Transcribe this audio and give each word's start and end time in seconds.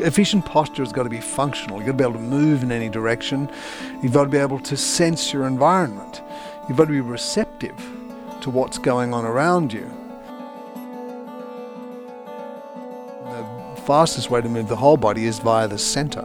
efficient 0.00 0.44
posture 0.44 0.82
has 0.82 0.92
got 0.92 1.04
to 1.04 1.10
be 1.10 1.20
functional. 1.20 1.78
You've 1.78 1.86
got 1.86 1.92
to 1.92 1.98
be 1.98 2.04
able 2.04 2.14
to 2.14 2.36
move 2.36 2.62
in 2.62 2.72
any 2.72 2.88
direction. 2.88 3.50
You've 4.02 4.12
got 4.12 4.24
to 4.24 4.30
be 4.30 4.38
able 4.38 4.58
to 4.60 4.76
sense 4.76 5.32
your 5.32 5.46
environment. 5.46 6.22
You've 6.68 6.78
got 6.78 6.86
to 6.86 6.92
be 6.92 7.00
receptive 7.00 7.76
to 8.40 8.50
what's 8.50 8.78
going 8.78 9.14
on 9.14 9.24
around 9.24 9.72
you. 9.72 9.90
The 13.24 13.82
fastest 13.82 14.30
way 14.30 14.40
to 14.40 14.48
move 14.48 14.68
the 14.68 14.76
whole 14.76 14.96
body 14.96 15.26
is 15.26 15.38
via 15.38 15.68
the 15.68 15.78
center. 15.78 16.24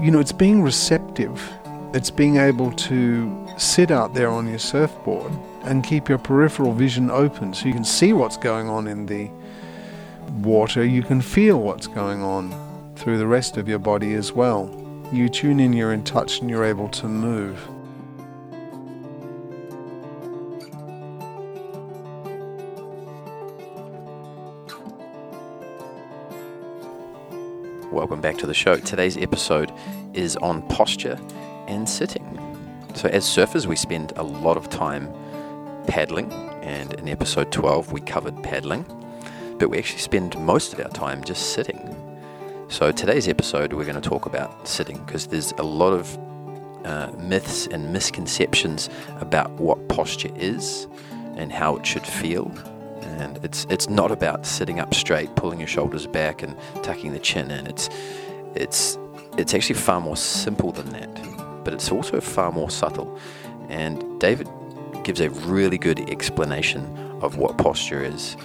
You 0.00 0.10
know, 0.10 0.20
it's 0.20 0.32
being 0.32 0.62
receptive. 0.62 1.52
It's 1.94 2.10
being 2.10 2.36
able 2.36 2.72
to 2.72 3.48
sit 3.56 3.90
out 3.90 4.14
there 4.14 4.28
on 4.28 4.48
your 4.48 4.58
surfboard 4.58 5.32
and 5.62 5.82
keep 5.82 6.08
your 6.08 6.18
peripheral 6.18 6.72
vision 6.72 7.10
open 7.10 7.54
so 7.54 7.66
you 7.66 7.72
can 7.72 7.84
see 7.84 8.12
what's 8.12 8.36
going 8.36 8.68
on 8.68 8.86
in 8.86 9.06
the 9.06 9.30
water, 10.44 10.84
you 10.84 11.02
can 11.02 11.20
feel 11.20 11.58
what's 11.58 11.86
going 11.86 12.22
on 12.22 12.94
through 12.96 13.18
the 13.18 13.26
rest 13.26 13.56
of 13.56 13.68
your 13.68 13.78
body 13.78 14.14
as 14.14 14.32
well. 14.32 14.70
You 15.12 15.28
tune 15.28 15.60
in, 15.60 15.72
you're 15.72 15.92
in 15.92 16.04
touch, 16.04 16.40
and 16.40 16.50
you're 16.50 16.64
able 16.64 16.88
to 16.90 17.08
move. 17.08 17.58
Welcome 27.92 28.20
back 28.20 28.36
to 28.38 28.46
the 28.46 28.54
show. 28.54 28.76
Today's 28.76 29.16
episode 29.16 29.72
is 30.12 30.36
on 30.36 30.62
posture 30.68 31.18
and 31.68 31.88
sitting. 31.88 32.24
So, 32.94 33.08
as 33.08 33.24
surfers, 33.24 33.66
we 33.66 33.76
spend 33.76 34.12
a 34.16 34.22
lot 34.22 34.56
of 34.56 34.68
time 34.68 35.12
paddling, 35.86 36.32
and 36.62 36.92
in 36.94 37.08
episode 37.08 37.50
12, 37.52 37.92
we 37.92 38.00
covered 38.00 38.42
paddling, 38.42 38.84
but 39.64 39.70
we 39.70 39.78
actually 39.78 40.00
spend 40.00 40.38
most 40.40 40.74
of 40.74 40.80
our 40.80 40.90
time 40.90 41.24
just 41.24 41.54
sitting. 41.54 41.96
So, 42.68 42.92
today's 42.92 43.28
episode, 43.28 43.72
we're 43.72 43.86
going 43.86 43.98
to 43.98 44.06
talk 44.06 44.26
about 44.26 44.68
sitting 44.68 45.02
because 45.06 45.26
there's 45.26 45.52
a 45.52 45.62
lot 45.62 45.94
of 45.94 46.18
uh, 46.84 47.10
myths 47.16 47.66
and 47.68 47.90
misconceptions 47.90 48.90
about 49.20 49.50
what 49.52 49.88
posture 49.88 50.28
is 50.36 50.86
and 51.36 51.50
how 51.50 51.76
it 51.76 51.86
should 51.86 52.06
feel. 52.06 52.52
And 53.04 53.42
it's 53.42 53.66
it's 53.70 53.88
not 53.88 54.10
about 54.10 54.44
sitting 54.44 54.80
up 54.80 54.92
straight, 54.92 55.34
pulling 55.34 55.60
your 55.60 55.68
shoulders 55.68 56.06
back, 56.06 56.42
and 56.42 56.54
tucking 56.82 57.14
the 57.14 57.18
chin 57.18 57.50
in. 57.50 57.66
It's 57.66 57.88
it's 58.54 58.98
it's 59.38 59.54
actually 59.54 59.76
far 59.76 59.98
more 59.98 60.18
simple 60.18 60.72
than 60.72 60.90
that, 60.90 61.64
but 61.64 61.72
it's 61.72 61.90
also 61.90 62.20
far 62.20 62.52
more 62.52 62.68
subtle. 62.68 63.18
And 63.70 64.20
David 64.20 64.46
gives 65.04 65.20
a 65.20 65.30
really 65.30 65.78
good 65.78 66.10
explanation 66.10 66.84
of 67.22 67.38
what 67.38 67.56
posture 67.56 68.04
is. 68.04 68.36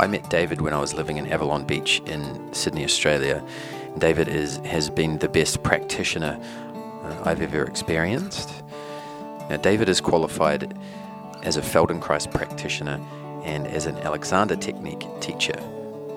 I 0.00 0.06
met 0.06 0.30
David 0.30 0.62
when 0.62 0.72
I 0.72 0.80
was 0.80 0.94
living 0.94 1.18
in 1.18 1.30
Avalon 1.30 1.66
Beach 1.66 2.00
in 2.06 2.54
Sydney, 2.54 2.84
Australia. 2.84 3.44
David 3.98 4.28
is 4.28 4.56
has 4.64 4.88
been 4.88 5.18
the 5.18 5.28
best 5.28 5.62
practitioner 5.62 6.40
uh, 7.04 7.22
I've 7.26 7.42
ever 7.42 7.64
experienced. 7.64 8.48
Now, 9.50 9.58
David 9.58 9.90
is 9.90 10.00
qualified 10.00 10.74
as 11.42 11.58
a 11.58 11.60
Feldenkrais 11.60 12.32
practitioner 12.32 12.98
and 13.44 13.66
as 13.66 13.84
an 13.84 13.98
Alexander 13.98 14.56
Technique 14.56 15.06
teacher. 15.20 15.60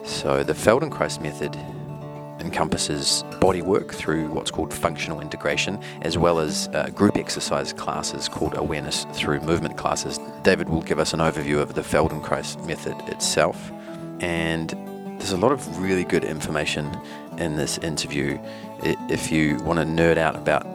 So, 0.05 0.43
the 0.43 0.53
Feldenkrais 0.53 1.19
method 1.21 1.53
encompasses 2.39 3.23
body 3.39 3.61
work 3.61 3.93
through 3.93 4.27
what's 4.29 4.51
called 4.51 4.73
functional 4.73 5.21
integration, 5.21 5.81
as 6.01 6.17
well 6.17 6.39
as 6.39 6.67
uh, 6.73 6.89
group 6.89 7.17
exercise 7.17 7.73
classes 7.73 8.27
called 8.27 8.57
awareness 8.57 9.05
through 9.13 9.39
movement 9.41 9.77
classes. 9.77 10.19
David 10.43 10.69
will 10.69 10.81
give 10.81 10.99
us 10.99 11.13
an 11.13 11.19
overview 11.19 11.61
of 11.61 11.73
the 11.75 11.81
Feldenkrais 11.81 12.65
method 12.65 12.95
itself, 13.07 13.71
and 14.19 14.72
there's 15.19 15.31
a 15.31 15.38
lot 15.38 15.51
of 15.51 15.79
really 15.79 16.03
good 16.03 16.23
information 16.23 16.89
in 17.38 17.55
this 17.55 17.77
interview. 17.79 18.38
If 18.81 19.31
you 19.31 19.57
want 19.63 19.79
to 19.79 19.85
nerd 19.85 20.17
out 20.17 20.35
about 20.35 20.66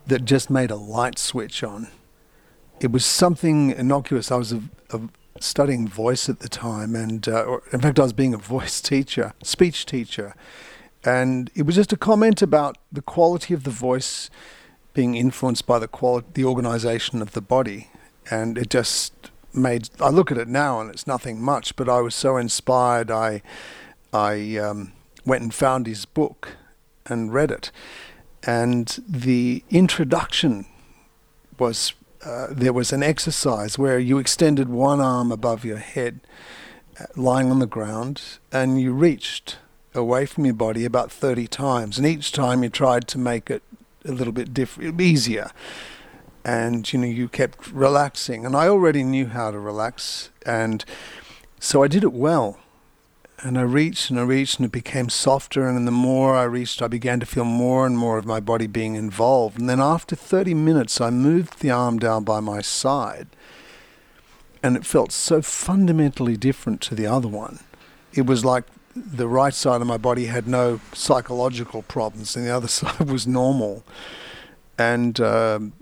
that 0.06 0.25
just 0.25 0.52
made 0.52 0.69
a 0.69 0.75
light 0.75 1.18
switch 1.18 1.64
on. 1.64 1.88
It 2.80 2.91
was 2.91 3.03
something 3.03 3.72
innocuous. 3.72 4.31
I 4.31 4.35
was 4.35 4.53
a, 4.53 4.62
a 4.91 5.02
studying 5.40 5.88
voice 5.88 6.30
at 6.30 6.41
the 6.41 6.47
time, 6.47 6.96
and 6.96 7.28
uh, 7.28 7.58
in 7.74 7.81
fact, 7.81 8.00
I 8.00 8.03
was 8.03 8.14
being 8.14 8.35
a 8.35 8.38
voice 8.38 8.80
teacher, 8.94 9.34
speech 9.41 9.88
teacher, 9.88 10.35
and 11.03 11.50
it 11.56 11.66
was 11.66 11.74
just 11.74 11.91
a 11.91 11.97
comment 11.97 12.44
about 12.44 12.78
the 12.91 13.02
quality 13.02 13.56
of 13.56 13.64
the 13.64 13.72
voice 13.72 14.30
being 14.94 15.16
influenced 15.16 15.66
by 15.66 15.80
the 15.80 15.88
quality, 15.88 16.28
the 16.35 16.46
organization 16.46 17.24
of 17.24 17.31
the 17.31 17.41
body, 17.41 17.90
and 18.30 18.58
it 18.58 18.69
just 18.69 19.13
made. 19.53 19.90
I 20.00 20.09
look 20.09 20.31
at 20.31 20.38
it 20.38 20.47
now, 20.47 20.80
and 20.80 20.90
it's 20.90 21.08
nothing 21.08 21.41
much, 21.41 21.75
but 21.75 21.90
I 21.90 22.02
was 22.02 22.16
so 22.16 22.38
inspired. 22.38 23.12
I, 23.12 23.41
I 24.13 24.58
um, 24.58 24.94
went 25.25 25.44
and 25.44 25.53
found 25.53 25.88
his 25.88 26.06
book 26.06 26.58
and 27.06 27.34
read 27.34 27.52
it, 27.52 27.72
and 28.44 29.00
the 29.08 29.64
introduction 29.69 30.66
was. 31.58 31.94
Uh, 32.24 32.47
there 32.50 32.74
was 32.74 32.91
an 32.91 33.03
exercise 33.03 33.78
where 33.78 34.00
you 34.00 34.18
extended 34.18 34.68
one 34.68 35.00
arm 35.00 35.31
above 35.31 35.64
your 35.64 35.78
head, 35.78 36.22
uh, 37.00 37.06
lying 37.16 37.52
on 37.52 37.59
the 37.59 37.68
ground, 37.68 38.40
and 38.52 38.82
you 38.82 38.94
reached 38.94 39.58
away 39.94 40.26
from 40.26 40.44
your 40.44 40.55
body 40.55 40.85
about 40.85 41.11
30 41.11 41.46
times. 41.46 42.00
And 42.00 42.08
each 42.08 42.32
time 42.32 42.64
you 42.64 42.70
tried 42.70 43.08
to 43.09 43.20
make 43.20 43.52
it 43.52 43.61
a 44.05 44.11
little 44.11 44.34
bit 44.34 44.55
different, 44.55 45.00
easier 45.00 45.52
and 46.46 46.94
you 46.94 47.00
know 47.00 47.08
you 47.08 47.28
kept 47.28 47.72
relaxing. 47.72 48.46
And 48.46 48.56
i 48.56 48.68
already 48.68 49.03
knew 49.03 49.26
how 49.26 49.52
to 49.52 49.59
relax 49.59 50.30
and 50.46 50.86
so 51.59 51.84
i 51.84 51.88
did 51.88 52.03
it 52.03 52.14
well. 52.14 52.59
And 53.40 53.58
i 53.58 53.64
reached 53.64 54.12
and 54.12 54.20
i 54.20 54.24
reached 54.24 54.59
and 54.59 54.68
it 54.68 54.72
became 54.72 55.09
softer. 55.09 55.68
And 55.68 55.88
the 55.88 55.92
more 55.92 56.36
i 56.36 56.44
reached 56.44 56.82
i 56.84 56.88
began 56.88 57.20
to 57.20 57.26
feel 57.26 57.46
more 57.46 57.88
and 57.88 57.97
more 57.97 58.20
of 58.20 58.26
my 58.26 58.40
body 58.40 58.68
being 58.68 58.96
involved. 58.96 59.59
And 59.59 59.68
then 59.68 59.82
after 59.82 60.16
30 60.16 60.53
minutes 60.53 61.02
i 61.02 61.09
moved 61.09 61.59
the 61.59 61.72
arm 61.72 61.97
down 61.97 62.24
by 62.24 62.40
my 62.40 62.62
side. 62.62 63.28
And 64.62 64.78
it 64.78 64.86
felt 64.86 65.12
so 65.12 65.41
fundamentally 65.41 66.38
different 66.38 66.82
to 66.82 66.96
the 66.96 67.08
other 67.08 67.28
one. 67.28 67.59
It 68.14 68.26
was 68.26 68.46
like 68.46 68.66
the 68.96 69.28
right 69.28 69.53
side 69.53 69.82
of 69.82 69.88
my 69.88 69.98
body 69.98 70.26
had 70.28 70.48
no 70.48 70.80
psychological 70.94 71.82
problems 71.82 72.36
and 72.36 72.46
the 72.46 72.52
other 72.52 72.68
side 72.80 73.09
was 73.09 73.26
normal. 73.26 73.84
And 74.78 75.20
um, 75.20 75.74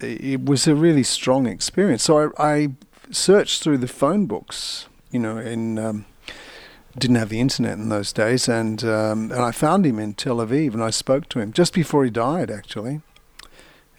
it 0.00 0.44
was 0.44 0.66
a 0.66 0.74
really 0.74 1.02
strong 1.02 1.46
experience. 1.46 2.02
So 2.02 2.32
I, 2.36 2.54
I 2.54 2.68
searched 3.10 3.62
through 3.62 3.78
the 3.78 3.88
phone 3.88 4.26
books, 4.26 4.86
you 5.10 5.18
know, 5.18 5.38
in 5.38 5.78
um, 5.78 6.06
didn't 6.98 7.16
have 7.16 7.28
the 7.28 7.40
internet 7.40 7.74
in 7.74 7.88
those 7.88 8.12
days, 8.12 8.48
and 8.48 8.82
um, 8.84 9.30
and 9.30 9.40
I 9.40 9.52
found 9.52 9.84
him 9.84 9.98
in 9.98 10.14
Tel 10.14 10.36
Aviv, 10.36 10.74
and 10.74 10.82
I 10.82 10.90
spoke 10.90 11.28
to 11.30 11.40
him 11.40 11.52
just 11.52 11.72
before 11.74 12.04
he 12.04 12.10
died, 12.10 12.50
actually. 12.50 13.00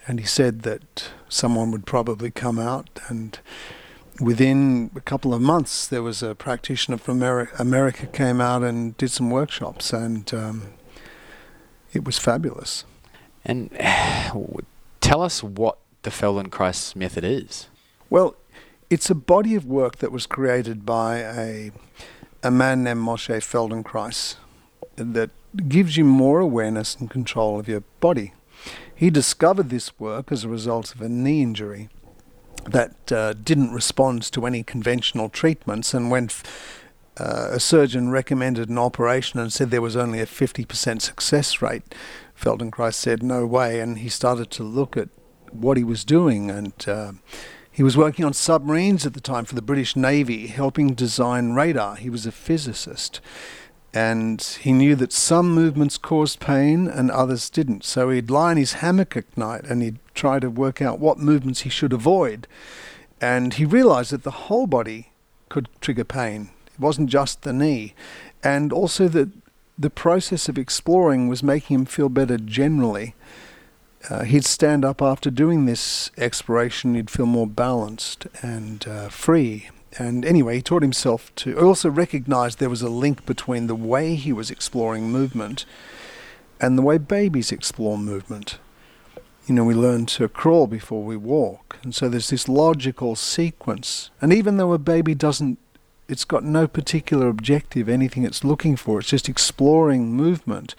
And 0.07 0.21
he 0.21 0.25
said 0.25 0.61
that 0.61 1.09
someone 1.27 1.69
would 1.71 1.85
probably 1.85 2.31
come 2.31 2.57
out, 2.59 2.89
and 3.09 3.38
within 4.19 4.89
a 4.95 5.01
couple 5.01 5.33
of 5.33 5.41
months, 5.41 5.85
there 5.85 6.01
was 6.01 6.23
a 6.23 6.33
practitioner 6.33 6.97
from 6.97 7.17
America, 7.17 7.55
America 7.59 8.07
came 8.07 8.39
out 8.39 8.63
and 8.63 8.95
did 8.97 9.11
some 9.11 9.29
workshops, 9.29 9.91
and 9.91 10.33
um, 10.33 10.73
it 11.93 12.05
was 12.05 12.17
fabulous. 12.17 12.85
And 13.43 13.69
tell 15.01 15.21
us 15.21 15.43
what 15.43 15.77
the 16.03 16.09
Feldenkrais 16.09 16.95
method 16.95 17.23
is. 17.23 17.67
Well, 18.09 18.35
it's 18.89 19.09
a 19.09 19.15
body 19.15 19.55
of 19.55 19.65
work 19.65 19.97
that 19.97 20.11
was 20.11 20.25
created 20.25 20.85
by 20.85 21.17
a 21.19 21.71
a 22.44 22.51
man 22.51 22.83
named 22.83 23.01
Moshe 23.01 23.41
Feldenkrais 23.41 24.35
that 24.95 25.31
gives 25.67 25.97
you 25.97 26.05
more 26.05 26.39
awareness 26.39 26.95
and 26.95 27.09
control 27.09 27.59
of 27.59 27.67
your 27.67 27.83
body. 27.99 28.33
He 28.94 29.09
discovered 29.09 29.69
this 29.69 29.99
work 29.99 30.31
as 30.31 30.44
a 30.44 30.49
result 30.49 30.94
of 30.94 31.01
a 31.01 31.09
knee 31.09 31.41
injury 31.41 31.89
that 32.65 33.11
uh, 33.11 33.33
didn't 33.33 33.73
respond 33.73 34.23
to 34.31 34.45
any 34.45 34.63
conventional 34.63 35.29
treatments, 35.29 35.93
and 35.93 36.11
when 36.11 36.25
f- 36.25 36.83
uh, 37.19 37.50
a 37.51 37.59
surgeon 37.59 38.09
recommended 38.09 38.69
an 38.69 38.77
operation 38.77 39.39
and 39.39 39.51
said 39.51 39.71
there 39.71 39.81
was 39.81 39.95
only 39.95 40.19
a 40.19 40.25
50% 40.25 41.01
success 41.01 41.61
rate, 41.61 41.95
Feldenkrais 42.39 42.93
said 42.93 43.23
no 43.23 43.45
way, 43.45 43.79
and 43.79 44.00
he 44.00 44.09
started 44.09 44.51
to 44.51 44.63
look 44.63 44.97
at 44.97 45.09
what 45.53 45.77
he 45.77 45.83
was 45.83 46.03
doing 46.03 46.49
and. 46.49 46.73
Uh, 46.88 47.11
he 47.69 47.83
was 47.83 47.95
working 47.95 48.25
on 48.25 48.33
submarines 48.33 49.05
at 49.05 49.13
the 49.13 49.21
time 49.21 49.45
for 49.45 49.53
the 49.53 49.61
British 49.61 49.95
Navy, 49.95 50.47
helping 50.47 50.95
design 50.95 51.51
radar. 51.51 51.95
He 51.95 52.09
was 52.09 52.25
a 52.25 52.31
physicist 52.31 53.21
and 53.94 54.41
he 54.61 54.73
knew 54.73 54.95
that 54.95 55.13
some 55.13 55.53
movements 55.53 55.97
caused 55.97 56.39
pain 56.39 56.88
and 56.88 57.09
others 57.09 57.49
didn't. 57.49 57.83
So 57.83 58.09
he'd 58.09 58.29
lie 58.29 58.51
in 58.51 58.57
his 58.57 58.73
hammock 58.73 59.15
at 59.17 59.38
night 59.38 59.63
and 59.63 59.81
he'd 59.81 59.99
try 60.13 60.39
to 60.39 60.49
work 60.49 60.81
out 60.81 60.99
what 60.99 61.17
movements 61.17 61.61
he 61.61 61.69
should 61.69 61.93
avoid. 61.93 62.47
And 63.21 63.55
he 63.55 63.65
realized 63.65 64.11
that 64.11 64.23
the 64.23 64.45
whole 64.45 64.67
body 64.67 65.13
could 65.50 65.69
trigger 65.81 66.03
pain. 66.03 66.50
It 66.67 66.79
wasn't 66.79 67.09
just 67.09 67.41
the 67.41 67.53
knee. 67.53 67.93
And 68.43 68.71
also 68.71 69.07
that 69.07 69.29
the 69.79 69.89
process 69.89 70.50
of 70.50 70.57
exploring 70.57 71.27
was 71.27 71.41
making 71.41 71.75
him 71.75 71.85
feel 71.85 72.09
better 72.09 72.38
generally. 72.38 73.15
Uh, 74.09 74.24
he'd 74.24 74.45
stand 74.45 74.86
up 74.86 75.01
after 75.01 75.30
doing 75.30 75.65
this 75.65 76.12
exploration, 76.18 76.95
he'd 76.95 77.09
feel 77.09 77.25
more 77.25 77.48
balanced 77.48 78.27
and 78.42 78.88
uh, 78.88 79.09
free 79.09 79.69
and 80.00 80.25
anyway, 80.25 80.57
he 80.57 80.62
taught 80.62 80.81
himself 80.81 81.33
to. 81.36 81.57
I 81.57 81.63
also 81.63 81.89
recognized 81.89 82.59
there 82.59 82.69
was 82.69 82.81
a 82.81 82.89
link 82.89 83.25
between 83.25 83.68
the 83.68 83.75
way 83.75 84.15
he 84.15 84.31
was 84.31 84.51
exploring 84.51 85.09
movement 85.09 85.65
and 86.59 86.77
the 86.77 86.81
way 86.81 86.98
babies 86.98 87.51
explore 87.51 87.98
movement. 87.98 88.59
You 89.48 89.56
know, 89.56 89.63
we 89.63 89.74
learn 89.74 90.06
to 90.07 90.27
crawl 90.27 90.68
before 90.68 91.03
we 91.03 91.15
walk. 91.15 91.77
And 91.83 91.95
so 91.95 92.10
there's 92.10 92.30
this 92.30 92.50
logical 92.50 93.15
sequence. 93.15 94.10
And 94.21 94.33
even 94.33 94.57
though 94.57 94.74
a 94.74 94.77
baby 94.77 95.15
doesn't, 95.15 95.57
it's 96.07 96.25
got 96.25 96.44
no 96.44 96.68
particular 96.68 97.27
objective, 97.27 97.89
anything 97.89 98.24
it's 98.24 98.44
looking 98.44 98.75
for, 98.75 99.00
it's 99.00 99.10
just 99.10 99.30
exploring 99.30 100.13
movement, 100.13 100.75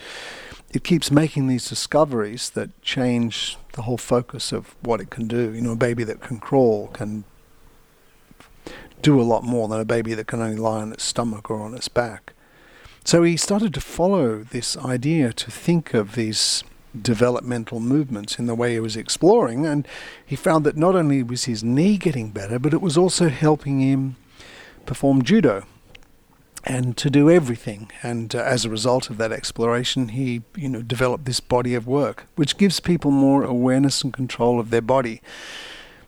it 0.71 0.85
keeps 0.85 1.11
making 1.11 1.47
these 1.47 1.69
discoveries 1.69 2.51
that 2.51 2.81
change 2.83 3.57
the 3.73 3.83
whole 3.83 3.97
focus 3.97 4.53
of 4.53 4.75
what 4.83 5.01
it 5.01 5.11
can 5.11 5.27
do. 5.27 5.53
You 5.53 5.63
know, 5.63 5.73
a 5.73 5.77
baby 5.77 6.05
that 6.05 6.21
can 6.21 6.39
crawl 6.39 6.89
can 6.89 7.25
do 9.01 9.21
a 9.21 9.23
lot 9.23 9.45
more 9.45 9.69
than 9.69 9.81
a 9.81 9.85
baby 9.85 10.15
that 10.15 10.27
can 10.27 10.43
only 10.43 10.57
lie 10.57 10.83
on 10.83 10.93
its 10.93 11.05
stomach 11.05 11.51
or 11.51 11.61
on 11.61 11.75
its 11.75 11.89
back. 11.89 12.35
So 13.05 13.23
he 13.23 13.37
started 13.37 13.73
to 13.75 13.81
follow 13.81 14.43
this 14.43 14.77
idea 14.77 15.33
to 15.33 15.51
think 15.51 15.95
of 15.95 16.15
these 16.15 16.65
developmental 17.01 17.81
movements 17.81 18.39
in 18.39 18.47
the 18.47 18.55
way 18.55 18.75
he 18.75 18.81
was 18.81 18.97
exploring, 18.97 19.65
and 19.65 19.87
he 20.27 20.37
found 20.37 20.67
that 20.67 20.77
not 20.77 20.95
only 20.95 21.23
was 21.23 21.45
his 21.45 21.65
knee 21.65 21.97
getting 21.97 22.31
better, 22.31 22.59
but 22.59 22.75
it 22.75 22.83
was 22.83 22.99
also 22.99 23.29
helping 23.29 23.81
him 23.81 24.17
perform 24.85 25.23
judo 25.23 25.65
and 26.65 26.97
to 26.97 27.11
do 27.11 27.31
everything. 27.31 27.91
And 28.03 28.35
uh, 28.35 28.39
as 28.39 28.65
a 28.65 28.71
result 28.71 29.11
of 29.11 29.17
that 29.19 29.33
exploration, 29.33 30.09
he 30.09 30.43
you 30.57 30.69
know 30.69 30.83
developed 30.83 31.25
this 31.25 31.41
body 31.41 31.75
of 31.75 31.87
work, 31.87 32.27
which 32.37 32.57
gives 32.57 32.81
people 32.81 33.11
more 33.11 33.45
awareness 33.45 34.03
and 34.03 34.13
control 34.13 34.61
of 34.61 34.71
their 34.71 34.83
body 34.83 35.21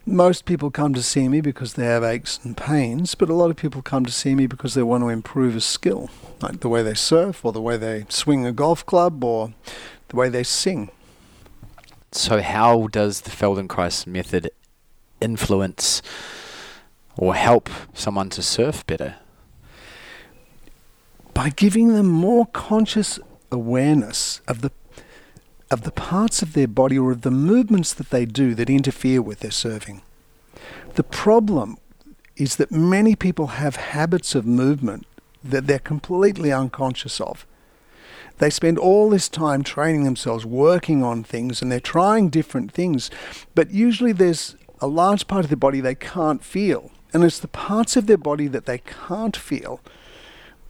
most 0.07 0.45
people 0.45 0.71
come 0.71 0.95
to 0.95 1.03
see 1.03 1.29
me 1.29 1.41
because 1.41 1.75
they 1.75 1.85
have 1.85 2.03
aches 2.03 2.41
and 2.43 2.57
pains, 2.57 3.15
but 3.15 3.29
a 3.29 3.35
lot 3.35 3.51
of 3.51 3.57
people 3.57 3.83
come 3.83 4.05
to 4.05 4.13
see 4.13 4.35
me 4.35 4.47
because 4.47 4.75
they 4.75 4.83
want 4.83 5.05
to 5.05 5.09
improve 5.09 5.55
a 5.55 5.61
skill, 5.61 6.11
like 6.41 6.61
the 6.61 6.69
way 6.69 6.83
they 6.83 6.95
surf, 6.95 7.45
or 7.45 7.53
the 7.53 7.61
way 7.61 7.77
they 7.77 8.07
swing 8.09 8.47
a 8.47 8.53
golf 8.53 8.85
club, 8.87 9.23
or 9.23 9.53
the 10.09 10.17
way 10.17 10.29
they 10.29 10.43
sing. 10.43 10.91
So, 12.13 12.43
how 12.43 12.89
does 12.89 13.23
the 13.23 13.31
Feldenkrais 13.31 14.07
method 14.07 14.51
influence 15.21 16.03
or 17.17 17.35
help 17.35 17.69
someone 17.95 18.31
to 18.31 18.43
surf 18.43 18.87
better? 18.87 19.17
By 21.41 21.49
giving 21.49 21.95
them 21.95 22.07
more 22.07 22.45
conscious 22.45 23.19
awareness 23.51 24.43
of 24.47 24.61
the 24.61 24.73
of 25.71 25.85
the 25.85 25.91
parts 25.91 26.43
of 26.43 26.53
their 26.53 26.69
body 26.69 26.99
or 26.99 27.13
of 27.13 27.23
the 27.23 27.31
movements 27.31 27.95
that 27.95 28.11
they 28.11 28.27
do 28.27 28.55
that 28.57 28.69
interfere 28.69 29.23
with 29.23 29.41
their 29.41 29.51
serving. 29.51 30.03
The 30.97 31.03
problem 31.03 31.79
is 32.37 32.57
that 32.57 32.71
many 32.71 33.17
people 33.17 33.47
have 33.47 33.77
habits 33.77 34.35
of 34.35 34.45
movement 34.45 35.07
that 35.43 35.67
they're 35.67 35.79
completely 35.79 36.53
unconscious 36.53 37.23
of. 37.23 37.47
They 38.37 38.51
spend 38.51 38.79
all 38.79 39.09
this 39.09 39.31
time 39.31 39.63
training 39.63 40.05
themselves, 40.05 40.45
working 40.45 41.03
on 41.03 41.25
things, 41.25 41.63
and 41.63 41.73
they're 41.73 41.81
trying 41.81 42.29
different 42.29 42.71
things, 42.71 43.11
but 43.55 43.71
usually 43.71 44.13
there's 44.13 44.57
a 44.83 44.87
large 44.87 45.27
part 45.27 45.47
of 45.47 45.49
their 45.49 45.57
body 45.57 45.81
they 45.81 45.95
can't 45.95 46.45
feel. 46.45 46.91
And 47.15 47.25
it's 47.25 47.39
the 47.39 47.49
parts 47.49 47.97
of 47.97 48.07
their 48.07 48.19
body 48.19 48.47
that 48.49 48.67
they 48.67 48.83
can't 49.09 49.39
feel 49.39 49.81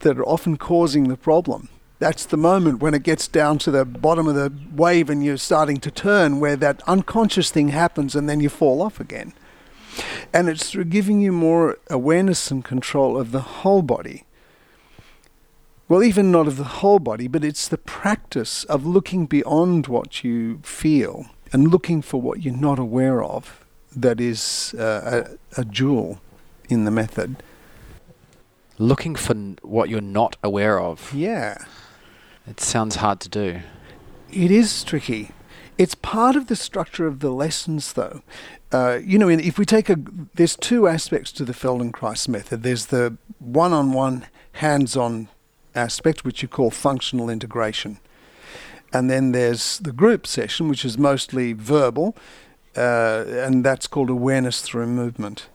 that 0.01 0.17
are 0.17 0.27
often 0.27 0.57
causing 0.57 1.07
the 1.07 1.17
problem 1.17 1.69
that's 2.01 2.25
the 2.25 2.35
moment 2.35 2.81
when 2.81 2.95
it 2.95 3.03
gets 3.03 3.27
down 3.27 3.59
to 3.59 3.69
the 3.69 3.85
bottom 3.85 4.25
of 4.27 4.33
the 4.33 4.51
wave 4.75 5.07
and 5.07 5.23
you're 5.23 5.37
starting 5.37 5.77
to 5.77 5.91
turn 5.91 6.39
where 6.39 6.55
that 6.55 6.81
unconscious 6.87 7.51
thing 7.51 7.67
happens 7.67 8.15
and 8.15 8.27
then 8.27 8.39
you 8.39 8.49
fall 8.49 8.81
off 8.81 8.99
again. 8.99 9.33
And 10.33 10.49
it's 10.49 10.71
through 10.71 10.85
giving 10.85 11.21
you 11.21 11.31
more 11.31 11.77
awareness 11.91 12.49
and 12.49 12.65
control 12.65 13.19
of 13.19 13.31
the 13.31 13.41
whole 13.41 13.83
body. 13.83 14.23
Well, 15.87 16.03
even 16.03 16.31
not 16.31 16.47
of 16.47 16.57
the 16.57 16.81
whole 16.81 16.97
body, 16.97 17.27
but 17.27 17.43
it's 17.43 17.67
the 17.67 17.77
practice 17.77 18.63
of 18.63 18.83
looking 18.83 19.27
beyond 19.27 19.85
what 19.85 20.23
you 20.23 20.57
feel 20.63 21.27
and 21.53 21.67
looking 21.67 22.01
for 22.01 22.19
what 22.19 22.41
you're 22.41 22.57
not 22.57 22.79
aware 22.79 23.23
of 23.23 23.63
that 23.95 24.19
is 24.19 24.73
uh, 24.79 25.27
a, 25.55 25.61
a 25.61 25.65
jewel 25.65 26.19
in 26.67 26.85
the 26.85 26.91
method. 26.91 27.43
Looking 28.81 29.15
for 29.15 29.35
what 29.61 29.89
you're 29.89 30.01
not 30.01 30.37
aware 30.41 30.79
of. 30.79 31.13
Yeah. 31.13 31.65
It 32.47 32.59
sounds 32.59 32.95
hard 32.95 33.19
to 33.19 33.29
do. 33.29 33.59
It 34.31 34.49
is 34.49 34.83
tricky. 34.83 35.29
It's 35.77 35.93
part 35.93 36.35
of 36.35 36.47
the 36.47 36.55
structure 36.55 37.05
of 37.05 37.19
the 37.19 37.29
lessons, 37.29 37.93
though. 37.93 38.23
Uh, 38.71 38.97
you 39.03 39.19
know, 39.19 39.29
if 39.29 39.59
we 39.59 39.65
take 39.65 39.87
a, 39.87 39.97
there's 40.33 40.55
two 40.55 40.87
aspects 40.87 41.31
to 41.33 41.45
the 41.45 41.53
Feldenkrais 41.53 42.27
method. 42.27 42.63
There's 42.63 42.87
the 42.87 43.17
one-on-one, 43.37 44.25
hands-on 44.53 45.27
aspect, 45.75 46.25
which 46.25 46.41
you 46.41 46.47
call 46.47 46.71
functional 46.71 47.29
integration, 47.29 47.99
and 48.91 49.11
then 49.11 49.31
there's 49.31 49.77
the 49.77 49.91
group 49.91 50.25
session, 50.25 50.69
which 50.69 50.83
is 50.83 50.97
mostly 50.97 51.53
verbal, 51.53 52.15
uh, 52.75 53.25
and 53.27 53.63
that's 53.63 53.85
called 53.85 54.09
awareness 54.09 54.63
through 54.63 54.87
movement. 54.87 55.49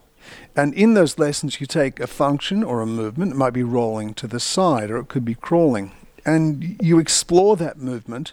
And 0.57 0.73
in 0.75 0.95
those 0.95 1.19
lessons, 1.19 1.61
you 1.61 1.67
take 1.67 2.01
a 2.01 2.07
function 2.07 2.65
or 2.65 2.81
a 2.81 2.87
movement. 2.87 3.33
It 3.33 3.37
might 3.37 3.53
be 3.53 3.63
rolling 3.63 4.15
to 4.15 4.27
the 4.27 4.41
side, 4.41 4.91
or 4.91 4.97
it 4.97 5.09
could 5.09 5.25
be 5.25 5.35
crawling 5.35 5.93
and 6.27 6.77
you 6.83 6.99
explore 6.99 7.57
that 7.57 7.79
movement 7.79 8.33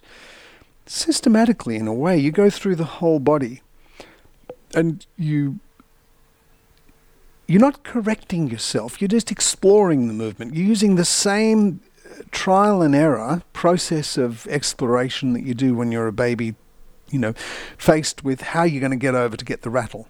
systematically 0.86 1.78
in 1.78 1.88
a 1.88 1.94
way. 1.94 2.18
You 2.18 2.32
go 2.32 2.50
through 2.50 2.76
the 2.76 2.84
whole 2.84 3.20
body 3.20 3.62
and 4.74 5.06
you 5.16 5.60
you're 7.46 7.62
not 7.62 7.84
correcting 7.84 8.50
yourself, 8.50 9.00
you're 9.02 9.10
just 9.10 9.30
exploring 9.30 10.08
the 10.08 10.14
movement. 10.14 10.56
You're 10.56 10.66
using 10.66 10.96
the 10.96 11.06
same 11.06 11.82
uh, 12.10 12.24
trial 12.32 12.82
and 12.82 12.96
error 12.96 13.44
process 13.52 14.18
of 14.18 14.48
exploration 14.48 15.34
that 15.34 15.44
you 15.44 15.54
do 15.54 15.76
when 15.76 15.92
you're 15.92 16.08
a 16.08 16.14
baby, 16.14 16.56
you 17.12 17.20
know, 17.20 17.34
faced 17.78 18.24
with 18.24 18.42
how 18.42 18.64
you're 18.64 18.80
going 18.80 18.92
to 18.92 18.98
get 18.98 19.14
over 19.14 19.36
to 19.36 19.46
get 19.46 19.62
the 19.62 19.70
rattle. 19.70 20.08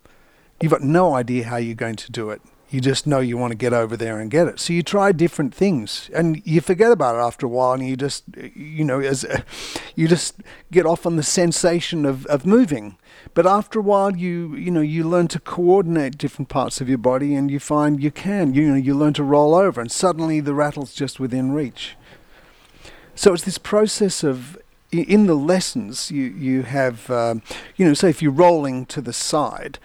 You've 0.62 0.72
got 0.72 0.81
no 0.81 1.13
idea 1.15 1.45
how 1.45 1.57
you're 1.57 1.75
going 1.75 1.98
to 1.98 2.12
do 2.12 2.29
it 2.29 2.41
you 2.74 2.81
just 2.81 3.05
know 3.05 3.19
you 3.19 3.38
want 3.38 3.51
to 3.51 3.55
get 3.55 3.72
over 3.72 3.95
there 3.95 4.19
and 4.19 4.31
get 4.31 4.48
it. 4.48 4.60
So 4.60 4.74
you 4.74 4.81
try 4.81 5.12
different 5.12 5.53
things, 5.53 6.10
and 6.12 6.41
you 6.43 6.60
forget 6.60 6.91
about 6.91 7.15
it 7.15 7.19
after 7.19 7.45
a 7.45 7.50
while, 7.50 7.74
and 7.74 7.88
you 7.88 7.95
just, 7.95 8.24
you 8.55 8.83
know, 8.83 9.00
as 9.00 9.24
you 9.95 10.07
just 10.07 10.41
get 10.72 10.83
off 10.83 11.05
on 11.05 11.15
the 11.15 11.22
sensation 11.22 12.03
of, 12.03 12.25
of 12.25 12.48
moving. 12.48 12.98
But 13.36 13.45
after 13.45 13.77
a 13.77 13.83
while, 13.83 14.15
you 14.15 14.55
you 14.55 14.72
know 14.72 14.81
you 14.81 15.07
learn 15.07 15.27
to 15.29 15.39
coordinate 15.39 16.17
different 16.17 16.50
parts 16.50 16.81
of 16.81 16.89
your 16.89 16.98
body, 16.98 17.36
and 17.36 17.51
you 17.51 17.60
find 17.60 18.01
you 18.01 18.10
can. 18.10 18.55
You 18.55 18.69
know, 18.69 18.75
you 18.75 18.95
learn 18.95 19.13
to 19.13 19.24
roll 19.24 19.53
over, 19.53 19.79
and 19.79 19.91
suddenly 19.91 20.39
the 20.39 20.55
rattle's 20.55 20.95
just 20.95 21.19
within 21.19 21.51
reach. 21.51 21.95
So 23.13 23.33
it's 23.33 23.43
this 23.43 23.60
process 23.60 24.24
of 24.24 24.57
in 24.91 25.27
the 25.27 25.36
lessons, 25.36 26.10
you 26.10 26.24
you 26.24 26.63
have, 26.63 27.10
um, 27.12 27.43
you 27.75 27.86
know, 27.86 27.93
say 27.93 28.10
if 28.10 28.24
you're 28.24 28.31
rolling 28.31 28.88
to 28.88 29.00
the 29.00 29.13
side, 29.13 29.77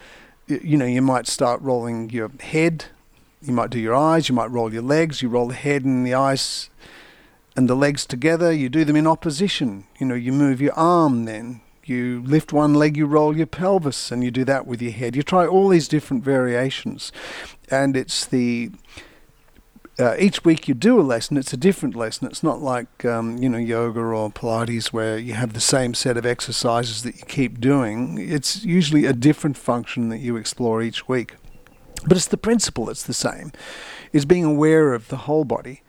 you, 0.49 0.77
know, 0.77 0.87
you 0.87 1.03
might 1.03 1.27
start 1.27 1.61
rolling 1.61 2.11
your 2.11 2.31
head, 2.41 2.87
you 3.43 3.53
might 3.53 3.71
do 3.71 3.79
your 3.79 3.95
eyes, 3.95 4.29
you 4.29 4.35
might 4.35 4.51
roll 4.51 4.73
your 4.73 4.83
legs, 4.83 5.23
you 5.23 5.29
roll 5.29 5.49
the 5.49 5.55
head 5.55 5.85
and 5.85 6.07
the 6.07 6.15
eyes 6.15 6.71
and 7.57 7.69
the 7.69 7.75
legs 7.75 8.07
together, 8.07 8.53
you 8.53 8.69
do 8.69 8.85
them 8.85 8.97
in 8.97 9.07
opposition. 9.07 9.85
You 9.99 10.07
know, 10.07 10.15
you 10.15 10.33
move 10.33 10.61
your 10.61 10.75
arm 10.75 11.25
then, 11.25 11.61
you 11.85 12.23
lift 12.25 12.53
one 12.53 12.75
leg, 12.75 12.97
you 12.97 13.07
roll 13.07 13.37
your 13.37 13.47
pelvis, 13.47 14.13
and 14.13 14.23
you 14.23 14.31
do 14.31 14.45
that 14.45 14.67
with 14.67 14.83
your 14.83 14.93
head. 14.93 15.17
You 15.17 15.23
try 15.23 15.47
all 15.47 15.69
these 15.69 15.89
different 15.89 16.23
variations, 16.23 17.13
and 17.71 17.97
it's 17.97 18.27
the 18.27 18.71
uh, 19.99 20.15
each 20.19 20.45
week 20.45 20.69
you 20.69 20.75
do 20.75 21.01
a 21.01 21.03
lesson, 21.03 21.37
it's 21.37 21.53
a 21.53 21.57
different 21.57 21.97
lesson. 21.97 22.29
It's 22.29 22.43
not 22.43 22.63
like 22.63 23.05
um, 23.05 23.39
you 23.39 23.49
know 23.49 23.59
yoga 23.59 24.01
or 24.01 24.31
Pilates 24.31 24.89
where 24.89 25.19
you 25.19 25.35
have 25.35 25.55
the 25.55 25.61
same 25.61 25.95
set 25.95 26.17
of 26.17 26.25
exercises 26.25 27.03
that 27.03 27.17
you 27.17 27.25
keep 27.27 27.61
doing. 27.61 28.17
It's 28.19 28.65
usually 28.65 29.07
a 29.07 29.13
different 29.13 29.57
function 29.57 30.09
that 30.11 30.19
you 30.19 30.37
explore 30.37 30.83
each 30.83 31.09
week, 31.09 31.35
but 32.07 32.17
it's 32.17 32.29
the 32.29 32.37
principle 32.37 32.87
that's 32.87 33.03
the 33.03 33.15
same. 33.15 33.53
Is 34.13 34.25
being 34.25 34.45
aware 34.45 34.95
of 34.95 35.09
the 35.09 35.19
whole 35.19 35.45
body, 35.45 35.83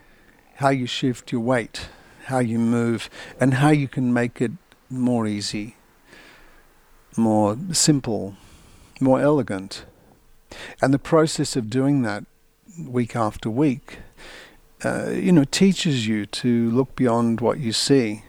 how 0.55 0.69
you 0.69 0.87
shift 0.87 1.31
your 1.31 1.41
weight, 1.41 1.89
how 2.25 2.39
you 2.39 2.57
move, 2.57 3.09
and 3.39 3.55
how 3.55 3.69
you 3.69 3.87
can 3.87 4.11
make 4.11 4.41
it 4.41 4.51
more 4.89 5.27
easy, 5.27 5.75
more 7.15 7.55
simple, 7.71 8.35
more 8.99 9.21
elegant. 9.21 9.85
And 10.81 10.91
the 10.91 10.99
process 10.99 11.55
of 11.55 11.69
doing 11.69 12.01
that 12.01 12.25
week 12.87 13.15
after 13.15 13.49
week, 13.49 13.99
uh, 14.83 15.09
you 15.09 15.31
know, 15.31 15.43
teaches 15.43 16.07
you 16.07 16.25
to 16.25 16.69
look 16.71 16.95
beyond 16.95 17.41
what 17.41 17.59
you 17.59 17.73
see. 17.73 18.23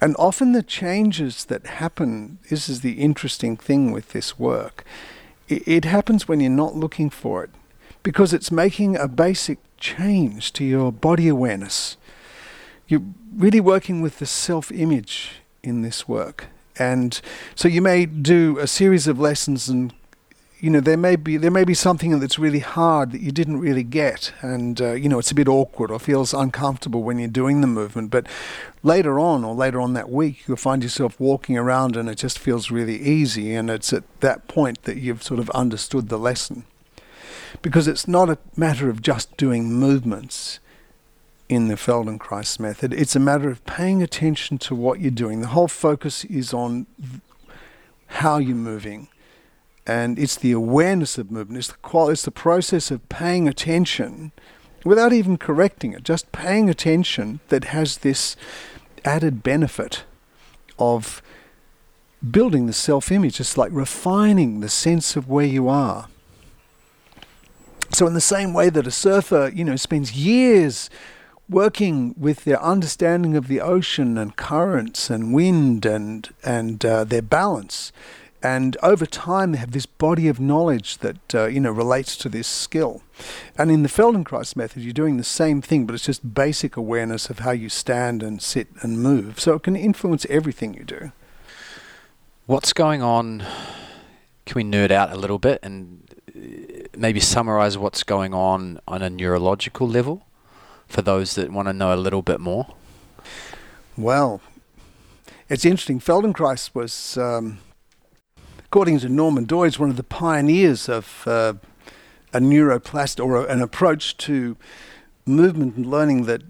And 0.00 0.14
often 0.18 0.52
the 0.52 0.62
changes 0.62 1.44
that 1.46 1.66
happen, 1.66 2.38
this 2.50 2.68
is 2.68 2.80
the 2.80 2.92
interesting 2.92 3.56
thing 3.56 3.92
with 3.92 4.12
this 4.12 4.38
work, 4.38 4.84
it, 5.48 5.66
it 5.66 5.84
happens 5.84 6.28
when 6.28 6.40
you're 6.40 6.50
not 6.50 6.74
looking 6.74 7.10
for 7.10 7.44
it 7.44 7.50
because 8.02 8.32
it's 8.32 8.50
making 8.50 8.96
a 8.96 9.08
basic 9.08 9.58
change 9.78 10.52
to 10.54 10.64
your 10.64 10.92
body 10.92 11.28
awareness. 11.28 11.96
You're 12.88 13.02
really 13.36 13.60
working 13.60 14.02
with 14.02 14.18
the 14.18 14.26
self 14.26 14.70
image 14.72 15.42
in 15.62 15.82
this 15.82 16.08
work. 16.08 16.46
And 16.78 17.20
so 17.54 17.68
you 17.68 17.82
may 17.82 18.06
do 18.06 18.58
a 18.58 18.66
series 18.66 19.06
of 19.06 19.20
lessons 19.20 19.68
and 19.68 19.92
you 20.62 20.70
know 20.70 20.80
there 20.80 20.96
may 20.96 21.16
be 21.16 21.36
there 21.36 21.50
may 21.50 21.64
be 21.64 21.74
something 21.74 22.20
that's 22.20 22.38
really 22.38 22.60
hard 22.60 23.10
that 23.10 23.20
you 23.20 23.32
didn't 23.32 23.58
really 23.58 23.82
get 23.82 24.32
and 24.40 24.80
uh, 24.80 24.92
you 24.92 25.08
know 25.08 25.18
it's 25.18 25.32
a 25.32 25.34
bit 25.34 25.48
awkward 25.48 25.90
or 25.90 25.98
feels 25.98 26.32
uncomfortable 26.32 27.02
when 27.02 27.18
you're 27.18 27.28
doing 27.28 27.60
the 27.60 27.66
movement 27.66 28.10
but 28.12 28.26
later 28.84 29.18
on 29.18 29.44
or 29.44 29.54
later 29.54 29.80
on 29.80 29.92
that 29.92 30.08
week 30.08 30.44
you'll 30.46 30.56
find 30.56 30.84
yourself 30.84 31.18
walking 31.18 31.58
around 31.58 31.96
and 31.96 32.08
it 32.08 32.14
just 32.14 32.38
feels 32.38 32.70
really 32.70 32.96
easy 32.96 33.54
and 33.54 33.68
it's 33.68 33.92
at 33.92 34.04
that 34.20 34.46
point 34.46 34.84
that 34.84 34.96
you've 34.96 35.22
sort 35.22 35.40
of 35.40 35.50
understood 35.50 36.08
the 36.08 36.18
lesson 36.18 36.64
because 37.60 37.88
it's 37.88 38.06
not 38.06 38.30
a 38.30 38.38
matter 38.56 38.88
of 38.88 39.02
just 39.02 39.36
doing 39.36 39.72
movements 39.72 40.60
in 41.48 41.68
the 41.68 41.74
Feldenkrais 41.74 42.58
method. 42.58 42.94
It's 42.94 43.14
a 43.14 43.20
matter 43.20 43.50
of 43.50 43.62
paying 43.66 44.02
attention 44.02 44.56
to 44.58 44.74
what 44.74 45.00
you're 45.00 45.10
doing. 45.10 45.42
The 45.42 45.48
whole 45.48 45.68
focus 45.68 46.24
is 46.24 46.54
on 46.54 46.86
how 48.06 48.38
you're 48.38 48.56
moving. 48.56 49.08
And 49.86 50.18
it's 50.18 50.36
the 50.36 50.52
awareness 50.52 51.18
of 51.18 51.30
movement. 51.30 51.58
It's 51.58 51.68
the, 51.68 51.78
qual- 51.82 52.10
it's 52.10 52.22
the 52.22 52.30
process 52.30 52.90
of 52.90 53.08
paying 53.08 53.48
attention 53.48 54.32
without 54.84 55.12
even 55.12 55.36
correcting 55.36 55.92
it, 55.92 56.04
just 56.04 56.30
paying 56.32 56.68
attention 56.68 57.40
that 57.48 57.64
has 57.64 57.98
this 57.98 58.36
added 59.04 59.42
benefit 59.42 60.04
of 60.78 61.22
building 62.28 62.66
the 62.66 62.72
self 62.72 63.10
image. 63.10 63.40
It's 63.40 63.58
like 63.58 63.72
refining 63.72 64.60
the 64.60 64.68
sense 64.68 65.16
of 65.16 65.28
where 65.28 65.46
you 65.46 65.68
are. 65.68 66.08
So, 67.92 68.06
in 68.06 68.14
the 68.14 68.20
same 68.20 68.54
way 68.54 68.70
that 68.70 68.86
a 68.86 68.90
surfer, 68.90 69.50
you 69.54 69.64
know, 69.64 69.76
spends 69.76 70.12
years 70.12 70.88
working 71.48 72.14
with 72.16 72.44
their 72.44 72.62
understanding 72.62 73.36
of 73.36 73.48
the 73.48 73.60
ocean 73.60 74.16
and 74.16 74.36
currents 74.36 75.10
and 75.10 75.34
wind 75.34 75.84
and 75.84 76.28
and 76.42 76.84
uh, 76.84 77.04
their 77.04 77.22
balance, 77.22 77.92
and 78.42 78.76
over 78.82 79.06
time 79.06 79.52
they 79.52 79.58
have 79.58 79.72
this 79.72 79.86
body 79.86 80.28
of 80.28 80.40
knowledge 80.40 80.98
that 80.98 81.34
uh, 81.34 81.46
you 81.46 81.60
know 81.60 81.70
relates 81.70 82.16
to 82.18 82.28
this 82.28 82.46
skill. 82.46 83.02
And 83.56 83.70
in 83.70 83.82
the 83.82 83.88
Feldenkrais 83.88 84.56
method, 84.56 84.82
you're 84.82 84.92
doing 84.92 85.16
the 85.16 85.24
same 85.24 85.62
thing, 85.62 85.86
but 85.86 85.94
it's 85.94 86.06
just 86.06 86.34
basic 86.34 86.76
awareness 86.76 87.30
of 87.30 87.40
how 87.40 87.52
you 87.52 87.68
stand 87.68 88.22
and 88.22 88.42
sit 88.42 88.68
and 88.80 89.02
move. 89.02 89.38
So 89.38 89.54
it 89.54 89.62
can 89.62 89.76
influence 89.76 90.26
everything 90.28 90.74
you 90.74 90.84
do. 90.84 91.12
What's 92.46 92.72
going 92.72 93.02
on? 93.02 93.44
Can 94.44 94.54
we 94.56 94.64
nerd 94.64 94.90
out 94.90 95.12
a 95.12 95.16
little 95.16 95.38
bit 95.38 95.60
and 95.62 96.02
maybe 96.96 97.20
summarize 97.20 97.78
what's 97.78 98.02
going 98.02 98.34
on 98.34 98.80
on 98.88 99.02
a 99.02 99.10
neurological 99.10 99.88
level 99.88 100.26
for 100.86 101.02
those 101.02 101.34
that 101.36 101.50
want 101.50 101.68
to 101.68 101.72
know 101.72 101.94
a 101.94 101.96
little 101.96 102.22
bit 102.22 102.40
more? 102.40 102.66
Well, 103.96 104.40
it's 105.48 105.64
interesting. 105.64 106.00
Feldenkrais 106.00 106.74
was, 106.74 107.16
um, 107.16 107.58
according 108.72 108.98
to 108.98 109.06
Norman 109.06 109.44
Doidge, 109.44 109.78
one 109.78 109.90
of 109.90 109.98
the 109.98 110.02
pioneers 110.02 110.88
of 110.88 111.24
uh, 111.26 111.52
a 112.32 112.40
neuroplastic 112.40 113.22
or 113.22 113.36
a, 113.36 113.52
an 113.52 113.60
approach 113.60 114.16
to 114.16 114.56
movement 115.26 115.76
and 115.76 115.84
learning 115.84 116.24
that 116.24 116.40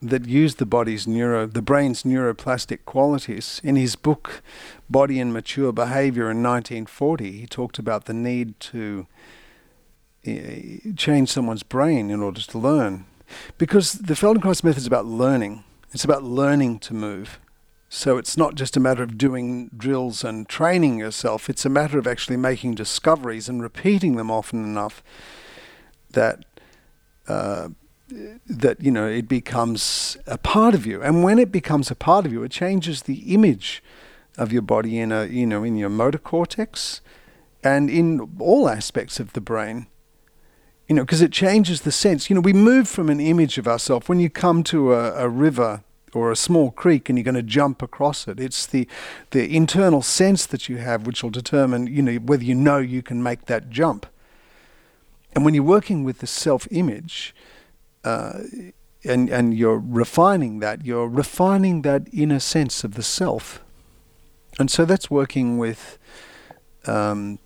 that 0.00 0.24
used 0.28 0.58
the 0.58 0.64
body's 0.64 1.08
neuro, 1.08 1.48
the 1.48 1.60
brain's 1.60 2.04
neuroplastic 2.04 2.84
qualities. 2.84 3.60
In 3.64 3.74
his 3.74 3.96
book, 3.96 4.40
Body 4.88 5.18
and 5.18 5.32
Mature 5.32 5.72
Behavior 5.72 6.30
in 6.30 6.44
1940, 6.44 7.32
he 7.32 7.46
talked 7.48 7.80
about 7.80 8.04
the 8.04 8.14
need 8.14 8.60
to 8.60 9.08
change 10.96 11.28
someone's 11.28 11.64
brain 11.64 12.08
in 12.08 12.22
order 12.22 12.40
to 12.40 12.56
learn. 12.56 13.04
Because 13.58 13.94
the 13.94 14.14
Feldenkrais 14.14 14.62
method 14.62 14.78
is 14.78 14.86
about 14.86 15.06
learning. 15.06 15.64
It's 15.92 16.04
about 16.04 16.22
learning 16.22 16.78
to 16.78 16.94
move. 16.94 17.40
So 17.88 18.18
it's 18.18 18.36
not 18.36 18.54
just 18.54 18.76
a 18.76 18.80
matter 18.80 19.02
of 19.02 19.16
doing 19.16 19.70
drills 19.76 20.22
and 20.22 20.48
training 20.48 20.98
yourself. 20.98 21.48
It's 21.48 21.64
a 21.64 21.70
matter 21.70 21.98
of 21.98 22.06
actually 22.06 22.36
making 22.36 22.74
discoveries 22.74 23.48
and 23.48 23.62
repeating 23.62 24.16
them 24.16 24.30
often 24.30 24.62
enough 24.62 25.02
that 26.10 26.44
uh, 27.26 27.68
that 28.46 28.82
you 28.82 28.90
know 28.90 29.06
it 29.06 29.28
becomes 29.28 30.16
a 30.26 30.38
part 30.38 30.74
of 30.74 30.86
you. 30.86 31.02
And 31.02 31.22
when 31.22 31.38
it 31.38 31.50
becomes 31.50 31.90
a 31.90 31.94
part 31.94 32.26
of 32.26 32.32
you, 32.32 32.42
it 32.42 32.50
changes 32.50 33.02
the 33.02 33.34
image 33.34 33.82
of 34.36 34.52
your 34.52 34.62
body 34.62 34.98
in 34.98 35.10
a 35.10 35.24
you 35.24 35.46
know 35.46 35.64
in 35.64 35.76
your 35.76 35.88
motor 35.88 36.18
cortex 36.18 37.00
and 37.64 37.88
in 37.88 38.36
all 38.38 38.68
aspects 38.68 39.18
of 39.18 39.32
the 39.32 39.40
brain 39.40 39.86
you 40.88 40.94
know, 40.94 41.02
because 41.02 41.20
it 41.20 41.30
changes 41.30 41.82
the 41.82 41.92
sense. 41.92 42.30
You 42.30 42.34
know, 42.34 42.40
we 42.40 42.54
move 42.54 42.88
from 42.88 43.10
an 43.10 43.20
image 43.20 43.58
of 43.58 43.68
ourselves. 43.68 44.08
When 44.08 44.20
you 44.20 44.30
come 44.30 44.62
to 44.64 44.94
a, 44.94 45.24
a 45.24 45.28
river 45.28 45.84
or 46.14 46.30
a 46.30 46.36
small 46.36 46.70
creek 46.70 47.08
and 47.08 47.18
you're 47.18 47.24
going 47.24 47.34
to 47.34 47.42
jump 47.42 47.82
across 47.82 48.28
it, 48.28 48.40
it's 48.40 48.66
the 48.66 48.88
the 49.30 49.54
internal 49.54 50.02
sense 50.02 50.46
that 50.46 50.68
you 50.68 50.78
have 50.78 51.06
which 51.06 51.22
will 51.22 51.30
determine, 51.30 51.86
you 51.86 52.02
know, 52.02 52.16
whether 52.16 52.44
you 52.44 52.54
know 52.54 52.78
you 52.78 53.02
can 53.02 53.22
make 53.22 53.46
that 53.46 53.70
jump. 53.70 54.06
And 55.34 55.44
when 55.44 55.54
you're 55.54 55.62
working 55.62 56.04
with 56.04 56.18
the 56.18 56.26
self-image, 56.26 57.34
uh, 58.04 58.40
and 59.04 59.30
and 59.30 59.56
you're 59.56 59.78
refining 59.78 60.60
that, 60.60 60.84
you're 60.84 61.08
refining 61.08 61.82
that 61.82 62.02
inner 62.12 62.40
sense 62.40 62.84
of 62.84 62.94
the 62.94 63.02
self. 63.02 63.60
And 64.58 64.70
so 64.70 64.84
that's 64.84 65.10
working 65.10 65.58
with 65.58 65.98
um, 66.86 67.38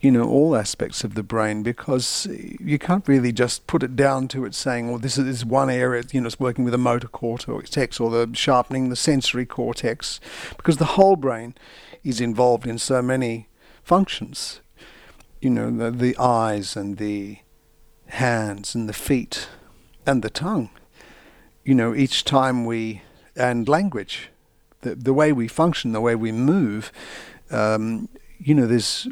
you 0.00 0.12
know, 0.12 0.24
all 0.24 0.54
aspects 0.54 1.02
of 1.02 1.14
the 1.14 1.22
brain 1.22 1.62
because 1.62 2.28
you 2.30 2.78
can't 2.78 3.08
really 3.08 3.32
just 3.32 3.66
put 3.66 3.82
it 3.82 3.96
down 3.96 4.28
to 4.28 4.44
it 4.44 4.54
saying, 4.54 4.88
well, 4.88 4.98
this 4.98 5.18
is 5.18 5.44
one 5.44 5.68
area, 5.68 6.04
you 6.12 6.20
know, 6.20 6.26
it's 6.28 6.38
working 6.38 6.64
with 6.64 6.72
the 6.72 6.78
motor 6.78 7.08
cortex 7.08 7.98
or 7.98 8.10
the 8.10 8.30
sharpening 8.34 8.90
the 8.90 8.96
sensory 8.96 9.44
cortex 9.44 10.20
because 10.56 10.76
the 10.76 10.84
whole 10.96 11.16
brain 11.16 11.54
is 12.04 12.20
involved 12.20 12.66
in 12.66 12.78
so 12.78 13.02
many 13.02 13.48
functions. 13.82 14.60
You 15.40 15.50
know, 15.50 15.70
the, 15.70 15.90
the 15.90 16.16
eyes 16.18 16.76
and 16.76 16.96
the 16.96 17.38
hands 18.06 18.74
and 18.74 18.88
the 18.88 18.92
feet 18.92 19.48
and 20.06 20.22
the 20.22 20.30
tongue. 20.30 20.70
You 21.64 21.74
know, 21.74 21.94
each 21.94 22.24
time 22.24 22.64
we, 22.64 23.02
and 23.34 23.68
language, 23.68 24.30
the, 24.82 24.94
the 24.94 25.12
way 25.12 25.32
we 25.32 25.48
function, 25.48 25.92
the 25.92 26.00
way 26.00 26.14
we 26.14 26.30
move, 26.30 26.92
um, 27.50 28.08
you 28.38 28.54
know, 28.54 28.66
there's 28.66 29.08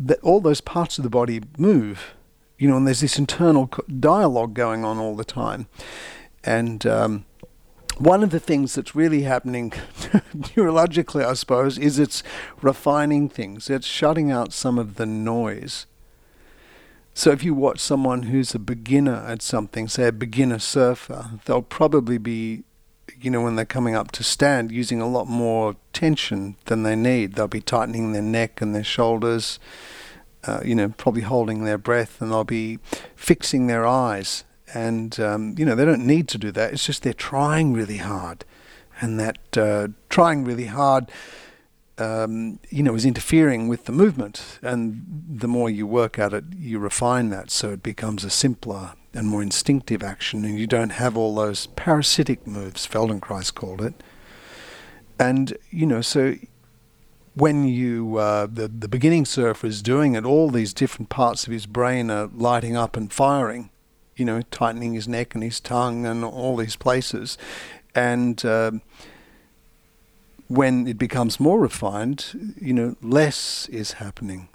that 0.00 0.18
all 0.22 0.40
those 0.40 0.60
parts 0.60 0.98
of 0.98 1.04
the 1.04 1.10
body 1.10 1.42
move, 1.58 2.14
you 2.58 2.68
know, 2.68 2.76
and 2.76 2.86
there's 2.86 3.00
this 3.00 3.18
internal 3.18 3.66
dialogue 4.00 4.54
going 4.54 4.84
on 4.84 4.98
all 4.98 5.14
the 5.14 5.24
time. 5.24 5.66
And 6.42 6.86
um, 6.86 7.26
one 7.98 8.22
of 8.22 8.30
the 8.30 8.40
things 8.40 8.74
that's 8.74 8.94
really 8.94 9.22
happening 9.22 9.70
neurologically, 10.34 11.24
I 11.24 11.34
suppose, 11.34 11.76
is 11.76 11.98
it's 11.98 12.22
refining 12.62 13.28
things. 13.28 13.68
It's 13.68 13.86
shutting 13.86 14.30
out 14.30 14.54
some 14.54 14.78
of 14.78 14.94
the 14.94 15.06
noise. 15.06 15.86
So 17.12 17.30
if 17.30 17.44
you 17.44 17.52
watch 17.52 17.78
someone 17.78 18.24
who's 18.24 18.54
a 18.54 18.58
beginner 18.58 19.24
at 19.26 19.42
something, 19.42 19.88
say 19.88 20.06
a 20.06 20.12
beginner 20.12 20.58
surfer, 20.58 21.32
they'll 21.44 21.60
probably 21.60 22.16
be 22.16 22.64
you 23.20 23.30
know, 23.30 23.40
when 23.40 23.56
they're 23.56 23.64
coming 23.64 23.94
up 23.94 24.12
to 24.12 24.24
stand, 24.24 24.70
using 24.70 25.00
a 25.00 25.08
lot 25.08 25.26
more 25.26 25.76
tension 25.92 26.56
than 26.66 26.82
they 26.82 26.96
need. 26.96 27.34
They'll 27.34 27.48
be 27.48 27.60
tightening 27.60 28.12
their 28.12 28.22
neck 28.22 28.60
and 28.60 28.74
their 28.74 28.84
shoulders, 28.84 29.58
uh, 30.44 30.60
you 30.64 30.74
know, 30.74 30.88
probably 30.90 31.22
holding 31.22 31.64
their 31.64 31.78
breath, 31.78 32.20
and 32.20 32.30
they'll 32.30 32.44
be 32.44 32.78
fixing 33.16 33.66
their 33.66 33.86
eyes. 33.86 34.44
And, 34.72 35.18
um, 35.18 35.54
you 35.58 35.64
know, 35.64 35.74
they 35.74 35.84
don't 35.84 36.06
need 36.06 36.28
to 36.28 36.38
do 36.38 36.52
that. 36.52 36.72
It's 36.72 36.86
just 36.86 37.02
they're 37.02 37.12
trying 37.12 37.72
really 37.72 37.98
hard. 37.98 38.44
And 39.00 39.18
that 39.18 39.38
uh, 39.56 39.88
trying 40.08 40.44
really 40.44 40.66
hard, 40.66 41.10
um, 42.00 42.58
you 42.70 42.82
know, 42.82 42.94
is 42.94 43.04
interfering 43.04 43.68
with 43.68 43.84
the 43.84 43.92
movement. 43.92 44.58
And 44.62 45.04
the 45.28 45.48
more 45.48 45.70
you 45.70 45.86
work 45.86 46.18
at 46.18 46.32
it, 46.32 46.44
you 46.58 46.78
refine 46.78 47.30
that 47.30 47.50
so 47.50 47.70
it 47.70 47.82
becomes 47.82 48.24
a 48.24 48.30
simpler 48.30 48.94
and 49.12 49.26
more 49.26 49.42
instinctive 49.42 50.02
action, 50.02 50.44
and 50.44 50.58
you 50.58 50.66
don't 50.66 50.90
have 50.90 51.16
all 51.16 51.34
those 51.34 51.66
parasitic 51.66 52.46
moves, 52.46 52.86
Feldenkrais 52.86 53.52
called 53.52 53.80
it. 53.80 53.94
And, 55.18 55.58
you 55.70 55.84
know, 55.84 56.00
so 56.00 56.36
when 57.34 57.64
you, 57.64 58.16
uh, 58.18 58.46
the, 58.46 58.68
the 58.68 58.88
beginning 58.88 59.24
surfer 59.24 59.66
is 59.66 59.82
doing 59.82 60.14
it, 60.14 60.24
all 60.24 60.48
these 60.48 60.72
different 60.72 61.08
parts 61.08 61.46
of 61.46 61.52
his 61.52 61.66
brain 61.66 62.10
are 62.10 62.30
lighting 62.32 62.76
up 62.76 62.96
and 62.96 63.12
firing, 63.12 63.70
you 64.14 64.24
know, 64.24 64.42
tightening 64.50 64.94
his 64.94 65.08
neck 65.08 65.34
and 65.34 65.42
his 65.42 65.58
tongue 65.58 66.06
and 66.06 66.24
all 66.24 66.56
these 66.56 66.76
places. 66.76 67.36
And 67.94 68.44
uh, 68.44 68.70
when 70.50 70.86
it 70.86 70.98
becomes 70.98 71.40
more 71.40 71.60
refined, 71.60 72.54
you 72.60 72.74
know, 72.74 72.96
less 73.00 73.68
is 73.68 73.92
happening 73.92 74.48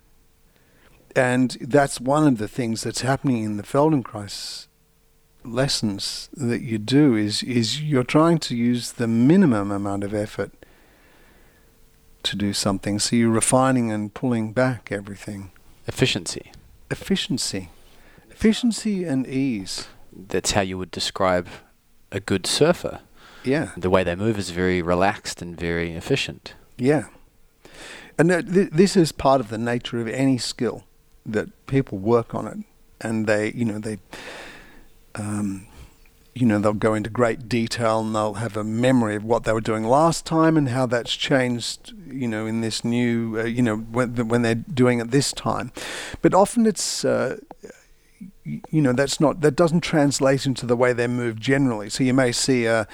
and 1.16 1.58
that's 1.62 2.02
one 2.02 2.28
of 2.28 2.38
the 2.38 2.48
things 2.48 2.84
that's 2.84 3.02
happening 3.02 3.44
in 3.44 3.58
the 3.58 3.64
Feldenkrais 3.64 4.68
lessons 5.44 6.28
that 6.34 6.62
you 6.62 6.78
do 6.78 7.16
is 7.16 7.44
is 7.44 7.82
you're 7.82 8.04
trying 8.04 8.40
to 8.40 8.56
use 8.56 8.94
the 8.94 9.08
minimum 9.08 9.72
amount 9.72 10.04
of 10.04 10.14
effort 10.14 10.52
to 12.24 12.36
do 12.36 12.52
something. 12.52 13.00
So 13.00 13.16
you're 13.16 13.30
refining 13.30 13.92
and 13.92 14.14
pulling 14.14 14.52
back 14.52 14.92
everything. 14.92 15.52
Efficiency. 15.88 16.52
Efficiency. 16.90 17.70
Efficiency 18.32 19.04
and 19.06 19.28
ease. 19.28 19.88
That's 20.12 20.52
how 20.52 20.62
you 20.62 20.78
would 20.78 20.92
describe 20.92 21.48
a 22.12 22.20
good 22.20 22.48
surfer. 22.48 23.02
Yeah. 23.46 23.72
The 23.78 23.90
way 23.90 24.04
they 24.04 24.16
move 24.16 24.38
is 24.38 24.50
very 24.50 24.82
relaxed 24.82 25.42
and 25.42 25.58
very 25.58 25.94
efficient. 25.94 26.56
Yeah. 26.78 27.06
And 28.18 28.30
th- 28.30 28.70
this 28.72 28.96
is 28.96 29.12
part 29.12 29.42
of 29.42 29.50
the 29.50 29.58
nature 29.58 30.00
of 30.00 30.08
any 30.08 30.38
skill 30.38 30.84
that 31.26 31.50
people 31.68 31.98
work 31.98 32.34
on 32.34 32.48
it, 32.48 32.58
and 33.02 33.28
they, 33.28 33.52
you 33.52 33.66
know, 33.66 33.80
they, 33.80 33.98
um, 35.16 35.68
you 36.34 36.46
know, 36.46 36.60
they'll 36.60 36.74
go 36.74 36.94
into 36.94 37.10
great 37.10 37.50
detail 37.50 38.02
and 38.02 38.16
they'll 38.16 38.36
have 38.36 38.56
a 38.56 38.64
memory 38.64 39.16
of 39.16 39.24
what 39.24 39.44
they 39.44 39.52
were 39.52 39.62
doing 39.62 39.84
last 39.84 40.26
time 40.26 40.56
and 40.58 40.70
how 40.70 40.86
that's 40.86 41.16
changed, 41.16 41.94
you 42.08 42.28
know, 42.28 42.46
in 42.46 42.62
this 42.62 42.84
new, 42.84 43.40
uh, 43.40 43.44
you 43.44 43.62
know, 43.62 43.78
when 43.78 44.28
when 44.28 44.42
they're 44.44 44.56
doing 44.56 45.00
it 45.00 45.12
this 45.12 45.32
time. 45.32 45.72
But 46.22 46.34
often 46.34 46.66
it's. 46.66 47.06
Uh, 47.06 47.38
you 48.44 48.82
know 48.82 48.94
that's 48.94 49.20
not 49.20 49.42
that 49.42 49.56
doesn't 49.56 49.82
translate 49.82 50.46
into 50.46 50.66
the 50.66 50.76
way 50.76 50.94
they 50.94 51.08
move 51.08 51.40
generally. 51.40 51.90
So 51.90 52.04
you 52.04 52.14
may 52.14 52.32
see 52.32 52.66
a 52.66 52.88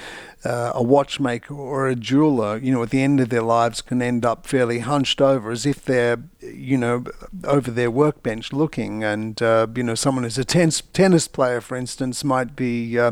uh, 0.43 0.71
a 0.73 0.81
watchmaker 0.81 1.53
or 1.53 1.87
a 1.87 1.95
jeweler, 1.95 2.57
you 2.57 2.71
know, 2.71 2.81
at 2.81 2.89
the 2.89 3.03
end 3.03 3.19
of 3.19 3.29
their 3.29 3.43
lives 3.43 3.81
can 3.81 4.01
end 4.01 4.25
up 4.25 4.47
fairly 4.47 4.79
hunched 4.79 5.21
over, 5.21 5.51
as 5.51 5.67
if 5.67 5.85
they're, 5.85 6.23
you 6.39 6.77
know, 6.77 7.03
over 7.43 7.69
their 7.69 7.91
workbench 7.91 8.51
looking. 8.51 9.03
And 9.03 9.41
uh, 9.41 9.67
you 9.75 9.83
know, 9.83 9.95
someone 9.95 10.23
who's 10.23 10.37
a 10.37 10.45
tennis 10.45 10.81
tennis 10.93 11.27
player, 11.27 11.61
for 11.61 11.75
instance, 11.75 12.23
might 12.23 12.55
be, 12.55 12.97
uh, 12.97 13.11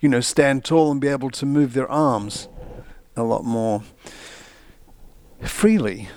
you 0.00 0.08
know, 0.08 0.20
stand 0.20 0.64
tall 0.64 0.92
and 0.92 1.00
be 1.00 1.08
able 1.08 1.30
to 1.30 1.46
move 1.46 1.72
their 1.72 1.90
arms 1.90 2.48
a 3.16 3.24
lot 3.24 3.44
more 3.44 3.82
freely. 5.42 6.08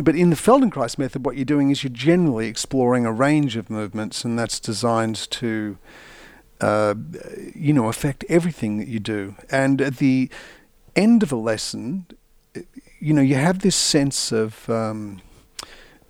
But 0.00 0.14
in 0.14 0.30
the 0.30 0.36
Feldenkrais 0.36 0.96
method, 0.96 1.26
what 1.26 1.34
you're 1.34 1.44
doing 1.44 1.70
is 1.70 1.82
you're 1.82 1.90
generally 1.92 2.46
exploring 2.46 3.04
a 3.04 3.12
range 3.12 3.56
of 3.56 3.68
movements, 3.68 4.24
and 4.24 4.38
that's 4.38 4.60
designed 4.60 5.16
to, 5.32 5.76
uh, 6.60 6.94
you 7.54 7.72
know, 7.72 7.88
affect 7.88 8.24
everything 8.28 8.78
that 8.78 8.86
you 8.86 9.00
do. 9.00 9.34
And 9.50 9.80
at 9.80 9.96
the 9.96 10.30
end 10.94 11.24
of 11.24 11.32
a 11.32 11.36
lesson, 11.36 12.06
you 13.00 13.12
know, 13.12 13.22
you 13.22 13.34
have 13.34 13.58
this 13.60 13.74
sense 13.74 14.30
of 14.30 14.70
um, 14.70 15.20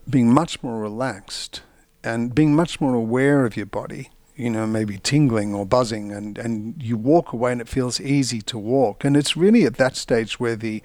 being 0.08 0.32
much 0.32 0.62
more 0.62 0.78
relaxed 0.78 1.62
and 2.04 2.34
being 2.34 2.54
much 2.54 2.82
more 2.82 2.94
aware 2.94 3.46
of 3.46 3.56
your 3.56 3.66
body. 3.66 4.10
You 4.36 4.50
know, 4.50 4.68
maybe 4.68 4.98
tingling 4.98 5.52
or 5.52 5.66
buzzing, 5.66 6.12
and, 6.12 6.38
and 6.38 6.80
you 6.80 6.96
walk 6.96 7.32
away, 7.32 7.50
and 7.50 7.60
it 7.60 7.66
feels 7.68 8.00
easy 8.00 8.40
to 8.42 8.56
walk. 8.56 9.02
And 9.02 9.16
it's 9.16 9.36
really 9.36 9.64
at 9.64 9.78
that 9.78 9.96
stage 9.96 10.38
where 10.38 10.54
the 10.54 10.80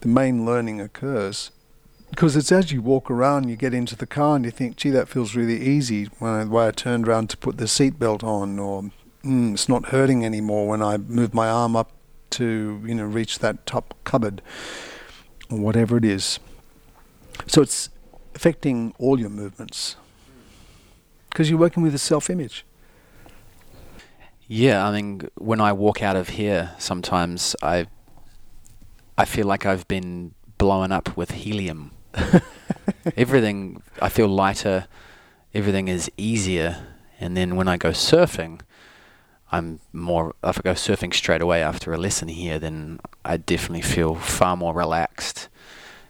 the 0.00 0.08
main 0.08 0.46
learning 0.46 0.80
occurs 0.80 1.50
because 2.10 2.36
it's 2.36 2.52
as 2.52 2.72
you 2.72 2.82
walk 2.82 3.10
around, 3.10 3.48
you 3.48 3.56
get 3.56 3.72
into 3.72 3.96
the 3.96 4.06
car 4.06 4.36
and 4.36 4.44
you 4.44 4.50
think, 4.50 4.76
gee, 4.76 4.90
that 4.90 5.08
feels 5.08 5.34
really 5.34 5.60
easy 5.60 6.06
when 6.18 6.32
I, 6.32 6.44
the 6.44 6.50
way 6.50 6.66
I 6.66 6.70
turned 6.72 7.08
around 7.08 7.30
to 7.30 7.36
put 7.36 7.56
the 7.56 7.64
seatbelt 7.64 8.22
on, 8.24 8.58
or 8.58 8.90
mm, 9.24 9.54
it's 9.54 9.68
not 9.68 9.86
hurting 9.86 10.24
anymore 10.24 10.68
when 10.68 10.82
I 10.82 10.98
move 10.98 11.32
my 11.32 11.48
arm 11.48 11.76
up 11.76 11.92
to, 12.30 12.82
you 12.84 12.94
know, 12.94 13.04
reach 13.04 13.38
that 13.38 13.64
top 13.64 13.94
cupboard, 14.04 14.42
or 15.50 15.58
whatever 15.58 15.96
it 15.96 16.04
is. 16.04 16.40
So 17.46 17.62
it's 17.62 17.90
affecting 18.34 18.92
all 18.98 19.18
your 19.18 19.30
movements 19.30 19.96
because 21.30 21.48
you're 21.48 21.58
working 21.58 21.82
with 21.82 21.94
a 21.94 21.98
self-image. 21.98 22.64
Yeah, 24.46 24.84
I 24.86 24.90
mean, 24.92 25.28
when 25.36 25.60
I 25.60 25.72
walk 25.72 26.02
out 26.02 26.16
of 26.16 26.30
here, 26.30 26.72
sometimes 26.78 27.54
I, 27.62 27.86
I 29.16 29.24
feel 29.24 29.46
like 29.46 29.64
I've 29.64 29.86
been 29.86 30.34
blown 30.58 30.90
up 30.90 31.16
with 31.16 31.30
helium 31.30 31.92
everything 33.16 33.82
I 34.00 34.08
feel 34.08 34.28
lighter, 34.28 34.86
everything 35.54 35.88
is 35.88 36.10
easier, 36.16 36.84
and 37.18 37.36
then 37.36 37.56
when 37.56 37.68
I 37.68 37.76
go 37.76 37.90
surfing, 37.90 38.60
I'm 39.52 39.80
more. 39.92 40.34
If 40.44 40.58
I 40.58 40.62
go 40.62 40.72
surfing 40.72 41.12
straight 41.12 41.42
away 41.42 41.62
after 41.62 41.92
a 41.92 41.98
lesson 41.98 42.28
here, 42.28 42.58
then 42.58 43.00
I 43.24 43.36
definitely 43.36 43.82
feel 43.82 44.14
far 44.14 44.56
more 44.56 44.74
relaxed. 44.74 45.48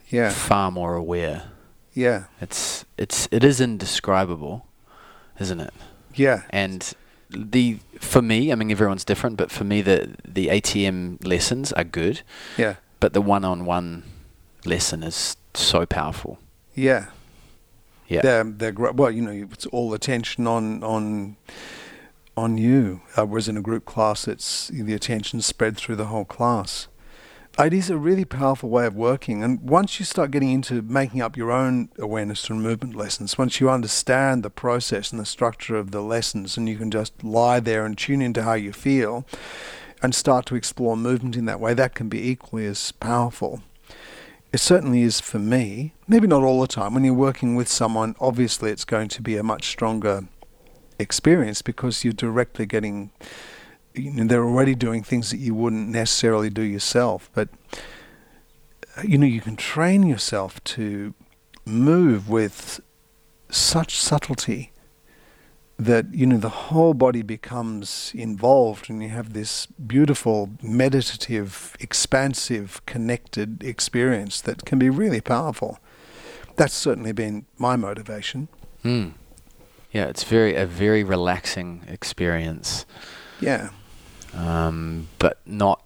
Yeah. 0.09 0.31
Far 0.31 0.71
more 0.71 0.95
aware. 0.95 1.45
Yeah. 1.95 2.25
It's 2.41 2.85
it's 2.99 3.29
it 3.31 3.43
is 3.43 3.61
indescribable, 3.61 4.67
isn't 5.39 5.61
it? 5.61 5.73
Yeah. 6.15 6.43
And 6.51 6.93
the 7.31 7.79
for 7.99 8.21
me, 8.21 8.53
I 8.53 8.57
mean 8.57 8.71
everyone's 8.71 9.05
different, 9.05 9.37
but 9.37 9.51
for 9.51 9.65
me 9.65 9.81
the 9.81 10.17
the 10.27 10.49
ATM 10.49 11.25
lessons 11.25 11.73
are 11.73 11.85
good. 11.85 12.23
Yeah. 12.59 12.75
But 12.99 13.15
the 13.15 13.23
one-on-one 13.23 14.03
lesson 14.67 15.03
is 15.03 15.37
so 15.55 15.87
powerful. 15.87 16.39
Yeah. 16.75 17.07
Yeah. 18.09 18.23
They're, 18.23 18.45
they're 18.45 18.73
well, 18.73 19.11
you 19.11 19.23
know, 19.23 19.49
it's 19.53 19.67
all 19.67 19.95
attention 19.95 20.47
on 20.47 20.83
on 20.83 21.37
on 22.37 22.59
you. 22.59 23.03
Uh, 23.17 23.27
whereas 23.27 23.49
in 23.49 23.57
a 23.57 23.63
group 23.63 23.85
class, 23.85 24.27
it's 24.27 24.69
the 24.69 24.95
attention 24.95 25.41
spread 25.41 25.77
through 25.77 25.97
the 25.97 26.07
whole 26.07 26.25
class. 26.25 26.89
It 27.59 27.75
is 27.75 27.91
a 27.91 27.99
really 27.99 28.25
powerful 28.25 28.71
way 28.71 28.87
of 28.87 28.95
working, 28.95 29.43
and 29.43 29.61
once 29.61 29.99
you 29.99 30.07
start 30.07 30.31
getting 30.31 30.51
into 30.51 30.81
making 30.83 31.21
up 31.21 31.37
your 31.37 31.51
own 31.51 31.91
awareness 31.99 32.49
and 32.49 32.63
movement 32.63 32.95
lessons, 32.95 33.37
once 33.37 33.61
you 33.61 33.69
understand 33.69 34.43
the 34.43 34.51
process 34.51 35.11
and 35.11 35.21
the 35.21 35.27
structure 35.27 35.77
of 35.77 35.91
the 35.91 36.01
lessons, 36.01 36.57
and 36.57 36.69
you 36.69 36.79
can 36.79 36.91
just 36.91 37.23
lie 37.23 37.61
there 37.61 37.85
and 37.85 37.99
tune 37.99 38.23
into 38.23 38.45
how 38.45 38.55
you 38.55 38.73
feel, 38.73 39.27
and 40.01 40.15
start 40.15 40.47
to 40.47 40.55
explore 40.55 40.97
movement 40.97 41.37
in 41.37 41.45
that 41.45 41.61
way, 41.61 41.75
that 41.75 41.95
can 41.95 42.09
be 42.09 42.31
equally 42.31 42.67
as 42.67 42.93
powerful 42.93 43.61
it 44.53 44.59
certainly 44.59 45.03
is 45.03 45.21
for 45.21 45.39
me. 45.39 45.93
Maybe 46.09 46.27
not 46.27 46.43
all 46.43 46.61
the 46.61 46.67
time. 46.67 46.95
When 46.95 47.05
you're 47.05 47.15
working 47.15 47.55
with 47.55 47.69
someone, 47.69 48.17
obviously 48.21 48.71
it's 48.71 48.85
going 48.85 49.09
to 49.09 49.23
be 49.23 49.37
a 49.37 49.43
much 49.43 49.67
stronger 49.67 50.25
experience 50.99 51.63
because 51.63 52.05
you're 52.05 52.13
directly 52.13 52.67
getting. 52.67 53.11
You 53.95 54.13
know, 54.13 54.25
they're 54.25 54.45
already 54.45 54.75
doing 54.75 55.03
things 55.03 55.31
that 55.31 55.39
you 55.39 55.55
wouldn't 55.55 55.89
necessarily 55.89 56.51
do 56.51 56.63
yourself. 56.63 57.31
But 57.35 57.49
uh, 58.97 59.03
you 59.03 59.19
know, 59.19 59.27
you 59.27 59.41
can 59.41 59.57
train 59.57 60.05
yourself 60.05 60.63
to 60.65 61.15
move 61.65 62.29
with 62.29 62.81
such 63.51 63.99
subtlety 63.99 64.73
that 65.81 66.15
you 66.15 66.27
know 66.27 66.37
the 66.37 66.49
whole 66.69 66.93
body 66.93 67.23
becomes 67.23 68.13
involved 68.15 68.91
and 68.91 69.03
you 69.03 69.09
have 69.09 69.33
this 69.33 69.65
beautiful 69.67 70.51
meditative 70.63 71.75
expansive 71.81 72.85
connected 72.85 73.65
experience 73.65 74.43
that 74.43 74.67
can 74.67 74.79
be 74.79 74.91
really 74.91 75.23
powerful. 75.23 75.79
That's 76.57 76.75
certainly 76.75 77.13
been 77.13 77.47
my 77.57 77.77
motivation. 77.77 78.49
Mm. 78.85 79.13
yeah 79.93 80.07
it's 80.07 80.25
very 80.25 80.55
a 80.55 80.67
very 80.67 81.03
relaxing 81.03 81.83
experience. 81.89 82.85
Yeah. 83.41 83.71
Um, 84.35 85.09
but 85.19 85.39
not 85.47 85.83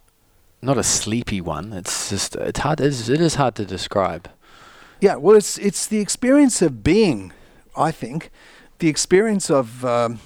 not 0.61 0.76
a 0.76 0.83
sleepy 0.83 1.40
one. 1.40 1.72
It's 1.72 2.11
just 2.11 2.35
it's 2.35 2.61
hard 2.61 2.80
it 2.80 2.87
is, 2.87 3.09
it 3.09 3.20
is 3.20 3.37
hard 3.37 3.54
to 3.57 3.64
describe. 3.64 4.28
Yeah 5.00 5.14
well 5.16 5.37
it's 5.37 5.57
it's 5.59 5.87
the 5.87 6.00
experience 6.00 6.62
of 6.62 6.83
being 6.83 7.33
i 7.76 7.90
think 7.90 8.30
the 8.78 8.88
experience 8.88 9.50
of 9.50 9.84
um, 9.84 10.20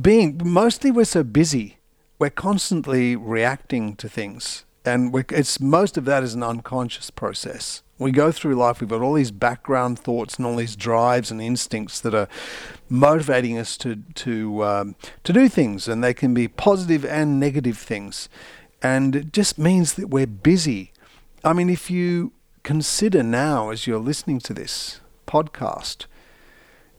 being 0.00 0.40
mostly 0.44 0.90
we're 0.90 1.04
so 1.04 1.22
busy 1.22 1.78
we're 2.18 2.30
constantly 2.30 3.14
reacting 3.14 3.94
to 3.96 4.08
things, 4.08 4.64
and 4.84 5.14
it's 5.30 5.60
most 5.60 5.96
of 5.96 6.04
that 6.06 6.24
is 6.24 6.34
an 6.34 6.42
unconscious 6.42 7.10
process. 7.10 7.82
We 7.96 8.10
go 8.10 8.32
through 8.32 8.54
life, 8.56 8.80
we've 8.80 8.90
got 8.90 9.02
all 9.02 9.14
these 9.14 9.30
background 9.30 9.98
thoughts 9.98 10.36
and 10.36 10.46
all 10.46 10.56
these 10.56 10.76
drives 10.76 11.30
and 11.30 11.40
instincts 11.40 12.00
that 12.00 12.14
are 12.14 12.28
motivating 12.88 13.56
us 13.58 13.76
to 13.78 14.02
to 14.14 14.64
um, 14.64 14.96
to 15.22 15.32
do 15.32 15.48
things, 15.48 15.86
and 15.86 16.02
they 16.02 16.14
can 16.14 16.34
be 16.34 16.48
positive 16.48 17.04
and 17.04 17.38
negative 17.38 17.78
things, 17.78 18.28
and 18.82 19.14
it 19.14 19.32
just 19.32 19.56
means 19.56 19.94
that 19.94 20.08
we're 20.08 20.26
busy. 20.26 20.92
I 21.44 21.52
mean, 21.52 21.70
if 21.70 21.88
you 21.88 22.32
consider 22.64 23.22
now 23.22 23.70
as 23.70 23.86
you're 23.86 24.00
listening 24.00 24.40
to 24.40 24.52
this 24.52 25.00
podcast, 25.28 26.06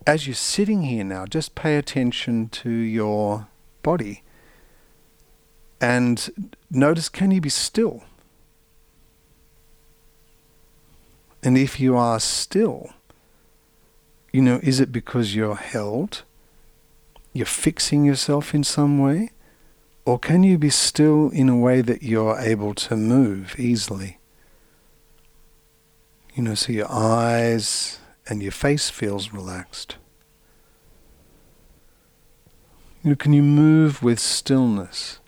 as 0.06 0.28
you're 0.28 0.34
sitting 0.36 0.84
here 0.84 1.04
now, 1.04 1.26
just 1.26 1.56
pay 1.56 1.78
attention 1.78 2.50
to 2.50 2.70
your 2.70 3.48
body 3.84 4.24
and 5.82 6.52
notice 6.70 7.10
can 7.10 7.32
you 7.32 7.42
be 7.42 7.50
still? 7.50 8.04
And 11.42 11.58
if 11.58 11.80
you 11.80 11.96
are 11.96 12.20
still, 12.20 12.92
you 14.34 14.42
know, 14.42 14.60
is 14.62 14.80
it 14.80 14.92
because 14.92 15.36
you're 15.36 15.56
held? 15.56 16.24
You're 17.32 17.46
fixing 17.46 18.04
yourself 18.04 18.54
in 18.54 18.64
some 18.64 19.00
way? 19.00 19.32
Or 20.06 20.20
can 20.20 20.44
you 20.44 20.58
be 20.58 20.70
still 20.70 21.30
in 21.30 21.48
a 21.48 21.58
way 21.58 21.82
that 21.82 22.04
you're 22.04 22.38
able 22.38 22.74
to 22.74 22.98
move 22.98 23.56
easily? 23.58 24.18
You 26.36 26.44
know, 26.44 26.56
so 26.56 26.74
your 26.74 26.92
eyes 26.92 28.00
and 28.30 28.42
your 28.42 28.52
face 28.52 28.90
feels 28.90 29.34
relaxed. 29.34 29.98
You 33.04 33.12
know, 33.12 33.16
can 33.16 33.34
you 33.34 33.44
move 33.44 34.02
with 34.04 34.20
stillness? 34.20 35.20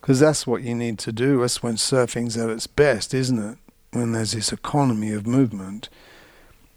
Because 0.00 0.20
that's 0.20 0.46
what 0.46 0.62
you 0.62 0.74
need 0.74 0.98
to 1.00 1.12
do. 1.12 1.40
That's 1.40 1.62
when 1.62 1.76
surfing's 1.76 2.36
at 2.36 2.48
its 2.48 2.66
best, 2.66 3.12
isn't 3.12 3.38
it? 3.38 3.58
when 3.96 4.12
there's 4.12 4.32
this 4.32 4.52
economy 4.52 5.12
of 5.12 5.26
movement 5.26 5.88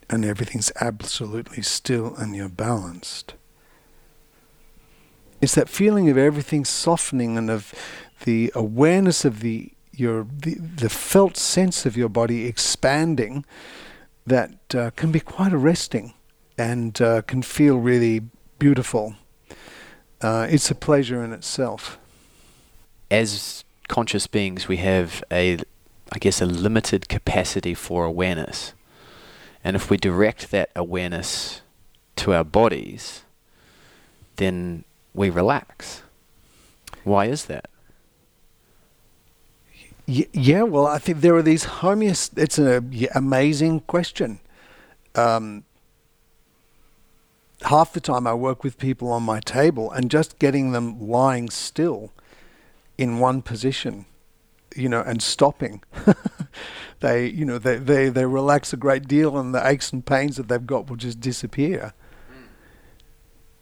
and 0.09 0.25
everything's 0.25 0.71
absolutely 0.81 1.61
still 1.61 2.15
and 2.15 2.35
you're 2.35 2.49
balanced. 2.49 3.35
It's 5.41 5.55
that 5.55 5.69
feeling 5.69 6.09
of 6.09 6.17
everything 6.17 6.65
softening 6.65 7.37
and 7.37 7.49
of 7.49 7.73
the 8.25 8.51
awareness 8.55 9.23
of 9.23 9.39
the 9.39 9.71
your 9.93 10.25
the, 10.31 10.55
the 10.55 10.89
felt 10.89 11.35
sense 11.37 11.85
of 11.85 11.97
your 11.97 12.09
body 12.09 12.45
expanding 12.45 13.45
that 14.29 14.75
uh, 14.75 14.89
can 14.95 15.11
be 15.11 15.19
quite 15.19 15.53
arresting 15.53 16.13
and 16.57 17.01
uh, 17.01 17.21
can 17.23 17.41
feel 17.41 17.77
really 17.77 18.21
beautiful. 18.57 19.15
Uh, 20.21 20.47
it's 20.49 20.71
a 20.71 20.75
pleasure 20.75 21.23
in 21.23 21.33
itself. 21.33 21.99
As 23.11 23.63
conscious 23.87 24.27
beings, 24.27 24.67
we 24.67 24.77
have 24.77 25.23
a 25.31 25.59
I 26.11 26.17
guess, 26.17 26.41
a 26.41 26.45
limited 26.45 27.07
capacity 27.07 27.73
for 27.73 28.03
awareness. 28.03 28.73
And 29.63 29.75
if 29.75 29.89
we 29.89 29.97
direct 29.97 30.51
that 30.51 30.71
awareness 30.75 31.61
to 32.17 32.33
our 32.33 32.43
bodies, 32.43 33.23
then 34.37 34.85
we 35.13 35.29
relax. 35.29 36.01
Why 37.03 37.25
is 37.25 37.45
that? 37.45 37.68
Yeah, 40.09 40.63
well, 40.63 40.87
I 40.87 40.97
think 40.97 41.21
there 41.21 41.35
are 41.35 41.43
these 41.43 41.65
homeost. 41.65 42.37
It's 42.37 42.57
an 42.57 43.07
amazing 43.13 43.81
question. 43.81 44.39
Um, 45.13 45.65
half 47.61 47.93
the 47.93 47.99
time 47.99 48.25
I 48.25 48.33
work 48.33 48.63
with 48.63 48.79
people 48.79 49.11
on 49.11 49.21
my 49.21 49.39
table 49.39 49.91
and 49.91 50.09
just 50.09 50.39
getting 50.39 50.71
them 50.71 50.99
lying 50.99 51.49
still 51.49 52.11
in 52.97 53.19
one 53.19 53.41
position 53.41 54.05
you 54.75 54.89
know, 54.89 55.01
and 55.01 55.21
stopping. 55.21 55.81
they, 56.99 57.27
you 57.27 57.45
know, 57.45 57.57
they, 57.57 57.77
they, 57.77 58.09
they 58.09 58.25
relax 58.25 58.73
a 58.73 58.77
great 58.77 59.07
deal 59.07 59.37
and 59.37 59.53
the 59.53 59.67
aches 59.67 59.91
and 59.91 60.05
pains 60.05 60.37
that 60.37 60.47
they've 60.47 60.65
got 60.65 60.89
will 60.89 60.95
just 60.97 61.19
disappear. 61.19 61.93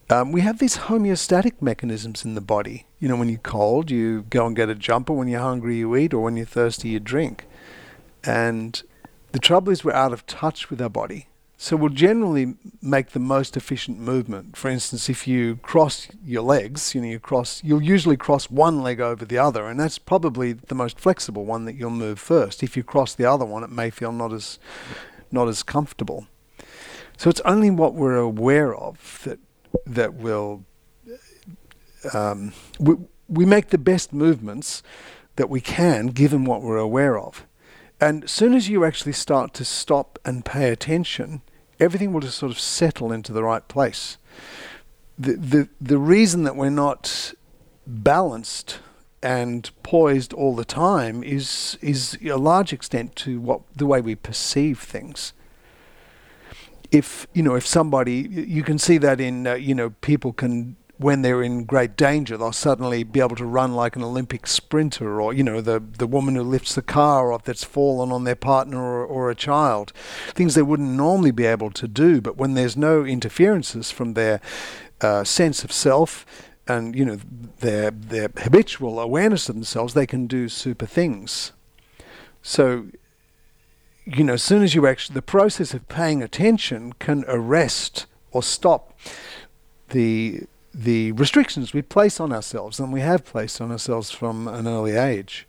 Um, 0.09 0.31
we 0.31 0.39
have 0.41 0.59
these 0.59 0.77
homeostatic 0.77 1.61
mechanisms 1.61 2.23
in 2.23 2.35
the 2.35 2.41
body. 2.41 2.85
You 2.99 3.09
know, 3.09 3.17
when 3.17 3.27
you're 3.27 3.39
cold, 3.39 3.91
you 3.91 4.23
go 4.29 4.45
and 4.45 4.55
get 4.55 4.69
a 4.69 4.75
jumper. 4.75 5.11
When 5.11 5.27
you're 5.27 5.41
hungry, 5.41 5.77
you 5.77 5.95
eat. 5.97 6.13
Or 6.13 6.21
when 6.21 6.37
you're 6.37 6.45
thirsty, 6.45 6.89
you 6.89 6.99
drink. 7.01 7.45
And 8.23 8.81
the 9.33 9.39
trouble 9.39 9.73
is 9.73 9.83
we're 9.83 9.91
out 9.91 10.13
of 10.13 10.25
touch 10.25 10.69
with 10.69 10.81
our 10.81 10.89
body. 10.89 11.27
So 11.59 11.75
we'll 11.75 11.89
generally 11.89 12.53
make 12.81 13.09
the 13.09 13.19
most 13.19 13.57
efficient 13.57 13.99
movement. 13.99 14.55
For 14.55 14.69
instance, 14.69 15.09
if 15.09 15.27
you 15.27 15.57
cross 15.57 16.07
your 16.23 16.43
legs, 16.43 16.93
you 16.93 17.01
know, 17.01 17.07
you 17.07 17.19
cross, 17.19 17.63
you'll 17.63 17.81
usually 17.81 18.15
cross 18.15 18.49
one 18.49 18.83
leg 18.83 19.01
over 19.01 19.25
the 19.25 19.39
other, 19.39 19.65
and 19.65 19.79
that's 19.79 19.97
probably 19.97 20.53
the 20.53 20.75
most 20.75 20.99
flexible 20.99 21.45
one 21.45 21.65
that 21.65 21.75
you'll 21.75 21.89
move 21.89 22.19
first. 22.19 22.61
If 22.61 22.77
you 22.77 22.83
cross 22.83 23.15
the 23.15 23.25
other 23.25 23.43
one, 23.43 23.63
it 23.63 23.71
may 23.71 23.89
feel 23.89 24.11
not 24.11 24.33
as, 24.33 24.59
not 25.31 25.47
as 25.47 25.63
comfortable. 25.63 26.27
So 27.17 27.31
it's 27.31 27.41
only 27.41 27.71
what 27.71 27.95
we're 27.95 28.17
aware 28.17 28.75
of 28.75 29.21
that 29.23 29.39
that 29.85 30.13
will. 30.15 30.63
Um, 32.13 32.53
we, 32.79 32.95
we 33.27 33.45
make 33.45 33.69
the 33.69 33.77
best 33.77 34.13
movements 34.13 34.81
that 35.35 35.49
we 35.49 35.61
can 35.61 36.07
given 36.07 36.45
what 36.45 36.61
we're 36.61 36.77
aware 36.77 37.17
of. 37.17 37.45
And 37.99 38.25
as 38.25 38.31
soon 38.31 38.53
as 38.53 38.69
you 38.69 38.85
actually 38.85 39.13
start 39.13 39.53
to 39.55 39.65
stop 39.65 40.19
and 40.23 40.45
pay 40.45 40.69
attention, 40.69 41.41
everything 41.79 42.13
will 42.13 42.21
just 42.21 42.37
sort 42.37 42.51
of 42.51 42.59
settle 42.59 43.11
into 43.11 43.33
the 43.33 43.43
right 43.43 43.67
place. 43.67 44.17
The, 45.17 45.33
the, 45.33 45.69
the 45.81 45.97
reason 45.97 46.43
that 46.43 46.55
we're 46.55 46.69
not 46.69 47.33
balanced 47.87 48.79
and 49.23 49.69
poised 49.81 50.31
all 50.33 50.55
the 50.55 50.65
time 50.65 51.23
is, 51.23 51.77
is 51.81 52.17
a 52.23 52.37
large 52.37 52.71
extent 52.71 53.15
to 53.17 53.39
what, 53.39 53.61
the 53.75 53.87
way 53.87 53.99
we 53.99 54.13
perceive 54.13 54.79
things. 54.79 55.33
If, 56.91 57.27
you 57.33 57.43
know, 57.43 57.55
if 57.55 57.65
somebody, 57.65 58.27
you 58.29 58.63
can 58.63 58.79
see 58.79 58.97
that 58.99 59.19
in, 59.19 59.47
uh, 59.47 59.55
you 59.55 59.75
know, 59.75 59.89
people 60.01 60.33
can 60.33 60.77
when 60.97 61.21
they're 61.21 61.43
in 61.43 61.63
great 61.63 61.95
danger, 61.95 62.37
they'll 62.37 62.51
suddenly 62.51 63.03
be 63.03 63.19
able 63.19 63.35
to 63.35 63.45
run 63.45 63.73
like 63.73 63.95
an 63.95 64.03
Olympic 64.03 64.47
sprinter, 64.47 65.21
or 65.21 65.33
you 65.33 65.43
know, 65.43 65.61
the 65.61 65.79
the 65.79 66.07
woman 66.07 66.35
who 66.35 66.43
lifts 66.43 66.75
the 66.75 66.81
car 66.81 67.31
off 67.31 67.43
that's 67.43 67.63
fallen 67.63 68.11
on 68.11 68.23
their 68.23 68.35
partner 68.35 68.79
or, 68.79 69.05
or 69.05 69.29
a 69.29 69.35
child, 69.35 69.93
things 70.29 70.55
they 70.55 70.61
wouldn't 70.61 70.89
normally 70.89 71.31
be 71.31 71.45
able 71.45 71.71
to 71.71 71.87
do. 71.87 72.19
But 72.19 72.37
when 72.37 72.55
there's 72.55 72.75
no 72.75 73.05
interferences 73.05 73.91
from 73.91 74.13
their 74.13 74.41
uh, 75.01 75.23
sense 75.23 75.63
of 75.63 75.71
self 75.71 76.25
and 76.67 76.95
you 76.95 77.05
know 77.05 77.19
their 77.59 77.91
their 77.91 78.29
habitual 78.35 78.99
awareness 78.99 79.49
of 79.49 79.55
themselves, 79.55 79.93
they 79.93 80.07
can 80.07 80.27
do 80.27 80.49
super 80.49 80.85
things. 80.85 81.51
So 82.41 82.87
you 84.15 84.23
know, 84.23 84.33
as 84.33 84.43
soon 84.43 84.63
as 84.63 84.73
you 84.73 84.87
actually, 84.87 85.15
the 85.15 85.21
process 85.21 85.73
of 85.73 85.87
paying 85.89 86.23
attention 86.23 86.93
can 86.93 87.25
arrest 87.27 88.05
or 88.31 88.41
stop 88.41 88.97
the 89.89 90.43
the 90.73 91.11
restrictions 91.13 91.73
we 91.73 91.81
place 91.81 92.19
on 92.19 92.31
ourselves 92.31 92.79
and 92.79 92.93
we 92.93 93.01
have 93.01 93.25
placed 93.25 93.59
on 93.59 93.71
ourselves 93.71 94.11
from 94.11 94.47
an 94.47 94.67
early 94.67 94.95
age. 94.95 95.47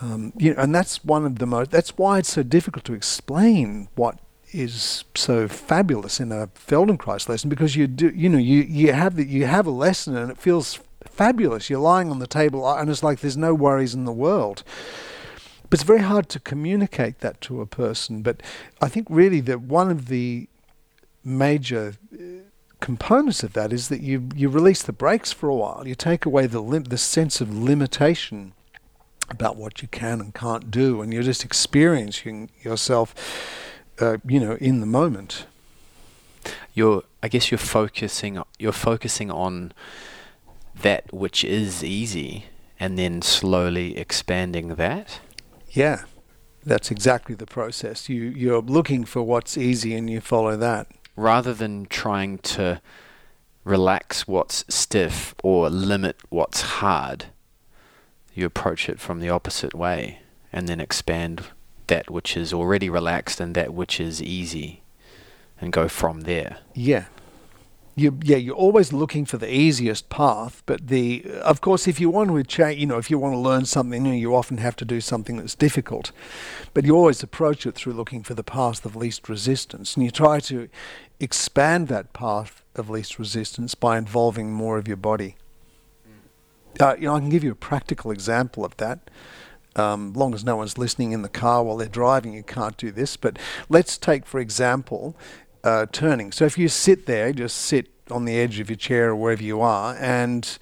Um, 0.00 0.32
you 0.36 0.54
know, 0.54 0.62
and 0.62 0.72
that's 0.72 1.04
one 1.04 1.24
of 1.26 1.38
the 1.38 1.46
most. 1.46 1.72
That's 1.72 1.98
why 1.98 2.18
it's 2.18 2.32
so 2.32 2.44
difficult 2.44 2.84
to 2.84 2.92
explain 2.92 3.88
what 3.96 4.18
is 4.52 5.04
so 5.14 5.48
fabulous 5.48 6.20
in 6.20 6.30
a 6.30 6.46
Feldenkrais 6.48 7.28
lesson 7.28 7.50
because 7.50 7.74
you 7.74 7.86
do, 7.86 8.10
you 8.10 8.28
know, 8.28 8.38
you 8.38 8.62
you 8.62 8.92
have 8.92 9.16
the, 9.16 9.24
you 9.24 9.46
have 9.46 9.66
a 9.66 9.70
lesson 9.70 10.16
and 10.16 10.30
it 10.30 10.38
feels 10.38 10.78
fabulous. 11.04 11.68
You're 11.68 11.80
lying 11.80 12.10
on 12.10 12.20
the 12.20 12.26
table 12.26 12.64
uh, 12.64 12.80
and 12.80 12.88
it's 12.88 13.02
like 13.02 13.20
there's 13.20 13.36
no 13.36 13.54
worries 13.54 13.94
in 13.94 14.04
the 14.04 14.12
world. 14.12 14.62
But 15.68 15.80
it's 15.80 15.86
very 15.86 16.00
hard 16.00 16.28
to 16.30 16.40
communicate 16.40 17.20
that 17.20 17.40
to 17.42 17.60
a 17.60 17.66
person. 17.66 18.22
But 18.22 18.42
I 18.80 18.88
think 18.88 19.06
really 19.10 19.40
that 19.42 19.62
one 19.62 19.90
of 19.90 20.06
the 20.08 20.48
major 21.24 21.94
uh, 22.14 22.16
components 22.80 23.42
of 23.42 23.52
that 23.54 23.72
is 23.72 23.88
that 23.88 24.00
you 24.00 24.28
you 24.34 24.48
release 24.48 24.82
the 24.82 24.92
brakes 24.92 25.32
for 25.32 25.48
a 25.48 25.54
while. 25.54 25.86
You 25.86 25.94
take 25.94 26.24
away 26.24 26.46
the 26.46 26.60
lim- 26.60 26.84
the 26.84 26.98
sense 26.98 27.40
of 27.40 27.52
limitation 27.52 28.52
about 29.28 29.56
what 29.56 29.82
you 29.82 29.88
can 29.88 30.20
and 30.20 30.32
can't 30.34 30.70
do, 30.70 31.02
and 31.02 31.12
you're 31.12 31.22
just 31.22 31.44
experiencing 31.44 32.50
yourself, 32.62 33.14
uh, 34.00 34.18
you 34.26 34.38
know, 34.38 34.54
in 34.60 34.80
the 34.80 34.86
moment. 34.86 35.46
You're, 36.74 37.02
I 37.22 37.28
guess, 37.28 37.50
you're 37.50 37.58
focusing. 37.58 38.40
You're 38.58 38.72
focusing 38.72 39.30
on 39.30 39.72
that 40.82 41.12
which 41.12 41.42
is 41.42 41.82
easy, 41.82 42.46
and 42.78 42.96
then 42.98 43.22
slowly 43.22 43.96
expanding 43.98 44.76
that. 44.76 45.20
Yeah, 45.76 46.04
that's 46.64 46.90
exactly 46.90 47.34
the 47.34 47.46
process. 47.46 48.08
You 48.08 48.22
you're 48.22 48.62
looking 48.62 49.04
for 49.04 49.22
what's 49.22 49.56
easy, 49.58 49.94
and 49.94 50.08
you 50.08 50.20
follow 50.20 50.56
that 50.56 50.88
rather 51.16 51.54
than 51.54 51.86
trying 51.86 52.38
to 52.38 52.80
relax 53.64 54.28
what's 54.28 54.64
stiff 54.68 55.34
or 55.42 55.68
limit 55.68 56.16
what's 56.28 56.60
hard, 56.60 57.26
you 58.34 58.46
approach 58.46 58.88
it 58.88 59.00
from 59.00 59.20
the 59.20 59.30
opposite 59.30 59.74
way 59.74 60.20
and 60.52 60.68
then 60.68 60.80
expand 60.80 61.46
that 61.88 62.10
which 62.10 62.36
is 62.36 62.52
already 62.52 62.88
relaxed 62.88 63.40
and 63.40 63.54
that 63.54 63.72
which 63.72 63.98
is 63.98 64.22
easy 64.22 64.82
and 65.60 65.72
go 65.72 65.88
from 65.88 66.22
there. 66.22 66.58
Yeah. 66.74 67.06
You, 67.96 68.18
yeah, 68.22 68.36
you're 68.36 68.54
always 68.54 68.92
looking 68.92 69.24
for 69.24 69.38
the 69.38 69.52
easiest 69.52 70.10
path. 70.10 70.62
But 70.66 70.88
the, 70.88 71.24
of 71.42 71.62
course, 71.62 71.88
if 71.88 71.98
you 71.98 72.10
want 72.10 72.30
to 72.30 72.44
change, 72.44 72.78
you 72.78 72.86
know, 72.86 72.98
if 72.98 73.10
you 73.10 73.18
want 73.18 73.32
to 73.32 73.38
learn 73.38 73.64
something 73.64 74.02
new, 74.02 74.12
you 74.12 74.36
often 74.36 74.58
have 74.58 74.76
to 74.76 74.84
do 74.84 75.00
something 75.00 75.38
that's 75.38 75.54
difficult. 75.54 76.12
But 76.74 76.84
you 76.84 76.94
always 76.94 77.22
approach 77.22 77.66
it 77.66 77.74
through 77.74 77.94
looking 77.94 78.22
for 78.22 78.34
the 78.34 78.44
path 78.44 78.84
of 78.84 78.94
least 78.94 79.30
resistance, 79.30 79.96
and 79.96 80.04
you 80.04 80.10
try 80.10 80.40
to 80.40 80.68
expand 81.18 81.88
that 81.88 82.12
path 82.12 82.62
of 82.74 82.90
least 82.90 83.18
resistance 83.18 83.74
by 83.74 83.96
involving 83.96 84.52
more 84.52 84.76
of 84.76 84.86
your 84.86 84.98
body. 84.98 85.36
Uh, 86.78 86.94
you 86.98 87.06
know, 87.06 87.14
I 87.14 87.20
can 87.20 87.30
give 87.30 87.42
you 87.42 87.52
a 87.52 87.56
practical 87.56 88.10
example 88.10 88.62
of 88.62 88.76
that. 88.76 89.10
Um, 89.74 90.12
long 90.14 90.34
as 90.34 90.44
no 90.44 90.56
one's 90.56 90.78
listening 90.78 91.12
in 91.12 91.22
the 91.22 91.28
car 91.28 91.62
while 91.62 91.76
they're 91.76 91.88
driving, 91.88 92.34
you 92.34 92.42
can't 92.42 92.76
do 92.76 92.90
this. 92.90 93.16
But 93.16 93.38
let's 93.68 93.98
take, 93.98 94.26
for 94.26 94.40
example, 94.40 95.16
uh, 95.66 95.86
turning. 95.90 96.30
So 96.30 96.44
if 96.44 96.56
you 96.56 96.68
sit 96.68 97.06
there, 97.06 97.32
just 97.32 97.56
sit 97.56 97.88
on 98.08 98.24
the 98.24 98.38
edge 98.38 98.60
of 98.60 98.70
your 98.70 98.76
chair 98.76 99.10
or 99.10 99.16
wherever 99.16 99.42
you 99.42 99.60
are, 99.60 99.96
and 99.98 100.58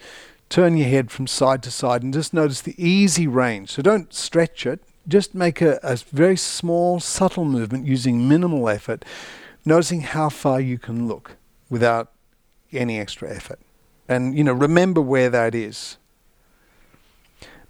turn 0.49 0.79
your 0.79 0.89
head 0.89 1.11
from 1.11 1.27
side 1.27 1.63
to 1.65 1.71
side, 1.71 2.03
and 2.03 2.15
just 2.15 2.33
notice 2.33 2.63
the 2.63 2.75
easy 2.83 3.27
range. 3.27 3.71
So 3.71 3.83
don't 3.83 4.15
stretch 4.15 4.67
it. 4.67 4.81
Just 5.07 5.35
make 5.35 5.61
a, 5.61 5.79
a 5.83 5.97
very 5.97 6.39
small, 6.39 7.01
subtle 7.01 7.45
movement 7.45 7.87
using 7.87 8.27
minimal 8.27 8.67
effort, 8.67 9.05
noticing 9.67 10.01
how 10.01 10.31
far 10.31 10.59
you 10.59 10.79
can 10.79 11.07
look 11.07 11.37
without 11.69 12.11
any 12.73 12.99
extra 12.99 13.31
effort. 13.31 13.61
And 14.09 14.35
you 14.37 14.43
know, 14.43 14.55
remember 14.55 15.03
where 15.03 15.29
that 15.29 15.55
is. 15.55 15.99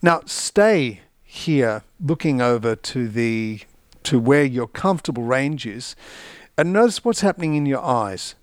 Now 0.00 0.22
stay 0.26 1.00
here 1.24 1.82
looking 2.00 2.40
over 2.40 2.76
to 2.76 3.08
the 3.08 3.60
to 4.04 4.20
where 4.20 4.44
your 4.44 4.68
comfortable 4.68 5.24
range 5.24 5.66
is 5.66 5.96
and 6.56 6.72
notice 6.72 7.04
what's 7.04 7.20
happening 7.20 7.54
in 7.54 7.66
your 7.66 7.82
eyes. 7.82 8.34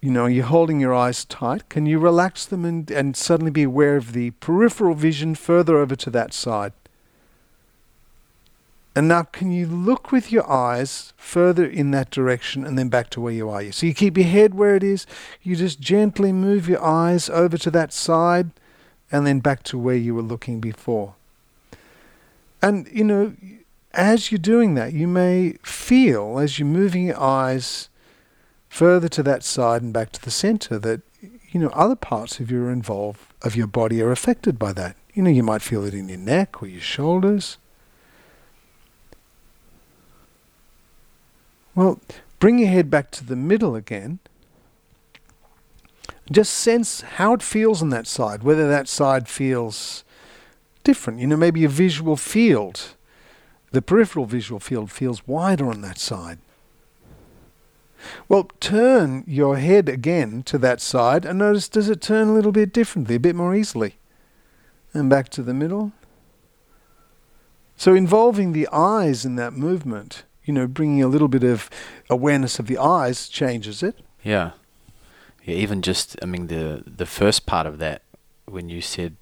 You 0.00 0.10
know, 0.10 0.26
you're 0.26 0.44
holding 0.44 0.80
your 0.80 0.94
eyes 0.94 1.24
tight. 1.24 1.68
Can 1.68 1.86
you 1.86 1.98
relax 1.98 2.46
them 2.46 2.64
and, 2.64 2.90
and 2.90 3.16
suddenly 3.16 3.50
be 3.50 3.64
aware 3.64 3.96
of 3.96 4.12
the 4.12 4.30
peripheral 4.32 4.94
vision 4.94 5.34
further 5.34 5.78
over 5.78 5.96
to 5.96 6.10
that 6.10 6.32
side? 6.32 6.72
And 8.94 9.08
now, 9.08 9.24
can 9.24 9.52
you 9.52 9.66
look 9.66 10.10
with 10.10 10.32
your 10.32 10.50
eyes 10.50 11.12
further 11.18 11.66
in 11.66 11.90
that 11.90 12.10
direction 12.10 12.64
and 12.64 12.78
then 12.78 12.88
back 12.88 13.10
to 13.10 13.20
where 13.20 13.32
you 13.32 13.50
are? 13.50 13.70
So 13.70 13.84
you 13.84 13.92
keep 13.92 14.16
your 14.16 14.26
head 14.26 14.54
where 14.54 14.74
it 14.74 14.82
is. 14.82 15.06
You 15.42 15.54
just 15.54 15.80
gently 15.80 16.32
move 16.32 16.66
your 16.66 16.82
eyes 16.82 17.28
over 17.28 17.58
to 17.58 17.70
that 17.72 17.92
side 17.92 18.52
and 19.12 19.26
then 19.26 19.40
back 19.40 19.64
to 19.64 19.78
where 19.78 19.96
you 19.96 20.14
were 20.14 20.22
looking 20.22 20.60
before. 20.60 21.14
And, 22.62 22.88
you 22.90 23.04
know, 23.04 23.34
as 23.96 24.30
you're 24.30 24.38
doing 24.38 24.74
that, 24.74 24.92
you 24.92 25.08
may 25.08 25.56
feel 25.62 26.38
as 26.38 26.58
you're 26.58 26.68
moving 26.68 27.06
your 27.06 27.20
eyes 27.20 27.88
further 28.68 29.08
to 29.08 29.22
that 29.22 29.42
side 29.42 29.82
and 29.82 29.92
back 29.92 30.12
to 30.12 30.22
the 30.22 30.30
center 30.30 30.78
that 30.78 31.00
you 31.50 31.58
know 31.58 31.68
other 31.68 31.96
parts 31.96 32.38
of 32.38 32.50
your 32.50 32.70
involved 32.70 33.20
of 33.42 33.56
your 33.56 33.66
body 33.66 34.02
are 34.02 34.12
affected 34.12 34.58
by 34.58 34.72
that. 34.74 34.96
You 35.14 35.22
know, 35.22 35.30
you 35.30 35.42
might 35.42 35.62
feel 35.62 35.84
it 35.84 35.94
in 35.94 36.10
your 36.10 36.18
neck 36.18 36.62
or 36.62 36.66
your 36.66 36.82
shoulders. 36.82 37.56
Well, 41.74 42.00
bring 42.38 42.58
your 42.58 42.68
head 42.68 42.90
back 42.90 43.10
to 43.12 43.24
the 43.24 43.36
middle 43.36 43.74
again. 43.74 44.18
Just 46.30 46.52
sense 46.52 47.02
how 47.02 47.32
it 47.32 47.42
feels 47.42 47.80
on 47.80 47.90
that 47.90 48.06
side, 48.06 48.42
whether 48.42 48.68
that 48.68 48.88
side 48.88 49.28
feels 49.28 50.04
different. 50.84 51.20
You 51.20 51.28
know, 51.28 51.36
maybe 51.36 51.64
a 51.64 51.68
visual 51.68 52.16
field 52.16 52.95
the 53.72 53.82
peripheral 53.82 54.26
visual 54.26 54.60
field 54.60 54.90
feels 54.90 55.26
wider 55.26 55.68
on 55.68 55.80
that 55.82 55.98
side. 55.98 56.38
Well, 58.28 58.50
turn 58.60 59.24
your 59.26 59.56
head 59.56 59.88
again 59.88 60.42
to 60.44 60.58
that 60.58 60.80
side 60.80 61.24
and 61.24 61.38
notice 61.38 61.68
does 61.68 61.88
it 61.88 62.00
turn 62.00 62.28
a 62.28 62.34
little 62.34 62.52
bit 62.52 62.72
differently, 62.72 63.16
a 63.16 63.20
bit 63.20 63.34
more 63.34 63.54
easily? 63.54 63.96
And 64.92 65.10
back 65.10 65.28
to 65.30 65.42
the 65.42 65.54
middle. 65.54 65.92
So, 67.76 67.94
involving 67.94 68.52
the 68.52 68.68
eyes 68.72 69.26
in 69.26 69.36
that 69.36 69.52
movement, 69.52 70.24
you 70.44 70.54
know, 70.54 70.66
bringing 70.66 71.02
a 71.02 71.08
little 71.08 71.28
bit 71.28 71.44
of 71.44 71.68
awareness 72.08 72.58
of 72.58 72.66
the 72.66 72.78
eyes 72.78 73.28
changes 73.28 73.82
it. 73.82 73.98
Yeah. 74.22 74.52
Yeah, 75.44 75.56
even 75.56 75.82
just, 75.82 76.16
I 76.22 76.26
mean, 76.26 76.46
the, 76.46 76.82
the 76.86 77.06
first 77.06 77.44
part 77.44 77.66
of 77.66 77.78
that, 77.78 78.02
when 78.46 78.68
you 78.68 78.80
said 78.80 79.16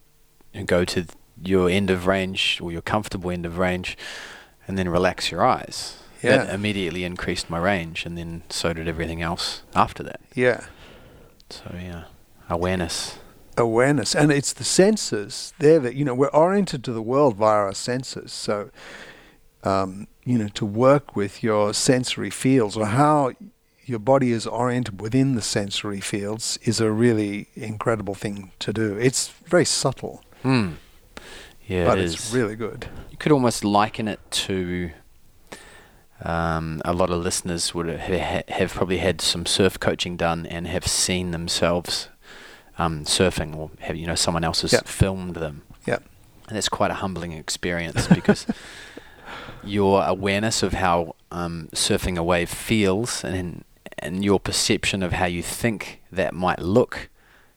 go 0.67 0.85
to 0.85 1.07
your 1.43 1.69
end 1.69 1.91
of 1.91 2.07
range 2.07 2.61
or 2.63 2.71
your 2.71 2.83
comfortable 2.83 3.31
end 3.31 3.45
of 3.45 3.59
range, 3.59 3.97
and 4.67 4.79
then 4.79 4.89
relax 4.89 5.31
your 5.31 5.45
eyes. 5.45 5.99
Yeah. 6.23 6.39
That 6.39 6.55
immediately 6.55 7.05
increased 7.05 7.51
my 7.51 7.59
range, 7.59 8.07
and 8.07 8.17
then 8.17 8.45
so 8.49 8.73
did 8.73 8.89
everything 8.89 9.21
else 9.21 9.63
after 9.75 10.03
that. 10.05 10.21
Yeah. 10.35 10.65
So 11.51 11.75
yeah, 11.75 12.05
awareness. 12.49 13.19
Awareness, 13.57 14.15
and 14.17 14.33
it's 14.33 14.53
the 14.53 14.65
senses 14.65 15.53
there 15.59 15.79
that 15.79 15.95
you 15.95 16.05
know 16.05 16.15
we're 16.15 16.29
oriented 16.29 16.83
to 16.85 16.93
the 16.93 17.03
world 17.03 17.37
via 17.37 17.57
our 17.57 17.75
senses. 17.75 18.33
So, 18.33 18.71
um, 19.63 20.09
you 20.25 20.39
know, 20.39 20.49
to 20.49 20.67
work 20.67 21.15
with 21.15 21.43
your 21.43 21.75
sensory 21.75 22.31
fields 22.31 22.77
or 22.77 22.87
how 22.87 23.33
your 23.85 23.99
body 23.99 24.33
is 24.33 24.47
oriented 24.47 25.01
within 25.01 25.35
the 25.35 25.43
sensory 25.43 26.01
fields 26.01 26.59
is 26.63 26.81
a 26.81 26.91
really 26.91 27.49
incredible 27.55 28.15
thing 28.15 28.51
to 28.61 28.73
do. 28.73 28.97
It's 28.99 29.29
very 29.29 29.65
subtle. 29.65 30.25
Hmm. 30.43 30.73
Yeah, 31.67 31.87
but 31.87 31.99
it 31.99 32.05
it's 32.05 32.29
is. 32.29 32.35
really 32.35 32.57
good. 32.57 32.87
You 33.11 33.17
could 33.17 33.33
almost 33.33 33.65
liken 33.65 34.09
it 34.09 34.21
to 34.31 34.91
um, 36.23 36.81
a 36.85 36.93
lot 36.93 37.11
of 37.11 37.23
listeners 37.23 37.75
would 37.75 37.87
have, 37.87 38.49
have 38.49 38.75
probably 38.75 38.99
had 38.99 39.21
some 39.21 39.47
surf 39.47 39.79
coaching 39.81 40.17
done 40.17 40.47
and 40.47 40.67
have 40.67 40.87
seen 40.87 41.31
themselves 41.31 42.09
um, 42.79 43.05
surfing 43.05 43.57
or 43.57 43.71
have 43.81 43.97
you 43.97 44.07
know 44.07 44.15
someone 44.15 44.45
else 44.45 44.63
has 44.63 44.73
yep. 44.73 44.87
filmed 44.87 45.37
them. 45.37 45.63
Yeah, 45.87 45.99
and 46.49 46.57
that's 46.57 46.69
quite 46.69 46.91
a 46.91 46.95
humbling 46.95 47.33
experience 47.33 48.07
because 48.09 48.47
your 49.65 50.05
awareness 50.05 50.63
of 50.63 50.75
how 50.75 51.15
um, 51.31 51.69
surfing 51.73 52.17
a 52.17 52.23
wave 52.23 52.51
feels 52.51 53.25
and 53.25 53.65
and 53.99 54.25
your 54.25 54.41
perception 54.41 55.03
of 55.03 55.13
how 55.13 55.27
you 55.27 55.43
think 55.43 56.03
that 56.11 56.35
might 56.35 56.59
look 56.59 57.09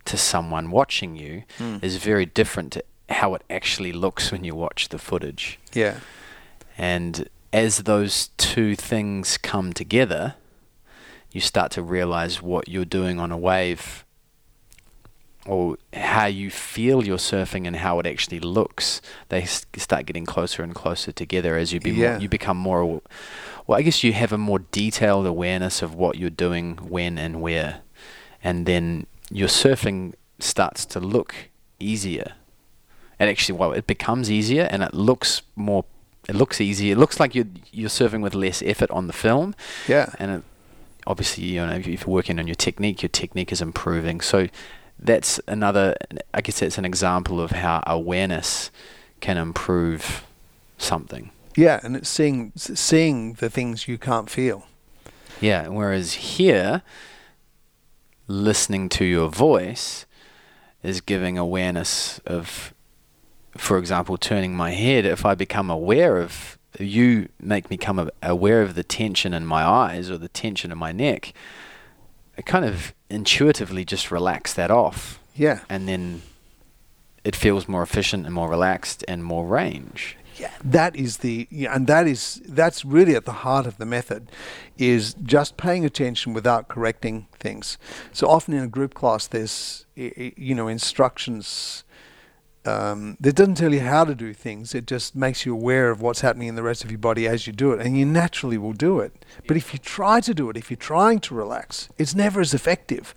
to 0.05 0.17
someone 0.17 0.71
watching 0.71 1.15
you 1.15 1.43
mm. 1.57 1.83
is 1.83 1.97
very 1.97 2.25
different 2.25 2.71
to 2.71 2.83
how 3.09 3.35
it 3.35 3.43
actually 3.49 3.91
looks 3.91 4.31
when 4.31 4.43
you 4.43 4.55
watch 4.55 4.89
the 4.89 4.97
footage. 4.97 5.59
Yeah. 5.73 5.99
And 6.77 7.29
as 7.53 7.79
those 7.79 8.29
two 8.37 8.75
things 8.75 9.37
come 9.37 9.73
together, 9.73 10.35
you 11.31 11.41
start 11.41 11.71
to 11.71 11.81
realize 11.81 12.41
what 12.41 12.67
you're 12.67 12.85
doing 12.85 13.19
on 13.19 13.31
a 13.31 13.37
wave 13.37 14.05
or 15.45 15.77
how 15.93 16.25
you 16.25 16.51
feel 16.51 17.05
you're 17.05 17.17
surfing 17.17 17.65
and 17.65 17.77
how 17.77 17.99
it 17.99 18.05
actually 18.05 18.39
looks. 18.39 19.01
They 19.29 19.45
start 19.45 20.05
getting 20.05 20.25
closer 20.25 20.61
and 20.61 20.75
closer 20.75 21.11
together 21.13 21.57
as 21.57 21.71
you 21.71 21.79
be 21.79 21.91
yeah. 21.91 22.13
more, 22.13 22.21
you 22.21 22.29
become 22.29 22.57
more 22.57 23.01
well 23.65 23.79
I 23.79 23.81
guess 23.81 24.03
you 24.03 24.13
have 24.13 24.33
a 24.33 24.37
more 24.37 24.59
detailed 24.59 25.25
awareness 25.25 25.81
of 25.81 25.95
what 25.95 26.17
you're 26.17 26.29
doing 26.29 26.77
when 26.77 27.17
and 27.17 27.41
where 27.41 27.81
and 28.43 28.65
then 28.65 29.07
your 29.31 29.47
surfing 29.47 30.13
starts 30.39 30.85
to 30.85 30.99
look 30.99 31.49
easier 31.79 32.33
it 33.19 33.25
actually 33.25 33.57
well 33.57 33.71
it 33.71 33.87
becomes 33.87 34.29
easier 34.29 34.63
and 34.63 34.83
it 34.83 34.93
looks 34.93 35.41
more 35.55 35.85
it 36.27 36.35
looks 36.35 36.59
easier. 36.59 36.93
It 36.93 36.97
looks 36.97 37.19
like 37.19 37.35
you're 37.35 37.47
you're 37.71 37.89
surfing 37.89 38.21
with 38.21 38.35
less 38.35 38.61
effort 38.61 38.91
on 38.91 39.07
the 39.07 39.13
film. 39.13 39.55
Yeah. 39.87 40.13
And 40.19 40.31
it, 40.31 40.43
obviously, 41.05 41.45
you 41.45 41.65
know, 41.65 41.73
if 41.73 41.87
you're 41.87 41.99
working 42.05 42.37
on 42.39 42.47
your 42.47 42.55
technique, 42.55 43.01
your 43.01 43.09
technique 43.09 43.51
is 43.51 43.61
improving. 43.61 44.21
So 44.21 44.47
that's 44.99 45.39
another. 45.47 45.95
I 46.33 46.41
guess 46.41 46.59
that's 46.59 46.77
an 46.77 46.85
example 46.85 47.39
of 47.39 47.51
how 47.51 47.81
awareness 47.87 48.71
can 49.19 49.37
improve 49.37 50.25
something. 50.77 51.31
Yeah, 51.55 51.79
and 51.81 51.95
it's 51.95 52.09
seeing 52.09 52.51
seeing 52.55 53.33
the 53.33 53.49
things 53.49 53.87
you 53.87 53.97
can't 53.97 54.29
feel. 54.29 54.67
Yeah. 55.39 55.69
Whereas 55.69 56.13
here, 56.13 56.81
listening 58.27 58.89
to 58.89 59.05
your 59.05 59.29
voice 59.29 60.05
is 60.83 60.99
giving 60.99 61.37
awareness 61.37 62.19
of 62.25 62.73
for 63.57 63.77
example, 63.77 64.17
turning 64.17 64.55
my 64.55 64.71
head, 64.71 65.05
if 65.05 65.25
I 65.25 65.35
become 65.35 65.69
aware 65.69 66.17
of 66.17 66.57
you 66.79 67.29
make 67.39 67.69
me 67.69 67.77
come 67.77 68.09
aware 68.21 68.61
of 68.61 68.75
the 68.75 68.83
tension 68.83 69.33
in 69.33 69.45
my 69.45 69.63
eyes 69.63 70.09
or 70.09 70.17
the 70.17 70.27
tension 70.27 70.71
in 70.71 70.77
my 70.77 70.91
neck, 70.91 71.33
I 72.37 72.41
kind 72.41 72.65
of 72.65 72.93
intuitively 73.09 73.85
just 73.85 74.11
relax 74.11 74.53
that 74.53 74.69
off. 74.69 75.19
Yeah. 75.35 75.61
And 75.69 75.87
then 75.87 76.21
it 77.23 77.35
feels 77.35 77.67
more 77.67 77.83
efficient 77.83 78.25
and 78.25 78.33
more 78.33 78.49
relaxed 78.49 79.03
and 79.07 79.23
more 79.23 79.45
range. 79.45 80.17
Yeah, 80.37 80.51
that 80.63 80.95
is 80.95 81.17
the 81.17 81.47
yeah, 81.49 81.75
and 81.75 81.87
that 81.87 82.05
is 82.05 82.43
that's 82.47 82.85
really 82.85 83.15
at 83.15 83.25
the 83.25 83.31
heart 83.31 83.65
of 83.65 83.79
the 83.79 83.87
method, 83.87 84.31
is 84.77 85.15
just 85.15 85.57
paying 85.57 85.83
attention 85.83 86.33
without 86.33 86.67
correcting 86.67 87.25
things. 87.39 87.79
So 88.13 88.27
often 88.27 88.53
in 88.53 88.63
a 88.63 88.67
group 88.67 88.93
class, 88.93 89.25
there's 89.25 89.87
you 89.95 90.53
know 90.53 90.67
instructions 90.67 91.83
um, 92.67 93.17
it 93.23 93.35
doesn't 93.35 93.55
tell 93.55 93.73
you 93.73 93.79
how 93.79 94.03
to 94.03 94.13
do 94.13 94.33
things. 94.33 94.75
It 94.75 94.85
just 94.85 95.15
makes 95.15 95.45
you 95.45 95.53
aware 95.53 95.89
of 95.89 96.01
what's 96.01 96.21
happening 96.21 96.49
in 96.49 96.55
the 96.55 96.63
rest 96.63 96.83
of 96.83 96.91
your 96.91 96.99
body 96.99 97.27
as 97.27 97.47
you 97.47 97.53
do 97.53 97.71
it, 97.71 97.79
and 97.85 97.97
you 97.97 98.05
naturally 98.05 98.57
will 98.57 98.73
do 98.73 98.99
it. 98.99 99.25
But 99.47 99.57
if 99.57 99.73
you 99.73 99.79
try 99.79 100.19
to 100.21 100.33
do 100.33 100.49
it, 100.49 100.57
if 100.57 100.69
you're 100.69 100.77
trying 100.77 101.19
to 101.21 101.33
relax, 101.35 101.89
it's 101.97 102.13
never 102.13 102.41
as 102.41 102.53
effective. 102.53 103.15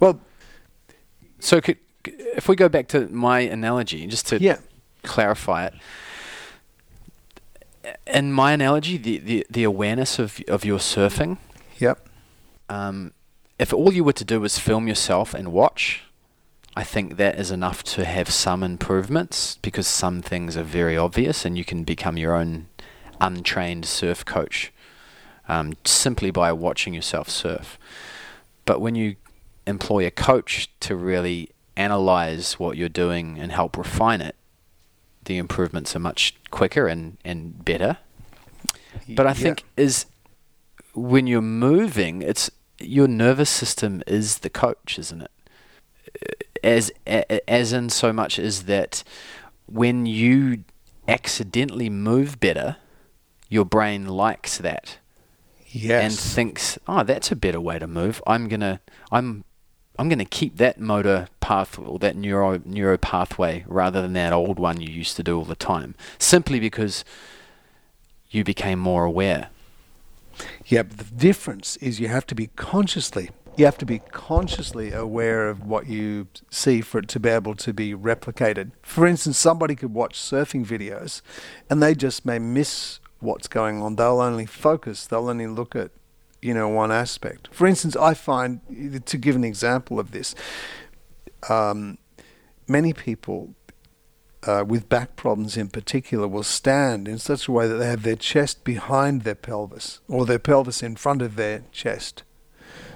Well, 0.00 0.20
So, 1.40 1.60
could, 1.60 1.78
if 2.36 2.48
we 2.48 2.56
go 2.56 2.68
back 2.68 2.88
to 2.88 3.08
my 3.08 3.40
analogy, 3.40 4.06
just 4.06 4.26
to 4.28 4.40
yeah, 4.40 4.58
clarify 5.02 5.66
it, 5.66 5.74
in 8.06 8.32
my 8.32 8.52
analogy, 8.52 8.96
the, 8.96 9.18
the, 9.18 9.46
the 9.50 9.64
awareness 9.64 10.18
of, 10.18 10.40
of 10.48 10.64
your 10.64 10.78
surfing, 10.78 11.36
yep, 11.78 12.08
um, 12.68 13.12
if 13.58 13.72
all 13.72 13.92
you 13.92 14.02
were 14.04 14.14
to 14.14 14.24
do 14.24 14.40
was 14.40 14.58
film 14.58 14.88
yourself 14.88 15.34
and 15.34 15.52
watch, 15.52 16.02
I 16.76 16.82
think 16.82 17.16
that 17.16 17.38
is 17.38 17.50
enough 17.50 17.84
to 17.84 18.04
have 18.04 18.28
some 18.30 18.62
improvements 18.64 19.58
because 19.62 19.86
some 19.86 20.22
things 20.22 20.56
are 20.56 20.64
very 20.64 20.96
obvious 20.96 21.44
and 21.44 21.56
you 21.56 21.64
can 21.64 21.84
become 21.84 22.16
your 22.16 22.34
own 22.34 22.66
untrained 23.20 23.84
surf 23.86 24.24
coach 24.24 24.72
um, 25.48 25.74
simply 25.84 26.30
by 26.32 26.52
watching 26.52 26.92
yourself 26.92 27.28
surf. 27.28 27.78
But 28.64 28.80
when 28.80 28.96
you 28.96 29.16
employ 29.66 30.06
a 30.06 30.10
coach 30.10 30.68
to 30.80 30.96
really 30.96 31.50
analyze 31.76 32.58
what 32.58 32.76
you're 32.76 32.88
doing 32.88 33.38
and 33.38 33.52
help 33.52 33.76
refine 33.76 34.20
it, 34.20 34.34
the 35.26 35.38
improvements 35.38 35.94
are 35.94 36.00
much 36.00 36.34
quicker 36.50 36.88
and, 36.88 37.18
and 37.24 37.64
better. 37.64 37.98
But 39.08 39.26
I 39.26 39.30
Yeah. 39.30 39.34
think 39.34 39.64
is 39.76 40.06
when 40.92 41.26
you're 41.26 41.40
moving, 41.40 42.20
it's 42.22 42.50
your 42.80 43.06
nervous 43.08 43.50
system 43.50 44.02
is 44.06 44.38
the 44.38 44.50
coach, 44.50 44.98
isn't 44.98 45.22
it? 45.22 45.30
As 46.64 46.90
as 47.46 47.72
in 47.74 47.90
so 47.90 48.12
much 48.12 48.38
is 48.38 48.64
that 48.64 49.04
when 49.66 50.06
you 50.06 50.64
accidentally 51.06 51.90
move 51.90 52.40
better, 52.40 52.76
your 53.50 53.66
brain 53.66 54.06
likes 54.06 54.56
that 54.58 54.98
yes, 55.66 56.02
and 56.04 56.18
thinks, 56.18 56.78
"Oh, 56.88 57.02
that's 57.02 57.30
a 57.30 57.36
better 57.36 57.60
way 57.60 57.78
to 57.78 57.86
move. 57.86 58.22
I'm 58.26 58.48
gonna, 58.48 58.80
I'm, 59.12 59.44
I'm 59.98 60.08
gonna 60.08 60.24
keep 60.24 60.56
that 60.56 60.80
motor 60.80 61.28
path 61.40 61.78
or 61.78 61.98
that 61.98 62.16
neuro 62.16 62.62
neuro 62.64 62.96
pathway 62.96 63.64
rather 63.68 64.00
than 64.00 64.14
that 64.14 64.32
old 64.32 64.58
one 64.58 64.80
you 64.80 64.88
used 64.88 65.16
to 65.16 65.22
do 65.22 65.36
all 65.36 65.44
the 65.44 65.54
time, 65.54 65.94
simply 66.18 66.60
because 66.60 67.04
you 68.30 68.42
became 68.42 68.78
more 68.78 69.04
aware." 69.04 69.50
Yeah, 70.66 70.82
but 70.82 70.96
the 70.98 71.04
difference 71.04 71.76
is 71.76 72.00
you 72.00 72.08
have 72.08 72.26
to 72.26 72.34
be 72.34 72.48
consciously 72.56 73.30
you 73.56 73.64
have 73.64 73.78
to 73.78 73.86
be 73.86 74.00
consciously 74.00 74.92
aware 74.92 75.48
of 75.48 75.64
what 75.64 75.86
you 75.86 76.26
see 76.50 76.80
for 76.80 76.98
it 76.98 77.08
to 77.08 77.20
be 77.20 77.28
able 77.28 77.54
to 77.54 77.72
be 77.72 77.94
replicated. 77.94 78.72
For 78.82 79.06
instance, 79.06 79.38
somebody 79.38 79.76
could 79.76 79.94
watch 79.94 80.18
surfing 80.18 80.66
videos 80.66 81.22
and 81.70 81.82
they 81.82 81.94
just 81.94 82.26
may 82.26 82.38
miss 82.38 83.00
what's 83.20 83.46
going 83.46 83.80
on. 83.80 83.96
They'll 83.96 84.20
only 84.20 84.46
focus, 84.46 85.06
they'll 85.06 85.28
only 85.28 85.46
look 85.46 85.76
at, 85.76 85.92
you 86.42 86.52
know, 86.52 86.68
one 86.68 86.90
aspect. 86.90 87.48
For 87.52 87.66
instance, 87.66 87.96
I 87.96 88.14
find 88.14 88.60
to 89.06 89.18
give 89.18 89.36
an 89.36 89.44
example 89.44 90.00
of 90.00 90.10
this, 90.10 90.34
um, 91.48 91.98
many 92.66 92.92
people 92.92 93.54
uh, 94.46 94.64
with 94.66 94.88
back 94.88 95.16
problems 95.16 95.56
in 95.56 95.68
particular 95.68 96.28
will 96.28 96.42
stand 96.42 97.08
in 97.08 97.18
such 97.18 97.48
a 97.48 97.52
way 97.52 97.66
that 97.66 97.76
they 97.76 97.86
have 97.86 98.02
their 98.02 98.16
chest 98.16 98.64
behind 98.64 99.22
their 99.22 99.34
pelvis 99.34 100.00
or 100.08 100.26
their 100.26 100.38
pelvis 100.38 100.82
in 100.82 100.96
front 100.96 101.22
of 101.22 101.36
their 101.36 101.62
chest. 101.72 102.24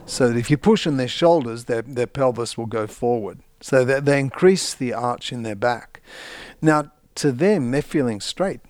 So 0.08 0.28
that 0.28 0.38
if 0.38 0.50
you 0.50 0.56
push 0.56 0.86
on 0.86 0.96
their 0.96 1.06
shoulders, 1.06 1.66
their, 1.66 1.82
their 1.82 2.06
pelvis 2.06 2.56
will 2.56 2.66
go 2.66 2.86
forward. 2.86 3.40
So 3.60 3.84
that 3.84 4.06
they 4.06 4.18
increase 4.18 4.72
the 4.72 4.94
arch 4.94 5.32
in 5.32 5.42
their 5.42 5.54
back. 5.54 6.00
Now, 6.62 6.92
to 7.16 7.30
them, 7.30 7.70
they're 7.70 7.82
feeling 7.82 8.20
straight 8.20 8.60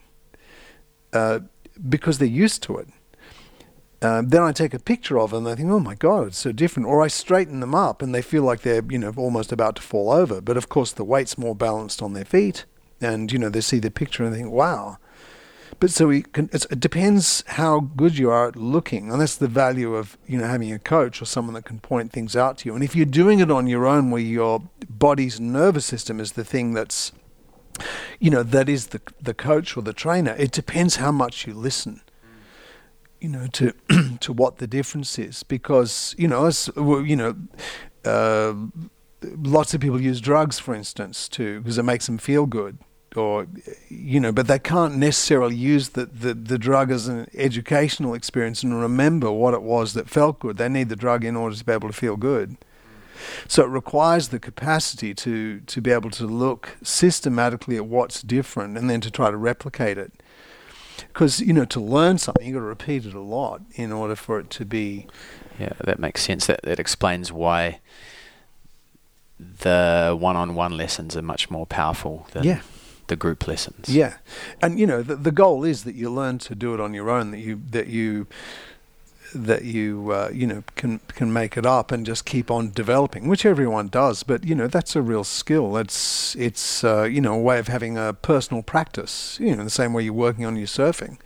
uh, 1.12 1.40
because 1.88 2.18
they're 2.18 2.26
used 2.26 2.62
to 2.64 2.78
it. 2.78 2.88
Uh, 4.02 4.22
then 4.24 4.42
I 4.42 4.52
take 4.52 4.74
a 4.74 4.78
picture 4.78 5.18
of 5.18 5.30
them 5.30 5.46
and 5.46 5.52
I 5.52 5.56
think, 5.56 5.70
oh 5.70 5.80
my 5.80 5.94
God, 5.94 6.28
it's 6.28 6.38
so 6.38 6.52
different. 6.52 6.88
Or 6.88 7.02
I 7.02 7.08
straighten 7.08 7.60
them 7.60 7.74
up 7.74 8.02
and 8.02 8.14
they 8.14 8.22
feel 8.22 8.42
like 8.42 8.62
they're, 8.62 8.84
you 8.88 8.98
know, 8.98 9.12
almost 9.16 9.52
about 9.52 9.76
to 9.76 9.82
fall 9.82 10.10
over. 10.10 10.40
But 10.40 10.56
of 10.56 10.68
course, 10.68 10.92
the 10.92 11.04
weight's 11.04 11.38
more 11.38 11.54
balanced 11.54 12.02
on 12.02 12.14
their 12.14 12.24
feet. 12.24 12.64
And, 13.00 13.32
you 13.32 13.38
know, 13.38 13.48
they 13.48 13.60
see 13.60 13.78
the 13.78 13.90
picture 13.92 14.24
and 14.24 14.34
they 14.34 14.38
think, 14.38 14.50
wow. 14.50 14.98
But 15.80 15.90
so 15.90 16.08
we 16.08 16.22
can, 16.22 16.50
it 16.52 16.80
depends 16.80 17.44
how 17.46 17.80
good 17.80 18.18
you 18.18 18.30
are 18.30 18.48
at 18.48 18.56
looking. 18.56 19.12
And 19.12 19.20
that's 19.20 19.36
the 19.36 19.46
value 19.46 19.94
of, 19.94 20.18
you 20.26 20.38
know, 20.38 20.46
having 20.46 20.72
a 20.72 20.78
coach 20.78 21.22
or 21.22 21.24
someone 21.24 21.54
that 21.54 21.64
can 21.64 21.78
point 21.78 22.12
things 22.12 22.34
out 22.34 22.58
to 22.58 22.68
you. 22.68 22.74
And 22.74 22.82
if 22.82 22.96
you're 22.96 23.06
doing 23.06 23.38
it 23.38 23.50
on 23.50 23.68
your 23.68 23.86
own 23.86 24.10
where 24.10 24.20
your 24.20 24.62
body's 24.88 25.38
nervous 25.38 25.86
system 25.86 26.18
is 26.18 26.32
the 26.32 26.44
thing 26.44 26.74
that's, 26.74 27.12
you 28.18 28.30
know, 28.30 28.42
that 28.42 28.68
is 28.68 28.88
the, 28.88 29.00
the 29.20 29.34
coach 29.34 29.76
or 29.76 29.82
the 29.82 29.92
trainer, 29.92 30.34
it 30.36 30.50
depends 30.50 30.96
how 30.96 31.12
much 31.12 31.46
you 31.46 31.54
listen 31.54 32.00
you 33.20 33.28
know, 33.28 33.46
to 33.48 33.72
to 34.20 34.32
what 34.32 34.58
the 34.58 34.66
difference 34.66 35.18
is, 35.18 35.42
because 35.42 36.14
you 36.18 36.28
know, 36.28 36.46
as 36.46 36.70
you 36.76 37.16
know, 37.16 37.34
uh, 38.04 38.54
lots 39.22 39.74
of 39.74 39.80
people 39.80 40.00
use 40.00 40.20
drugs, 40.20 40.58
for 40.58 40.74
instance, 40.74 41.28
too, 41.28 41.60
because 41.60 41.78
it 41.78 41.82
makes 41.82 42.06
them 42.06 42.18
feel 42.18 42.46
good, 42.46 42.78
or 43.18 43.46
you 43.88 44.20
know, 44.20 44.32
but 44.32 44.46
they 44.46 44.58
can't 44.58 44.96
necessarily 44.96 45.56
use 45.56 45.90
the, 45.90 46.06
the 46.06 46.32
the 46.32 46.58
drug 46.58 46.90
as 46.90 47.08
an 47.08 47.28
educational 47.34 48.14
experience 48.14 48.62
and 48.62 48.80
remember 48.80 49.30
what 49.30 49.52
it 49.52 49.62
was 49.62 49.92
that 49.94 50.08
felt 50.08 50.38
good. 50.38 50.56
They 50.56 50.68
need 50.68 50.88
the 50.88 50.96
drug 50.96 51.24
in 51.24 51.36
order 51.36 51.56
to 51.56 51.64
be 51.64 51.72
able 51.72 51.88
to 51.88 51.94
feel 51.94 52.16
good. 52.16 52.56
So 53.46 53.64
it 53.64 53.68
requires 53.68 54.28
the 54.28 54.38
capacity 54.38 55.14
to 55.14 55.60
to 55.60 55.80
be 55.80 55.90
able 55.90 56.10
to 56.10 56.24
look 56.24 56.76
systematically 56.82 57.76
at 57.76 57.86
what's 57.86 58.22
different 58.22 58.78
and 58.78 58.88
then 58.88 59.00
to 59.00 59.10
try 59.10 59.30
to 59.30 59.36
replicate 59.36 59.98
it 59.98 60.12
because 61.12 61.40
you 61.40 61.52
know 61.52 61.64
to 61.64 61.80
learn 61.80 62.18
something 62.18 62.46
you've 62.46 62.54
got 62.54 62.60
to 62.60 62.66
repeat 62.66 63.04
it 63.06 63.14
a 63.14 63.20
lot 63.20 63.62
in 63.74 63.92
order 63.92 64.16
for 64.16 64.38
it 64.38 64.50
to 64.50 64.64
be 64.64 65.06
Yeah, 65.58 65.72
that 65.84 65.98
makes 65.98 66.22
sense. 66.22 66.46
That 66.46 66.60
that 66.62 66.78
explains 66.78 67.32
why 67.32 67.80
the 69.38 70.16
one-on-one 70.18 70.76
lessons 70.76 71.16
are 71.16 71.22
much 71.22 71.50
more 71.50 71.66
powerful 71.66 72.26
than 72.32 72.44
yeah 72.44 72.60
the 73.08 73.16
group 73.16 73.46
lessons. 73.46 73.88
yeah. 73.88 74.18
And 74.62 74.78
you 74.78 74.86
know 74.86 75.02
the, 75.02 75.16
the 75.16 75.32
goal 75.32 75.64
is 75.64 75.84
that 75.84 75.94
you 75.94 76.10
learn 76.10 76.38
to 76.38 76.54
do 76.54 76.74
it 76.74 76.80
on 76.80 76.94
your 76.94 77.10
own 77.10 77.30
that 77.32 77.40
you 77.40 77.60
that 77.70 77.88
you 77.88 78.26
that 79.34 79.64
you 79.64 80.10
uh, 80.12 80.30
you 80.32 80.46
know 80.46 80.62
can 80.76 81.00
can 81.08 81.32
make 81.32 81.56
it 81.56 81.66
up 81.66 81.92
and 81.92 82.06
just 82.06 82.24
keep 82.24 82.50
on 82.50 82.70
developing 82.70 83.28
which 83.28 83.44
everyone 83.44 83.88
does. 83.88 84.22
But 84.22 84.44
you 84.44 84.54
know 84.54 84.66
that's 84.66 84.96
a 84.96 85.02
real 85.02 85.24
skill. 85.24 85.76
It's 85.76 86.34
it's 86.36 86.84
uh, 86.84 87.04
you 87.04 87.20
know 87.20 87.34
a 87.34 87.40
way 87.40 87.58
of 87.58 87.68
having 87.68 87.98
a 87.98 88.12
personal 88.12 88.62
practice 88.62 89.38
you 89.40 89.54
know 89.54 89.64
the 89.64 89.70
same 89.70 89.92
way 89.92 90.04
you're 90.04 90.12
working 90.12 90.44
on 90.44 90.56
your 90.56 90.66
surfing 90.66 91.18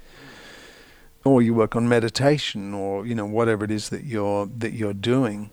or 1.24 1.40
you 1.40 1.54
work 1.54 1.76
on 1.76 1.88
meditation 1.88 2.74
or 2.74 3.06
you 3.06 3.14
know 3.14 3.26
whatever 3.26 3.64
it 3.64 3.70
is 3.70 3.88
that 3.90 4.04
you're 4.04 4.46
that 4.46 4.72
you're 4.72 4.94
doing. 4.94 5.50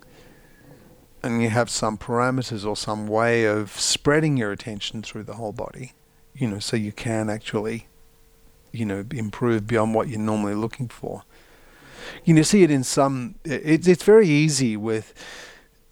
And 1.21 1.41
you 1.41 1.49
have 1.49 1.69
some 1.69 1.97
parameters 1.97 2.65
or 2.65 2.77
some 2.77 3.05
way 3.05 3.43
of 3.43 3.77
spreading 3.77 4.37
your 4.37 4.53
attention 4.53 5.01
through 5.01 5.23
the 5.23 5.33
whole 5.33 5.51
body 5.51 5.91
you 6.39 6.47
know 6.47 6.59
so 6.59 6.75
you 6.75 6.91
can 6.91 7.29
actually 7.29 7.87
you 8.71 8.85
know 8.85 9.05
improve 9.11 9.67
beyond 9.67 9.93
what 9.93 10.07
you're 10.07 10.19
normally 10.19 10.55
looking 10.55 10.87
for. 10.87 11.23
You 12.23 12.33
know 12.33 12.41
see 12.41 12.63
it 12.63 12.71
in 12.71 12.83
some 12.83 13.35
it's 13.43 13.87
it's 13.87 14.03
very 14.03 14.27
easy 14.27 14.75
with 14.77 15.13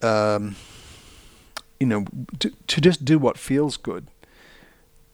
um 0.02 0.56
you 1.80 1.86
know 1.86 2.06
to, 2.40 2.52
to 2.68 2.82
just 2.82 3.06
do 3.06 3.20
what 3.20 3.38
feels 3.38 3.78
good 3.78 4.08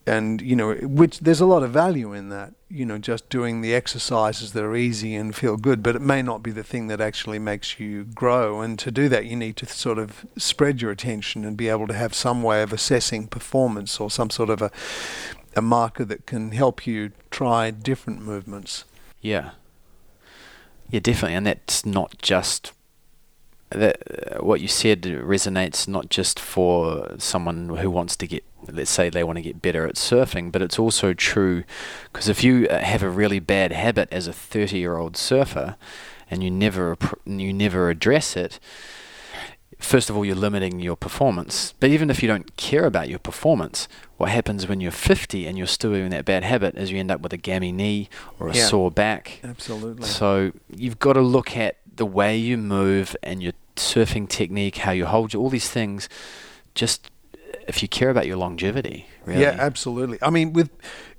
and 0.05 0.41
you 0.41 0.55
know 0.55 0.73
which 0.75 1.19
there's 1.19 1.39
a 1.39 1.45
lot 1.45 1.63
of 1.63 1.71
value 1.71 2.11
in 2.13 2.29
that 2.29 2.53
you 2.69 2.85
know 2.85 2.97
just 2.97 3.29
doing 3.29 3.61
the 3.61 3.73
exercises 3.73 4.51
that 4.53 4.63
are 4.63 4.75
easy 4.75 5.15
and 5.15 5.35
feel 5.35 5.55
good 5.55 5.81
but 5.81 5.95
it 5.95 6.01
may 6.01 6.21
not 6.21 6.43
be 6.43 6.51
the 6.51 6.63
thing 6.63 6.87
that 6.87 6.99
actually 6.99 7.39
makes 7.39 7.79
you 7.79 8.03
grow 8.03 8.59
and 8.61 8.77
to 8.77 8.91
do 8.91 9.07
that 9.07 9.25
you 9.25 9.35
need 9.35 9.55
to 9.55 9.65
sort 9.65 9.97
of 9.97 10.25
spread 10.37 10.81
your 10.81 10.91
attention 10.91 11.45
and 11.45 11.55
be 11.55 11.69
able 11.69 11.87
to 11.87 11.93
have 11.93 12.13
some 12.13 12.43
way 12.43 12.61
of 12.61 12.73
assessing 12.73 13.27
performance 13.27 13.99
or 13.99 14.09
some 14.11 14.29
sort 14.29 14.49
of 14.49 14.61
a 14.61 14.71
a 15.55 15.61
marker 15.61 16.03
that 16.03 16.25
can 16.25 16.51
help 16.51 16.85
you 16.87 17.11
try 17.31 17.71
different 17.71 18.21
movements 18.21 18.85
Yeah. 19.21 19.51
Yeah, 20.89 20.99
definitely, 20.99 21.35
and 21.35 21.47
that's 21.47 21.85
not 21.87 22.21
just 22.21 22.71
that. 23.69 23.97
Uh, 24.11 24.43
what 24.43 24.61
you 24.61 24.67
said 24.67 25.01
resonates 25.01 25.87
not 25.87 26.09
just 26.09 26.39
for 26.39 27.15
someone 27.17 27.69
who 27.69 27.89
wants 27.89 28.15
to 28.17 28.27
get, 28.27 28.43
let's 28.71 28.91
say, 28.91 29.09
they 29.09 29.23
want 29.23 29.37
to 29.37 29.41
get 29.41 29.61
better 29.61 29.85
at 29.87 29.95
surfing, 29.95 30.51
but 30.51 30.61
it's 30.61 30.79
also 30.79 31.13
true 31.13 31.63
because 32.11 32.29
if 32.29 32.43
you 32.43 32.67
uh, 32.67 32.79
have 32.79 33.03
a 33.03 33.09
really 33.09 33.39
bad 33.39 33.71
habit 33.71 34.07
as 34.11 34.27
a 34.27 34.33
thirty-year-old 34.33 35.17
surfer, 35.17 35.75
and 36.29 36.43
you 36.43 36.49
never 36.51 36.97
you 37.25 37.53
never 37.53 37.89
address 37.89 38.35
it. 38.37 38.59
First 39.79 40.09
of 40.09 40.15
all, 40.15 40.23
you're 40.23 40.35
limiting 40.35 40.79
your 40.79 40.95
performance. 40.95 41.73
But 41.81 41.89
even 41.89 42.09
if 42.09 42.21
you 42.23 42.27
don't 42.29 42.55
care 42.55 42.85
about 42.85 43.09
your 43.09 43.19
performance, 43.19 43.89
what 44.15 44.29
happens 44.29 44.65
when 44.65 44.79
you're 44.79 44.91
50 44.93 45.45
and 45.45 45.57
you're 45.57 45.67
still 45.67 45.91
doing 45.91 46.09
that 46.11 46.23
bad 46.23 46.45
habit 46.45 46.77
is 46.77 46.89
you 46.89 46.99
end 46.99 47.11
up 47.11 47.19
with 47.19 47.33
a 47.33 47.37
gammy 47.37 47.73
knee 47.73 48.07
or 48.39 48.47
a 48.47 48.55
Yeah. 48.55 48.65
sore 48.67 48.89
back. 48.91 49.41
absolutely 49.43 50.05
So 50.07 50.53
you've 50.73 50.99
got 50.99 51.13
to 51.13 51.21
look 51.21 51.57
at 51.57 51.79
the 51.97 52.05
way 52.05 52.37
you 52.37 52.57
move 52.57 53.17
and 53.21 53.43
your 53.43 53.51
surfing 53.75 54.29
technique, 54.29 54.77
how 54.77 54.91
you 54.91 55.05
hold 55.05 55.33
your, 55.33 55.41
all 55.43 55.49
these 55.49 55.69
things. 55.69 56.07
Just 56.75 57.09
if 57.67 57.81
you 57.81 57.87
care 57.87 58.09
about 58.09 58.27
your 58.27 58.37
longevity, 58.37 59.07
really. 59.25 59.41
Yeah, 59.41 59.55
absolutely. 59.59 60.17
I 60.21 60.29
mean, 60.29 60.53
with 60.53 60.69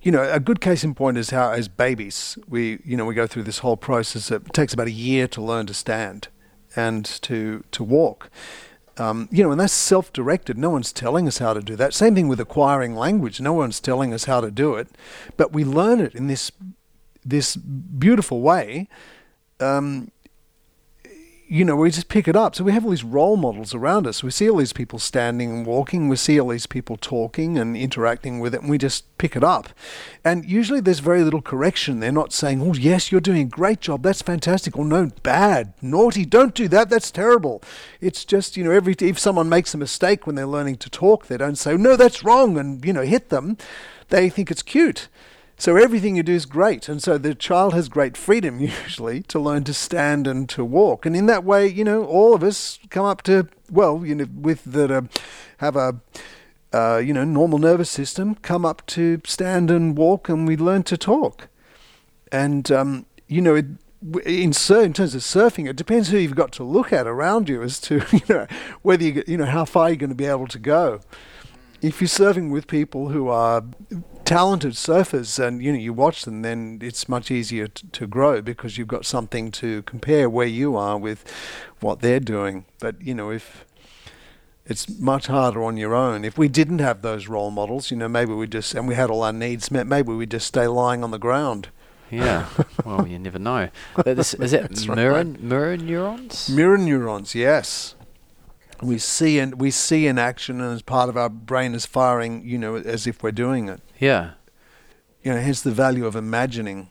you 0.03 0.13
know, 0.13 0.23
a 0.23 0.41
good 0.41 0.61
case 0.61 0.85
in 0.85 0.95
point 0.95 1.17
is 1.17 1.31
how 1.31 1.51
as 1.51 1.69
babies 1.69 2.39
we 2.49 2.81
you 2.85 2.97
know 2.97 3.05
we 3.05 3.15
go 3.15 3.27
through 3.27 3.45
this 3.45 3.59
whole 3.59 3.77
process. 3.77 4.31
It 4.31 4.53
takes 4.53 4.73
about 4.73 4.87
a 4.87 4.93
year 4.93 5.27
to 5.29 5.43
learn 5.43 5.67
to 5.67 5.75
stand 5.75 6.29
and 6.77 7.05
to 7.23 7.65
to 7.71 7.85
walk. 7.85 8.31
Um, 8.97 9.29
you 9.33 9.43
know, 9.43 9.51
and 9.51 9.61
that's 9.61 9.73
self-directed. 9.73 10.57
No 10.57 10.71
one's 10.71 10.93
telling 10.93 11.27
us 11.27 11.39
how 11.39 11.53
to 11.53 11.61
do 11.61 11.75
that. 11.75 11.95
Same 11.95 12.15
thing 12.15 12.29
with 12.29 12.39
acquiring 12.39 12.95
language. 12.95 13.41
No 13.41 13.53
one's 13.53 13.81
telling 13.81 14.15
us 14.15 14.25
how 14.25 14.41
to 14.41 14.53
do 14.53 14.77
it, 14.77 14.87
but 15.37 15.53
we 15.53 15.65
learn 15.65 16.01
it 16.01 16.15
in 16.15 16.29
this 16.29 16.53
this 17.25 17.57
beautiful 17.57 18.41
way. 18.41 18.89
Um, 19.59 20.11
you 21.47 21.65
know, 21.65 21.77
we 21.77 21.91
just 21.91 22.09
pick 22.09 22.27
it 22.27 22.37
up. 22.37 22.55
So 22.55 22.65
we 22.65 22.73
have 22.73 22.85
all 22.85 22.91
these 22.91 23.05
role 23.05 23.37
models 23.37 23.75
around 23.75 24.07
us. 24.07 24.23
We 24.23 24.31
see 24.31 24.49
all 24.49 24.57
these 24.57 24.73
people 24.73 24.99
standing 24.99 25.51
and 25.51 25.67
walking. 25.67 26.09
We 26.09 26.17
see 26.17 26.41
all 26.41 26.49
these 26.49 26.67
people 26.67 26.97
talking 26.97 27.59
and 27.59 27.77
interacting 27.77 28.41
with 28.41 28.55
it, 28.55 28.63
and 28.63 28.71
we 28.71 28.79
just 28.79 29.17
pick 29.19 29.37
it 29.37 29.45
up. 29.45 29.69
And 30.25 30.45
usually 30.45 30.81
there's 30.81 31.01
very 31.01 31.23
little 31.23 31.43
correction. 31.43 32.01
They're 32.01 32.13
not 32.13 32.33
saying, 32.33 32.63
oh, 32.63 32.75
yes, 32.75 33.13
you're 33.13 33.21
doing 33.21 33.43
a 33.43 33.45
great 33.45 33.81
job. 33.81 34.03
That's 34.03 34.23
fantastic. 34.23 34.77
Or 34.77 34.85
no, 34.85 35.11
bad, 35.23 35.75
naughty, 35.83 36.25
don't 36.25 36.55
do 36.55 36.67
that. 36.69 36.89
That's 36.89 37.11
terrible. 37.11 37.63
It's 38.01 38.25
just, 38.25 38.57
you 38.57 38.65
know, 38.65 38.71
every 38.71 38.95
if 39.01 39.19
someone 39.19 39.49
makes 39.49 39.75
a 39.75 39.79
mistake 39.79 40.27
when 40.27 40.37
they're 40.37 40.47
learning 40.47 40.77
to 40.77 40.91
talk, 40.91 41.27
they 41.27 41.37
don't 41.37 41.57
say, 41.57 41.77
no, 41.77 41.97
that's 41.97 42.25
wrong, 42.25 42.57
and, 42.57 42.85
you 42.85 42.93
know, 42.93 43.03
hit 43.03 43.29
them. 43.29 43.59
They 44.09 44.29
think 44.31 44.51
it's 44.51 44.63
cute. 44.63 45.09
So 45.57 45.77
everything 45.77 46.17
you 46.17 46.23
do 46.23 46.35
is 46.35 46.47
great. 46.47 46.89
And 46.89 47.03
so 47.03 47.17
the 47.17 47.35
child 47.35 47.75
has 47.75 47.89
great 47.89 48.17
freedom 48.17 48.59
usually 48.61 49.23
to 49.25 49.39
learn 49.39 49.65
to 49.65 49.75
stand 49.75 50.27
and 50.27 50.49
to 50.51 50.65
walk. 50.65 51.07
And 51.07 51.17
in 51.17 51.27
that 51.27 51.45
way, 51.45 51.67
you 51.67 51.85
know, 51.85 52.05
all 52.05 52.35
of 52.35 52.43
us 52.43 52.79
come 52.91 53.07
up 53.07 53.23
to, 53.23 53.49
well, 53.71 54.05
you 54.05 54.15
know, 54.15 54.27
with 54.35 54.65
that 54.65 54.91
uh, 54.91 55.03
have 55.59 55.77
a, 55.77 56.01
uh, 56.73 56.99
you 56.99 57.13
know, 57.13 57.25
normal 57.25 57.59
nervous 57.59 57.91
system, 57.91 58.35
come 58.37 58.65
up 58.65 58.85
to 58.87 59.21
stand 59.25 59.71
and 59.71 59.97
walk 59.97 60.29
and 60.29 60.47
we 60.47 60.57
learn 60.57 60.83
to 60.85 60.97
talk. 60.97 61.49
And, 62.33 62.71
um, 62.73 63.07
you 63.29 63.41
know, 63.41 63.55
it, 63.55 63.67
in, 64.27 64.53
in 64.53 64.53
terms 64.53 65.15
of 65.15 65.23
surfing, 65.23 65.69
it 65.69 65.77
depends 65.77 66.09
who 66.09 66.19
you've 66.19 66.35
got 66.35 66.53
to 66.53 66.65
look 66.65 66.93
at 66.93 67.07
around 67.07 67.49
you 67.49 67.63
as 67.63 67.79
to, 67.83 68.03
you 68.13 68.21
know, 68.29 68.47
whether 68.83 69.05
you, 69.05 69.23
you 69.27 69.37
know, 69.37 69.47
how 69.47 69.65
far 69.65 69.89
you're 69.89 69.97
going 69.97 70.11
to 70.11 70.17
be 70.17 70.27
able 70.27 70.49
to 70.49 70.59
go 70.59 71.01
if 71.85 72.01
you're 72.01 72.09
surfing 72.09 72.51
with 72.51 72.67
people 72.67 73.11
who 73.11 73.29
are 73.29 73.63
talented 74.25 74.73
surfers 74.73 75.39
and 75.39 75.63
you 75.63 75.73
know 75.73 75.79
you 75.79 75.93
watch 75.93 76.25
them 76.25 76.43
then 76.43 76.79
it's 76.83 77.09
much 77.09 77.31
easier 77.31 77.69
t- 77.69 77.87
to 77.93 78.07
grow 78.07 78.41
because 78.41 78.79
you've 78.79 78.89
got 78.89 79.05
something 79.05 79.51
to 79.51 79.83
compare 79.83 80.29
where 80.29 80.47
you 80.47 80.77
are 80.77 80.97
with 80.99 81.25
what 81.81 82.01
they're 82.01 82.21
doing. 82.21 82.65
But 82.81 83.01
you 83.03 83.15
know 83.15 83.31
if 83.31 83.65
it's 84.67 84.89
much 84.99 85.27
harder 85.27 85.63
on 85.63 85.77
your 85.77 85.95
own. 85.95 86.25
If 86.25 86.39
we 86.39 86.49
didn't 86.49 86.79
have 86.79 87.03
those 87.03 87.29
role 87.29 87.51
models 87.51 87.91
you 87.91 87.97
know 87.97 88.09
maybe 88.09 88.33
we 88.33 88.47
just 88.47 88.75
and 88.75 88.89
we 88.89 88.95
had 88.95 89.11
all 89.11 89.23
our 89.23 89.33
needs 89.33 89.71
met 89.71 89.87
maybe 89.87 90.13
we 90.13 90.27
just 90.27 90.47
stay 90.47 90.67
lying 90.67 91.05
on 91.05 91.11
the 91.11 91.19
ground. 91.19 91.69
Yeah. 92.11 92.49
Well 92.85 93.07
you 93.07 93.19
never 93.19 93.39
know. 93.39 93.69
This, 94.05 94.35
is 94.35 94.53
it 94.53 94.89
mirror, 94.95 95.15
right. 95.15 95.41
mirror 95.41 95.77
neurons? 95.77 96.49
Mirror 96.49 96.79
neurons 96.79 97.35
yes 97.35 97.94
we 98.83 98.99
see 98.99 99.39
and 99.39 99.61
we 99.61 99.71
see 99.71 100.07
in 100.07 100.19
action 100.19 100.61
and 100.61 100.75
as 100.75 100.83
part 100.83 101.09
of 101.09 101.17
our 101.17 101.29
brain 101.29 101.75
is 101.75 101.87
firing 101.87 102.43
you 102.45 102.59
know 102.59 102.77
as 102.77 103.07
if 103.07 103.23
we're 103.23 103.33
doing 103.33 103.69
it. 103.69 103.81
Yeah. 103.99 104.33
You 105.23 105.33
know 105.33 105.41
hence 105.41 105.63
the 105.63 105.71
value 105.71 106.07
of 106.07 106.17
imagining 106.17 106.91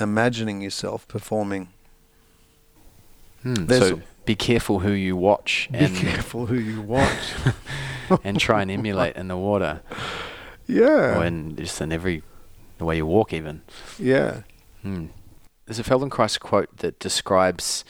imagining 0.00 0.60
yourself 0.60 1.06
performing. 1.08 1.68
Hmm. 3.42 3.68
so 3.68 4.02
be 4.24 4.34
careful 4.34 4.80
who 4.80 4.90
you 4.90 5.16
watch 5.16 5.68
be 5.70 5.88
careful 5.90 6.46
who 6.46 6.58
you 6.58 6.82
watch. 6.82 7.32
and 8.24 8.40
try 8.40 8.62
and 8.62 8.70
emulate 8.70 9.16
in 9.16 9.28
the 9.28 9.36
water. 9.36 9.80
Yeah. 10.66 11.18
Or 11.18 11.24
in 11.24 11.56
just 11.56 11.80
in 11.80 11.92
every 11.92 12.22
the 12.78 12.84
way 12.84 12.96
you 12.96 13.06
walk 13.06 13.32
even. 13.32 13.62
Yeah. 13.98 14.42
Hmm. 14.82 15.06
there's 15.66 15.78
a 15.78 15.82
Feldenkrais 15.82 16.38
quote 16.38 16.76
that 16.78 16.98
describes 16.98 17.84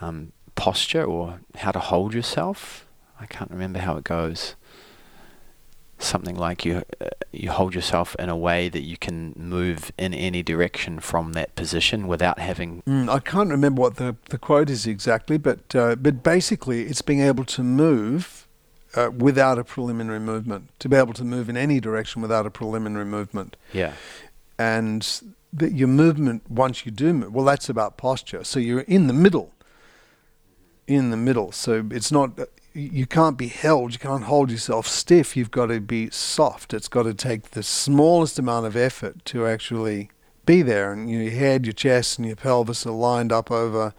um, 0.00 0.32
posture 0.54 1.04
or 1.04 1.40
how 1.56 1.72
to 1.72 1.78
hold 1.78 2.14
yourself. 2.14 2.86
I 3.20 3.26
can't 3.26 3.50
remember 3.50 3.78
how 3.78 3.96
it 3.96 4.04
goes. 4.04 4.54
Something 5.98 6.36
like 6.36 6.64
you 6.64 6.82
uh, 7.00 7.10
you 7.32 7.50
hold 7.50 7.74
yourself 7.74 8.16
in 8.18 8.28
a 8.28 8.36
way 8.36 8.68
that 8.68 8.82
you 8.82 8.96
can 8.96 9.32
move 9.36 9.92
in 9.96 10.12
any 10.12 10.42
direction 10.42 10.98
from 10.98 11.32
that 11.32 11.54
position 11.54 12.08
without 12.08 12.38
having. 12.38 12.82
Mm, 12.86 13.08
I 13.08 13.20
can't 13.20 13.48
remember 13.48 13.80
what 13.80 13.96
the, 13.96 14.16
the 14.28 14.36
quote 14.36 14.68
is 14.68 14.86
exactly, 14.86 15.38
but 15.38 15.74
uh, 15.74 15.94
but 15.94 16.22
basically 16.22 16.82
it's 16.82 17.00
being 17.00 17.20
able 17.20 17.44
to 17.44 17.62
move 17.62 18.46
uh, 18.96 19.10
without 19.16 19.58
a 19.58 19.64
preliminary 19.64 20.20
movement, 20.20 20.68
to 20.80 20.88
be 20.88 20.96
able 20.96 21.14
to 21.14 21.24
move 21.24 21.48
in 21.48 21.56
any 21.56 21.80
direction 21.80 22.20
without 22.20 22.44
a 22.44 22.50
preliminary 22.50 23.06
movement. 23.06 23.56
Yeah, 23.72 23.94
and 24.58 25.20
that 25.52 25.72
your 25.72 25.88
movement 25.88 26.50
once 26.50 26.84
you 26.84 26.90
do 26.90 27.14
move, 27.14 27.32
well, 27.32 27.44
that's 27.44 27.68
about 27.68 27.96
posture. 27.96 28.42
So 28.42 28.58
you're 28.58 28.80
in 28.80 29.06
the 29.06 29.14
middle 29.14 29.53
in 30.86 31.10
the 31.10 31.16
middle. 31.16 31.52
So 31.52 31.86
it's 31.90 32.12
not 32.12 32.38
you 32.74 33.06
can't 33.06 33.38
be 33.38 33.46
held. 33.46 33.92
You 33.92 34.00
can't 34.00 34.24
hold 34.24 34.50
yourself 34.50 34.88
stiff. 34.88 35.36
You've 35.36 35.52
got 35.52 35.66
to 35.66 35.80
be 35.80 36.10
soft. 36.10 36.74
It's 36.74 36.88
got 36.88 37.04
to 37.04 37.14
take 37.14 37.52
the 37.52 37.62
smallest 37.62 38.38
amount 38.38 38.66
of 38.66 38.76
effort 38.76 39.24
to 39.26 39.46
actually 39.46 40.10
be 40.44 40.60
there. 40.60 40.92
And 40.92 41.08
your 41.08 41.30
head, 41.30 41.66
your 41.66 41.72
chest, 41.72 42.18
and 42.18 42.26
your 42.26 42.36
pelvis 42.36 42.84
are 42.84 42.90
lined 42.90 43.30
up 43.30 43.50
over 43.50 43.94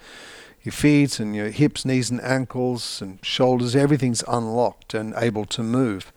your 0.62 0.74
feet 0.74 1.20
and 1.20 1.36
your 1.36 1.52
hips, 1.52 1.86
knees, 1.86 2.10
and 2.10 2.22
ankles 2.22 3.02
and 3.02 3.24
shoulders. 3.24 3.76
Everything's 3.76 4.24
unlocked 4.28 4.94
and 4.94 5.14
able 5.16 5.46
to 5.46 5.64
move. 5.64 6.12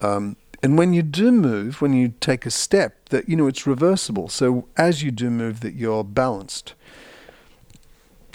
Um, 0.00 0.36
and 0.62 0.78
when 0.78 0.92
you 0.92 1.02
do 1.02 1.32
move, 1.32 1.80
when 1.80 1.92
you 1.92 2.14
take 2.20 2.46
a 2.46 2.50
step, 2.50 3.08
that 3.08 3.28
you 3.28 3.36
know 3.36 3.46
it's 3.46 3.66
reversible. 3.66 4.28
So 4.28 4.68
as 4.76 5.02
you 5.02 5.10
do 5.10 5.30
move, 5.30 5.60
that 5.60 5.74
you're 5.74 6.04
balanced. 6.04 6.74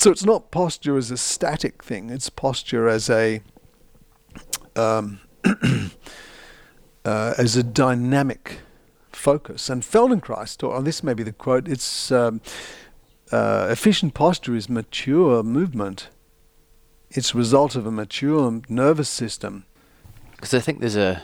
So 0.02 0.10
it's 0.10 0.26
not 0.26 0.50
posture 0.50 0.98
as 0.98 1.12
a 1.12 1.16
static 1.16 1.84
thing, 1.84 2.10
it's 2.10 2.28
posture 2.28 2.90
as 2.90 3.08
a 3.08 3.44
um, 4.76 5.20
uh, 7.06 7.36
as 7.38 7.56
a 7.56 7.62
dynamic 7.62 8.62
focus. 9.12 9.70
And 9.70 9.84
Feldenkrais 9.84 10.58
taught, 10.58 10.74
oh, 10.74 10.82
this 10.82 11.04
may 11.04 11.14
be 11.14 11.22
the 11.22 11.32
quote, 11.32 11.68
it's 11.68 12.12
um, 12.12 12.42
uh, 13.32 13.68
efficient 13.70 14.16
posture 14.16 14.56
is 14.56 14.68
mature 14.68 15.44
movement. 15.44 16.10
It's 17.12 17.36
result 17.36 17.76
of 17.76 17.86
a 17.86 17.92
mature 17.92 18.60
nervous 18.70 19.08
system. 19.08 19.66
Because 20.32 20.56
I 20.56 20.62
think 20.62 20.80
there's 20.80 20.96
a 20.96 21.22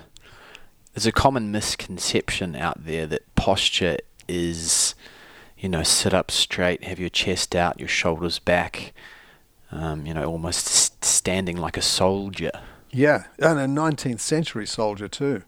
there's 0.94 1.08
a 1.08 1.12
common 1.12 1.52
misconception 1.52 2.56
out 2.56 2.86
there 2.86 3.08
that 3.08 3.24
posture 3.34 3.98
is 4.28 4.94
you 5.60 5.70
know, 5.70 5.84
sit 5.84 6.14
up 6.14 6.30
straight, 6.32 6.84
have 6.84 7.00
your 7.00 7.10
chest 7.10 7.56
out, 7.56 7.80
your 7.80 7.90
shoulders 7.90 8.40
back, 8.40 8.94
um, 9.72 10.06
you 10.06 10.14
know, 10.14 10.24
almost 10.26 10.66
st- 10.66 11.04
standing 11.04 11.58
like 11.58 11.78
a 11.78 11.82
soldier. 11.82 12.52
Yeah, 12.92 13.26
and 13.40 13.60
a 13.60 13.66
19th 13.66 14.20
century 14.20 14.66
soldier 14.66 15.08
too. 15.08 15.44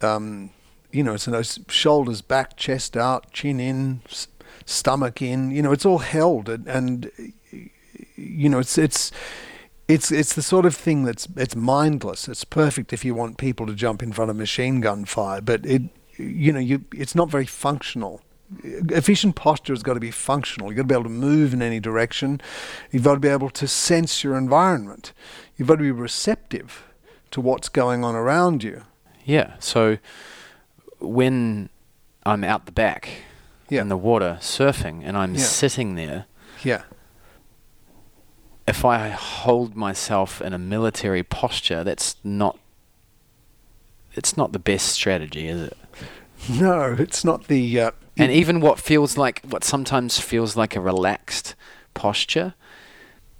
Um, 0.00 0.50
you 0.90 1.02
know, 1.02 1.14
it's 1.14 1.24
those 1.24 1.58
shoulders 1.68 2.22
back, 2.22 2.56
chest 2.56 2.96
out, 2.96 3.32
chin 3.32 3.60
in, 3.60 4.02
s- 4.06 4.28
stomach 4.64 5.20
in. 5.20 5.50
You 5.50 5.62
know, 5.62 5.72
it's 5.72 5.86
all 5.86 5.98
held, 5.98 6.48
and, 6.48 6.66
and 6.66 7.10
you 8.16 8.48
know, 8.48 8.58
it's 8.58 8.78
it's 8.78 9.10
it's 9.88 10.10
it's 10.12 10.34
the 10.34 10.42
sort 10.42 10.64
of 10.66 10.74
thing 10.74 11.04
that's 11.04 11.28
it's 11.36 11.56
mindless. 11.56 12.28
It's 12.28 12.44
perfect 12.44 12.92
if 12.92 13.04
you 13.04 13.14
want 13.14 13.38
people 13.38 13.66
to 13.66 13.74
jump 13.74 14.02
in 14.02 14.12
front 14.12 14.30
of 14.30 14.36
machine 14.36 14.80
gun 14.80 15.04
fire, 15.04 15.40
but 15.40 15.66
it 15.66 15.82
you 16.16 16.52
know 16.52 16.60
you 16.60 16.84
it's 16.94 17.14
not 17.14 17.30
very 17.30 17.46
functional 17.46 18.22
efficient 18.62 19.36
posture 19.36 19.72
has 19.72 19.82
got 19.82 19.94
to 19.94 20.00
be 20.00 20.10
functional. 20.10 20.68
You've 20.68 20.76
got 20.76 20.82
to 20.82 20.88
be 20.88 20.94
able 20.94 21.04
to 21.04 21.10
move 21.10 21.54
in 21.54 21.62
any 21.62 21.80
direction. 21.80 22.40
You've 22.90 23.04
got 23.04 23.14
to 23.14 23.20
be 23.20 23.28
able 23.28 23.50
to 23.50 23.68
sense 23.68 24.22
your 24.22 24.36
environment. 24.36 25.12
You've 25.56 25.68
got 25.68 25.76
to 25.76 25.82
be 25.82 25.90
receptive 25.90 26.84
to 27.30 27.40
what's 27.40 27.68
going 27.68 28.04
on 28.04 28.14
around 28.14 28.62
you. 28.62 28.84
Yeah. 29.24 29.54
So 29.58 29.98
when 31.00 31.68
I'm 32.24 32.44
out 32.44 32.66
the 32.66 32.72
back 32.72 33.08
yeah. 33.68 33.80
in 33.80 33.88
the 33.88 33.96
water 33.96 34.38
surfing 34.40 35.02
and 35.04 35.16
I'm 35.16 35.34
yeah. 35.34 35.40
sitting 35.40 35.94
there. 35.94 36.26
Yeah. 36.62 36.82
If 38.68 38.84
I 38.84 39.08
hold 39.08 39.74
myself 39.74 40.40
in 40.40 40.52
a 40.52 40.58
military 40.58 41.22
posture, 41.22 41.82
that's 41.82 42.16
not 42.22 42.58
it's 44.14 44.36
not 44.36 44.52
the 44.52 44.58
best 44.58 44.88
strategy, 44.88 45.48
is 45.48 45.62
it? 45.62 45.76
No, 46.48 46.94
it's 46.98 47.24
not 47.24 47.46
the 47.46 47.80
uh, 47.80 47.90
and 48.22 48.32
even 48.32 48.60
what 48.60 48.78
feels 48.78 49.16
like 49.16 49.40
what 49.48 49.64
sometimes 49.64 50.18
feels 50.18 50.56
like 50.56 50.76
a 50.76 50.80
relaxed 50.80 51.54
posture 51.94 52.54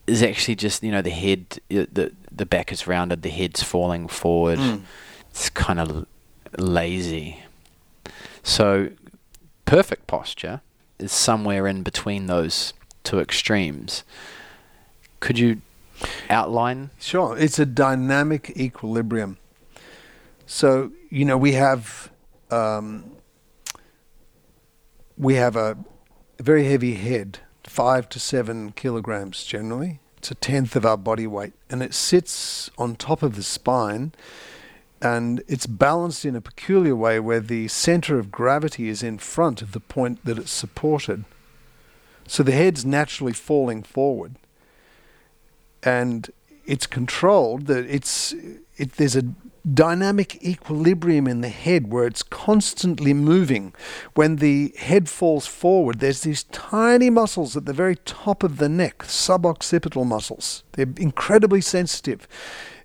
is 0.06 0.22
actually 0.22 0.54
just 0.54 0.82
you 0.82 0.90
know 0.90 1.02
the 1.02 1.10
head 1.10 1.58
the 1.68 2.12
the 2.30 2.46
back 2.46 2.72
is 2.72 2.86
rounded 2.86 3.22
the 3.22 3.30
head's 3.30 3.62
falling 3.62 4.08
forward 4.08 4.58
mm. 4.58 4.82
it's 5.30 5.48
kind 5.50 5.80
of 5.80 6.06
lazy 6.58 7.42
so 8.42 8.90
perfect 9.64 10.06
posture 10.06 10.60
is 10.98 11.12
somewhere 11.12 11.66
in 11.66 11.82
between 11.82 12.26
those 12.26 12.72
two 13.04 13.18
extremes 13.18 14.04
could 15.20 15.38
you 15.38 15.62
outline? 16.28 16.90
Sure, 16.98 17.38
it's 17.38 17.58
a 17.58 17.66
dynamic 17.66 18.52
equilibrium. 18.56 19.38
So 20.46 20.90
you 21.10 21.24
know 21.24 21.38
we 21.38 21.52
have 21.52 22.10
um, 22.50 23.11
we 25.22 25.34
have 25.36 25.54
a, 25.54 25.78
very 26.40 26.64
heavy 26.64 26.94
head, 26.94 27.38
five 27.62 28.08
to 28.08 28.18
seven 28.18 28.72
kilograms 28.72 29.44
generally. 29.44 30.00
It's 30.18 30.32
a 30.32 30.34
tenth 30.34 30.74
of 30.74 30.84
our 30.84 30.96
body 30.96 31.26
weight, 31.28 31.52
and 31.70 31.82
it 31.82 31.94
sits 31.94 32.70
on 32.76 32.96
top 32.96 33.22
of 33.22 33.36
the 33.36 33.44
spine, 33.44 34.12
and 35.00 35.42
it's 35.46 35.66
balanced 35.66 36.24
in 36.24 36.34
a 36.34 36.40
peculiar 36.40 36.96
way 36.96 37.20
where 37.20 37.38
the 37.38 37.68
center 37.68 38.18
of 38.18 38.32
gravity 38.32 38.88
is 38.88 39.04
in 39.04 39.18
front 39.18 39.62
of 39.62 39.70
the 39.70 39.80
point 39.80 40.24
that 40.24 40.38
it's 40.38 40.50
supported. 40.50 41.24
So 42.26 42.42
the 42.42 42.52
head's 42.52 42.84
naturally 42.84 43.32
falling 43.32 43.84
forward, 43.84 44.34
and 45.84 46.30
it's 46.66 46.86
controlled 46.86 47.66
that 47.66 47.86
it's 47.86 48.34
it, 48.76 48.92
there's 48.94 49.16
a 49.16 49.22
dynamic 49.70 50.42
equilibrium 50.42 51.26
in 51.26 51.40
the 51.40 51.48
head 51.48 51.92
where 51.92 52.06
it's 52.06 52.22
constantly 52.22 53.14
moving. 53.14 53.74
When 54.14 54.36
the 54.36 54.74
head 54.78 55.08
falls 55.08 55.46
forward, 55.46 56.00
there's 56.00 56.22
these 56.22 56.44
tiny 56.44 57.10
muscles 57.10 57.56
at 57.56 57.66
the 57.66 57.72
very 57.72 57.96
top 57.96 58.42
of 58.42 58.58
the 58.58 58.68
neck, 58.68 58.98
suboccipital 58.98 60.06
muscles. 60.06 60.64
They're 60.72 60.92
incredibly 60.96 61.60
sensitive. 61.60 62.26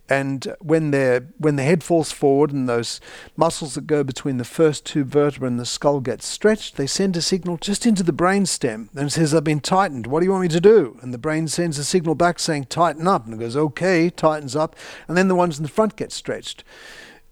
And 0.10 0.56
when 0.60 0.92
when 1.38 1.56
the 1.58 1.64
head 1.64 1.84
falls 1.84 2.12
forward 2.12 2.52
and 2.52 2.68
those 2.70 3.02
muscles 3.36 3.76
that 3.76 3.88
go 3.88 4.04
between 4.04 4.38
the 4.38 4.46
first 4.46 4.86
two 4.86 5.04
vertebrae 5.04 5.48
and 5.48 5.60
the 5.60 5.66
skull 5.66 6.00
get 6.00 6.24
stretched, 6.24 6.78
they 6.78 6.88
send 6.88 7.18
a 7.18 7.22
signal 7.22 7.58
just 7.58 7.86
into 7.86 8.04
the 8.04 8.14
brain 8.14 8.46
stem 8.46 8.90
and 8.96 9.12
says, 9.12 9.34
I've 9.34 9.44
been 9.44 9.60
tightened. 9.60 10.08
What 10.08 10.22
do 10.22 10.26
you 10.26 10.32
want 10.32 10.44
me 10.44 10.48
to 10.50 10.62
do? 10.62 10.98
And 11.02 11.14
the 11.14 11.18
brain 11.18 11.48
sends 11.48 11.78
a 11.78 11.84
signal 11.84 12.16
back 12.16 12.40
saying, 12.40 12.66
tighten 12.66 13.08
up. 13.08 13.26
And 13.26 13.34
it 13.34 13.40
goes, 13.40 13.58
okay, 13.58 14.10
tightens 14.10 14.56
up. 14.56 14.76
And 15.08 15.18
then 15.18 15.28
the 15.28 15.36
ones 15.36 15.58
in 15.58 15.64
the 15.64 15.70
front 15.70 15.98
get 15.98 16.14
stretched. 16.14 16.64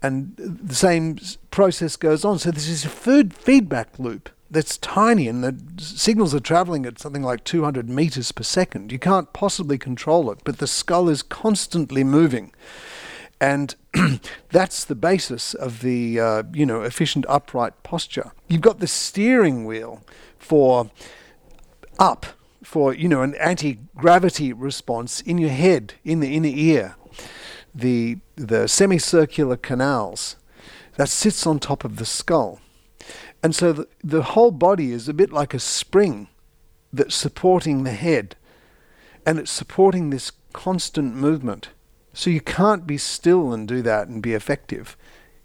And 0.02 0.34
the 0.36 0.74
same 0.74 1.18
process 1.50 1.96
goes 1.96 2.24
on. 2.24 2.38
So 2.38 2.50
this 2.50 2.68
is 2.68 2.84
a 2.84 2.90
food 2.90 3.32
feedback 3.32 3.98
loop 3.98 4.28
that's 4.50 4.78
tiny 4.78 5.28
and 5.28 5.42
the 5.42 5.82
signals 5.82 6.34
are 6.34 6.40
traveling 6.40 6.86
at 6.86 6.98
something 6.98 7.22
like 7.22 7.44
200 7.44 7.88
meters 7.88 8.32
per 8.32 8.42
second. 8.42 8.92
You 8.92 8.98
can't 8.98 9.32
possibly 9.32 9.78
control 9.78 10.30
it, 10.30 10.38
but 10.44 10.58
the 10.58 10.66
skull 10.66 11.08
is 11.08 11.22
constantly 11.22 12.04
moving. 12.04 12.52
And 13.40 13.74
that's 14.50 14.84
the 14.84 14.94
basis 14.94 15.54
of 15.54 15.80
the 15.80 16.20
uh, 16.20 16.42
you 16.52 16.64
know 16.64 16.82
efficient 16.82 17.26
upright 17.28 17.82
posture. 17.82 18.32
You've 18.48 18.62
got 18.62 18.78
the 18.78 18.86
steering 18.86 19.66
wheel 19.66 20.02
for 20.38 20.90
up 21.98 22.26
for 22.62 22.94
you 22.94 23.08
know 23.08 23.22
an 23.22 23.34
anti-gravity 23.34 24.52
response 24.52 25.20
in 25.20 25.38
your 25.38 25.50
head 25.50 25.94
in 26.04 26.20
the 26.20 26.34
inner 26.34 26.48
ear. 26.48 26.96
The 27.74 28.18
the 28.36 28.68
semicircular 28.68 29.56
canals 29.58 30.36
that 30.96 31.10
sits 31.10 31.46
on 31.46 31.58
top 31.58 31.84
of 31.84 31.96
the 31.96 32.06
skull 32.06 32.60
and 33.42 33.54
so 33.54 33.72
the, 33.72 33.88
the 34.02 34.22
whole 34.22 34.50
body 34.50 34.92
is 34.92 35.08
a 35.08 35.14
bit 35.14 35.32
like 35.32 35.54
a 35.54 35.58
spring 35.58 36.28
that's 36.92 37.14
supporting 37.14 37.84
the 37.84 37.92
head. 37.92 38.36
And 39.24 39.38
it's 39.38 39.50
supporting 39.50 40.10
this 40.10 40.32
constant 40.52 41.14
movement. 41.14 41.70
So 42.12 42.30
you 42.30 42.40
can't 42.40 42.86
be 42.86 42.96
still 42.96 43.52
and 43.52 43.68
do 43.68 43.82
that 43.82 44.08
and 44.08 44.22
be 44.22 44.34
effective. 44.34 44.96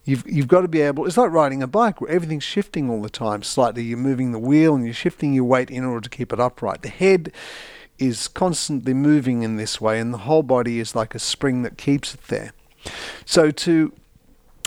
You've, 0.04 0.24
you've 0.28 0.48
got 0.48 0.62
to 0.62 0.68
be 0.68 0.82
able, 0.82 1.06
it's 1.06 1.18
like 1.18 1.32
riding 1.32 1.62
a 1.62 1.68
bike 1.68 2.02
where 2.02 2.10
everything's 2.10 2.44
shifting 2.44 2.89
all 2.89 3.02
the 3.02 3.10
time 3.10 3.44
slightly. 3.44 3.84
You're 3.84 3.98
moving 3.98 4.32
the 4.32 4.39
wheel 4.39 4.74
and 4.74 4.86
you're 4.86 4.94
shifting 4.94 5.34
your 5.34 5.44
weight 5.44 5.70
in 5.70 5.84
order 5.84 6.02
to 6.02 6.10
keep 6.10 6.32
it 6.34 6.39
upright. 6.39 6.82
The 6.82 6.89
head 6.89 7.32
is 8.00 8.28
constantly 8.28 8.96
moving 8.96 9.44
in 9.44 9.58
this 9.58 9.80
way, 9.80 10.00
and 10.00 10.12
the 10.12 10.20
whole 10.20 10.42
body 10.42 10.80
is 10.80 10.96
like 10.96 11.14
a 11.14 11.20
spring 11.20 11.62
that 11.62 11.78
keeps 11.78 12.16
it 12.16 12.24
there. 12.30 12.52
So, 13.26 13.52
to 13.52 13.94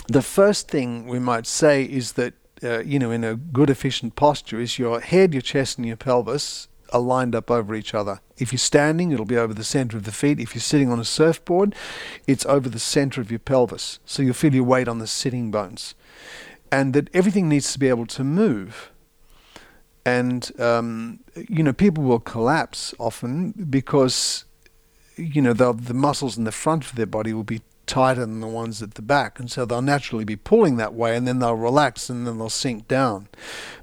the 0.07 0.21
first 0.21 0.69
thing 0.69 1.05
we 1.05 1.19
might 1.19 1.45
say 1.45 1.83
is 1.83 2.13
that 2.13 2.33
uh, 2.63 2.79
you 2.79 2.99
know, 2.99 3.11
in 3.11 3.23
a 3.23 3.35
good, 3.35 3.69
efficient 3.69 4.15
posture 4.15 4.59
is 4.59 4.79
your 4.79 4.99
head, 4.99 5.33
your 5.33 5.41
chest, 5.41 5.77
and 5.77 5.87
your 5.87 5.97
pelvis 5.97 6.67
are 6.93 7.01
lined 7.01 7.35
up 7.35 7.51
over 7.51 7.75
each 7.75 7.93
other. 7.93 8.21
If 8.37 8.51
you're 8.51 8.59
standing, 8.59 9.11
it'll 9.11 9.25
be 9.25 9.37
over 9.37 9.53
the 9.53 9.63
center 9.63 9.97
of 9.97 10.03
the 10.03 10.11
feet. 10.11 10.39
If 10.39 10.53
you're 10.55 10.61
sitting 10.61 10.91
on 10.91 10.99
a 10.99 11.05
surfboard, 11.05 11.75
it's 12.27 12.45
over 12.45 12.69
the 12.69 12.79
center 12.79 13.21
of 13.21 13.31
your 13.31 13.39
pelvis. 13.39 13.99
So 14.05 14.21
you'll 14.21 14.33
feel 14.33 14.53
your 14.53 14.63
weight 14.63 14.87
on 14.87 14.99
the 14.99 15.07
sitting 15.07 15.51
bones. 15.51 15.95
And 16.71 16.93
that 16.93 17.09
everything 17.13 17.49
needs 17.49 17.71
to 17.73 17.79
be 17.79 17.89
able 17.89 18.05
to 18.07 18.23
move. 18.23 18.91
And, 20.05 20.51
um, 20.59 21.19
you 21.35 21.63
know, 21.63 21.73
people 21.73 22.03
will 22.03 22.19
collapse 22.19 22.93
often 22.99 23.51
because, 23.69 24.45
you 25.15 25.41
know, 25.41 25.53
the 25.53 25.93
muscles 25.93 26.37
in 26.37 26.43
the 26.43 26.51
front 26.51 26.85
of 26.85 26.95
their 26.95 27.05
body 27.07 27.33
will 27.33 27.43
be 27.43 27.61
tighter 27.85 28.21
than 28.21 28.39
the 28.39 28.47
ones 28.47 28.81
at 28.81 28.95
the 28.95 29.01
back. 29.01 29.39
And 29.39 29.49
so 29.49 29.65
they'll 29.65 29.81
naturally 29.81 30.25
be 30.25 30.35
pulling 30.35 30.77
that 30.77 30.93
way 30.93 31.15
and 31.15 31.27
then 31.27 31.39
they'll 31.39 31.55
relax 31.55 32.09
and 32.09 32.25
then 32.25 32.37
they'll 32.37 32.49
sink 32.49 32.87
down. 32.87 33.27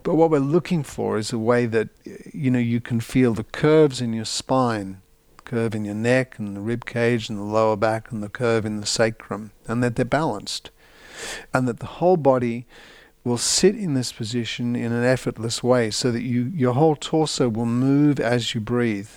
But 0.03 0.15
what 0.15 0.31
we're 0.31 0.39
looking 0.39 0.83
for 0.83 1.19
is 1.19 1.33
a 1.33 1.39
way 1.39 1.67
that, 1.67 1.89
you 2.33 2.51
know, 2.51 2.59
you 2.59 2.81
can 2.81 3.01
feel 3.01 3.35
the 3.35 3.45
curves 3.45 4.01
in 4.01 4.13
your 4.13 4.25
spine, 4.25 5.01
curve 5.45 5.75
in 5.75 5.85
your 5.85 5.95
neck 5.95 6.39
and 6.39 6.57
the 6.57 6.61
rib 6.61 6.85
cage 6.85 7.29
and 7.29 7.39
the 7.39 7.43
lower 7.43 7.77
back 7.77 8.11
and 8.11 8.23
the 8.23 8.29
curve 8.29 8.65
in 8.65 8.81
the 8.81 8.87
sacrum, 8.87 9.53
and 9.67 9.83
that 9.83 9.97
they're 9.97 10.05
balanced. 10.05 10.71
And 11.55 11.69
that 11.69 11.81
the 11.81 11.87
whole 11.87 12.17
body 12.17 12.67
will 13.25 13.39
sit 13.39 13.77
in 13.77 13.95
this 13.95 14.13
position 14.13 14.75
in 14.75 14.93
an 14.93 15.05
effortless 15.05 15.63
way 15.63 15.91
so 15.91 16.11
that 16.11 16.23
you 16.23 16.51
your 16.57 16.75
whole 16.75 16.97
torso 16.97 17.49
will 17.49 17.67
move 17.67 18.19
as 18.19 18.55
you 18.55 18.61
breathe. 18.61 19.11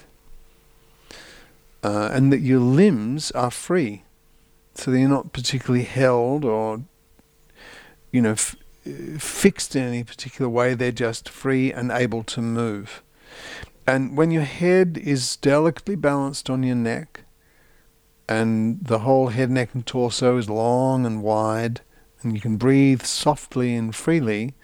Uh, 1.83 2.09
and 2.11 2.33
that 2.33 2.39
your 2.39 2.59
limbs 2.59 3.29
are 3.31 3.51
free 3.51 4.04
so 4.75 4.91
they're 4.91 5.07
not 5.07 5.33
particularly 5.33 5.85
held 5.85 6.45
or, 6.45 6.81
you 8.11 8.21
know, 8.21 8.31
f- 8.31 8.55
fixed 9.17 9.75
in 9.75 9.83
any 9.83 10.03
particular 10.03 10.49
way. 10.49 10.73
They're 10.73 10.91
just 10.91 11.29
free 11.29 11.71
and 11.71 11.91
able 11.91 12.23
to 12.23 12.41
move. 12.41 13.01
And 13.87 14.17
when 14.17 14.31
your 14.31 14.43
head 14.43 14.99
is 15.01 15.37
delicately 15.37 15.95
balanced 15.95 16.49
on 16.49 16.63
your 16.63 16.75
neck, 16.75 17.21
and 18.27 18.83
the 18.83 18.99
whole 18.99 19.27
head, 19.27 19.51
neck, 19.51 19.69
and 19.73 19.85
torso 19.85 20.37
is 20.37 20.49
long 20.49 21.05
and 21.05 21.21
wide, 21.21 21.81
and 22.21 22.33
you 22.33 22.41
can 22.41 22.57
breathe 22.57 23.03
softly 23.03 23.75
and 23.75 23.95
freely, 23.95 24.55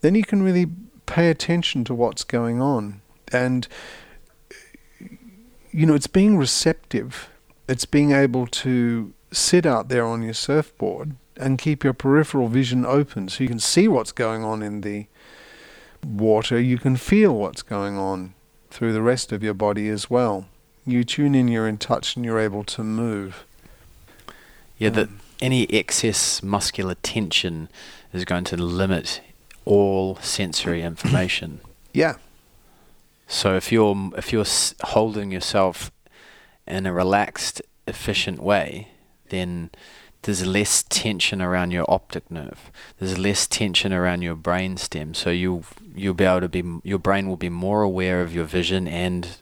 then 0.00 0.14
you 0.14 0.24
can 0.24 0.42
really 0.42 0.66
pay 1.06 1.30
attention 1.30 1.84
to 1.84 1.94
what's 1.94 2.24
going 2.24 2.60
on. 2.60 3.00
And, 3.32 3.68
you 5.70 5.86
know, 5.86 5.94
it's 5.94 6.08
being 6.08 6.36
receptive, 6.36 7.28
it's 7.68 7.84
being 7.84 8.10
able 8.10 8.48
to 8.48 9.12
sit 9.32 9.66
out 9.66 9.88
there 9.88 10.04
on 10.04 10.22
your 10.22 10.34
surfboard 10.34 11.16
and 11.36 11.58
keep 11.58 11.84
your 11.84 11.92
peripheral 11.92 12.48
vision 12.48 12.84
open 12.84 13.28
so 13.28 13.42
you 13.42 13.48
can 13.48 13.60
see 13.60 13.88
what's 13.88 14.12
going 14.12 14.44
on 14.44 14.62
in 14.62 14.82
the 14.82 15.06
water, 16.04 16.60
you 16.60 16.78
can 16.78 16.96
feel 16.96 17.34
what's 17.34 17.62
going 17.62 17.96
on 17.96 18.34
through 18.70 18.92
the 18.92 19.02
rest 19.02 19.32
of 19.32 19.42
your 19.42 19.54
body 19.54 19.88
as 19.88 20.08
well. 20.08 20.46
You 20.86 21.04
tune 21.04 21.34
in, 21.34 21.48
you're 21.48 21.68
in 21.68 21.78
touch, 21.78 22.16
and 22.16 22.24
you're 22.24 22.38
able 22.38 22.64
to 22.64 22.82
move. 22.82 23.44
Yeah, 24.78 24.90
that 24.90 25.08
um, 25.08 25.20
any 25.40 25.64
excess 25.72 26.42
muscular 26.42 26.94
tension 26.96 27.68
is 28.12 28.24
going 28.24 28.44
to 28.44 28.56
limit 28.56 29.20
all 29.64 30.16
sensory 30.16 30.82
information. 30.92 31.60
Yeah. 31.92 32.16
So 33.26 33.56
if 33.56 33.70
you're 33.70 34.10
if 34.16 34.32
you're 34.32 34.46
holding 34.82 35.30
yourself 35.30 35.92
in 36.66 36.86
a 36.86 36.92
relaxed, 36.92 37.62
efficient 37.86 38.42
way, 38.42 38.88
then 39.30 39.70
there's 40.22 40.46
less 40.46 40.82
tension 40.82 41.40
around 41.40 41.70
your 41.70 41.90
optic 41.90 42.30
nerve. 42.30 42.70
There's 42.98 43.18
less 43.18 43.46
tension 43.46 43.92
around 43.92 44.22
your 44.22 44.34
brain 44.34 44.76
stem. 44.76 45.14
So 45.14 45.30
you 45.30 45.64
you'll 45.94 46.14
be 46.14 46.24
able 46.24 46.42
to 46.42 46.48
be 46.48 46.62
your 46.82 46.98
brain 46.98 47.28
will 47.28 47.36
be 47.36 47.48
more 47.48 47.82
aware 47.82 48.20
of 48.20 48.34
your 48.34 48.44
vision 48.44 48.86
and 48.86 49.36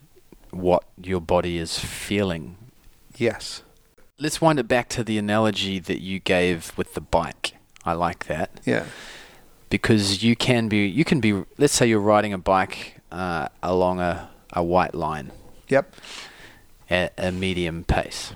what 0.51 0.85
your 1.03 1.21
body 1.21 1.59
is 1.59 1.79
feeling. 1.79 2.57
Yes. 3.17 3.63
Let's 4.19 4.41
wind 4.41 4.59
it 4.59 4.69
back 4.69 4.89
to 4.91 5.05
the 5.05 5.19
analogy 5.19 5.79
that 5.81 6.01
you 6.01 6.21
gave 6.21 6.73
with 6.77 6.95
the 6.95 7.01
bike. 7.01 7.55
I 7.85 7.93
like 7.93 8.27
that. 8.27 8.51
Yeah. 8.65 8.85
Because 9.71 10.23
you 10.23 10.37
can 10.37 10.69
be 10.69 10.87
you 10.87 11.05
can 11.05 11.21
be 11.21 11.45
let's 11.59 11.75
say 11.75 11.89
you're 11.89 12.01
riding 12.01 12.33
a 12.33 12.39
bike 12.39 13.01
uh, 13.11 13.49
along 13.63 13.99
a, 13.99 14.31
a 14.53 14.63
white 14.63 14.95
line. 14.95 15.33
Yep. 15.69 15.93
At 16.89 17.13
a 17.19 17.33
medium 17.33 17.85
pace 17.85 18.33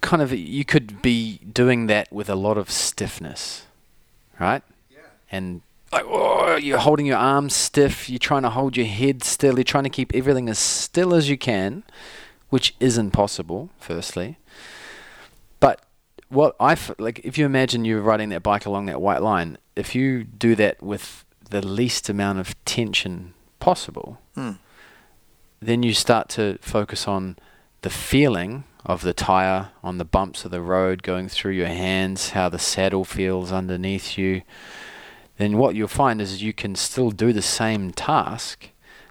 kind 0.00 0.22
of 0.22 0.32
you 0.32 0.64
could 0.64 1.02
be 1.02 1.38
doing 1.38 1.86
that 1.86 2.12
with 2.12 2.28
a 2.28 2.34
lot 2.34 2.58
of 2.58 2.70
stiffness, 2.70 3.66
right? 4.38 4.62
Yeah. 4.90 4.98
And 5.30 5.62
like, 5.92 6.04
oh, 6.06 6.56
you're 6.56 6.78
holding 6.78 7.06
your 7.06 7.18
arms 7.18 7.54
stiff. 7.54 8.08
You're 8.08 8.18
trying 8.18 8.42
to 8.42 8.50
hold 8.50 8.76
your 8.76 8.86
head 8.86 9.22
still. 9.22 9.56
You're 9.56 9.64
trying 9.64 9.84
to 9.84 9.90
keep 9.90 10.14
everything 10.14 10.48
as 10.48 10.58
still 10.58 11.14
as 11.14 11.28
you 11.28 11.36
can, 11.36 11.82
which 12.48 12.74
isn't 12.80 13.10
possible. 13.10 13.70
Firstly, 13.78 14.38
but 15.60 15.84
what 16.28 16.56
I 16.58 16.72
f- 16.72 16.94
like, 16.98 17.20
if 17.24 17.36
you 17.36 17.44
imagine 17.44 17.84
you're 17.84 18.00
riding 18.00 18.30
that 18.30 18.42
bike 18.42 18.64
along 18.64 18.86
that 18.86 19.00
white 19.00 19.22
line, 19.22 19.58
if 19.76 19.94
you 19.94 20.24
do 20.24 20.54
that 20.56 20.82
with 20.82 21.24
the 21.50 21.64
least 21.64 22.08
amount 22.08 22.38
of 22.38 22.64
tension 22.64 23.34
possible, 23.60 24.18
hmm. 24.34 24.52
then 25.60 25.82
you 25.82 25.92
start 25.92 26.30
to 26.30 26.58
focus 26.62 27.06
on 27.06 27.36
the 27.82 27.90
feeling 27.90 28.64
of 28.84 29.02
the 29.02 29.12
tire 29.12 29.70
on 29.82 29.98
the 29.98 30.04
bumps 30.04 30.44
of 30.44 30.50
the 30.50 30.60
road 30.60 31.02
going 31.02 31.28
through 31.28 31.52
your 31.52 31.68
hands, 31.68 32.30
how 32.30 32.48
the 32.48 32.58
saddle 32.58 33.04
feels 33.04 33.52
underneath 33.52 34.18
you, 34.18 34.42
then 35.38 35.56
what 35.56 35.74
you'll 35.74 35.88
find 35.88 36.20
is 36.20 36.42
you 36.42 36.52
can 36.52 36.74
still 36.74 37.10
do 37.10 37.32
the 37.32 37.42
same 37.42 37.90
task 37.90 38.70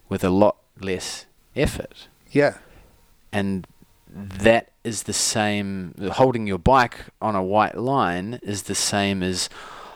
with 0.10 0.24
a 0.24 0.30
lot 0.30 0.58
less 0.80 1.26
effort. 1.56 2.08
Yeah. 2.32 2.58
And 3.32 3.66
that 4.14 4.72
is 4.84 5.04
the 5.04 5.14
same, 5.14 5.96
holding 6.14 6.48
your 6.48 6.58
bike 6.58 7.06
on 7.22 7.36
a 7.36 7.44
white 7.44 7.78
line 7.78 8.40
is 8.44 8.64
the 8.64 8.76
same 8.76 9.24
as 9.24 9.50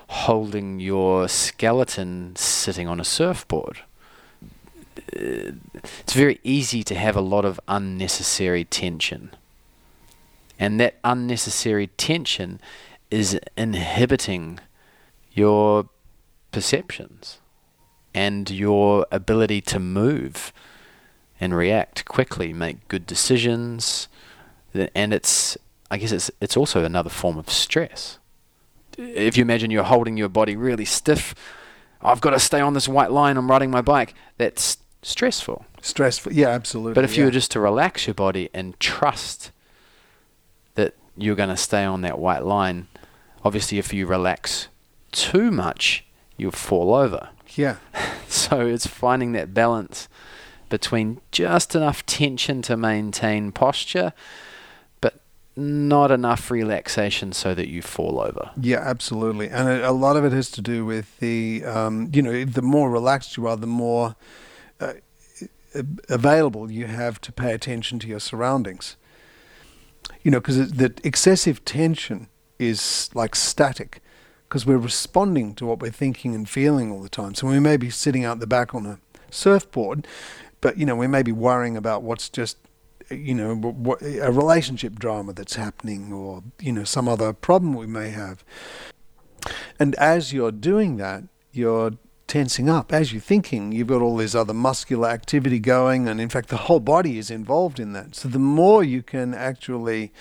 holding 0.08 0.80
your 0.80 1.28
skeleton 1.28 2.36
sitting 2.36 2.88
on 2.88 3.00
a 3.00 3.04
surfboard. 3.04 3.80
Uh, 4.98 5.52
it's 5.76 6.14
very 6.14 6.40
easy 6.44 6.84
to 6.84 6.96
have 6.96 7.16
a 7.16 7.22
lot 7.22 7.44
of 7.44 7.60
unnecessary 7.68 8.64
tension. 8.64 9.32
And 10.58 10.80
that 10.80 10.96
unnecessary 11.04 11.88
tension 11.88 12.60
is 13.12 13.40
inhibiting 13.58 14.60
your 15.32 15.90
perceptions 16.52 17.40
and 18.14 18.50
your 18.50 19.06
ability 19.12 19.62
to 19.62 19.80
move 19.80 20.54
and 21.40 21.56
react 21.56 22.06
quickly, 22.06 22.54
make 22.54 22.88
good 22.88 23.06
decisions, 23.06 24.08
and 24.74 25.14
it's 25.14 25.58
I 25.92 25.98
guess 25.98 26.12
it's 26.12 26.32
it's 26.40 26.58
also 26.58 26.84
another 26.84 27.10
form 27.10 27.38
of 27.38 27.50
stress. 27.50 28.20
If 28.98 29.36
you 29.36 29.42
imagine 29.42 29.72
you're 29.72 29.84
holding 29.84 30.16
your 30.16 30.30
body 30.30 30.56
really 30.56 30.86
stiff, 30.86 31.36
I've 32.02 32.22
got 32.22 32.32
to 32.32 32.40
stay 32.40 32.62
on 32.62 32.74
this 32.74 32.88
white 32.88 33.12
line. 33.12 33.36
I'm 33.36 33.52
riding 33.52 33.70
my 33.70 33.82
bike. 33.82 34.14
That's 34.38 34.78
stressful. 35.02 35.66
Stressful, 35.82 36.32
yeah, 36.32 36.48
absolutely. 36.48 36.94
But 36.94 37.04
if 37.04 37.14
yeah. 37.14 37.20
you 37.20 37.26
were 37.26 37.32
just 37.32 37.52
to 37.52 37.60
relax 37.60 38.08
your 38.08 38.14
body 38.14 38.50
and 38.54 38.80
trust 38.80 39.52
you're 41.18 41.36
going 41.36 41.50
to 41.50 41.58
stay 41.58 41.84
on 41.84 42.02
that 42.02 42.20
white 42.20 42.44
line, 42.44 42.88
obviously, 43.44 43.78
if 43.78 43.94
you 43.94 44.06
relax 44.06 44.68
too 45.12 45.52
much, 45.52 46.06
you'll 46.38 46.52
fall 46.52 46.94
over. 46.94 47.30
yeah, 47.56 47.78
So 48.28 48.66
it's 48.66 48.86
finding 48.86 49.32
that 49.32 49.54
balance 49.54 50.10
between 50.70 51.22
just 51.32 51.76
enough 51.76 52.06
tension 52.06 52.62
to 52.64 52.76
maintain 52.76 53.52
posture, 53.52 54.14
but 55.00 55.22
not 55.56 56.12
enough 56.12 56.52
relaxation 56.52 57.32
so 57.32 57.54
that 57.54 57.70
you 57.70 57.82
fall 57.82 58.20
over. 58.20 58.52
yeah, 58.60 58.80
absolutely, 58.80 59.50
and 59.50 59.70
a, 59.70 59.92
lot 59.92 60.18
of 60.18 60.26
it 60.26 60.32
has 60.34 60.50
to 60.52 60.62
do 60.62 60.86
with 60.86 61.18
the, 61.20 61.64
um, 61.64 62.10
you 62.14 62.22
know, 62.22 62.44
the 62.44 62.62
more 62.62 62.90
relaxed 62.90 63.38
you 63.38 63.48
are, 63.48 63.56
the 63.56 63.68
more 63.68 64.16
uh, 64.82 64.94
available 66.10 66.70
you 66.72 66.88
have 66.88 67.22
to 67.22 67.32
pay 67.32 67.54
attention 67.54 68.00
to 68.00 68.08
your 68.08 68.20
surroundings. 68.20 68.98
You 70.26 70.32
know, 70.32 70.40
because 70.40 70.72
that 70.74 71.06
excessive 71.06 71.64
tension 71.64 72.28
is 72.58 73.10
like 73.14 73.36
static, 73.36 74.02
because 74.50 74.66
we're 74.66 74.78
responding 74.78 75.54
to 75.56 75.66
what 75.68 75.80
we're 75.80 75.92
thinking 75.92 76.34
and 76.34 76.50
feeling 76.50 76.92
all 76.92 77.02
the 77.02 77.10
time. 77.10 77.36
So 77.36 77.48
we 77.48 77.60
may 77.60 77.78
be 77.78 77.90
sitting 77.90 78.26
out 78.26 78.40
the 78.40 78.48
back 78.48 78.74
on 78.74 78.86
a 78.88 79.00
surfboard, 79.30 80.08
but 80.62 80.80
you 80.80 80.86
know 80.88 80.96
we 80.96 81.06
may 81.06 81.22
be 81.22 81.32
worrying 81.32 81.78
about 81.78 82.02
what's 82.02 82.28
just 82.28 82.58
you 83.12 83.36
know 83.36 83.56
what, 83.56 84.02
a 84.02 84.32
relationship 84.32 84.98
drama 84.98 85.32
that's 85.32 85.56
happening 85.56 86.12
or 86.12 86.42
you 86.60 86.72
know 86.72 86.84
some 86.84 87.08
other 87.08 87.34
problem 87.34 87.76
we 87.76 87.86
may 87.86 88.10
have 88.10 88.44
and 89.78 89.94
as 89.96 90.34
you're 90.34 90.52
doing 90.52 90.98
that 90.98 91.24
you're 91.52 91.92
tensing 92.28 92.70
up. 92.70 92.92
As 92.92 93.14
you're 93.14 93.22
thinking 93.22 93.72
you've 93.72 93.88
got 93.88 94.02
all 94.02 94.18
this 94.18 94.36
other 94.36 94.54
muscular 94.54 95.10
activity 95.10 95.60
going 95.60 96.08
and 96.08 96.20
in 96.20 96.30
fact 96.30 96.50
the 96.50 96.58
whole 96.58 96.80
body 96.80 97.18
is 97.18 97.30
involved 97.30 97.80
in 97.80 97.94
that. 97.94 98.16
So 98.16 98.28
the 98.28 98.40
more 98.40 98.84
you 98.84 99.04
can 99.04 99.34
actually 99.34 100.12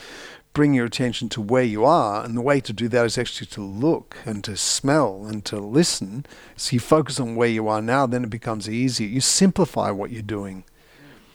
bring 0.52 0.74
your 0.74 0.84
attention 0.84 1.28
to 1.30 1.40
where 1.40 1.64
you 1.64 1.84
are 1.84 2.24
and 2.24 2.36
the 2.36 2.42
way 2.42 2.60
to 2.60 2.72
do 2.72 2.88
that 2.88 3.06
is 3.06 3.18
actually 3.18 3.46
to 3.48 3.62
look 3.62 4.16
and 4.24 4.44
to 4.44 4.56
smell 4.56 5.24
and 5.26 5.44
to 5.46 5.58
listen. 5.58 6.26
So 6.56 6.74
you 6.74 6.80
focus 6.80 7.18
on 7.18 7.36
where 7.36 7.48
you 7.48 7.68
are 7.68 7.82
now 7.82 8.06
then 8.06 8.24
it 8.24 8.30
becomes 8.30 8.68
easier. 8.68 9.08
You 9.08 9.20
simplify 9.20 9.90
what 9.90 10.10
you're 10.10 10.22
doing. 10.22 10.64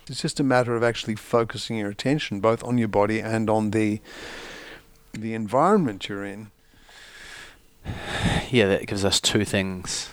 It's 0.08 0.22
just 0.22 0.40
a 0.40 0.44
matter 0.44 0.76
of 0.76 0.84
actually 0.84 1.16
focusing 1.16 1.78
your 1.78 1.90
attention 1.90 2.40
both 2.40 2.64
on 2.64 2.78
your 2.78 2.88
body 2.88 3.20
and 3.20 3.50
on 3.50 3.72
the 3.72 4.02
the 5.14 5.34
environment 5.34 6.08
you're 6.08 6.24
in. 6.24 6.52
Yeah, 8.52 8.68
that 8.68 8.86
gives 8.86 9.04
us 9.04 9.20
two 9.20 9.44
things 9.44 10.12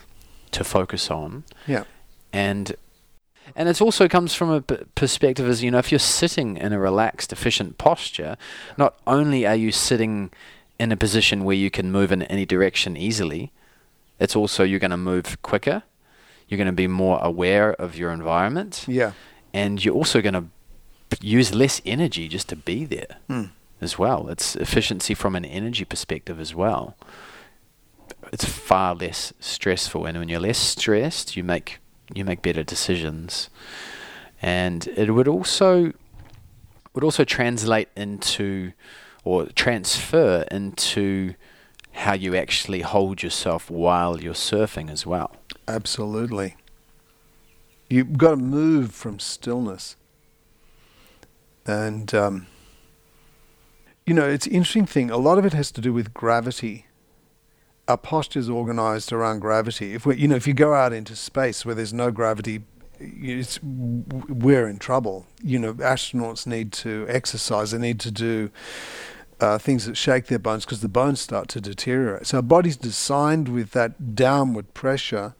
to 0.52 0.64
focus 0.64 1.10
on. 1.10 1.44
yeah 1.66 1.84
and 2.32 2.74
and 3.54 3.68
it 3.68 3.80
also 3.80 4.08
comes 4.08 4.34
from 4.34 4.50
a 4.50 4.60
p- 4.60 4.76
perspective 4.94 5.48
as 5.48 5.62
you 5.62 5.70
know 5.70 5.78
if 5.78 5.92
you're 5.92 5.98
sitting 5.98 6.56
in 6.56 6.72
a 6.72 6.78
relaxed 6.78 7.32
efficient 7.32 7.78
posture 7.78 8.36
not 8.76 8.94
only 9.06 9.46
are 9.46 9.54
you 9.56 9.70
sitting 9.72 10.30
in 10.78 10.90
a 10.92 10.96
position 10.96 11.44
where 11.44 11.56
you 11.56 11.70
can 11.70 11.90
move 11.92 12.10
in 12.12 12.22
any 12.24 12.44
direction 12.44 12.96
easily 12.96 13.52
it's 14.18 14.34
also 14.36 14.64
you're 14.64 14.80
going 14.80 14.90
to 14.90 14.96
move 14.96 15.40
quicker 15.42 15.82
you're 16.48 16.58
going 16.58 16.66
to 16.66 16.72
be 16.72 16.88
more 16.88 17.18
aware 17.22 17.72
of 17.74 17.96
your 17.96 18.10
environment 18.10 18.84
yeah 18.88 19.12
and 19.54 19.84
you're 19.84 19.94
also 19.94 20.20
going 20.20 20.34
to 20.34 20.44
use 21.20 21.54
less 21.54 21.80
energy 21.86 22.28
just 22.28 22.48
to 22.48 22.56
be 22.56 22.84
there 22.84 23.16
Mm. 23.30 23.50
as 23.80 23.96
well 23.98 24.28
it's 24.28 24.56
efficiency 24.56 25.14
from 25.14 25.36
an 25.36 25.44
energy 25.44 25.84
perspective 25.84 26.40
as 26.40 26.52
well 26.54 26.96
it's 28.32 28.44
far 28.44 28.94
less 28.94 29.32
stressful 29.40 30.04
and 30.06 30.18
when 30.18 30.28
you're 30.28 30.40
less 30.40 30.58
stressed 30.58 31.36
you 31.36 31.44
make 31.44 31.78
you 32.14 32.24
make 32.24 32.42
better 32.42 32.62
decisions 32.62 33.50
and 34.42 34.88
it 34.88 35.10
would 35.10 35.28
also 35.28 35.92
would 36.94 37.04
also 37.04 37.24
translate 37.24 37.88
into 37.96 38.72
or 39.24 39.46
transfer 39.46 40.44
into 40.50 41.34
how 41.92 42.14
you 42.14 42.36
actually 42.36 42.82
hold 42.82 43.22
yourself 43.22 43.70
while 43.70 44.20
you're 44.20 44.34
surfing 44.34 44.90
as 44.90 45.06
well 45.06 45.34
Absolutely. 45.68 46.56
You've 47.88 48.16
got 48.18 48.30
to 48.30 48.36
move 48.36 48.92
from 48.92 49.18
stillness. 49.18 49.96
And, 51.66 52.14
um, 52.14 52.46
you 54.04 54.14
know, 54.14 54.28
it's 54.28 54.46
an 54.46 54.52
interesting 54.52 54.86
thing. 54.86 55.10
A 55.10 55.16
lot 55.16 55.38
of 55.38 55.44
it 55.44 55.52
has 55.52 55.72
to 55.72 55.80
do 55.80 55.92
with 55.92 56.14
gravity. 56.14 56.86
Our 57.88 57.96
posture 57.96 58.40
is 58.40 58.50
organized 58.50 59.12
around 59.12 59.40
gravity. 59.40 59.94
If 59.94 60.06
we, 60.06 60.16
you 60.16 60.26
know, 60.26 60.36
if 60.36 60.46
you 60.46 60.54
go 60.54 60.74
out 60.74 60.92
into 60.92 61.14
space 61.14 61.64
where 61.64 61.74
there's 61.74 61.92
no 61.92 62.10
gravity, 62.10 62.62
we're 63.00 64.66
in 64.66 64.78
trouble. 64.78 65.26
You 65.42 65.58
know, 65.58 65.74
astronauts 65.74 66.46
need 66.46 66.72
to 66.72 67.06
exercise. 67.08 67.70
They 67.70 67.78
need 67.78 68.00
to 68.00 68.10
do 68.10 68.50
uh, 69.40 69.58
things 69.58 69.86
that 69.86 69.96
shake 69.96 70.26
their 70.26 70.38
bones 70.38 70.64
because 70.64 70.80
the 70.80 70.88
bones 70.88 71.20
start 71.20 71.48
to 71.48 71.60
deteriorate. 71.60 72.26
So 72.26 72.38
our 72.38 72.42
body's 72.42 72.76
designed 72.76 73.48
with 73.48 73.70
that 73.72 74.14
downward 74.14 74.74
pressure 74.74 75.34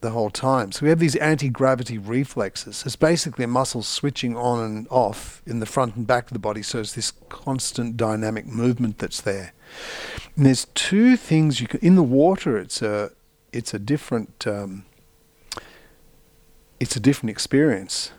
the 0.00 0.10
whole 0.10 0.30
time. 0.30 0.72
So 0.72 0.82
we 0.82 0.88
have 0.88 0.98
these 0.98 1.14
anti-gravity 1.16 1.96
reflexes. 1.96 2.82
It's 2.84 2.96
basically 2.96 3.46
muscles 3.46 3.86
switching 3.86 4.36
on 4.36 4.64
and 4.64 4.86
off 4.90 5.42
in 5.46 5.60
the 5.60 5.66
front 5.66 5.94
and 5.94 6.06
back 6.06 6.24
of 6.24 6.32
the 6.32 6.38
body. 6.38 6.62
So 6.62 6.80
it's 6.80 6.94
this 6.94 7.12
constant 7.28 7.96
dynamic 7.96 8.46
movement 8.46 8.98
that's 8.98 9.20
there. 9.20 9.52
And 10.36 10.46
there's 10.46 10.66
two 10.74 11.16
things 11.16 11.60
you 11.60 11.68
can 11.68 11.80
in 11.80 11.94
the 11.94 12.02
water. 12.02 12.56
It's 12.56 12.82
a 12.82 13.10
it's 13.52 13.74
a 13.74 13.78
different 13.78 14.46
um, 14.46 14.84
it's 16.80 16.96
a 16.96 17.00
different 17.00 17.30
experience. 17.30 18.12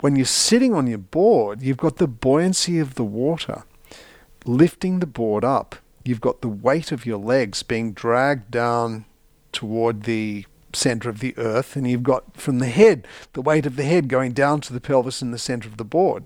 When 0.00 0.16
you're 0.16 0.26
sitting 0.26 0.74
on 0.74 0.86
your 0.86 0.98
board, 0.98 1.62
you've 1.62 1.76
got 1.76 1.96
the 1.96 2.08
buoyancy 2.08 2.78
of 2.78 2.94
the 2.94 3.04
water 3.04 3.64
lifting 4.44 5.00
the 5.00 5.06
board 5.06 5.44
up. 5.44 5.76
You've 6.04 6.20
got 6.20 6.40
the 6.42 6.48
weight 6.48 6.92
of 6.92 7.06
your 7.06 7.18
legs 7.18 7.62
being 7.62 7.92
dragged 7.92 8.50
down 8.50 9.06
toward 9.52 10.02
the 10.02 10.44
center 10.72 11.08
of 11.08 11.20
the 11.20 11.34
earth, 11.38 11.76
and 11.76 11.88
you've 11.88 12.02
got 12.02 12.36
from 12.36 12.58
the 12.58 12.66
head 12.66 13.06
the 13.32 13.42
weight 13.42 13.64
of 13.64 13.76
the 13.76 13.84
head 13.84 14.08
going 14.08 14.32
down 14.32 14.60
to 14.62 14.72
the 14.72 14.80
pelvis 14.80 15.22
in 15.22 15.30
the 15.30 15.38
center 15.38 15.68
of 15.68 15.76
the 15.76 15.84
board. 15.84 16.24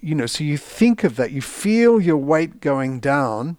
You 0.00 0.14
know, 0.14 0.26
so 0.26 0.44
you 0.44 0.56
think 0.56 1.04
of 1.04 1.16
that, 1.16 1.30
you 1.30 1.40
feel 1.42 2.00
your 2.00 2.18
weight 2.18 2.60
going 2.60 3.00
down, 3.00 3.58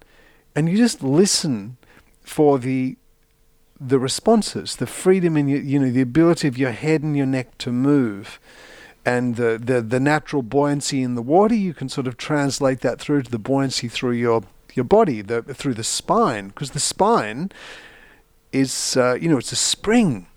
and 0.55 0.69
you 0.69 0.77
just 0.77 1.03
listen 1.03 1.77
for 2.21 2.57
the 2.57 2.97
the 3.79 3.99
responses, 3.99 4.77
the 4.77 4.87
freedom 4.87 5.35
in 5.35 5.49
your, 5.49 5.59
you 5.59 5.77
know, 5.77 5.91
the 5.91 6.01
ability 6.01 6.47
of 6.47 6.57
your 6.57 6.71
head 6.71 7.03
and 7.03 7.17
your 7.17 7.25
neck 7.25 7.57
to 7.57 7.71
move, 7.71 8.39
and 9.05 9.35
the, 9.35 9.59
the 9.61 9.81
the 9.81 9.99
natural 9.99 10.41
buoyancy 10.41 11.03
in 11.03 11.15
the 11.15 11.21
water. 11.21 11.55
You 11.55 11.73
can 11.73 11.89
sort 11.89 12.07
of 12.07 12.17
translate 12.17 12.79
that 12.81 12.99
through 12.99 13.23
to 13.23 13.31
the 13.31 13.39
buoyancy 13.39 13.87
through 13.87 14.13
your 14.13 14.43
your 14.73 14.85
body, 14.85 15.21
the 15.21 15.41
through 15.41 15.73
the 15.73 15.83
spine, 15.83 16.47
because 16.49 16.71
the 16.71 16.79
spine 16.79 17.51
is 18.51 18.95
uh, 18.95 19.17
you 19.19 19.29
know 19.29 19.37
it's 19.37 19.51
a 19.51 19.57
spring. 19.57 20.27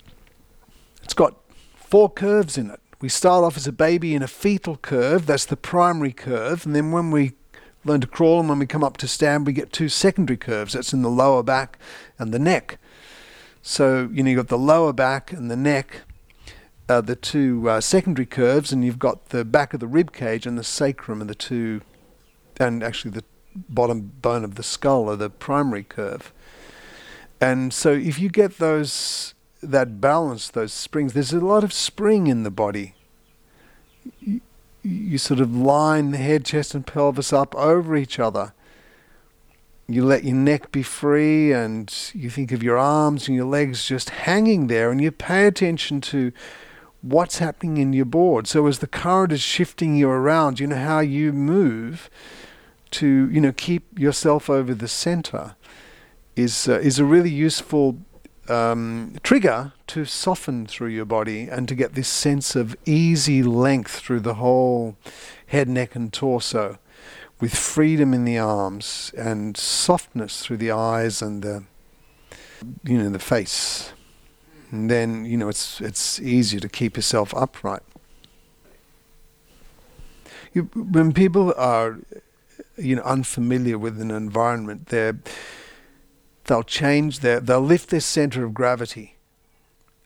It's 1.04 1.14
got 1.14 1.36
four 1.74 2.10
curves 2.10 2.58
in 2.58 2.70
it. 2.70 2.80
We 3.00 3.08
start 3.08 3.44
off 3.44 3.56
as 3.56 3.68
a 3.68 3.72
baby 3.72 4.14
in 4.14 4.22
a 4.22 4.28
fetal 4.28 4.76
curve. 4.76 5.26
That's 5.26 5.46
the 5.46 5.56
primary 5.56 6.12
curve, 6.12 6.66
and 6.66 6.74
then 6.74 6.90
when 6.90 7.12
we 7.12 7.34
learn 7.84 8.00
to 8.00 8.06
crawl 8.06 8.40
and 8.40 8.48
when 8.48 8.58
we 8.58 8.66
come 8.66 8.84
up 8.84 8.96
to 8.98 9.08
stand, 9.08 9.46
we 9.46 9.52
get 9.52 9.72
two 9.72 9.88
secondary 9.88 10.36
curves. 10.36 10.72
That's 10.72 10.92
in 10.92 11.02
the 11.02 11.10
lower 11.10 11.42
back 11.42 11.78
and 12.18 12.32
the 12.32 12.38
neck. 12.38 12.78
So 13.62 14.08
you 14.12 14.22
know 14.22 14.30
you've 14.30 14.38
got 14.38 14.48
the 14.48 14.58
lower 14.58 14.92
back 14.92 15.32
and 15.32 15.50
the 15.50 15.56
neck, 15.56 16.02
uh, 16.88 17.00
the 17.00 17.16
two 17.16 17.68
uh, 17.68 17.80
secondary 17.80 18.26
curves, 18.26 18.72
and 18.72 18.84
you've 18.84 18.98
got 18.98 19.30
the 19.30 19.44
back 19.44 19.74
of 19.74 19.80
the 19.80 19.86
rib 19.86 20.12
cage 20.12 20.46
and 20.46 20.58
the 20.58 20.64
sacrum 20.64 21.20
are 21.20 21.26
the 21.26 21.34
two, 21.34 21.82
and 22.58 22.82
actually 22.82 23.10
the 23.10 23.24
bottom 23.54 24.12
bone 24.22 24.44
of 24.44 24.54
the 24.54 24.62
skull 24.62 25.10
are 25.10 25.16
the 25.16 25.30
primary 25.30 25.82
curve. 25.82 26.32
And 27.40 27.72
so 27.72 27.92
if 27.92 28.18
you 28.18 28.28
get 28.28 28.58
those 28.58 29.34
that 29.62 30.00
balance, 30.00 30.48
those 30.48 30.72
springs, 30.72 31.12
there's 31.12 31.32
a 31.32 31.40
lot 31.40 31.64
of 31.64 31.72
spring 31.72 32.26
in 32.26 32.42
the 32.42 32.50
body. 32.50 32.94
You, 34.88 35.18
sort 35.18 35.40
of 35.40 35.54
line 35.54 36.10
the 36.10 36.18
head, 36.18 36.44
chest, 36.44 36.74
and 36.74 36.86
pelvis 36.86 37.32
up 37.32 37.54
over 37.54 37.96
each 37.96 38.18
other. 38.18 38.52
You 39.86 40.04
let 40.04 40.24
your 40.24 40.36
neck 40.36 40.70
be 40.72 40.82
free, 40.82 41.52
and 41.52 41.92
you 42.14 42.30
think 42.30 42.52
of 42.52 42.62
your 42.62 42.78
arms 42.78 43.28
and 43.28 43.36
your 43.36 43.46
legs 43.46 43.86
just 43.86 44.10
hanging 44.10 44.66
there, 44.66 44.90
and 44.90 45.00
you 45.00 45.10
pay 45.10 45.46
attention 45.46 46.00
to 46.02 46.32
what's 47.00 47.38
happening 47.38 47.76
in 47.76 47.92
your 47.92 48.04
board. 48.04 48.46
So 48.46 48.66
as 48.66 48.80
the 48.80 48.86
current 48.86 49.32
is 49.32 49.40
shifting 49.40 49.96
you 49.96 50.08
around, 50.08 50.60
you 50.60 50.66
know 50.66 50.76
how 50.76 51.00
you 51.00 51.32
move 51.32 52.10
to 52.90 53.28
you 53.30 53.40
know 53.40 53.52
keep 53.52 53.98
yourself 53.98 54.48
over 54.48 54.74
the 54.74 54.88
center 54.88 55.54
is 56.36 56.68
uh, 56.68 56.78
is 56.78 56.98
a 56.98 57.04
really 57.04 57.30
useful 57.30 57.98
um, 58.50 59.14
trigger 59.22 59.72
to 59.88 60.04
soften 60.04 60.66
through 60.66 60.88
your 60.88 61.04
body 61.04 61.48
and 61.48 61.68
to 61.68 61.74
get 61.74 61.94
this 61.94 62.08
sense 62.08 62.56
of 62.56 62.76
easy 62.86 63.42
length 63.42 64.00
through 64.00 64.20
the 64.20 64.34
whole 64.34 64.96
head, 65.46 65.68
neck, 65.68 65.94
and 65.94 66.12
torso, 66.12 66.78
with 67.40 67.54
freedom 67.54 68.12
in 68.12 68.24
the 68.24 68.38
arms 68.38 69.12
and 69.16 69.56
softness 69.56 70.42
through 70.44 70.56
the 70.56 70.70
eyes 70.70 71.22
and 71.22 71.42
the 71.42 71.64
you 72.84 72.98
know 72.98 73.10
the 73.10 73.18
face. 73.18 73.92
And 74.70 74.90
then 74.90 75.24
you 75.24 75.36
know 75.36 75.48
it's 75.48 75.80
it's 75.80 76.20
easier 76.20 76.60
to 76.60 76.68
keep 76.68 76.96
yourself 76.96 77.32
upright. 77.34 77.82
You, 80.52 80.64
when 80.74 81.12
people 81.12 81.54
are 81.56 81.98
you 82.76 82.96
know 82.96 83.02
unfamiliar 83.02 83.78
with 83.78 84.00
an 84.00 84.10
environment, 84.10 84.86
they're 84.88 85.18
they'll 86.48 86.64
change 86.64 87.20
their 87.20 87.38
they'll 87.38 87.60
lift 87.60 87.90
their 87.90 88.00
center 88.00 88.44
of 88.44 88.52
gravity 88.52 89.16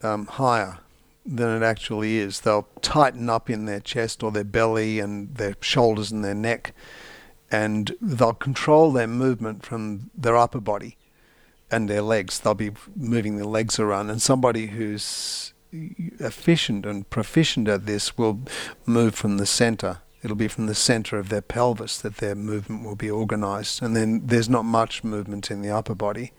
um, 0.03 0.26
higher 0.26 0.78
than 1.24 1.62
it 1.62 1.64
actually 1.64 2.18
is. 2.18 2.40
They'll 2.40 2.68
tighten 2.82 3.30
up 3.30 3.49
in 3.49 3.64
their 3.64 3.80
chest 3.80 4.22
or 4.22 4.30
their 4.32 4.45
belly 4.45 4.99
and 4.99 5.34
their 5.36 5.55
shoulders 5.61 6.11
and 6.11 6.24
their 6.24 6.34
neck, 6.34 6.74
and 7.51 7.93
they'll 8.01 8.34
control 8.34 8.93
their 8.93 9.07
movement 9.07 9.64
from 9.64 10.11
their 10.16 10.36
upper 10.36 10.61
body 10.61 10.97
and 11.70 11.88
their 11.88 12.03
legs. 12.03 12.40
They'll 12.40 12.55
be 12.55 12.72
moving 12.97 13.36
their 13.36 13.47
legs 13.47 13.78
around, 13.78 14.11
and 14.11 14.20
somebody 14.20 14.66
who's 14.66 15.55
efficient 15.72 16.84
and 16.84 17.09
proficient 17.09 17.66
at 17.68 17.86
this 17.86 18.18
will 18.18 18.40
move 18.84 19.14
from 19.14 19.38
the 19.38 19.47
center 19.47 20.01
it'll 20.23 20.37
be 20.37 20.49
from 20.49 20.66
the 20.66 20.75
center 20.75 21.18
of 21.18 21.29
their 21.29 21.43
pelvis 21.43 21.99
that 21.99 22.18
their 22.18 22.35
movement 22.35 22.85
will 22.85 22.97
be 22.97 23.11
organized. 23.11 23.83
And 23.83 23.97
then 23.97 24.23
there's 24.25 24.49
not 24.49 24.64
much 24.64 25.03
movement 25.03 25.51
in 25.51 25.62
the 25.62 25.70
upper 25.70 25.95
body. 25.95 26.33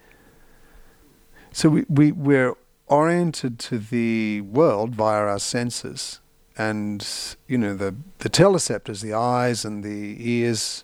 So 1.51 1.69
we, 1.69 1.85
we, 1.89 2.11
we're 2.11 2.55
oriented 2.87 3.59
to 3.59 3.77
the 3.79 4.41
world 4.41 4.95
via 4.95 5.21
our 5.21 5.39
senses. 5.39 6.19
And, 6.57 7.05
you 7.47 7.57
know, 7.57 7.75
the, 7.75 7.95
the 8.19 8.29
teleceptors, 8.29 9.01
the 9.01 9.13
eyes 9.13 9.65
and 9.65 9.83
the 9.83 10.15
ears 10.19 10.83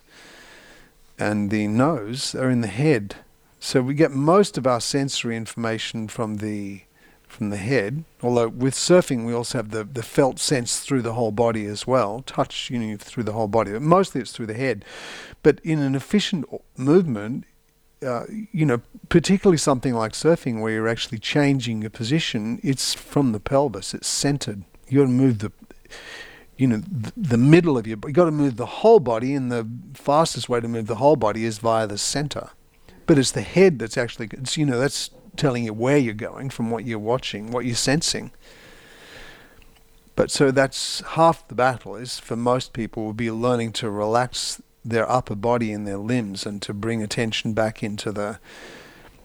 and 1.18 1.50
the 1.50 1.68
nose 1.68 2.34
are 2.34 2.50
in 2.50 2.60
the 2.60 2.68
head. 2.68 3.16
So 3.60 3.82
we 3.82 3.94
get 3.94 4.10
most 4.10 4.58
of 4.58 4.66
our 4.66 4.80
sensory 4.80 5.36
information 5.36 6.08
from 6.08 6.36
the 6.36 6.82
from 7.30 7.50
the 7.50 7.56
head. 7.56 8.04
Although 8.22 8.48
with 8.48 8.74
surfing, 8.74 9.24
we 9.24 9.32
also 9.32 9.58
have 9.58 9.70
the, 9.70 9.84
the 9.84 10.02
felt 10.02 10.38
sense 10.38 10.80
through 10.80 11.02
the 11.02 11.14
whole 11.14 11.32
body 11.32 11.64
as 11.64 11.86
well, 11.86 12.22
touch 12.26 12.70
you 12.70 12.78
know, 12.78 12.96
through 12.98 13.22
the 13.22 13.32
whole 13.32 13.48
body. 13.48 13.72
But 13.72 13.82
mostly 13.82 14.20
it's 14.20 14.32
through 14.32 14.46
the 14.46 14.54
head. 14.54 14.84
But 15.42 15.60
in 15.62 15.78
an 15.78 15.94
efficient 15.94 16.44
movement, 16.76 17.44
uh, 18.04 18.24
you 18.52 18.66
know, 18.66 18.80
particularly 19.08 19.58
something 19.58 19.94
like 19.94 20.12
surfing 20.12 20.60
where 20.60 20.72
you're 20.72 20.88
actually 20.88 21.18
changing 21.18 21.82
your 21.82 21.90
position, 21.90 22.60
it's 22.62 22.94
from 22.94 23.32
the 23.32 23.40
pelvis. 23.40 23.94
It's 23.94 24.08
centered. 24.08 24.64
You 24.88 25.00
got 25.00 25.04
to 25.04 25.10
move 25.10 25.38
the, 25.38 25.52
you 26.56 26.66
know, 26.66 26.78
the, 26.78 27.12
the 27.16 27.36
middle 27.38 27.78
of 27.78 27.86
your. 27.86 27.98
You 28.06 28.12
got 28.12 28.24
to 28.24 28.30
move 28.30 28.56
the 28.56 28.66
whole 28.66 29.00
body, 29.00 29.34
and 29.34 29.52
the 29.52 29.68
fastest 29.94 30.48
way 30.48 30.60
to 30.60 30.68
move 30.68 30.86
the 30.86 30.96
whole 30.96 31.16
body 31.16 31.44
is 31.44 31.58
via 31.58 31.86
the 31.86 31.98
center. 31.98 32.50
But 33.06 33.18
it's 33.18 33.32
the 33.32 33.42
head 33.42 33.78
that's 33.78 33.98
actually. 33.98 34.28
It's, 34.32 34.56
you 34.56 34.66
know, 34.66 34.78
that's 34.78 35.10
telling 35.40 35.64
you 35.64 35.72
where 35.72 35.96
you're 35.96 36.14
going 36.14 36.50
from 36.50 36.70
what 36.70 36.84
you're 36.84 36.98
watching, 36.98 37.50
what 37.50 37.64
you're 37.64 37.74
sensing. 37.74 38.30
But 40.14 40.30
so 40.30 40.50
that's 40.50 41.00
half 41.00 41.48
the 41.48 41.54
battle 41.54 41.96
is 41.96 42.18
for 42.18 42.36
most 42.36 42.72
people 42.72 43.04
will 43.04 43.14
be 43.14 43.30
learning 43.30 43.72
to 43.74 43.90
relax 43.90 44.60
their 44.84 45.10
upper 45.10 45.34
body 45.34 45.72
and 45.72 45.86
their 45.86 45.96
limbs 45.96 46.44
and 46.44 46.60
to 46.62 46.74
bring 46.74 47.02
attention 47.02 47.54
back 47.54 47.82
into 47.82 48.12
the 48.12 48.38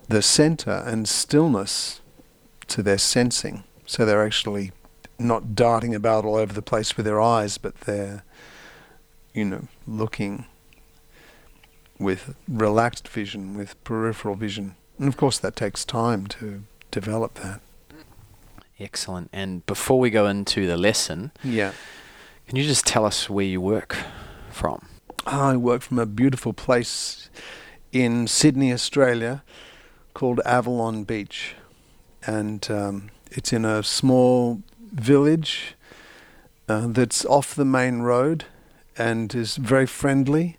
the 0.07 0.21
center 0.21 0.83
and 0.85 1.09
stillness 1.09 1.99
to 2.67 2.83
their 2.83 2.97
sensing. 2.97 3.63
So 3.85 4.05
they're 4.05 4.25
actually 4.25 4.71
not 5.17 5.55
darting 5.55 5.95
about 5.95 6.23
all 6.25 6.35
over 6.35 6.53
the 6.53 6.61
place 6.61 6.95
with 6.95 7.05
their 7.05 7.19
eyes, 7.19 7.57
but 7.57 7.81
they're, 7.81 8.23
you 9.33 9.45
know, 9.45 9.67
looking 9.87 10.45
with 11.97 12.35
relaxed 12.47 13.07
vision, 13.07 13.57
with 13.57 13.81
peripheral 13.83 14.35
vision. 14.35 14.75
And 14.97 15.07
of 15.07 15.17
course, 15.17 15.37
that 15.39 15.55
takes 15.55 15.83
time 15.85 16.27
to 16.27 16.63
develop 16.91 17.35
that. 17.35 17.61
Excellent. 18.79 19.29
And 19.31 19.65
before 19.65 19.99
we 19.99 20.09
go 20.09 20.27
into 20.27 20.67
the 20.67 20.77
lesson, 20.77 21.31
yeah, 21.43 21.71
can 22.47 22.57
you 22.57 22.63
just 22.63 22.85
tell 22.85 23.05
us 23.05 23.29
where 23.29 23.45
you 23.45 23.61
work 23.61 23.97
from? 24.51 24.87
I 25.25 25.55
work 25.57 25.81
from 25.81 25.97
a 25.97 26.05
beautiful 26.05 26.53
place 26.53 27.29
in 27.91 28.27
Sydney, 28.27 28.73
Australia, 28.73 29.43
called 30.13 30.41
Avalon 30.45 31.03
Beach, 31.05 31.55
and 32.25 32.69
um, 32.69 33.09
it's 33.31 33.53
in 33.53 33.65
a 33.65 33.81
small 33.81 34.61
village 34.79 35.75
uh, 36.67 36.87
that's 36.87 37.25
off 37.25 37.55
the 37.55 37.65
main 37.65 38.01
road 38.01 38.45
and 38.97 39.33
is 39.33 39.55
very 39.57 39.85
friendly 39.85 40.57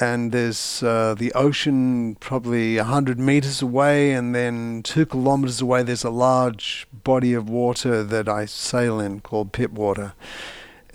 and 0.00 0.32
there's 0.32 0.82
uh, 0.82 1.14
the 1.16 1.32
ocean 1.34 2.16
probably 2.16 2.76
100 2.76 3.18
meters 3.18 3.60
away, 3.60 4.12
and 4.12 4.34
then 4.34 4.82
two 4.82 5.04
kilometers 5.04 5.60
away, 5.60 5.82
there's 5.82 6.04
a 6.04 6.10
large 6.10 6.86
body 6.92 7.34
of 7.34 7.50
water 7.50 8.02
that 8.02 8.28
I 8.28 8.46
sail 8.46 8.98
in 8.98 9.20
called 9.20 9.52
Pittwater. 9.52 10.12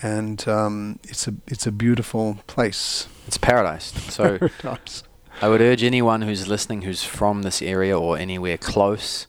And 0.02 0.46
um, 0.48 1.00
it's 1.04 1.28
a 1.28 1.36
it's 1.48 1.66
a 1.66 1.72
beautiful 1.72 2.40
place. 2.48 3.08
It's 3.28 3.38
paradise. 3.38 3.94
So 4.14 4.40
paradise. 4.40 5.04
I 5.42 5.50
would 5.50 5.62
urge 5.62 5.84
anyone 5.84 6.22
who's 6.24 6.48
listening 6.48 6.82
who's 6.82 7.04
from 7.04 7.44
this 7.44 7.62
area 7.62 7.98
or 7.98 8.18
anywhere 8.18 8.58
close, 8.58 9.28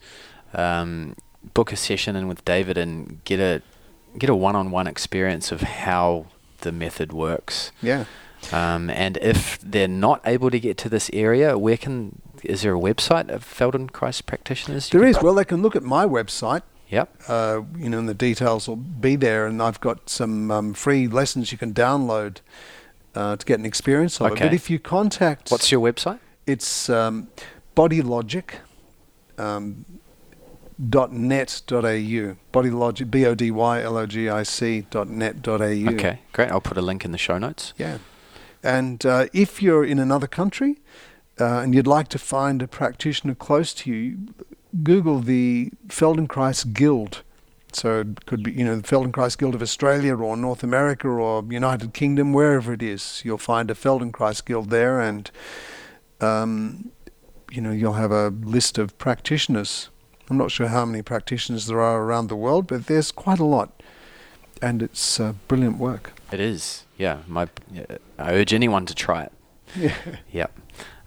um, 0.54 1.16
book 1.54 1.72
a 1.72 1.76
session 1.76 2.16
in 2.16 2.28
with 2.28 2.44
David 2.44 2.78
and 2.78 3.22
get 3.24 3.40
a 3.40 3.62
get 4.18 4.30
a 4.30 4.34
one-on-one 4.34 4.86
experience 4.86 5.52
of 5.52 5.60
how 5.60 6.26
the 6.60 6.72
method 6.72 7.12
works. 7.12 7.70
Yeah. 7.82 8.06
Um, 8.52 8.90
and 8.90 9.16
if 9.18 9.58
they're 9.60 9.88
not 9.88 10.20
able 10.24 10.50
to 10.50 10.60
get 10.60 10.76
to 10.78 10.88
this 10.88 11.10
area, 11.12 11.58
where 11.58 11.76
can 11.76 12.22
is 12.44 12.62
there 12.62 12.74
a 12.74 12.78
website 12.78 13.28
of 13.28 13.44
Feldenkrais 13.44 14.24
practitioners? 14.24 14.90
There 14.90 15.04
is. 15.04 15.20
Well, 15.20 15.34
they 15.34 15.44
can 15.44 15.62
look 15.62 15.76
at 15.76 15.82
my 15.82 16.06
website. 16.06 16.62
Yep. 16.88 17.22
Uh, 17.26 17.62
you 17.76 17.88
know, 17.88 17.98
and 17.98 18.08
the 18.08 18.14
details 18.14 18.68
will 18.68 18.76
be 18.76 19.16
there, 19.16 19.46
and 19.46 19.60
I've 19.60 19.80
got 19.80 20.08
some 20.08 20.50
um, 20.50 20.74
free 20.74 21.08
lessons 21.08 21.50
you 21.50 21.58
can 21.58 21.74
download 21.74 22.38
uh, 23.14 23.36
to 23.36 23.44
get 23.44 23.58
an 23.58 23.66
experience 23.66 24.20
of 24.20 24.32
okay. 24.32 24.44
it. 24.44 24.48
But 24.48 24.54
if 24.54 24.70
you 24.70 24.78
contact, 24.78 25.50
what's 25.50 25.72
your 25.72 25.80
website? 25.80 26.20
It's 26.46 26.88
um, 26.88 27.28
Body 27.74 28.02
Logic. 28.02 28.60
Um, 29.38 29.84
dot 30.90 31.10
net 31.10 31.62
dot 31.66 31.84
au 31.86 32.36
body 32.52 33.04
b 33.04 33.26
o 33.26 33.34
d 33.34 33.50
y 33.50 33.80
l 33.80 33.96
o 33.96 34.06
g 34.06 34.28
i 34.28 34.42
c 34.42 34.82
dot 34.90 35.08
net 35.08 35.40
dot 35.40 35.62
au 35.62 35.88
okay 35.88 36.18
great 36.34 36.50
i'll 36.50 36.60
put 36.60 36.76
a 36.76 36.82
link 36.82 37.02
in 37.02 37.12
the 37.12 37.18
show 37.18 37.38
notes 37.38 37.72
yeah 37.78 37.96
and 38.62 39.04
uh, 39.04 39.26
if 39.32 39.62
you're 39.62 39.84
in 39.84 39.98
another 39.98 40.26
country 40.26 40.78
uh, 41.40 41.60
and 41.60 41.74
you'd 41.74 41.86
like 41.86 42.08
to 42.08 42.18
find 42.18 42.62
a 42.62 42.68
practitioner 42.68 43.34
close 43.34 43.74
to 43.74 43.90
you, 43.92 44.18
Google 44.82 45.20
the 45.20 45.70
Feldenkrais 45.88 46.72
Guild. 46.72 47.22
So 47.72 48.00
it 48.00 48.26
could 48.26 48.42
be, 48.42 48.52
you 48.52 48.64
know, 48.64 48.76
the 48.76 48.82
Feldenkrais 48.82 49.36
Guild 49.36 49.54
of 49.54 49.62
Australia 49.62 50.16
or 50.16 50.36
North 50.36 50.62
America 50.62 51.08
or 51.08 51.44
United 51.50 51.92
Kingdom, 51.92 52.32
wherever 52.32 52.72
it 52.72 52.82
is. 52.82 53.22
You'll 53.24 53.38
find 53.38 53.70
a 53.70 53.74
Feldenkrais 53.74 54.44
Guild 54.44 54.70
there, 54.70 55.00
and 55.00 55.30
um, 56.20 56.90
you 57.50 57.60
know, 57.60 57.70
you'll 57.70 57.94
have 57.94 58.12
a 58.12 58.28
list 58.28 58.78
of 58.78 58.96
practitioners. 58.98 59.90
I'm 60.28 60.38
not 60.38 60.50
sure 60.50 60.68
how 60.68 60.84
many 60.84 61.02
practitioners 61.02 61.66
there 61.66 61.80
are 61.80 62.02
around 62.02 62.28
the 62.28 62.36
world, 62.36 62.66
but 62.66 62.86
there's 62.86 63.12
quite 63.12 63.38
a 63.38 63.44
lot, 63.44 63.75
and 64.62 64.82
it's 64.82 65.20
uh, 65.20 65.34
brilliant 65.48 65.78
work. 65.78 66.12
It 66.32 66.40
is, 66.40 66.84
yeah. 66.96 67.18
My, 67.26 67.48
I 68.18 68.32
urge 68.34 68.52
anyone 68.52 68.86
to 68.86 68.94
try 68.94 69.24
it. 69.24 69.32
Yeah. 69.76 69.94
Yep. 70.32 70.58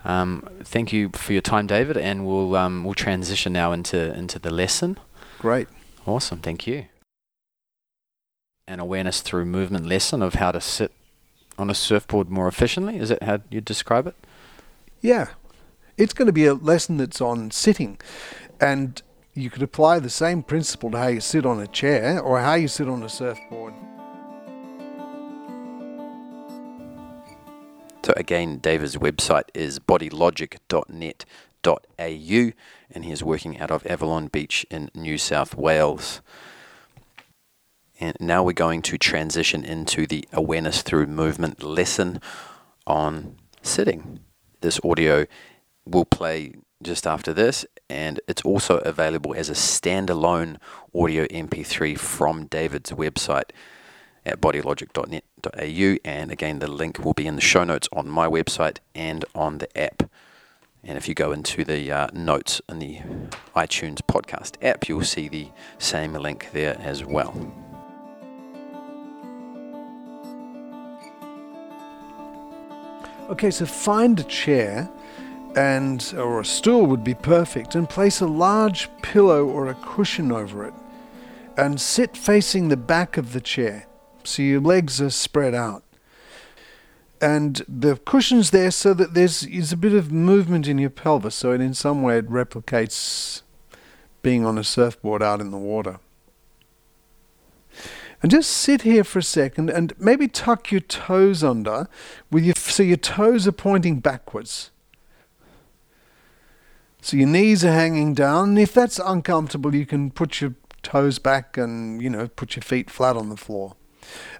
Um, 0.05 0.47
thank 0.63 0.93
you 0.93 1.09
for 1.13 1.33
your 1.33 1.41
time, 1.41 1.67
David, 1.67 1.97
and 1.97 2.25
we'll 2.25 2.55
um, 2.55 2.85
we'll 2.85 2.93
transition 2.93 3.51
now 3.53 3.73
into 3.73 4.13
into 4.13 4.39
the 4.39 4.49
lesson. 4.49 4.97
Great. 5.39 5.67
Awesome. 6.05 6.39
Thank 6.39 6.65
you. 6.65 6.85
an 8.67 8.79
awareness 8.79 9.21
through 9.21 9.45
movement 9.45 9.85
lesson 9.87 10.21
of 10.21 10.35
how 10.35 10.51
to 10.51 10.61
sit 10.61 10.91
on 11.57 11.69
a 11.69 11.73
surfboard 11.75 12.29
more 12.29 12.47
efficiently. 12.47 12.97
Is 12.97 13.11
it 13.11 13.23
how 13.23 13.39
you'd 13.49 13.65
describe 13.65 14.07
it? 14.07 14.15
Yeah. 15.01 15.29
It's 15.97 16.13
going 16.13 16.27
to 16.27 16.31
be 16.33 16.45
a 16.45 16.53
lesson 16.53 16.97
that's 16.97 17.19
on 17.19 17.51
sitting. 17.51 17.97
And 18.61 19.01
you 19.39 19.49
could 19.49 19.63
apply 19.63 19.99
the 19.99 20.09
same 20.09 20.43
principle 20.43 20.91
to 20.91 20.97
how 20.97 21.07
you 21.07 21.21
sit 21.21 21.45
on 21.45 21.61
a 21.61 21.67
chair 21.67 22.19
or 22.19 22.41
how 22.41 22.55
you 22.55 22.67
sit 22.67 22.89
on 22.89 23.01
a 23.03 23.09
surfboard. 23.09 23.73
So 28.03 28.11
again, 28.17 28.57
David's 28.57 28.97
website 28.97 29.45
is 29.53 29.79
bodylogic.net.au 29.79 32.51
and 32.91 33.05
he 33.05 33.11
is 33.11 33.23
working 33.23 33.59
out 33.59 33.69
of 33.71 33.85
Avalon 33.85 34.27
Beach 34.27 34.65
in 34.69 34.91
New 34.93 35.17
South 35.17 35.55
Wales. 35.55 36.19
And 37.99 38.15
now 38.19 38.43
we're 38.43 38.53
going 38.53 38.81
to 38.83 38.97
transition 38.97 39.63
into 39.63 40.05
the 40.05 40.27
awareness 40.33 40.81
through 40.81 41.07
movement 41.07 41.63
lesson 41.63 42.19
on 42.87 43.37
sitting. 43.61 44.19
This 44.61 44.79
audio 44.83 45.25
will 45.85 46.05
play 46.05 46.55
just 46.81 47.05
after 47.05 47.33
this, 47.33 47.65
and 47.89 48.19
it's 48.27 48.43
also 48.43 48.77
available 48.79 49.33
as 49.33 49.49
a 49.49 49.53
standalone 49.53 50.57
audio 50.93 51.25
MP3 51.27 51.97
from 51.97 52.45
David's 52.45 52.91
website 52.91 53.49
at 54.25 54.39
bodylogic.net.au. 54.39 55.97
And 56.05 56.31
again, 56.31 56.59
the 56.59 56.67
link 56.67 56.99
will 56.99 57.13
be 57.13 57.27
in 57.27 57.35
the 57.35 57.41
show 57.41 57.63
notes 57.63 57.87
on 57.91 58.07
my 58.07 58.27
website 58.27 58.77
and 58.93 59.25
on 59.33 59.57
the 59.57 59.77
app. 59.77 60.09
And 60.83 60.97
if 60.97 61.07
you 61.07 61.13
go 61.13 61.31
into 61.31 61.65
the 61.65 61.91
uh, 61.91 62.07
notes 62.13 62.61
in 62.69 62.79
the 62.79 62.99
iTunes 63.55 63.99
podcast 64.01 64.55
app, 64.61 64.87
you'll 64.87 65.03
see 65.03 65.27
the 65.27 65.49
same 65.77 66.13
link 66.13 66.49
there 66.53 66.77
as 66.79 67.03
well. 67.03 67.33
Okay, 73.29 73.51
so 73.51 73.65
find 73.65 74.19
a 74.19 74.23
chair 74.23 74.89
and 75.55 76.13
or 76.17 76.39
a 76.39 76.45
stool 76.45 76.85
would 76.85 77.03
be 77.03 77.13
perfect 77.13 77.75
and 77.75 77.89
place 77.89 78.21
a 78.21 78.27
large 78.27 78.89
pillow 79.01 79.45
or 79.45 79.67
a 79.67 79.75
cushion 79.75 80.31
over 80.31 80.65
it 80.65 80.73
and 81.57 81.81
sit 81.81 82.15
facing 82.15 82.69
the 82.69 82.77
back 82.77 83.17
of 83.17 83.33
the 83.33 83.41
chair 83.41 83.87
so 84.23 84.41
your 84.41 84.61
legs 84.61 85.01
are 85.01 85.09
spread 85.09 85.53
out. 85.53 85.83
And 87.21 87.61
the 87.67 87.97
cushion's 87.97 88.51
there 88.51 88.71
so 88.71 88.93
that 88.93 89.13
there's 89.13 89.43
is 89.43 89.73
a 89.73 89.77
bit 89.77 89.93
of 89.93 90.11
movement 90.11 90.67
in 90.67 90.77
your 90.77 90.89
pelvis 90.89 91.35
so 91.35 91.51
it 91.51 91.59
in 91.59 91.73
some 91.73 92.01
way 92.01 92.17
it 92.17 92.29
replicates 92.29 93.41
being 94.21 94.45
on 94.45 94.57
a 94.57 94.63
surfboard 94.63 95.21
out 95.21 95.41
in 95.41 95.51
the 95.51 95.57
water. 95.57 95.99
And 98.21 98.31
just 98.31 98.49
sit 98.51 98.81
here 98.83 99.03
for 99.03 99.19
a 99.19 99.23
second 99.23 99.69
and 99.69 99.93
maybe 99.97 100.27
tuck 100.27 100.71
your 100.71 100.81
toes 100.81 101.43
under 101.43 101.87
with 102.31 102.43
your 102.43 102.55
so 102.55 102.83
your 102.83 102.97
toes 102.97 103.47
are 103.47 103.53
pointing 103.53 103.99
backwards 103.99 104.71
so 107.01 107.17
your 107.17 107.27
knees 107.27 107.63
are 107.63 107.71
hanging 107.71 108.13
down. 108.13 108.49
And 108.49 108.59
if 108.59 108.73
that's 108.73 108.99
uncomfortable, 108.99 109.73
you 109.73 109.85
can 109.85 110.11
put 110.11 110.41
your 110.41 110.55
toes 110.83 111.19
back 111.19 111.57
and, 111.57 112.01
you 112.01 112.09
know, 112.09 112.27
put 112.27 112.55
your 112.55 112.63
feet 112.63 112.89
flat 112.89 113.15
on 113.15 113.29
the 113.29 113.37
floor. 113.37 113.75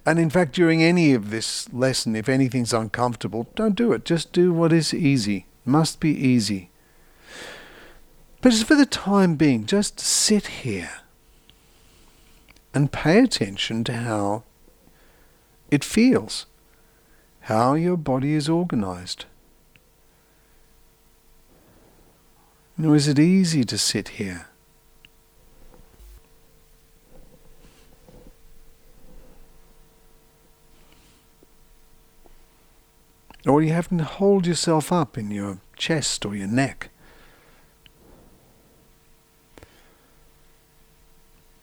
And 0.06 0.20
in 0.20 0.30
fact, 0.30 0.54
during 0.54 0.82
any 0.82 1.14
of 1.14 1.30
this 1.30 1.72
lesson, 1.72 2.16
if 2.16 2.28
anything's 2.28 2.74
uncomfortable, 2.74 3.48
don't 3.56 3.76
do 3.76 3.94
it. 3.94 4.06
Just 4.06 4.32
do 4.34 4.52
what 4.52 4.74
is 4.74 4.94
easy. 4.94 5.46
Must 5.66 6.00
be 6.00 6.12
easy. 6.12 6.72
But 8.42 8.52
just 8.52 8.66
for 8.66 8.76
the 8.76 8.86
time 8.86 9.36
being, 9.36 9.66
just 9.66 10.00
sit 10.00 10.48
here 10.48 11.02
and 12.74 12.92
pay 12.92 13.20
attention 13.20 13.84
to 13.84 13.94
how 13.94 14.44
it 15.70 15.84
feels, 15.84 16.46
how 17.42 17.74
your 17.74 17.98
body 17.98 18.34
is 18.34 18.48
organized. 18.48 19.26
Nor 22.82 22.96
is 22.96 23.10
it 23.10 23.20
easy 23.20 23.66
to 23.66 23.78
sit 23.78 24.08
here. 24.08 24.48
Or 33.46 33.62
you 33.62 33.74
have 33.74 33.90
to 33.90 34.02
hold 34.06 34.48
yourself 34.48 34.94
up 34.94 35.18
in 35.18 35.30
your 35.30 35.60
chest 35.76 36.26
or 36.26 36.34
your 36.34 36.48
neck. 36.48 36.90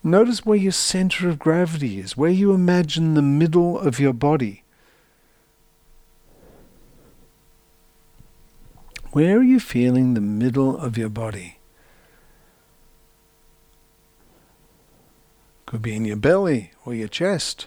Notice 0.05 0.45
where 0.45 0.59
your 0.59 0.71
center 0.71 1.31
of 1.31 1.39
gravity 1.39 1.99
is, 1.99 2.15
where 2.15 2.31
you 2.31 2.53
imagine 2.53 3.15
the 3.15 3.23
middle 3.23 3.79
of 3.79 3.99
your 3.99 4.13
body. 4.13 4.65
Where 9.17 9.39
are 9.39 9.43
you 9.43 9.61
feeling 9.61 10.13
the 10.13 10.21
middle 10.21 10.77
of 10.77 10.99
your 10.99 11.09
body? 11.09 11.57
Could 15.65 15.81
be 15.81 15.97
in 15.97 16.05
your 16.05 16.19
belly 16.19 16.73
or 16.85 16.93
your 16.93 17.09
chest. 17.09 17.67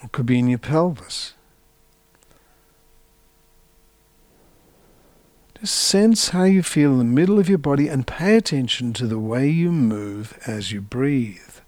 Or 0.00 0.08
could 0.10 0.26
be 0.26 0.38
in 0.38 0.46
your 0.46 0.60
pelvis. 0.60 1.34
Just 5.58 5.74
sense 5.74 6.28
how 6.28 6.44
you 6.44 6.62
feel 6.62 6.92
in 6.92 6.98
the 6.98 7.04
middle 7.04 7.40
of 7.40 7.48
your 7.48 7.58
body 7.58 7.88
and 7.88 8.06
pay 8.06 8.36
attention 8.36 8.92
to 8.92 9.08
the 9.08 9.18
way 9.18 9.48
you 9.48 9.72
move 9.72 10.38
as 10.46 10.70
you 10.70 10.80
breathe. 10.80 11.61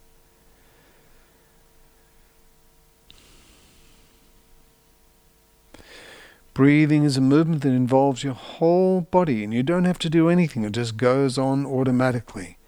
Breathing 6.54 7.02
is 7.02 7.16
a 7.16 7.20
movement 7.20 7.62
that 7.62 7.70
involves 7.70 8.22
your 8.22 8.34
whole 8.34 9.00
body, 9.00 9.42
and 9.42 9.52
you 9.52 9.64
don't 9.64 9.84
have 9.84 9.98
to 9.98 10.08
do 10.08 10.28
anything, 10.28 10.64
it 10.64 10.70
just 10.72 10.96
goes 10.96 11.36
on 11.36 11.66
automatically. 11.66 12.58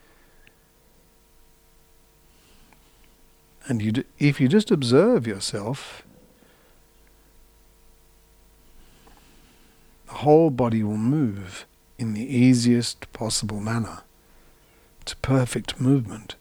And 3.68 3.80
you, 3.80 4.04
if 4.18 4.40
you 4.40 4.48
just 4.48 4.72
observe 4.72 5.26
yourself, 5.26 6.02
the 10.06 10.14
whole 10.14 10.50
body 10.50 10.82
will 10.82 10.96
move 10.96 11.64
in 11.96 12.12
the 12.12 12.24
easiest 12.24 13.12
possible 13.12 13.60
manner. 13.60 14.02
It's 15.00 15.12
a 15.12 15.16
perfect 15.16 15.80
movement. 15.80 16.34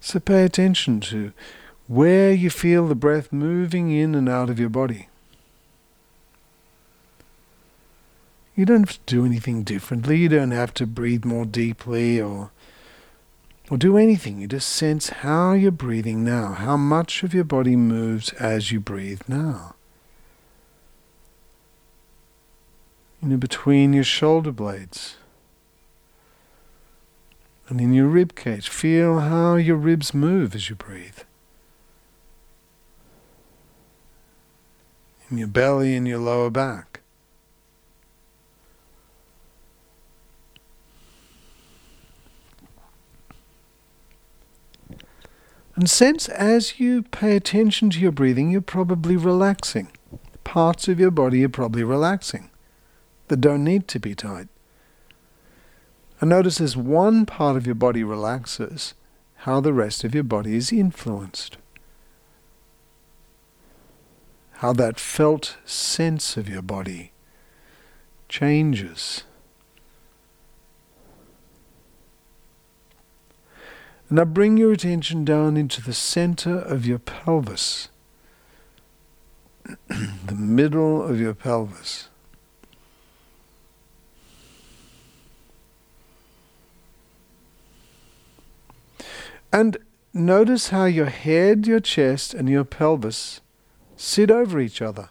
So 0.00 0.20
pay 0.20 0.44
attention 0.44 1.00
to 1.00 1.32
where 1.90 2.32
you 2.32 2.48
feel 2.48 2.86
the 2.86 2.94
breath 2.94 3.32
moving 3.32 3.90
in 3.90 4.14
and 4.14 4.28
out 4.28 4.48
of 4.48 4.60
your 4.60 4.68
body. 4.68 5.08
You 8.54 8.64
don't 8.64 8.86
have 8.86 9.04
to 9.04 9.16
do 9.16 9.26
anything 9.26 9.64
differently. 9.64 10.18
You 10.18 10.28
don't 10.28 10.52
have 10.52 10.72
to 10.74 10.86
breathe 10.86 11.24
more 11.24 11.44
deeply 11.44 12.20
or 12.20 12.52
or 13.68 13.76
do 13.76 13.96
anything. 13.96 14.40
You 14.40 14.46
just 14.46 14.68
sense 14.68 15.08
how 15.08 15.52
you're 15.54 15.72
breathing 15.72 16.22
now, 16.22 16.52
how 16.52 16.76
much 16.76 17.24
of 17.24 17.34
your 17.34 17.42
body 17.42 17.74
moves 17.74 18.32
as 18.34 18.70
you 18.70 18.78
breathe 18.78 19.22
now. 19.26 19.74
You 23.20 23.30
know, 23.30 23.36
between 23.36 23.92
your 23.92 24.04
shoulder 24.04 24.52
blades 24.52 25.16
and 27.68 27.80
in 27.80 27.92
your 27.92 28.06
rib 28.06 28.36
cage, 28.36 28.68
feel 28.68 29.18
how 29.18 29.56
your 29.56 29.76
ribs 29.76 30.14
move 30.14 30.54
as 30.54 30.70
you 30.70 30.76
breathe. 30.76 31.18
In 35.30 35.38
your 35.38 35.48
belly 35.48 35.96
and 35.96 36.06
your 36.06 36.18
lower 36.18 36.50
back. 36.50 37.00
And 45.76 45.88
sense 45.88 46.28
as 46.28 46.78
you 46.78 47.04
pay 47.04 47.36
attention 47.36 47.88
to 47.90 48.00
your 48.00 48.12
breathing, 48.12 48.50
you're 48.50 48.60
probably 48.60 49.16
relaxing. 49.16 49.88
Parts 50.44 50.88
of 50.88 51.00
your 51.00 51.10
body 51.10 51.42
are 51.44 51.48
probably 51.48 51.84
relaxing 51.84 52.50
that 53.28 53.40
don't 53.40 53.64
need 53.64 53.88
to 53.88 54.00
be 54.00 54.14
tight. 54.14 54.48
And 56.20 56.28
notice 56.28 56.60
as 56.60 56.76
one 56.76 57.24
part 57.24 57.56
of 57.56 57.64
your 57.64 57.76
body 57.76 58.04
relaxes, 58.04 58.92
how 59.36 59.60
the 59.60 59.72
rest 59.72 60.04
of 60.04 60.14
your 60.14 60.24
body 60.24 60.54
is 60.54 60.70
influenced 60.70 61.56
how 64.60 64.74
that 64.74 65.00
felt 65.00 65.56
sense 65.64 66.36
of 66.36 66.46
your 66.46 66.60
body 66.60 67.12
changes. 68.28 69.24
Now 74.10 74.26
bring 74.26 74.58
your 74.58 74.72
attention 74.72 75.24
down 75.24 75.56
into 75.56 75.80
the 75.80 75.94
center 75.94 76.58
of 76.58 76.84
your 76.84 76.98
pelvis, 76.98 77.88
the 79.88 80.34
middle 80.34 81.02
of 81.02 81.18
your 81.18 81.32
pelvis. 81.32 82.10
And 89.50 89.78
notice 90.12 90.68
how 90.68 90.84
your 90.84 91.06
head, 91.06 91.66
your 91.66 91.80
chest, 91.80 92.34
and 92.34 92.46
your 92.46 92.64
pelvis 92.64 93.40
sit 94.00 94.30
over 94.30 94.58
each 94.58 94.80
other. 94.80 95.10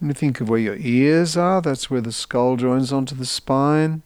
You 0.00 0.12
think 0.12 0.40
of 0.40 0.48
where 0.48 0.60
your 0.60 0.76
ears 0.76 1.36
are, 1.36 1.60
that's 1.60 1.90
where 1.90 2.00
the 2.00 2.12
skull 2.12 2.56
joins 2.56 2.92
onto 2.92 3.16
the 3.16 3.26
spine, 3.26 4.02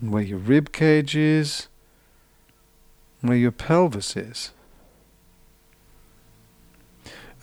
and 0.00 0.12
where 0.12 0.22
your 0.22 0.38
rib 0.38 0.72
cage 0.72 1.16
is, 1.16 1.66
and 3.20 3.28
where 3.28 3.36
your 3.36 3.50
pelvis 3.50 4.16
is. 4.16 4.52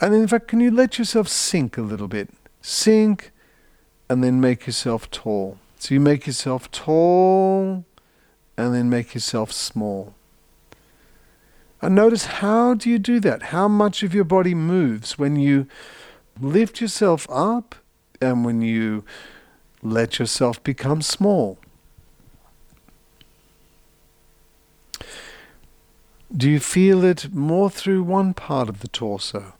And 0.01 0.15
in 0.15 0.27
fact, 0.27 0.47
can 0.47 0.61
you 0.61 0.71
let 0.71 0.97
yourself 0.97 1.27
sink 1.27 1.77
a 1.77 1.81
little 1.81 2.07
bit? 2.07 2.29
Sink 2.61 3.31
and 4.09 4.23
then 4.23 4.39
make 4.39 4.65
yourself 4.65 5.11
tall. 5.11 5.59
So 5.77 5.93
you 5.93 5.99
make 5.99 6.25
yourself 6.25 6.71
tall 6.71 7.83
and 8.57 8.73
then 8.73 8.89
make 8.89 9.13
yourself 9.13 9.51
small. 9.51 10.15
And 11.81 11.95
notice 11.95 12.25
how 12.25 12.73
do 12.73 12.89
you 12.89 12.99
do 12.99 13.19
that? 13.21 13.43
How 13.43 13.67
much 13.67 14.03
of 14.03 14.13
your 14.13 14.25
body 14.25 14.53
moves 14.53 15.17
when 15.17 15.37
you 15.37 15.67
lift 16.41 16.81
yourself 16.81 17.27
up 17.29 17.75
and 18.21 18.45
when 18.45 18.61
you 18.61 19.03
let 19.81 20.19
yourself 20.19 20.61
become 20.63 21.01
small. 21.01 21.57
Do 26.35 26.49
you 26.49 26.59
feel 26.59 27.03
it 27.03 27.33
more 27.33 27.69
through 27.69 28.03
one 28.03 28.33
part 28.33 28.69
of 28.69 28.81
the 28.81 28.87
torso? 28.87 29.53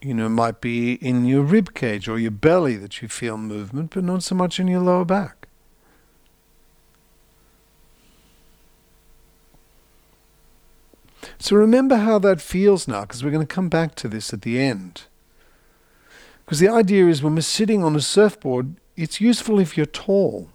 You 0.00 0.14
know, 0.14 0.26
it 0.26 0.30
might 0.30 0.60
be 0.60 0.94
in 0.94 1.26
your 1.26 1.42
rib 1.42 1.74
cage 1.74 2.08
or 2.08 2.18
your 2.18 2.30
belly 2.30 2.76
that 2.76 3.02
you 3.02 3.08
feel 3.08 3.36
movement, 3.36 3.90
but 3.94 4.04
not 4.04 4.22
so 4.22 4.34
much 4.34 4.58
in 4.58 4.68
your 4.68 4.80
lower 4.80 5.04
back. 5.04 5.37
So 11.38 11.56
remember 11.56 11.96
how 11.96 12.18
that 12.20 12.40
feels 12.40 12.88
now, 12.88 13.02
because 13.02 13.22
we're 13.22 13.30
going 13.30 13.46
to 13.46 13.54
come 13.54 13.68
back 13.68 13.94
to 13.96 14.08
this 14.08 14.32
at 14.32 14.42
the 14.42 14.60
end. 14.60 15.02
Because 16.44 16.58
the 16.60 16.68
idea 16.68 17.06
is 17.06 17.22
when 17.22 17.34
we're 17.34 17.42
sitting 17.42 17.84
on 17.84 17.94
a 17.94 18.00
surfboard, 18.00 18.74
it's 18.96 19.20
useful 19.20 19.60
if 19.60 19.76
you're 19.76 19.86
tall. 19.86 20.48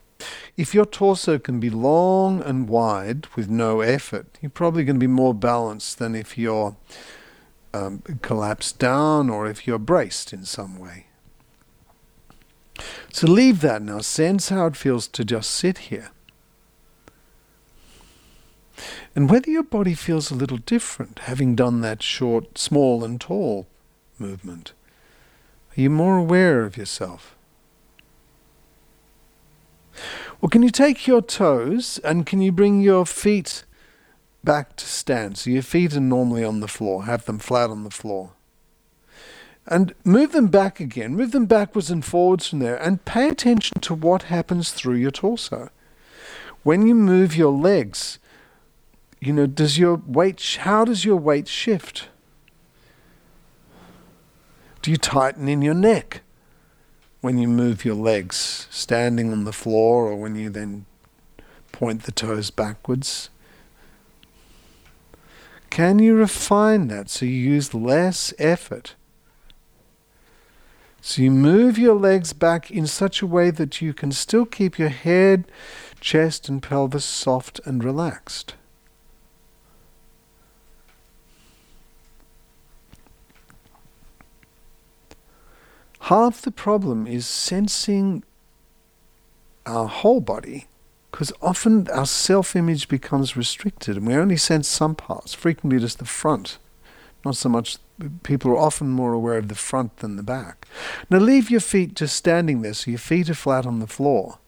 If 0.57 0.73
your 0.73 0.86
torso 0.86 1.39
can 1.39 1.59
be 1.59 1.69
long 1.69 2.41
and 2.41 2.67
wide 2.67 3.27
with 3.36 3.49
no 3.49 3.81
effort, 3.81 4.25
you're 4.41 4.49
probably 4.49 4.84
going 4.84 4.97
to 4.97 4.99
be 4.99 5.07
more 5.07 5.34
balanced 5.34 5.99
than 5.99 6.15
if 6.15 6.38
you're 6.38 6.75
um, 7.73 8.03
collapsed 8.21 8.79
down 8.79 9.29
or 9.29 9.47
if 9.47 9.65
you're 9.65 9.79
braced 9.79 10.34
in 10.34 10.45
some 10.45 10.79
way. 10.79 11.07
So 13.11 13.27
leave 13.27 13.61
that 13.61 13.81
now. 13.81 13.99
Sense 13.99 14.49
how 14.49 14.65
it 14.65 14.75
feels 14.75 15.07
to 15.09 15.23
just 15.23 15.51
sit 15.51 15.77
here. 15.77 16.11
And 19.16 19.30
whether 19.30 19.49
your 19.49 19.64
body 19.64 19.93
feels 19.93 20.32
a 20.32 20.36
little 20.36 20.57
different, 20.57 21.20
having 21.20 21.55
done 21.55 21.82
that 21.82 22.01
short, 22.01 22.57
small, 22.57 23.03
and 23.03 23.22
tall 23.22 23.68
movement. 24.18 24.74
Are 25.76 25.82
you 25.82 25.89
more 25.89 26.18
aware 26.18 26.64
of 26.64 26.78
yourself? 26.78 27.36
Well, 30.41 30.49
can 30.49 30.64
you 30.64 30.72
take 30.72 31.07
your 31.07 31.22
toes 31.22 31.99
and 32.03 32.26
can 32.26 32.41
you 32.41 32.51
bring 32.51 32.82
your 32.82 33.05
feet 33.05 33.64
back 34.43 34.76
to 34.78 34.86
stand? 34.86 35.38
So 35.38 35.51
your 35.51 35.61
feet 35.61 35.95
are 35.95 35.99
normally 35.99 36.43
on 36.43 36.59
the 36.59 36.68
floor, 36.68 37.05
have 37.05 37.26
them 37.26 37.39
flat 37.39 37.70
on 37.70 37.84
the 37.84 37.91
floor. 37.91 38.32
And 39.66 39.93
move 40.03 40.34
them 40.34 40.47
back 40.47 40.80
again, 40.80 41.16
move 41.16 41.32
them 41.32 41.45
backwards 41.45 41.89
and 41.89 42.03
forwards 42.03 42.47
from 42.47 42.59
there, 42.59 42.76
and 42.76 43.05
pay 43.05 43.30
attention 43.30 43.80
to 43.82 43.93
what 43.93 44.24
happens 44.24 44.72
through 44.72 44.95
your 44.95 45.11
torso. 45.11 45.70
When 46.64 46.86
you 46.88 46.95
move 46.95 47.38
your 47.38 47.51
legs, 47.51 48.20
you 49.26 49.34
know, 49.34 49.47
does 49.47 49.78
your 49.78 50.01
weight, 50.05 50.57
how 50.61 50.86
does 50.86 51.05
your 51.05 51.17
weight 51.17 51.47
shift? 51.47 52.09
Do 54.82 54.91
you 54.91 54.97
tighten 54.97 55.47
in 55.47 55.61
your 55.61 55.74
neck 55.74 56.21
when 57.21 57.38
you 57.38 57.47
move 57.47 57.86
your 57.86 57.95
legs, 57.95 58.67
standing 58.69 59.32
on 59.32 59.45
the 59.45 59.53
floor, 59.53 60.07
or 60.07 60.15
when 60.15 60.36
you 60.36 60.49
then 60.49 60.86
point 61.71 62.03
the 62.03 62.11
toes 62.11 62.51
backwards? 62.51 63.30
Can 65.69 65.99
you 65.99 66.15
refine 66.15 66.88
that 66.89 67.09
so 67.09 67.26
you 67.26 67.32
use 67.32 67.74
less 67.74 68.34
effort? 68.38 68.95
So 71.01 71.21
you 71.21 71.32
move 71.32 71.78
your 71.78 71.95
legs 71.95 72.32
back 72.34 72.69
in 72.69 72.88
such 72.88 73.21
a 73.21 73.28
way 73.28 73.51
that 73.51 73.82
you 73.82 73.93
can 73.93 74.11
still 74.11 74.45
keep 74.45 74.78
your 74.78 74.89
head, 74.89 75.45
chest, 75.99 76.47
and 76.47 76.61
pelvis 76.61 77.05
soft 77.05 77.59
and 77.65 77.84
relaxed. 77.84 78.55
Half 86.08 86.41
the 86.41 86.51
problem 86.51 87.08
is 87.08 87.26
sensing 87.26 88.24
our 89.66 89.88
whole 89.88 90.20
body, 90.20 90.68
because 91.10 91.32
often 91.41 91.88
our 91.91 92.06
self 92.06 92.58
image 92.58 92.89
becomes 92.89 93.38
restricted 93.38 93.95
and 93.95 94.06
we 94.06 94.16
only 94.16 94.36
sense 94.36 94.68
some 94.68 94.95
parts, 94.95 95.34
frequently 95.34 95.80
just 95.80 95.99
the 95.99 96.06
front. 96.06 96.58
Not 97.24 97.38
so 97.38 97.47
much, 97.47 97.78
people 98.24 98.51
are 98.51 98.58
often 98.58 98.89
more 98.89 99.14
aware 99.14 99.38
of 99.38 99.47
the 99.47 99.56
front 99.56 99.95
than 99.97 100.18
the 100.18 100.24
back. 100.24 100.68
Now 101.10 101.20
leave 101.20 101.49
your 101.49 101.62
feet 101.62 101.93
just 101.93 102.18
standing 102.18 102.64
there 102.64 102.74
so 102.74 102.91
your 102.91 102.97
feet 102.97 103.30
are 103.30 103.34
flat 103.34 103.66
on 103.66 103.80
the 103.80 103.88
floor. 103.88 104.39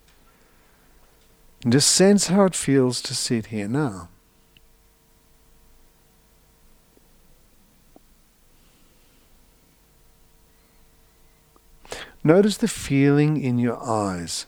And 1.64 1.72
just 1.72 1.90
sense 1.90 2.28
how 2.28 2.44
it 2.44 2.56
feels 2.56 3.02
to 3.04 3.16
sit 3.16 3.46
here 3.46 3.70
now. 3.70 4.10
Notice 12.26 12.58
the 12.58 12.68
feeling 12.68 13.40
in 13.40 13.60
your 13.60 13.78
eyes. 13.88 14.48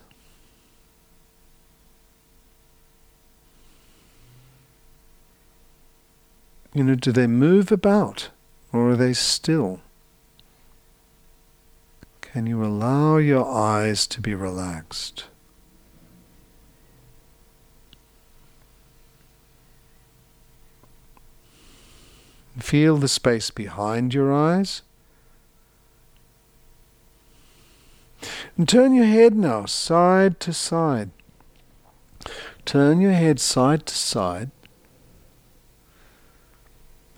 You 6.73 6.83
know, 6.83 6.95
do 6.95 7.11
they 7.11 7.27
move 7.27 7.71
about 7.71 8.29
or 8.73 8.89
are 8.89 8.95
they 8.95 9.13
still? 9.13 9.81
Can 12.19 12.47
you 12.47 12.65
allow 12.65 13.17
your 13.17 13.45
eyes 13.47 14.07
to 14.07 14.21
be 14.21 14.33
relaxed? 14.33 15.25
Feel 22.57 22.97
the 22.97 23.07
space 23.07 23.51
behind 23.51 24.15
your 24.15 24.33
eyes. 24.33 24.81
And 28.57 28.67
turn 28.67 28.95
your 28.95 29.05
head 29.05 29.35
now 29.35 29.65
side 29.65 30.39
to 30.39 30.51
side. 30.51 31.11
Turn 32.65 32.99
your 32.99 33.11
head 33.11 33.39
side 33.39 33.85
to 33.85 33.95
side. 33.95 34.49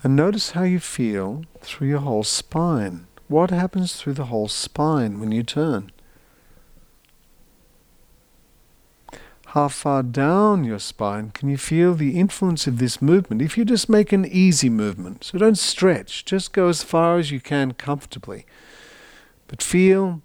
And 0.03 0.15
notice 0.15 0.51
how 0.51 0.63
you 0.63 0.79
feel 0.79 1.43
through 1.61 1.87
your 1.87 1.99
whole 1.99 2.23
spine. 2.23 3.07
What 3.27 3.51
happens 3.51 3.95
through 3.95 4.13
the 4.13 4.25
whole 4.25 4.49
spine 4.49 5.19
when 5.19 5.31
you 5.31 5.43
turn? 5.43 5.91
How 9.47 9.67
far 9.67 10.03
down 10.03 10.63
your 10.63 10.79
spine 10.79 11.31
can 11.31 11.49
you 11.49 11.57
feel 11.57 11.95
the 11.95 12.19
influence 12.19 12.67
of 12.67 12.77
this 12.79 13.01
movement? 13.01 13.41
If 13.41 13.57
you 13.57 13.65
just 13.65 13.89
make 13.89 14.11
an 14.11 14.25
easy 14.25 14.69
movement, 14.69 15.23
so 15.23 15.37
don't 15.37 15.57
stretch, 15.57 16.25
just 16.25 16.53
go 16.53 16.67
as 16.67 16.83
far 16.83 17.17
as 17.17 17.31
you 17.31 17.39
can 17.39 17.73
comfortably. 17.73 18.45
But 19.47 19.63
feel 19.63 20.21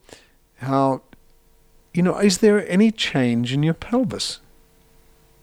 how, 0.65 1.03
you 1.93 2.03
know, 2.03 2.19
is 2.19 2.39
there 2.39 2.69
any 2.69 2.91
change 2.91 3.53
in 3.53 3.62
your 3.62 3.75
pelvis? 3.75 4.41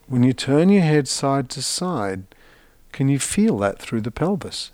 When 0.08 0.24
you 0.24 0.34
turn 0.34 0.70
your 0.70 0.84
head 0.84 1.08
side 1.08 1.50
to 1.52 1.62
side, 1.62 2.24
can 2.92 3.08
you 3.08 3.20
feel 3.20 3.58
that 3.60 3.80
through 3.80 4.02
the 4.02 4.12
pelvis? 4.12 4.72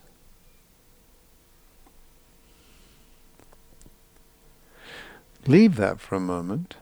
Leave 5.45 5.75
that 5.77 6.01
for 6.01 6.15
a 6.15 6.19
moment. 6.19 6.75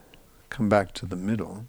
Come 0.49 0.69
back 0.69 0.93
to 0.93 1.05
the 1.05 1.15
middle. 1.15 1.65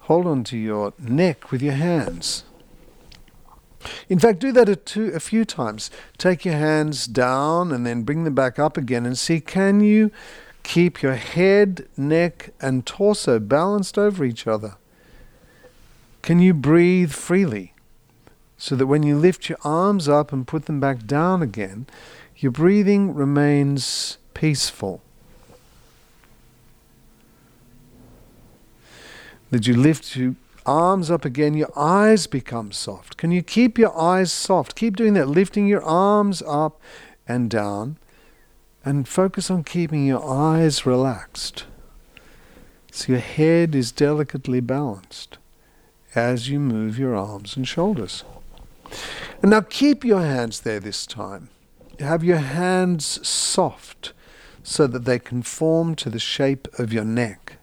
Hold 0.00 0.26
on 0.26 0.44
to 0.44 0.56
your 0.56 0.92
neck 0.98 1.50
with 1.50 1.60
your 1.60 1.74
hands. 1.74 2.44
In 4.08 4.18
fact, 4.18 4.38
do 4.38 4.52
that 4.52 4.68
a, 4.68 4.76
two, 4.76 5.08
a 5.08 5.20
few 5.20 5.44
times. 5.44 5.90
Take 6.18 6.44
your 6.44 6.54
hands 6.54 7.06
down 7.06 7.72
and 7.72 7.86
then 7.86 8.02
bring 8.02 8.24
them 8.24 8.34
back 8.34 8.58
up 8.58 8.76
again 8.76 9.06
and 9.06 9.18
see 9.18 9.40
can 9.40 9.80
you 9.80 10.10
keep 10.62 11.02
your 11.02 11.14
head, 11.14 11.86
neck, 11.96 12.50
and 12.60 12.84
torso 12.84 13.38
balanced 13.38 13.96
over 13.96 14.24
each 14.24 14.46
other? 14.46 14.76
Can 16.22 16.40
you 16.40 16.54
breathe 16.54 17.12
freely 17.12 17.72
so 18.58 18.74
that 18.74 18.86
when 18.86 19.04
you 19.04 19.16
lift 19.16 19.48
your 19.48 19.58
arms 19.62 20.08
up 20.08 20.32
and 20.32 20.46
put 20.46 20.66
them 20.66 20.80
back 20.80 21.06
down 21.06 21.40
again, 21.40 21.86
your 22.36 22.50
breathing 22.50 23.14
remains 23.14 24.18
peaceful? 24.34 25.02
As 29.52 29.68
you 29.68 29.76
lift 29.76 30.16
your 30.16 30.34
arms 30.66 31.10
up 31.10 31.24
again, 31.24 31.54
your 31.54 31.70
eyes 31.76 32.26
become 32.26 32.72
soft. 32.72 33.16
Can 33.16 33.30
you 33.30 33.42
keep 33.42 33.78
your 33.78 33.96
eyes 33.98 34.32
soft? 34.32 34.74
Keep 34.76 34.96
doing 34.96 35.14
that, 35.14 35.28
lifting 35.28 35.66
your 35.66 35.82
arms 35.82 36.42
up 36.46 36.80
and 37.26 37.48
down, 37.50 37.96
and 38.84 39.08
focus 39.08 39.50
on 39.50 39.64
keeping 39.64 40.06
your 40.06 40.24
eyes 40.24 40.86
relaxed. 40.86 41.64
So 42.90 43.12
your 43.12 43.20
head 43.20 43.74
is 43.74 43.92
delicately 43.92 44.60
balanced 44.60 45.38
as 46.14 46.48
you 46.48 46.58
move 46.58 46.98
your 46.98 47.14
arms 47.14 47.56
and 47.56 47.68
shoulders. 47.68 48.24
And 49.42 49.50
now 49.50 49.60
keep 49.60 50.04
your 50.04 50.22
hands 50.22 50.60
there 50.60 50.80
this 50.80 51.06
time. 51.06 51.50
Have 52.00 52.24
your 52.24 52.38
hands 52.38 53.26
soft 53.26 54.12
so 54.62 54.86
that 54.86 55.04
they 55.04 55.18
conform 55.18 55.94
to 55.96 56.10
the 56.10 56.18
shape 56.18 56.68
of 56.78 56.92
your 56.92 57.04
neck. 57.04 57.55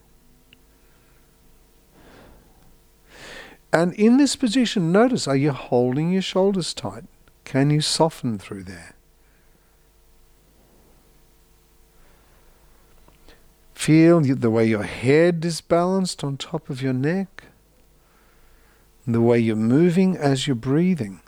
And 3.74 3.96
in 3.96 4.18
this 4.18 4.36
position, 4.36 4.92
notice 4.92 5.28
are 5.28 5.36
you 5.36 5.52
holding 5.52 6.12
your 6.12 6.22
shoulders 6.22 6.76
tight? 6.76 7.06
Can 7.44 7.72
you 7.72 7.82
soften 7.82 8.38
through 8.38 8.66
there? 8.66 8.96
Feel 13.74 14.22
the 14.22 14.52
way 14.52 14.68
your 14.68 14.84
head 14.84 15.44
is 15.44 15.60
balanced 15.60 16.24
on 16.24 16.38
top 16.38 16.70
of 16.70 16.84
your 16.84 16.94
neck, 16.94 17.46
the 19.08 19.20
way 19.20 19.40
you're 19.40 19.56
moving 19.56 20.16
as 20.16 20.48
you're 20.48 20.56
breathing. 20.56 21.20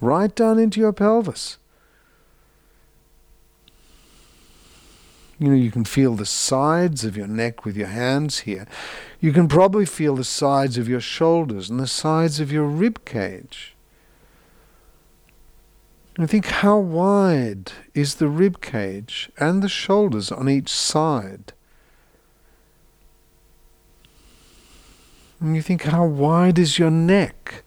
Right 0.00 0.34
down 0.34 0.58
into 0.58 0.80
your 0.80 0.92
pelvis. 0.92 1.56
You 5.38 5.48
know, 5.48 5.54
you 5.54 5.70
can 5.70 5.84
feel 5.84 6.14
the 6.14 6.26
sides 6.26 7.04
of 7.04 7.16
your 7.16 7.26
neck 7.26 7.64
with 7.64 7.76
your 7.76 7.88
hands 7.88 8.40
here. 8.40 8.66
You 9.20 9.32
can 9.32 9.48
probably 9.48 9.84
feel 9.84 10.14
the 10.14 10.24
sides 10.24 10.78
of 10.78 10.88
your 10.88 11.00
shoulders 11.00 11.68
and 11.68 11.80
the 11.80 11.88
sides 11.88 12.38
of 12.38 12.52
your 12.52 12.66
rib 12.66 13.04
cage. 13.04 13.74
And 16.16 16.30
think 16.30 16.46
how 16.46 16.78
wide 16.78 17.72
is 17.92 18.16
the 18.16 18.28
rib 18.28 18.60
cage 18.60 19.30
and 19.36 19.62
the 19.62 19.68
shoulders 19.68 20.30
on 20.30 20.48
each 20.48 20.68
side. 20.68 21.52
And 25.40 25.56
you 25.56 25.62
think 25.62 25.82
how 25.82 26.06
wide 26.06 26.58
is 26.58 26.78
your 26.78 26.92
neck? 26.92 27.64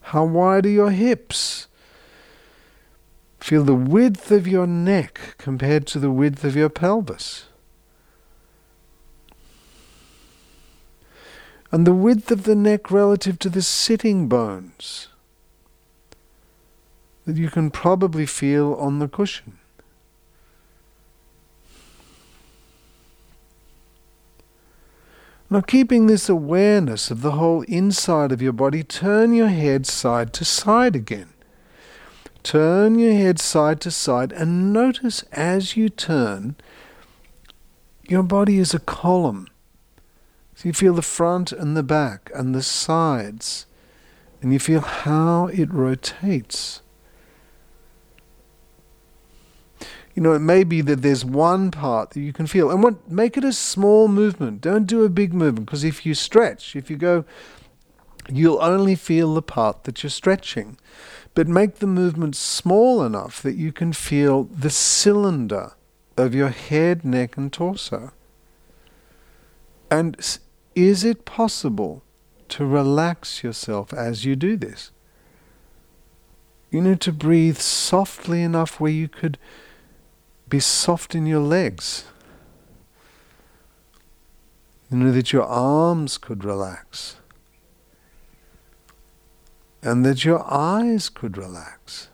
How 0.00 0.24
wide 0.24 0.66
are 0.66 0.70
your 0.70 0.90
hips? 0.90 1.53
Feel 3.44 3.64
the 3.64 3.74
width 3.74 4.30
of 4.30 4.48
your 4.48 4.66
neck 4.66 5.34
compared 5.36 5.86
to 5.88 5.98
the 5.98 6.10
width 6.10 6.44
of 6.44 6.56
your 6.56 6.70
pelvis. 6.70 7.44
And 11.70 11.86
the 11.86 11.92
width 11.92 12.30
of 12.30 12.44
the 12.44 12.54
neck 12.54 12.90
relative 12.90 13.38
to 13.40 13.50
the 13.50 13.60
sitting 13.60 14.28
bones 14.28 15.08
that 17.26 17.36
you 17.36 17.50
can 17.50 17.70
probably 17.70 18.24
feel 18.24 18.72
on 18.76 18.98
the 18.98 19.08
cushion. 19.08 19.58
Now, 25.50 25.60
keeping 25.60 26.06
this 26.06 26.30
awareness 26.30 27.10
of 27.10 27.20
the 27.20 27.32
whole 27.32 27.60
inside 27.68 28.32
of 28.32 28.40
your 28.40 28.54
body, 28.54 28.82
turn 28.82 29.34
your 29.34 29.48
head 29.48 29.84
side 29.84 30.32
to 30.32 30.46
side 30.46 30.96
again. 30.96 31.33
Turn 32.44 32.98
your 32.98 33.14
head 33.14 33.40
side 33.40 33.80
to 33.80 33.90
side 33.90 34.30
and 34.30 34.70
notice 34.70 35.22
as 35.32 35.78
you 35.78 35.88
turn, 35.88 36.56
your 38.06 38.22
body 38.22 38.58
is 38.58 38.74
a 38.74 38.78
column. 38.78 39.48
So 40.54 40.68
you 40.68 40.74
feel 40.74 40.92
the 40.92 41.00
front 41.00 41.52
and 41.52 41.74
the 41.74 41.82
back 41.82 42.30
and 42.34 42.54
the 42.54 42.62
sides, 42.62 43.64
and 44.42 44.52
you 44.52 44.58
feel 44.58 44.82
how 44.82 45.46
it 45.46 45.72
rotates. 45.72 46.82
You 50.14 50.22
know, 50.22 50.34
it 50.34 50.40
may 50.40 50.64
be 50.64 50.82
that 50.82 51.00
there's 51.00 51.24
one 51.24 51.70
part 51.70 52.10
that 52.10 52.20
you 52.20 52.34
can 52.34 52.46
feel, 52.46 52.70
and 52.70 52.82
what, 52.82 53.10
make 53.10 53.38
it 53.38 53.42
a 53.42 53.54
small 53.54 54.06
movement. 54.06 54.60
Don't 54.60 54.86
do 54.86 55.02
a 55.02 55.08
big 55.08 55.32
movement, 55.32 55.66
because 55.66 55.82
if 55.82 56.04
you 56.04 56.12
stretch, 56.14 56.76
if 56.76 56.90
you 56.90 56.96
go, 56.96 57.24
you'll 58.28 58.62
only 58.62 58.94
feel 58.94 59.32
the 59.32 59.42
part 59.42 59.84
that 59.84 60.02
you're 60.02 60.10
stretching 60.10 60.76
but 61.34 61.48
make 61.48 61.76
the 61.76 61.86
movement 61.86 62.36
small 62.36 63.02
enough 63.02 63.42
that 63.42 63.56
you 63.56 63.72
can 63.72 63.92
feel 63.92 64.44
the 64.44 64.70
cylinder 64.70 65.72
of 66.16 66.34
your 66.34 66.50
head, 66.50 67.04
neck, 67.04 67.36
and 67.36 67.52
torso. 67.52 68.12
And 69.90 70.16
is 70.74 71.04
it 71.04 71.24
possible 71.24 72.02
to 72.50 72.64
relax 72.64 73.42
yourself 73.42 73.92
as 73.92 74.24
you 74.24 74.36
do 74.36 74.56
this? 74.56 74.92
You 76.70 76.80
need 76.80 77.00
to 77.02 77.12
breathe 77.12 77.58
softly 77.58 78.42
enough 78.42 78.80
where 78.80 78.92
you 78.92 79.08
could 79.08 79.38
be 80.48 80.60
soft 80.60 81.14
in 81.14 81.26
your 81.26 81.40
legs. 81.40 82.04
You 84.90 84.98
know 84.98 85.12
that 85.12 85.32
your 85.32 85.44
arms 85.44 86.18
could 86.18 86.44
relax 86.44 87.16
and 89.84 90.04
that 90.04 90.24
your 90.24 90.42
eyes 90.50 91.10
could 91.10 91.36
relax. 91.36 92.08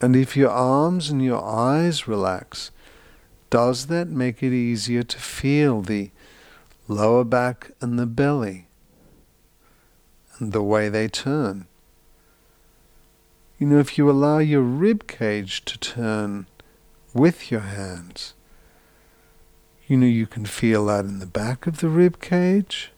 And 0.00 0.16
if 0.16 0.36
your 0.36 0.50
arms 0.50 1.08
and 1.08 1.24
your 1.24 1.42
eyes 1.42 2.08
relax, 2.08 2.72
does 3.48 3.86
that 3.86 4.08
make 4.08 4.42
it 4.42 4.52
easier 4.52 5.04
to 5.04 5.18
feel 5.18 5.80
the 5.80 6.10
lower 6.88 7.24
back 7.24 7.70
and 7.80 7.98
the 7.98 8.06
belly 8.06 8.66
and 10.38 10.52
the 10.52 10.62
way 10.62 10.88
they 10.88 11.08
turn? 11.08 11.66
You 13.58 13.68
know, 13.68 13.78
if 13.78 13.96
you 13.96 14.10
allow 14.10 14.38
your 14.38 14.60
rib 14.62 15.06
cage 15.06 15.64
to 15.64 15.78
turn 15.78 16.46
with 17.14 17.50
your 17.50 17.60
hands, 17.60 18.34
you 19.86 19.96
know, 19.96 20.06
you 20.06 20.26
can 20.26 20.44
feel 20.44 20.86
that 20.86 21.04
in 21.04 21.20
the 21.20 21.26
back 21.26 21.66
of 21.66 21.78
the 21.78 21.88
rib 21.88 22.20
cage. 22.20 22.90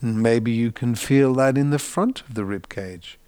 And 0.00 0.22
maybe 0.22 0.52
you 0.52 0.72
can 0.72 0.94
feel 0.94 1.34
that 1.34 1.58
in 1.58 1.70
the 1.70 1.78
front 1.78 2.22
of 2.22 2.34
the 2.34 2.44
rib 2.44 2.68
cage. 2.68 3.18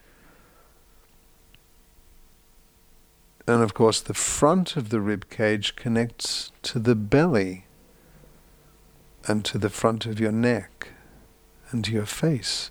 And 3.47 3.63
of 3.63 3.75
course, 3.75 4.01
the 4.01 4.15
front 4.15 4.77
of 4.77 4.91
the 4.91 5.01
rib 5.01 5.29
cage 5.29 5.77
connects 5.77 6.53
to 6.63 6.79
the 6.79 6.95
belly 6.95 7.67
and 9.27 9.45
to 9.45 9.59
the 9.59 9.71
front 9.71 10.07
of 10.07 10.21
your 10.21 10.33
neck 10.33 10.93
and 11.71 11.85
to 11.85 11.93
your 11.93 12.07
face. 12.07 12.71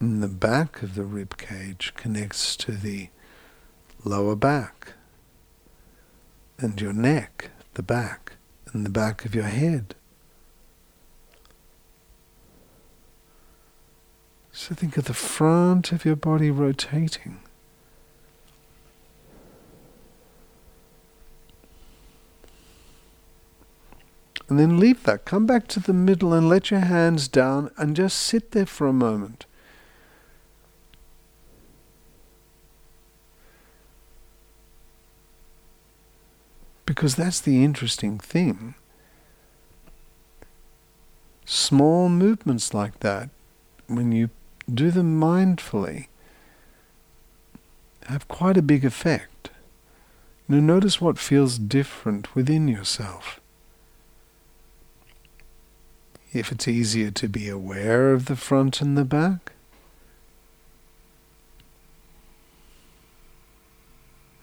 And 0.00 0.22
the 0.22 0.28
back 0.28 0.82
of 0.82 0.94
the 0.94 1.04
rib 1.04 1.38
cage 1.38 1.92
connects 1.96 2.56
to 2.56 2.72
the 2.72 3.08
lower 4.04 4.36
back, 4.36 4.94
and 6.58 6.80
your 6.80 6.92
neck, 6.92 7.50
the 7.74 7.82
back, 7.82 8.32
and 8.72 8.84
the 8.84 8.90
back 8.90 9.24
of 9.24 9.34
your 9.34 9.44
head. 9.44 9.94
So 14.52 14.74
think 14.74 14.96
of 14.96 15.04
the 15.04 15.14
front 15.14 15.90
of 15.92 16.04
your 16.04 16.16
body 16.16 16.50
rotating. 16.50 17.40
And 24.48 24.58
then 24.58 24.80
leave 24.80 25.04
that. 25.04 25.24
Come 25.24 25.46
back 25.46 25.68
to 25.68 25.80
the 25.80 25.92
middle 25.92 26.32
and 26.32 26.48
let 26.48 26.72
your 26.72 26.80
hands 26.80 27.28
down 27.28 27.70
and 27.78 27.94
just 27.94 28.18
sit 28.18 28.50
there 28.50 28.66
for 28.66 28.88
a 28.88 28.92
moment. 28.92 29.46
Because 36.90 37.14
that's 37.14 37.40
the 37.40 37.62
interesting 37.62 38.18
thing. 38.18 38.74
Small 41.44 42.08
movements 42.08 42.74
like 42.74 42.98
that, 42.98 43.30
when 43.86 44.10
you 44.10 44.30
do 44.68 44.90
them 44.90 45.20
mindfully, 45.20 46.08
have 48.06 48.26
quite 48.26 48.56
a 48.56 48.60
big 48.60 48.84
effect. 48.84 49.50
Now 50.48 50.58
notice 50.58 51.00
what 51.00 51.16
feels 51.16 51.58
different 51.58 52.34
within 52.34 52.66
yourself. 52.66 53.38
If 56.32 56.50
it's 56.50 56.66
easier 56.66 57.12
to 57.12 57.28
be 57.28 57.48
aware 57.48 58.12
of 58.12 58.24
the 58.24 58.34
front 58.34 58.80
and 58.80 58.98
the 58.98 59.04
back, 59.04 59.52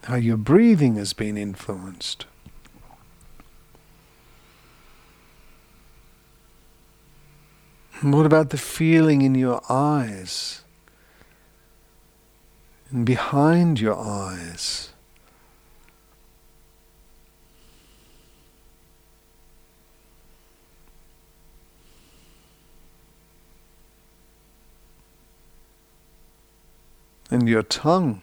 how 0.03 0.15
your 0.15 0.38
breathing 0.38 0.95
has 0.95 1.11
been 1.11 1.38
influenced. 1.38 2.26
What 8.02 8.28
about 8.28 8.52
the 8.52 8.60
feeling 8.60 9.24
in 9.24 9.34
your 9.34 9.60
eyes? 9.69 10.61
And 12.91 13.03
behind 13.06 13.80
your 13.80 13.98
eyes? 13.98 14.90
And 27.32 27.49
your 27.49 27.64
tongue. 27.64 28.22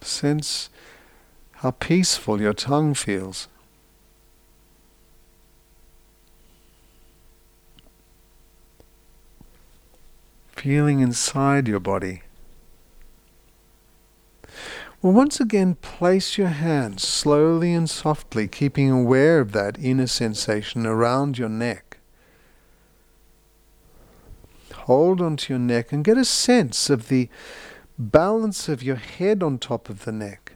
Sense 0.00 0.70
how 1.52 1.70
peaceful 1.70 2.40
your 2.40 2.52
tongue 2.52 2.94
feels. 2.94 3.46
Feeling 10.58 10.98
inside 10.98 11.68
your 11.68 11.78
body. 11.78 12.22
Well, 15.00 15.12
once 15.12 15.38
again, 15.38 15.76
place 15.76 16.36
your 16.36 16.48
hands 16.48 17.06
slowly 17.06 17.72
and 17.72 17.88
softly, 17.88 18.48
keeping 18.48 18.90
aware 18.90 19.38
of 19.38 19.52
that 19.52 19.78
inner 19.78 20.08
sensation 20.08 20.84
around 20.84 21.38
your 21.38 21.48
neck. 21.48 21.98
Hold 24.72 25.20
onto 25.20 25.52
your 25.52 25.60
neck 25.60 25.92
and 25.92 26.04
get 26.04 26.18
a 26.18 26.24
sense 26.24 26.90
of 26.90 27.06
the 27.06 27.28
balance 27.96 28.68
of 28.68 28.82
your 28.82 28.96
head 28.96 29.44
on 29.44 29.58
top 29.58 29.88
of 29.88 30.04
the 30.04 30.12
neck. 30.12 30.47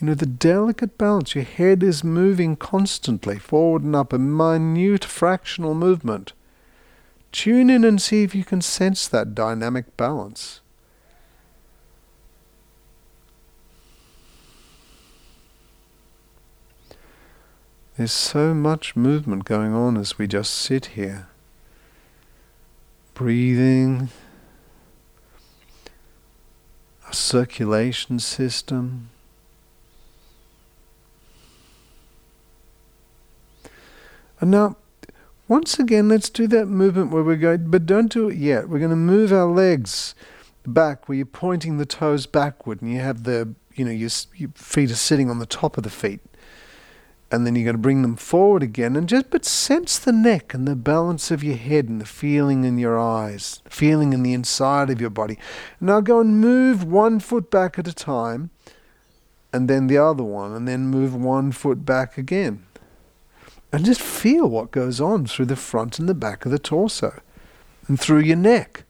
You 0.00 0.06
know, 0.06 0.14
the 0.14 0.24
delicate 0.24 0.96
balance. 0.96 1.34
Your 1.34 1.44
head 1.44 1.82
is 1.82 2.02
moving 2.02 2.56
constantly, 2.56 3.38
forward 3.38 3.82
and 3.82 3.94
up, 3.94 4.14
a 4.14 4.18
minute 4.18 5.04
fractional 5.04 5.74
movement. 5.74 6.32
Tune 7.32 7.68
in 7.68 7.84
and 7.84 8.00
see 8.00 8.22
if 8.22 8.34
you 8.34 8.42
can 8.42 8.62
sense 8.62 9.06
that 9.06 9.34
dynamic 9.34 9.96
balance. 9.98 10.60
There's 17.98 18.12
so 18.12 18.54
much 18.54 18.96
movement 18.96 19.44
going 19.44 19.74
on 19.74 19.98
as 19.98 20.16
we 20.16 20.26
just 20.26 20.54
sit 20.54 20.86
here. 20.86 21.28
Breathing, 23.12 24.08
a 27.06 27.14
circulation 27.14 28.18
system. 28.18 29.09
And 34.40 34.50
now, 34.50 34.76
once 35.48 35.78
again, 35.78 36.08
let's 36.08 36.30
do 36.30 36.46
that 36.46 36.66
movement 36.66 37.10
where 37.10 37.22
we're 37.22 37.36
going, 37.36 37.70
but 37.70 37.84
don't 37.84 38.10
do 38.10 38.28
it 38.28 38.36
yet. 38.36 38.68
We're 38.68 38.78
going 38.78 38.90
to 38.90 38.96
move 38.96 39.32
our 39.32 39.46
legs 39.46 40.14
back 40.66 41.08
where 41.08 41.16
you're 41.16 41.26
pointing 41.26 41.76
the 41.76 41.86
toes 41.86 42.26
backward 42.26 42.80
and 42.80 42.92
you 42.92 43.00
have 43.00 43.24
the, 43.24 43.54
you 43.74 43.84
know, 43.84 43.90
your, 43.90 44.10
your 44.34 44.50
feet 44.54 44.90
are 44.90 44.96
sitting 44.96 45.28
on 45.28 45.38
the 45.38 45.46
top 45.46 45.76
of 45.76 45.84
the 45.84 45.90
feet. 45.90 46.20
And 47.32 47.46
then 47.46 47.54
you're 47.54 47.64
going 47.64 47.74
to 47.74 47.82
bring 47.82 48.02
them 48.02 48.16
forward 48.16 48.62
again 48.62 48.96
and 48.96 49.08
just, 49.08 49.30
but 49.30 49.44
sense 49.44 49.98
the 49.98 50.10
neck 50.10 50.52
and 50.52 50.66
the 50.66 50.74
balance 50.74 51.30
of 51.30 51.44
your 51.44 51.56
head 51.56 51.88
and 51.88 52.00
the 52.00 52.06
feeling 52.06 52.64
in 52.64 52.76
your 52.78 52.98
eyes, 52.98 53.62
feeling 53.68 54.12
in 54.12 54.24
the 54.24 54.32
inside 54.32 54.90
of 54.90 55.00
your 55.00 55.10
body. 55.10 55.38
Now 55.80 56.00
go 56.00 56.18
and 56.18 56.40
move 56.40 56.82
one 56.82 57.20
foot 57.20 57.48
back 57.48 57.78
at 57.78 57.86
a 57.86 57.92
time 57.92 58.50
and 59.52 59.68
then 59.68 59.86
the 59.86 59.98
other 59.98 60.24
one 60.24 60.52
and 60.52 60.66
then 60.66 60.86
move 60.86 61.14
one 61.14 61.52
foot 61.52 61.84
back 61.84 62.18
again 62.18 62.66
and 63.72 63.84
just 63.84 64.00
feel 64.00 64.48
what 64.48 64.70
goes 64.70 65.00
on 65.00 65.26
through 65.26 65.46
the 65.46 65.56
front 65.56 65.98
and 65.98 66.08
the 66.08 66.14
back 66.14 66.44
of 66.44 66.50
the 66.50 66.58
torso 66.58 67.20
and 67.86 67.98
through 67.98 68.20
your 68.20 68.36
neck. 68.36 68.84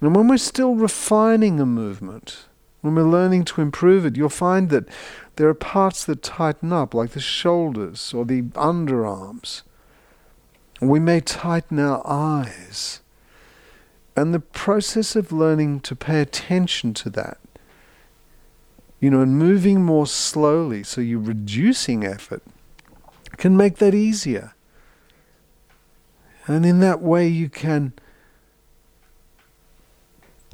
And 0.00 0.16
when 0.16 0.26
we're 0.26 0.36
still 0.36 0.74
refining 0.74 1.60
a 1.60 1.66
movement, 1.66 2.46
when 2.80 2.96
we're 2.96 3.04
learning 3.04 3.44
to 3.44 3.60
improve 3.60 4.04
it, 4.04 4.16
you'll 4.16 4.28
find 4.28 4.68
that 4.70 4.88
there 5.36 5.48
are 5.48 5.54
parts 5.54 6.04
that 6.04 6.24
tighten 6.24 6.72
up, 6.72 6.92
like 6.92 7.10
the 7.10 7.20
shoulders 7.20 8.12
or 8.12 8.24
the 8.24 8.42
underarms. 8.42 9.62
We 10.80 10.98
may 10.98 11.20
tighten 11.20 11.78
our 11.78 12.04
eyes. 12.04 13.00
And 14.16 14.34
the 14.34 14.40
process 14.40 15.14
of 15.14 15.30
learning 15.30 15.80
to 15.80 15.94
pay 15.94 16.20
attention 16.20 16.92
to 16.94 17.10
that 17.10 17.38
you 19.02 19.10
know, 19.10 19.20
and 19.20 19.36
moving 19.36 19.82
more 19.82 20.06
slowly, 20.06 20.84
so 20.84 21.00
you're 21.00 21.18
reducing 21.18 22.04
effort, 22.04 22.40
can 23.36 23.56
make 23.56 23.78
that 23.78 23.94
easier. 23.94 24.54
And 26.46 26.64
in 26.64 26.78
that 26.80 27.02
way, 27.02 27.26
you 27.26 27.48
can 27.48 27.94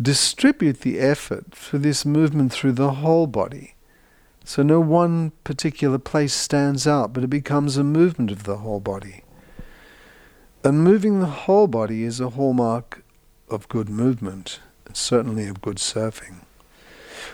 distribute 0.00 0.80
the 0.80 0.98
effort 0.98 1.54
for 1.54 1.76
this 1.76 2.06
movement 2.06 2.50
through 2.50 2.72
the 2.72 2.92
whole 2.92 3.26
body. 3.26 3.74
So 4.44 4.62
no 4.62 4.80
one 4.80 5.32
particular 5.44 5.98
place 5.98 6.32
stands 6.32 6.86
out, 6.86 7.12
but 7.12 7.24
it 7.24 7.28
becomes 7.28 7.76
a 7.76 7.84
movement 7.84 8.30
of 8.30 8.44
the 8.44 8.56
whole 8.58 8.80
body. 8.80 9.24
And 10.64 10.82
moving 10.82 11.20
the 11.20 11.26
whole 11.26 11.66
body 11.66 12.02
is 12.02 12.18
a 12.18 12.30
hallmark 12.30 13.04
of 13.50 13.68
good 13.68 13.90
movement, 13.90 14.60
and 14.86 14.96
certainly 14.96 15.46
of 15.48 15.60
good 15.60 15.76
surfing. 15.76 16.47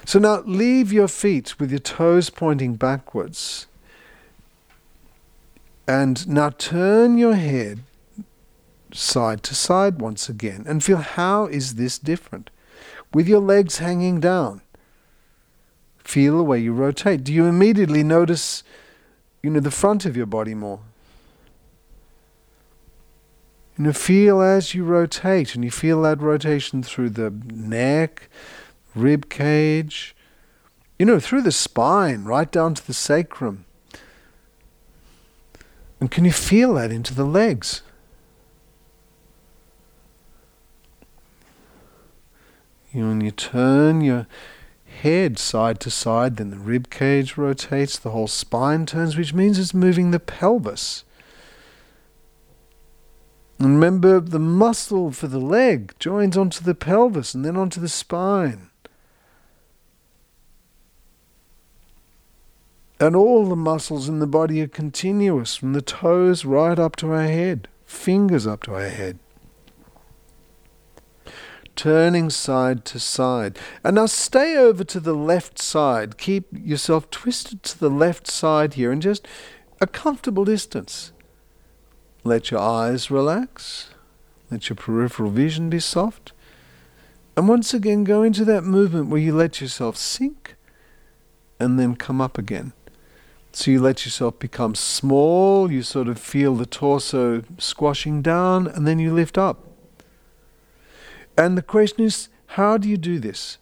So 0.05 0.19
now 0.19 0.43
leave 0.47 0.93
your 0.93 1.09
feet 1.09 1.59
with 1.59 1.71
your 1.71 1.81
toes 1.81 2.31
pointing 2.31 2.75
backwards. 2.75 3.67
And 5.87 6.27
now 6.27 6.51
turn 6.51 7.19
your 7.19 7.35
head 7.35 7.81
side 8.93 9.43
to 9.43 9.55
side 9.55 10.01
once 10.01 10.29
again 10.29 10.65
and 10.67 10.83
feel 10.83 10.99
how 10.99 11.47
is 11.47 11.75
this 11.75 11.99
different? 11.99 12.51
With 13.13 13.29
your 13.29 13.41
legs 13.41 13.79
hanging 13.79 14.21
down. 14.21 14.63
Feel 15.99 16.39
the 16.39 16.45
way 16.45 16.59
you 16.59 16.73
rotate. 16.73 17.25
Do 17.25 17.33
you 17.33 17.47
immediately 17.47 18.03
notice 18.03 18.63
you 19.43 19.51
know 19.51 19.61
the 19.61 19.71
front 19.71 20.07
of 20.07 20.17
your 20.17 20.27
body 20.27 20.55
more? 20.55 20.81
You 23.77 23.85
know, 23.85 23.93
feel 23.93 24.41
as 24.41 24.75
you 24.75 24.85
rotate, 24.85 25.55
and 25.55 25.65
you 25.65 25.71
feel 25.71 26.03
that 26.03 26.21
rotation 26.21 26.83
through 26.83 27.11
the 27.11 27.31
neck, 27.53 28.29
rib 28.95 29.29
cage, 29.29 30.15
you 30.99 31.07
know, 31.07 31.19
through 31.21 31.43
the 31.43 31.53
spine, 31.53 32.25
right 32.25 32.51
down 32.51 32.75
to 32.75 32.87
the 32.87 32.95
sacrum. 32.95 33.65
And 36.01 36.11
can 36.11 36.25
you 36.25 36.33
feel 36.33 36.75
that 36.75 36.91
into 36.91 37.15
the 37.15 37.25
legs? 37.25 37.83
You 42.93 43.03
know, 43.03 43.09
when 43.09 43.21
you 43.23 43.33
turn 43.33 44.01
your 44.03 44.27
head 45.03 45.39
side 45.39 45.81
to 45.81 45.91
side, 45.91 46.37
then 46.37 46.51
the 46.51 46.59
rib 46.59 46.91
cage 46.91 47.37
rotates, 47.37 47.99
the 47.99 48.11
whole 48.11 48.29
spine 48.29 48.87
turns, 48.87 49.17
which 49.17 49.35
means 49.35 49.59
it's 49.59 49.75
moving 49.75 50.11
the 50.11 50.21
pelvis. 50.21 51.05
And 53.59 53.75
remember, 53.75 54.21
the 54.21 54.39
muscle 54.39 55.11
for 55.11 55.27
the 55.27 55.41
leg 55.41 55.95
joins 55.99 56.37
onto 56.37 56.63
the 56.63 56.75
pelvis 56.75 57.35
and 57.35 57.45
then 57.45 57.57
onto 57.57 57.81
the 57.81 57.89
spine. 57.89 58.71
And 63.01 63.17
all 63.17 63.47
the 63.47 63.57
muscles 63.57 64.09
in 64.09 64.21
the 64.21 64.27
body 64.27 64.63
are 64.63 64.69
continuous 64.69 65.57
from 65.57 65.73
the 65.73 65.83
toes 65.83 66.45
right 66.45 66.79
up 66.79 66.97
to 66.97 67.11
our 67.11 67.25
head, 67.27 67.69
fingers 67.85 68.47
up 68.47 68.63
to 68.65 68.75
our 68.75 68.89
head. 68.89 69.19
Turning 71.75 72.31
side 72.31 72.85
to 72.85 73.01
side. 73.01 73.59
And 73.83 73.97
now 73.97 74.07
stay 74.07 74.57
over 74.57 74.85
to 74.85 75.01
the 75.01 75.15
left 75.15 75.59
side. 75.59 76.19
Keep 76.19 76.47
yourself 76.53 77.11
twisted 77.11 77.65
to 77.65 77.79
the 77.79 77.91
left 77.91 78.29
side 78.29 78.75
here 78.75 78.93
and 78.93 79.03
just 79.03 79.27
a 79.81 79.89
comfortable 79.89 80.45
distance. 80.45 81.11
Let 82.23 82.53
your 82.53 82.61
eyes 82.61 83.11
relax. 83.11 83.91
Let 84.53 84.69
your 84.69 84.77
peripheral 84.77 85.31
vision 85.31 85.69
be 85.69 85.81
soft. 85.81 86.33
And 87.37 87.49
once 87.49 87.75
again, 87.75 88.05
go 88.05 88.23
into 88.23 88.45
that 88.45 88.63
movement 88.63 89.09
where 89.09 89.21
you 89.21 89.35
let 89.35 89.61
yourself 89.61 89.97
sink 89.97 90.55
and 91.59 91.79
then 91.79 91.97
come 91.97 92.21
up 92.21 92.39
again. 92.39 92.73
So 93.55 93.71
you 93.71 93.81
let 93.81 94.05
yourself 94.05 94.41
become 94.41 94.75
small, 94.75 95.71
you 95.71 95.83
sort 95.83 96.09
of 96.09 96.19
feel 96.19 96.57
the 96.57 96.67
torso 96.67 97.45
squashing 97.57 98.21
down, 98.21 98.67
and 98.67 98.85
then 98.85 98.99
you 98.99 99.15
lift 99.15 99.39
up. 99.39 99.69
And 101.39 101.57
the 101.57 101.63
question 101.63 102.05
is, 102.05 102.29
how 102.47 102.79
do 102.79 102.89
you 102.89 102.97
do 102.97 103.21
this? 103.21 103.59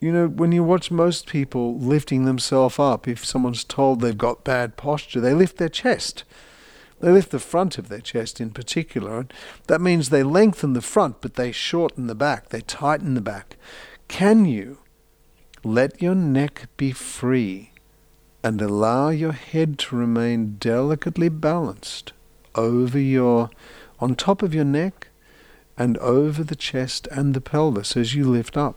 You 0.00 0.10
know, 0.10 0.26
when 0.26 0.50
you 0.50 0.64
watch 0.64 0.90
most 0.90 1.28
people 1.28 1.78
lifting 1.78 2.24
themselves 2.24 2.80
up, 2.80 3.06
if 3.06 3.24
someone's 3.24 3.62
told 3.62 4.00
they've 4.00 4.18
got 4.18 4.42
bad 4.42 4.76
posture, 4.76 5.20
they 5.20 5.32
lift 5.32 5.58
their 5.58 5.68
chest. 5.68 6.24
They 6.98 7.12
lift 7.12 7.30
the 7.30 7.38
front 7.38 7.78
of 7.78 7.88
their 7.88 8.00
chest 8.00 8.40
in 8.40 8.50
particular. 8.50 9.20
And 9.20 9.32
that 9.68 9.80
means 9.80 10.10
they 10.10 10.24
lengthen 10.24 10.72
the 10.72 10.82
front, 10.82 11.20
but 11.20 11.34
they 11.34 11.52
shorten 11.52 12.08
the 12.08 12.16
back, 12.16 12.48
they 12.48 12.62
tighten 12.62 13.14
the 13.14 13.20
back. 13.20 13.56
Can 14.08 14.44
you 14.44 14.78
let 15.62 16.02
your 16.02 16.16
neck 16.16 16.66
be 16.76 16.90
free 16.90 17.70
and 18.44 18.60
allow 18.60 19.08
your 19.08 19.32
head 19.32 19.78
to 19.78 19.96
remain 19.96 20.56
delicately 20.60 21.30
balanced 21.30 22.12
over 22.54 22.98
your, 22.98 23.48
on 24.00 24.14
top 24.14 24.42
of 24.42 24.54
your 24.54 24.66
neck 24.66 25.08
and 25.78 25.96
over 25.96 26.44
the 26.44 26.54
chest 26.54 27.08
and 27.10 27.32
the 27.32 27.40
pelvis 27.40 27.96
as 27.96 28.14
you 28.14 28.28
lift 28.28 28.54
up. 28.54 28.76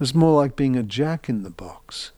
It's 0.00 0.14
more 0.14 0.34
like 0.34 0.56
being 0.56 0.76
a 0.76 0.82
jack 0.82 1.28
in 1.28 1.42
the 1.42 1.50
box. 1.50 2.12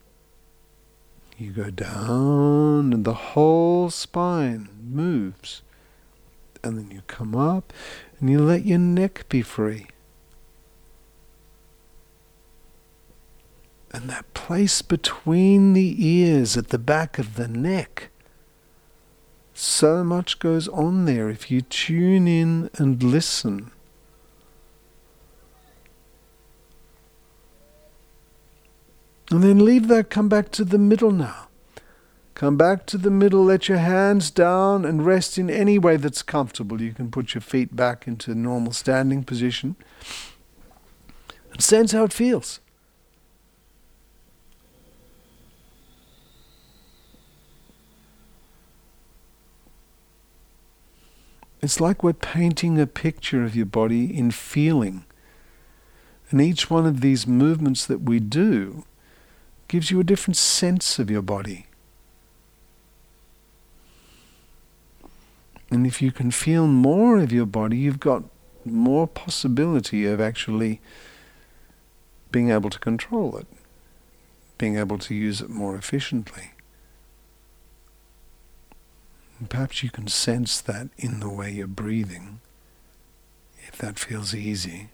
You 1.37 1.51
go 1.51 1.71
down 1.71 2.93
and 2.93 3.05
the 3.05 3.15
whole 3.15 3.91
spine 3.91 4.69
moves. 4.89 5.63
And 6.63 6.79
then 6.79 6.93
you 6.93 7.03
come 7.09 7.35
up 7.35 7.73
and 8.21 8.31
you 8.31 8.39
let 8.39 8.65
your 8.65 8.79
neck 8.79 9.29
be 9.29 9.43
free. 9.43 9.89
And 13.93 14.09
that 14.09 14.33
place 14.33 14.81
between 14.81 15.75
the 15.75 15.95
ears 15.99 16.57
at 16.57 16.69
the 16.69 16.79
back 16.79 17.19
of 17.19 17.35
the 17.35 17.49
neck. 17.49 18.09
So 19.53 20.03
much 20.03 20.39
goes 20.39 20.67
on 20.69 21.05
there 21.05 21.29
if 21.29 21.51
you 21.51 21.61
tune 21.61 22.27
in 22.27 22.71
and 22.79 23.03
listen. 23.03 23.71
And 29.31 29.43
then 29.43 29.65
leave 29.65 29.89
that, 29.89 30.11
come 30.11 30.29
back 30.29 30.51
to 30.53 30.65
the 30.65 30.79
middle 30.79 31.11
now. 31.11 31.49
Come 32.35 32.57
back 32.57 32.87
to 32.87 32.99
the 32.99 33.11
middle, 33.11 33.45
let 33.45 33.69
your 33.69 33.79
hands 33.79 34.31
down 34.31 34.85
and 34.85 35.07
rest 35.07 35.39
in 35.39 35.49
any 35.49 35.79
way 35.79 35.97
that's 35.97 36.23
comfortable. 36.23 36.81
You 36.81 36.93
can 36.93 37.11
put 37.11 37.35
your 37.35 37.41
feet 37.41 37.77
back 37.77 38.09
into 38.09 38.35
normal 38.35 38.73
standing 38.73 39.23
position. 39.23 39.77
And 41.53 41.63
sense 41.63 41.93
how 41.93 42.05
it 42.05 42.13
feels. 42.13 42.59
It's 51.63 51.81
like 51.81 52.03
we're 52.03 52.13
painting 52.13 52.81
a 52.81 52.89
picture 52.89 53.45
of 53.45 53.55
your 53.55 53.67
body 53.67 54.17
in 54.17 54.33
feeling. 54.33 55.05
And 56.31 56.41
each 56.41 56.69
one 56.69 56.87
of 56.87 57.01
these 57.01 57.27
movements 57.27 57.87
that 57.87 58.01
we 58.01 58.19
do 58.19 58.85
gives 59.69 59.91
you 59.91 60.01
a 60.01 60.05
different 60.05 60.37
sense 60.37 60.99
of 60.99 61.09
your 61.09 61.23
body. 61.23 61.67
And 65.71 65.87
if 65.87 66.03
you 66.03 66.11
can 66.11 66.31
feel 66.31 66.67
more 66.67 67.19
of 67.19 67.33
your 67.33 67.47
body, 67.47 67.79
you've 67.79 68.01
got 68.01 68.25
more 68.65 69.07
possibility 69.07 70.05
of 70.05 70.21
actually 70.21 70.81
being 72.31 72.51
able 72.51 72.71
to 72.71 72.79
control 72.79 73.37
it, 73.37 73.47
being 74.59 74.77
able 74.77 74.99
to 74.99 75.15
use 75.15 75.41
it 75.41 75.49
more 75.49 75.77
efficiently. 75.77 76.52
And 79.43 79.51
perhaps 79.51 79.83
you 79.83 79.91
can 79.91 80.07
sense 80.07 80.61
that 80.61 80.91
in 80.97 81.19
the 81.19 81.29
way 81.29 81.51
you're 81.51 81.67
breathing, 81.67 82.39
if 83.67 83.77
that 83.79 83.99
feels 83.99 84.37
easy. 84.37 84.91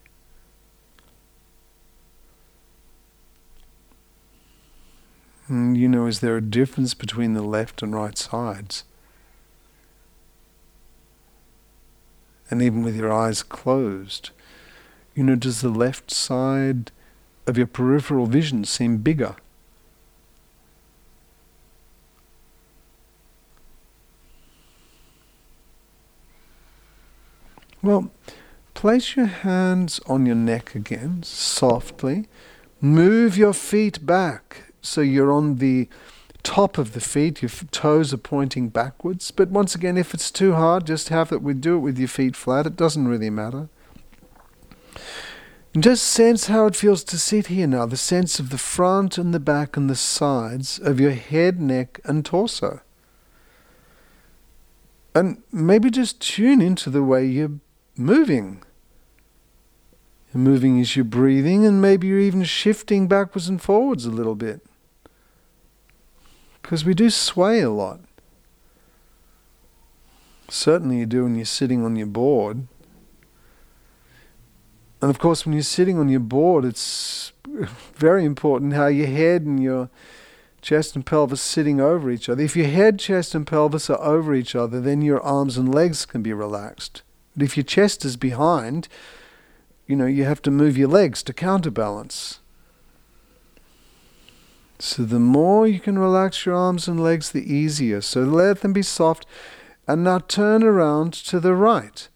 And 5.48 5.76
you 5.76 5.86
know, 5.86 6.06
is 6.06 6.20
there 6.20 6.38
a 6.38 6.40
difference 6.40 6.94
between 6.94 7.34
the 7.34 7.42
left 7.42 7.82
and 7.82 7.94
right 7.94 8.16
sides? 8.16 8.84
And 12.48 12.62
even 12.62 12.82
with 12.82 12.96
your 12.96 13.12
eyes 13.12 13.42
closed, 13.42 14.30
you 15.14 15.24
know, 15.24 15.36
does 15.36 15.60
the 15.60 15.68
left 15.68 16.10
side 16.10 16.90
of 17.46 17.58
your 17.58 17.66
peripheral 17.66 18.24
vision 18.24 18.64
seem 18.64 18.96
bigger? 18.96 19.36
Well, 27.82 28.10
place 28.74 29.16
your 29.16 29.26
hands 29.26 30.00
on 30.06 30.26
your 30.26 30.34
neck 30.34 30.74
again, 30.74 31.22
softly. 31.22 32.28
Move 32.80 33.36
your 33.36 33.52
feet 33.52 34.05
back 34.05 34.72
so 34.80 35.00
you're 35.00 35.32
on 35.32 35.56
the 35.56 35.88
top 36.42 36.78
of 36.78 36.92
the 36.92 37.00
feet, 37.00 37.42
your 37.42 37.50
toes 37.70 38.14
are 38.14 38.18
pointing 38.18 38.68
backwards. 38.68 39.30
But 39.30 39.50
once 39.50 39.74
again, 39.74 39.96
if 39.96 40.14
it's 40.14 40.30
too 40.30 40.55
hard, 40.55 40.86
just 40.86 41.09
have 41.09 41.32
it. 41.32 41.42
We 41.42 41.55
do 41.55 41.76
it 41.76 41.80
with 41.80 41.98
your 41.98 42.09
feet 42.09 42.36
flat. 42.36 42.66
It 42.66 42.76
doesn't 42.76 43.06
really 43.06 43.30
matter. 43.30 43.68
And 45.74 45.82
just 45.82 46.05
sense 46.05 46.46
how 46.46 46.66
it 46.66 46.74
feels 46.74 47.05
to 47.05 47.18
sit 47.18 47.48
here 47.48 47.66
now. 47.66 47.86
The 47.86 47.96
sense 47.96 48.40
of 48.40 48.50
the 48.50 48.59
front 48.59 49.18
and 49.18 49.34
the 49.34 49.40
back 49.40 49.76
and 49.76 49.90
the 49.90 49.94
sides 49.94 50.78
of 50.78 50.98
your 50.98 51.12
head, 51.12 51.60
neck, 51.60 52.00
and 52.05 52.24
torso. 52.24 52.80
And 55.14 55.42
maybe 55.52 55.90
just 55.90 56.20
tune 56.20 56.62
into 56.62 56.90
the 56.90 57.02
way 57.02 57.26
you're 57.26 57.60
moving. 57.98 58.62
You're 60.32 60.42
moving 60.42 60.80
as 60.80 60.94
you're 60.94 61.04
breathing, 61.04 61.66
and 61.66 61.80
maybe 61.80 62.06
you're 62.06 62.20
even 62.20 62.44
shifting 62.44 63.08
backwards 63.08 63.48
and 63.48 63.60
forwards 63.60 64.04
a 64.04 64.10
little 64.10 64.34
bit. 64.34 64.60
Because 66.60 66.84
we 66.84 66.94
do 66.94 67.08
sway 67.08 67.60
a 67.60 67.70
lot. 67.70 68.00
Certainly 70.48 70.98
you 70.98 71.06
do 71.06 71.24
when 71.24 71.36
you're 71.36 71.44
sitting 71.44 71.84
on 71.84 71.96
your 71.96 72.06
board. 72.06 72.66
And 75.00 75.10
of 75.10 75.18
course, 75.18 75.46
when 75.46 75.52
you're 75.52 75.62
sitting 75.62 75.98
on 75.98 76.08
your 76.08 76.20
board, 76.20 76.64
it's 76.64 77.32
very 77.94 78.24
important 78.24 78.74
how 78.74 78.88
your 78.88 79.06
head 79.06 79.42
and 79.42 79.62
your 79.62 79.88
chest 80.60 80.94
and 80.96 81.06
pelvis 81.06 81.40
sitting 81.40 81.80
over 81.80 82.10
each 82.10 82.28
other. 82.28 82.42
If 82.42 82.56
your 82.56 82.66
head, 82.66 82.98
chest, 82.98 83.34
and 83.34 83.46
pelvis 83.46 83.88
are 83.88 84.00
over 84.00 84.34
each 84.34 84.54
other, 84.54 84.80
then 84.80 85.02
your 85.02 85.20
arms 85.22 85.56
and 85.56 85.72
legs 85.74 86.04
can 86.04 86.22
be 86.22 86.32
relaxed. 86.32 87.02
But 87.39 87.44
if 87.44 87.56
your 87.56 87.62
chest 87.62 88.05
is 88.05 88.16
behind, 88.16 88.89
you 89.86 89.94
know, 89.94 90.06
you 90.06 90.24
have 90.24 90.43
to 90.43 90.51
move 90.51 90.77
your 90.77 90.89
legs 90.89 91.23
to 91.23 91.32
counterbalance. 91.32 92.40
So 94.81 95.05
the 95.05 95.20
more 95.20 95.65
you 95.65 95.78
can 95.78 96.01
relax 96.01 96.44
your 96.44 96.56
arms 96.56 96.89
and 96.89 97.01
legs, 97.01 97.31
the 97.31 97.55
easier. 97.55 98.01
So 98.01 98.23
let 98.23 98.62
them 98.62 98.73
be 98.73 98.82
soft. 98.82 99.24
And 99.86 100.02
now 100.02 100.19
turn 100.19 100.65
around 100.65 101.12
to 101.12 101.39
the 101.39 101.55
right 101.55 102.09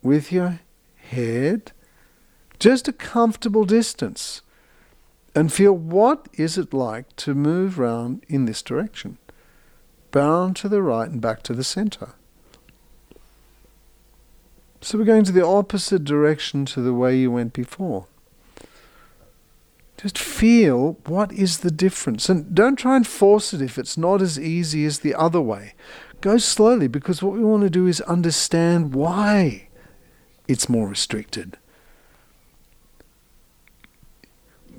with 0.00 0.30
your 0.30 0.60
head 0.94 1.72
just 2.60 2.86
a 2.86 2.92
comfortable 2.92 3.64
distance 3.64 4.42
and 5.34 5.52
feel 5.52 5.72
what 5.72 6.28
is 6.34 6.56
it 6.56 6.72
like 6.72 7.16
to 7.16 7.34
move 7.34 7.80
round 7.80 8.24
in 8.28 8.44
this 8.44 8.62
direction. 8.62 9.18
Bound 10.12 10.54
to 10.54 10.68
the 10.68 10.82
right 10.82 11.10
and 11.10 11.20
back 11.20 11.42
to 11.42 11.52
the 11.52 11.64
center. 11.64 12.14
So 14.86 14.98
we're 14.98 15.04
going 15.04 15.24
to 15.24 15.32
the 15.32 15.44
opposite 15.44 16.04
direction 16.04 16.64
to 16.66 16.80
the 16.80 16.94
way 16.94 17.16
you 17.16 17.28
went 17.32 17.52
before. 17.52 18.06
Just 19.96 20.16
feel 20.16 20.96
what 21.06 21.32
is 21.32 21.58
the 21.58 21.72
difference. 21.72 22.28
And 22.28 22.54
don't 22.54 22.76
try 22.76 22.94
and 22.94 23.04
force 23.04 23.52
it 23.52 23.60
if 23.60 23.78
it's 23.78 23.98
not 23.98 24.22
as 24.22 24.38
easy 24.38 24.84
as 24.84 25.00
the 25.00 25.12
other 25.12 25.40
way. 25.40 25.74
Go 26.20 26.38
slowly 26.38 26.86
because 26.86 27.20
what 27.20 27.32
we 27.32 27.42
want 27.42 27.64
to 27.64 27.68
do 27.68 27.88
is 27.88 28.00
understand 28.02 28.94
why 28.94 29.66
it's 30.46 30.68
more 30.68 30.86
restricted. 30.86 31.58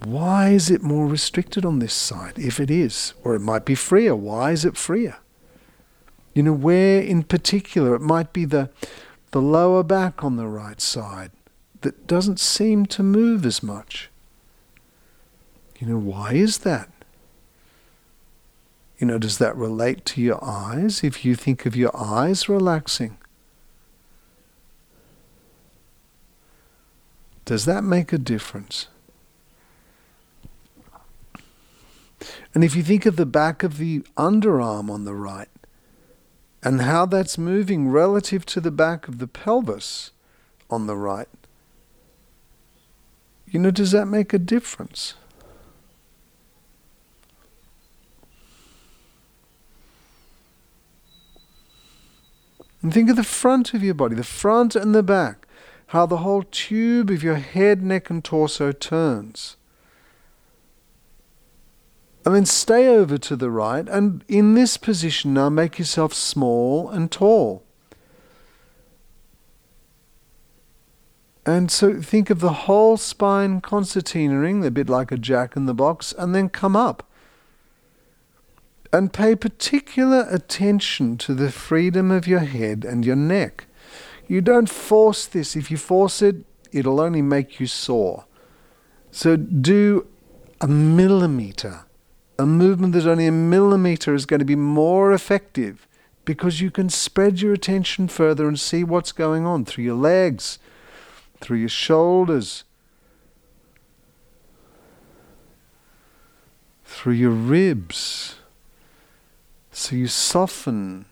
Why 0.06 0.52
is 0.52 0.72
it 0.72 0.82
more 0.82 1.06
restricted 1.06 1.66
on 1.66 1.80
this 1.80 1.94
side, 1.94 2.40
if 2.40 2.62
it 2.62 2.72
is? 2.72 3.14
Or 3.26 3.36
it 3.36 3.42
might 3.42 3.66
be 3.66 3.76
freer. 3.76 4.16
Why 4.16 4.52
is 4.52 4.64
it 4.64 4.78
freer? 4.78 5.18
You 6.34 6.44
know, 6.44 6.54
where 6.54 7.02
in 7.02 7.24
particular 7.24 7.94
it 7.94 8.02
might 8.02 8.32
be 8.32 8.46
the 8.46 8.70
the 9.32 9.42
lower 9.42 9.84
back 9.84 10.24
on 10.24 10.38
the 10.38 10.48
right 10.48 10.80
side 10.80 11.32
that 11.82 12.08
doesn't 12.08 12.40
seem 12.40 12.86
to 12.88 13.04
move 13.04 13.46
as 13.46 13.62
much. 13.62 14.10
You 15.80 15.88
know, 15.88 15.98
why 15.98 16.34
is 16.34 16.60
that? 16.60 16.90
You 18.98 19.06
know, 19.06 19.20
does 19.20 19.38
that 19.38 19.56
relate 19.56 20.06
to 20.06 20.22
your 20.22 20.44
eyes? 20.44 21.04
If 21.04 21.24
you 21.24 21.36
think 21.36 21.66
of 21.66 21.76
your 21.76 21.96
eyes 21.96 22.50
relaxing, 22.50 23.18
does 27.46 27.66
that 27.66 27.84
make 27.84 28.12
a 28.12 28.18
difference? 28.18 28.88
And 32.56 32.64
if 32.64 32.76
you 32.76 32.82
think 32.82 33.06
of 33.06 33.18
the 33.18 33.26
back 33.28 33.62
of 33.62 33.78
the 33.78 34.00
underarm 34.18 34.90
on 34.90 35.06
the 35.06 35.14
right, 35.14 35.50
and 36.68 36.82
how 36.82 37.06
that's 37.06 37.38
moving 37.38 37.88
relative 37.88 38.46
to 38.46 38.60
the 38.60 38.72
back 38.72 39.08
of 39.08 39.20
the 39.20 39.28
pelvis 39.28 40.12
on 40.70 40.86
the 40.86 40.98
right. 40.98 41.30
You 43.46 43.60
know, 43.60 43.72
does 43.72 43.92
that 43.92 44.06
make 44.06 44.34
a 44.34 44.38
difference? 44.38 45.14
And 52.82 52.94
think 52.94 53.10
of 53.10 53.16
the 53.16 53.24
front 53.24 53.74
of 53.74 53.82
your 53.82 53.94
body, 53.94 54.16
the 54.16 54.24
front 54.24 54.76
and 54.76 54.94
the 54.94 55.04
back. 55.04 55.48
how 55.88 56.06
the 56.06 56.18
whole 56.18 56.44
tube 56.44 57.10
of 57.10 57.24
your 57.24 57.36
head, 57.36 57.82
neck, 57.82 58.10
and 58.10 58.24
torso 58.24 58.72
turns. 58.72 59.57
And 62.28 62.36
then 62.36 62.46
stay 62.46 62.90
over 62.90 63.18
to 63.20 63.38
the 63.38 63.50
right, 63.50 63.88
and 63.88 64.22
in 64.28 64.54
this 64.54 64.76
position 64.76 65.34
now 65.34 65.48
make 65.48 65.80
yourself 65.80 66.14
small 66.14 66.90
and 66.90 67.10
tall. 67.10 67.64
And 71.46 71.72
so 71.72 72.02
think 72.02 72.30
of 72.30 72.42
the 72.42 72.68
whole 72.68 72.98
spine 72.98 73.62
concertina 73.62 74.38
ring, 74.38 74.66
a 74.66 74.72
bit 74.72 74.90
like 74.90 75.10
a 75.14 75.18
jack 75.18 75.56
in 75.56 75.68
the 75.68 75.74
box, 75.74 76.14
and 76.18 76.36
then 76.36 76.50
come 76.50 76.76
up. 76.76 77.10
And 78.92 79.14
pay 79.14 79.34
particular 79.34 80.28
attention 80.30 81.16
to 81.20 81.34
the 81.34 81.50
freedom 81.50 82.12
of 82.12 82.28
your 82.28 82.40
head 82.40 82.84
and 82.84 83.06
your 83.06 83.16
neck. 83.16 83.68
You 84.28 84.42
don't 84.42 84.70
force 84.70 85.26
this. 85.26 85.56
If 85.56 85.72
you 85.72 85.78
force 85.78 86.22
it, 86.22 86.44
it'll 86.74 87.00
only 87.00 87.22
make 87.22 87.62
you 87.62 87.68
sore. 87.68 88.26
So 89.12 89.38
do 89.38 90.08
a 90.60 90.68
millimeter. 90.68 91.86
A 92.40 92.46
movement 92.46 92.94
that's 92.94 93.06
only 93.06 93.28
a 93.28 93.32
millimeter 93.32 94.14
is 94.14 94.26
going 94.26 94.40
to 94.40 94.46
be 94.46 94.56
more 94.56 95.12
effective 95.12 95.88
because 96.26 96.62
you 96.62 96.70
can 96.70 96.90
spread 96.90 97.42
your 97.42 97.54
attention 97.54 98.08
further 98.08 98.48
and 98.48 98.60
see 98.60 98.84
what's 98.84 99.12
going 99.12 99.46
on 99.46 99.66
through 99.66 99.86
your 99.86 99.96
legs 99.96 100.60
through 101.40 101.58
your 101.58 101.70
shoulders, 101.70 102.64
through 106.84 107.14
your 107.14 107.32
ribs. 107.32 108.36
So 109.72 109.96
you 109.96 110.08
soften. 110.08 111.06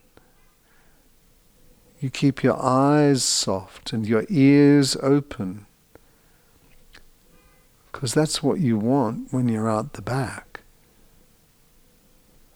You 1.99 2.09
keep 2.09 2.43
your 2.43 2.61
eyes 2.61 3.23
soft 3.23 3.93
and 3.93 4.05
your 4.07 4.25
ears 4.29 4.95
open. 5.01 5.65
Because 7.91 8.13
that's 8.13 8.43
what 8.43 8.59
you 8.59 8.77
want 8.77 9.31
when 9.31 9.47
you're 9.47 9.69
out 9.69 9.93
the 9.93 10.01
back. 10.01 10.54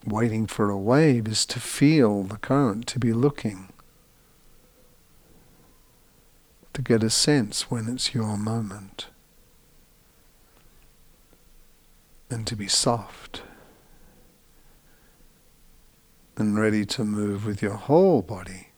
Waiting 0.06 0.48
for 0.48 0.70
a 0.70 0.78
wave 0.78 1.28
is 1.28 1.46
to 1.48 1.60
feel 1.60 2.24
the 2.24 2.38
current, 2.38 2.88
to 2.88 3.00
be 3.00 3.14
looking 3.14 3.70
to 6.74 6.82
get 6.82 7.04
a 7.04 7.10
sense 7.10 7.70
when 7.70 7.90
it's 7.90 8.14
your 8.14 8.38
moment. 8.38 9.08
And 12.30 12.48
to 12.48 12.56
be 12.56 12.68
soft 12.68 13.42
and 16.38 16.58
ready 16.58 16.86
to 16.86 17.04
move 17.04 17.46
with 17.46 17.62
your 17.62 17.74
whole 17.74 18.22
body. 18.22 18.70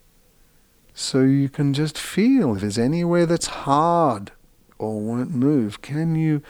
So 0.95 1.21
you 1.21 1.47
can 1.47 1.75
just 1.75 1.97
feel 1.97 2.55
if 2.55 2.61
there's 2.61 2.79
anywhere 2.79 3.27
that's 3.27 3.47
hard 3.47 4.31
or 4.79 4.99
won't 4.99 5.31
move, 5.31 5.83
can 5.83 6.15
you 6.15 6.41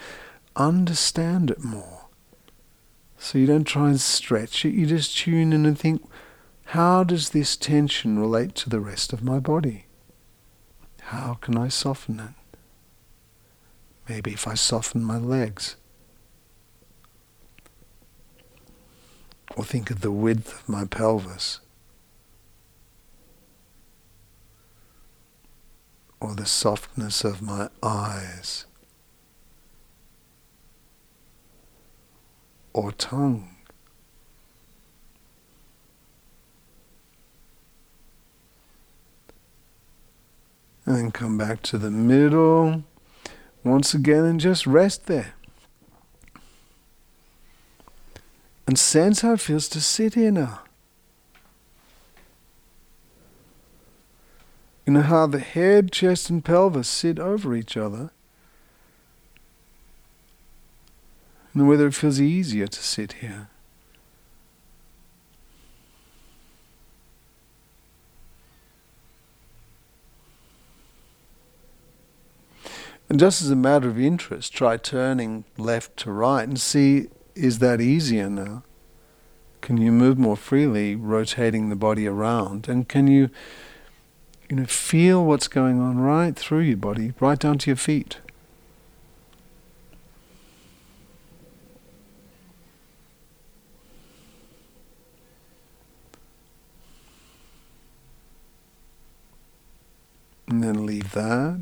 understand 0.55 1.51
it 1.51 1.61
more? 1.61 2.00
So 3.23 3.37
you 3.37 3.45
don't 3.45 3.65
try 3.65 3.87
and 3.87 4.01
stretch 4.01 4.65
it, 4.65 4.73
you 4.73 4.87
just 4.87 5.15
tune 5.15 5.53
in 5.53 5.63
and 5.67 5.77
think, 5.77 6.03
how 6.65 7.03
does 7.03 7.29
this 7.29 7.55
tension 7.55 8.17
relate 8.17 8.55
to 8.55 8.69
the 8.69 8.79
rest 8.79 9.13
of 9.13 9.23
my 9.23 9.37
body? 9.37 9.85
How 11.01 11.35
can 11.35 11.55
I 11.55 11.67
soften 11.67 12.19
it? 12.19 12.57
Maybe 14.09 14.33
if 14.33 14.47
I 14.47 14.55
soften 14.55 15.03
my 15.03 15.19
legs. 15.19 15.75
Or 19.55 19.65
think 19.65 19.91
of 19.91 20.01
the 20.01 20.11
width 20.11 20.55
of 20.55 20.67
my 20.67 20.85
pelvis. 20.85 21.59
Or 26.19 26.33
the 26.33 26.47
softness 26.47 27.23
of 27.23 27.43
my 27.43 27.69
eyes. 27.83 28.65
Or 32.73 32.91
tongue. 32.91 33.49
And 40.85 40.95
then 40.95 41.11
come 41.11 41.37
back 41.37 41.61
to 41.63 41.77
the 41.77 41.91
middle 41.91 42.83
once 43.63 43.93
again 43.93 44.25
and 44.25 44.39
just 44.39 44.65
rest 44.65 45.05
there. 45.05 45.35
And 48.67 48.79
sense 48.79 49.21
how 49.21 49.33
it 49.33 49.41
feels 49.41 49.67
to 49.69 49.81
sit 49.81 50.15
here 50.15 50.31
now. 50.31 50.61
You 54.85 54.93
know 54.93 55.01
how 55.01 55.27
the 55.27 55.39
head, 55.39 55.91
chest, 55.91 56.29
and 56.29 56.43
pelvis 56.43 56.87
sit 56.87 57.19
over 57.19 57.55
each 57.55 57.77
other. 57.77 58.11
And 61.53 61.67
whether 61.67 61.87
it 61.87 61.93
feels 61.93 62.21
easier 62.21 62.67
to 62.67 62.83
sit 62.83 63.13
here. 63.13 63.49
And 73.09 73.19
just 73.19 73.41
as 73.41 73.51
a 73.51 73.57
matter 73.57 73.89
of 73.89 73.99
interest, 73.99 74.53
try 74.53 74.77
turning 74.77 75.43
left 75.57 75.97
to 75.97 76.11
right 76.13 76.47
and 76.47 76.57
see 76.57 77.07
is 77.35 77.59
that 77.59 77.81
easier 77.81 78.29
now? 78.29 78.63
Can 79.59 79.75
you 79.75 79.91
move 79.91 80.17
more 80.17 80.37
freely, 80.37 80.95
rotating 80.95 81.67
the 81.67 81.75
body 81.75 82.07
around? 82.07 82.69
And 82.69 82.87
can 82.87 83.07
you, 83.07 83.29
you 84.49 84.55
know, 84.55 84.65
feel 84.65 85.25
what's 85.25 85.49
going 85.49 85.79
on 85.81 85.99
right 85.99 86.33
through 86.35 86.61
your 86.61 86.77
body, 86.77 87.13
right 87.19 87.37
down 87.37 87.57
to 87.57 87.69
your 87.69 87.75
feet? 87.75 88.19
And 100.51 100.61
then 100.61 100.85
leave 100.85 101.13
that. 101.13 101.61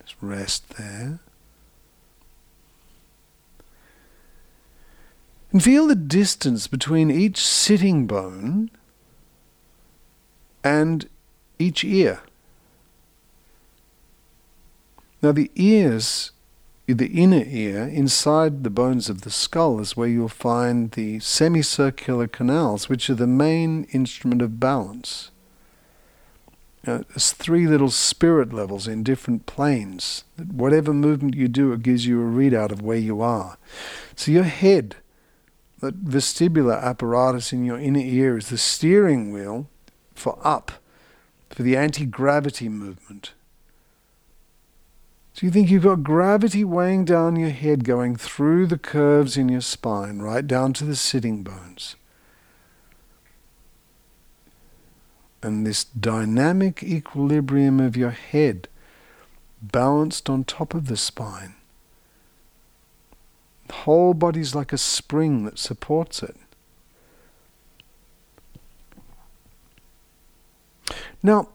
Just 0.00 0.16
rest 0.22 0.70
there. 0.78 1.18
And 5.52 5.62
feel 5.62 5.86
the 5.86 5.94
distance 5.94 6.66
between 6.66 7.10
each 7.10 7.44
sitting 7.44 8.06
bone 8.06 8.70
and 10.64 11.06
each 11.58 11.84
ear. 11.84 12.22
Now, 15.20 15.32
the 15.32 15.50
ears, 15.56 16.30
the 16.94 17.06
inner 17.06 17.44
ear, 17.46 17.82
inside 17.82 18.64
the 18.64 18.70
bones 18.70 19.10
of 19.10 19.20
the 19.20 19.30
skull, 19.30 19.78
is 19.78 19.96
where 19.96 20.08
you'll 20.08 20.28
find 20.28 20.92
the 20.92 21.20
semicircular 21.20 22.26
canals, 22.26 22.88
which 22.88 23.10
are 23.10 23.14
the 23.14 23.26
main 23.26 23.84
instrument 23.92 24.40
of 24.40 24.58
balance. 24.58 25.30
Uh, 26.86 27.02
there's 27.08 27.32
three 27.32 27.66
little 27.66 27.90
spirit 27.90 28.52
levels 28.52 28.88
in 28.88 29.02
different 29.02 29.44
planes. 29.44 30.24
Whatever 30.50 30.94
movement 30.94 31.34
you 31.34 31.46
do, 31.46 31.72
it 31.72 31.82
gives 31.82 32.06
you 32.06 32.22
a 32.22 32.24
readout 32.24 32.72
of 32.72 32.80
where 32.80 32.96
you 32.96 33.20
are. 33.20 33.58
So 34.16 34.32
your 34.32 34.44
head, 34.44 34.96
that 35.80 36.02
vestibular 36.02 36.80
apparatus 36.82 37.52
in 37.52 37.66
your 37.66 37.78
inner 37.78 38.00
ear, 38.00 38.38
is 38.38 38.48
the 38.48 38.56
steering 38.56 39.30
wheel 39.30 39.68
for 40.14 40.38
up, 40.42 40.72
for 41.50 41.62
the 41.62 41.76
anti 41.76 42.06
gravity 42.06 42.70
movement. 42.70 43.32
So 45.38 45.46
you 45.46 45.52
think 45.52 45.70
you've 45.70 45.84
got 45.84 46.02
gravity 46.02 46.64
weighing 46.64 47.04
down 47.04 47.36
your 47.36 47.50
head, 47.50 47.84
going 47.84 48.16
through 48.16 48.66
the 48.66 48.76
curves 48.76 49.36
in 49.36 49.48
your 49.48 49.60
spine, 49.60 50.18
right 50.18 50.44
down 50.44 50.72
to 50.72 50.84
the 50.84 50.96
sitting 50.96 51.44
bones. 51.44 51.94
and 55.40 55.64
this 55.64 55.84
dynamic 55.84 56.82
equilibrium 56.82 57.78
of 57.78 57.96
your 57.96 58.10
head 58.10 58.66
balanced 59.62 60.28
on 60.28 60.42
top 60.42 60.74
of 60.74 60.88
the 60.88 60.96
spine. 60.96 61.54
The 63.68 63.74
whole 63.74 64.14
body's 64.14 64.56
like 64.56 64.72
a 64.72 64.78
spring 64.78 65.44
that 65.44 65.56
supports 65.56 66.24
it. 66.24 66.34
Now, 71.22 71.50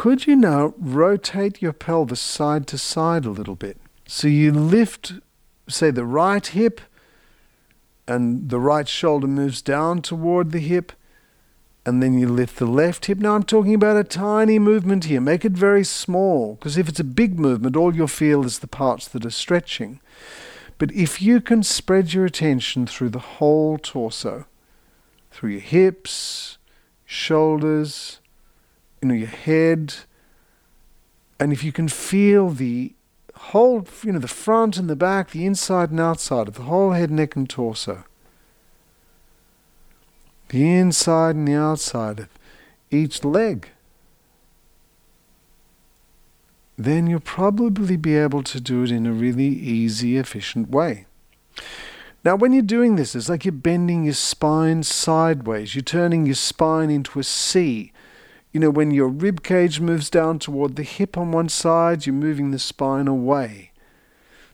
could 0.00 0.26
you 0.26 0.34
now 0.34 0.72
rotate 0.78 1.60
your 1.60 1.74
pelvis 1.74 2.22
side 2.22 2.66
to 2.66 2.78
side 2.78 3.26
a 3.26 3.30
little 3.30 3.54
bit? 3.54 3.76
So 4.06 4.28
you 4.28 4.50
lift, 4.50 5.12
say, 5.68 5.90
the 5.90 6.06
right 6.06 6.46
hip, 6.46 6.80
and 8.08 8.48
the 8.48 8.58
right 8.58 8.88
shoulder 8.88 9.26
moves 9.26 9.60
down 9.60 10.00
toward 10.00 10.52
the 10.52 10.58
hip, 10.58 10.92
and 11.84 12.02
then 12.02 12.18
you 12.18 12.26
lift 12.30 12.56
the 12.56 12.64
left 12.64 13.04
hip. 13.04 13.18
Now 13.18 13.34
I'm 13.34 13.42
talking 13.42 13.74
about 13.74 13.98
a 13.98 14.04
tiny 14.04 14.58
movement 14.58 15.04
here. 15.04 15.20
Make 15.20 15.44
it 15.44 15.52
very 15.52 15.84
small, 15.84 16.54
because 16.54 16.78
if 16.78 16.88
it's 16.88 17.00
a 17.00 17.04
big 17.04 17.38
movement, 17.38 17.76
all 17.76 17.94
you'll 17.94 18.06
feel 18.06 18.46
is 18.46 18.60
the 18.60 18.66
parts 18.66 19.06
that 19.08 19.26
are 19.26 19.30
stretching. 19.30 20.00
But 20.78 20.92
if 20.92 21.20
you 21.20 21.42
can 21.42 21.62
spread 21.62 22.14
your 22.14 22.24
attention 22.24 22.86
through 22.86 23.10
the 23.10 23.18
whole 23.18 23.76
torso, 23.76 24.46
through 25.30 25.50
your 25.50 25.60
hips, 25.60 26.56
shoulders, 27.04 28.19
you 29.00 29.08
know, 29.08 29.14
your 29.14 29.28
head. 29.28 29.94
And 31.38 31.52
if 31.52 31.64
you 31.64 31.72
can 31.72 31.88
feel 31.88 32.50
the 32.50 32.92
whole, 33.34 33.86
you 34.02 34.12
know, 34.12 34.18
the 34.18 34.28
front 34.28 34.76
and 34.76 34.88
the 34.88 34.96
back, 34.96 35.30
the 35.30 35.46
inside 35.46 35.90
and 35.90 36.00
outside 36.00 36.48
of 36.48 36.54
the 36.54 36.62
whole 36.62 36.92
head, 36.92 37.10
neck, 37.10 37.36
and 37.36 37.48
torso, 37.48 38.04
the 40.50 40.70
inside 40.70 41.36
and 41.36 41.48
the 41.48 41.54
outside 41.54 42.20
of 42.20 42.28
each 42.90 43.24
leg, 43.24 43.68
then 46.76 47.06
you'll 47.06 47.20
probably 47.20 47.96
be 47.96 48.16
able 48.16 48.42
to 48.42 48.60
do 48.60 48.82
it 48.82 48.90
in 48.90 49.06
a 49.06 49.12
really 49.12 49.46
easy, 49.46 50.16
efficient 50.16 50.70
way. 50.70 51.06
Now, 52.24 52.36
when 52.36 52.52
you're 52.52 52.62
doing 52.62 52.96
this, 52.96 53.14
it's 53.14 53.28
like 53.28 53.44
you're 53.44 53.52
bending 53.52 54.04
your 54.04 54.14
spine 54.14 54.82
sideways. 54.82 55.74
You're 55.74 55.82
turning 55.82 56.26
your 56.26 56.34
spine 56.34 56.90
into 56.90 57.18
a 57.18 57.24
C. 57.24 57.92
You 58.52 58.60
know, 58.60 58.70
when 58.70 58.90
your 58.90 59.08
rib 59.08 59.42
cage 59.42 59.80
moves 59.80 60.10
down 60.10 60.38
toward 60.38 60.76
the 60.76 60.82
hip 60.82 61.16
on 61.16 61.32
one 61.32 61.48
side, 61.48 62.06
you're 62.06 62.14
moving 62.14 62.50
the 62.50 62.58
spine 62.58 63.06
away. 63.06 63.70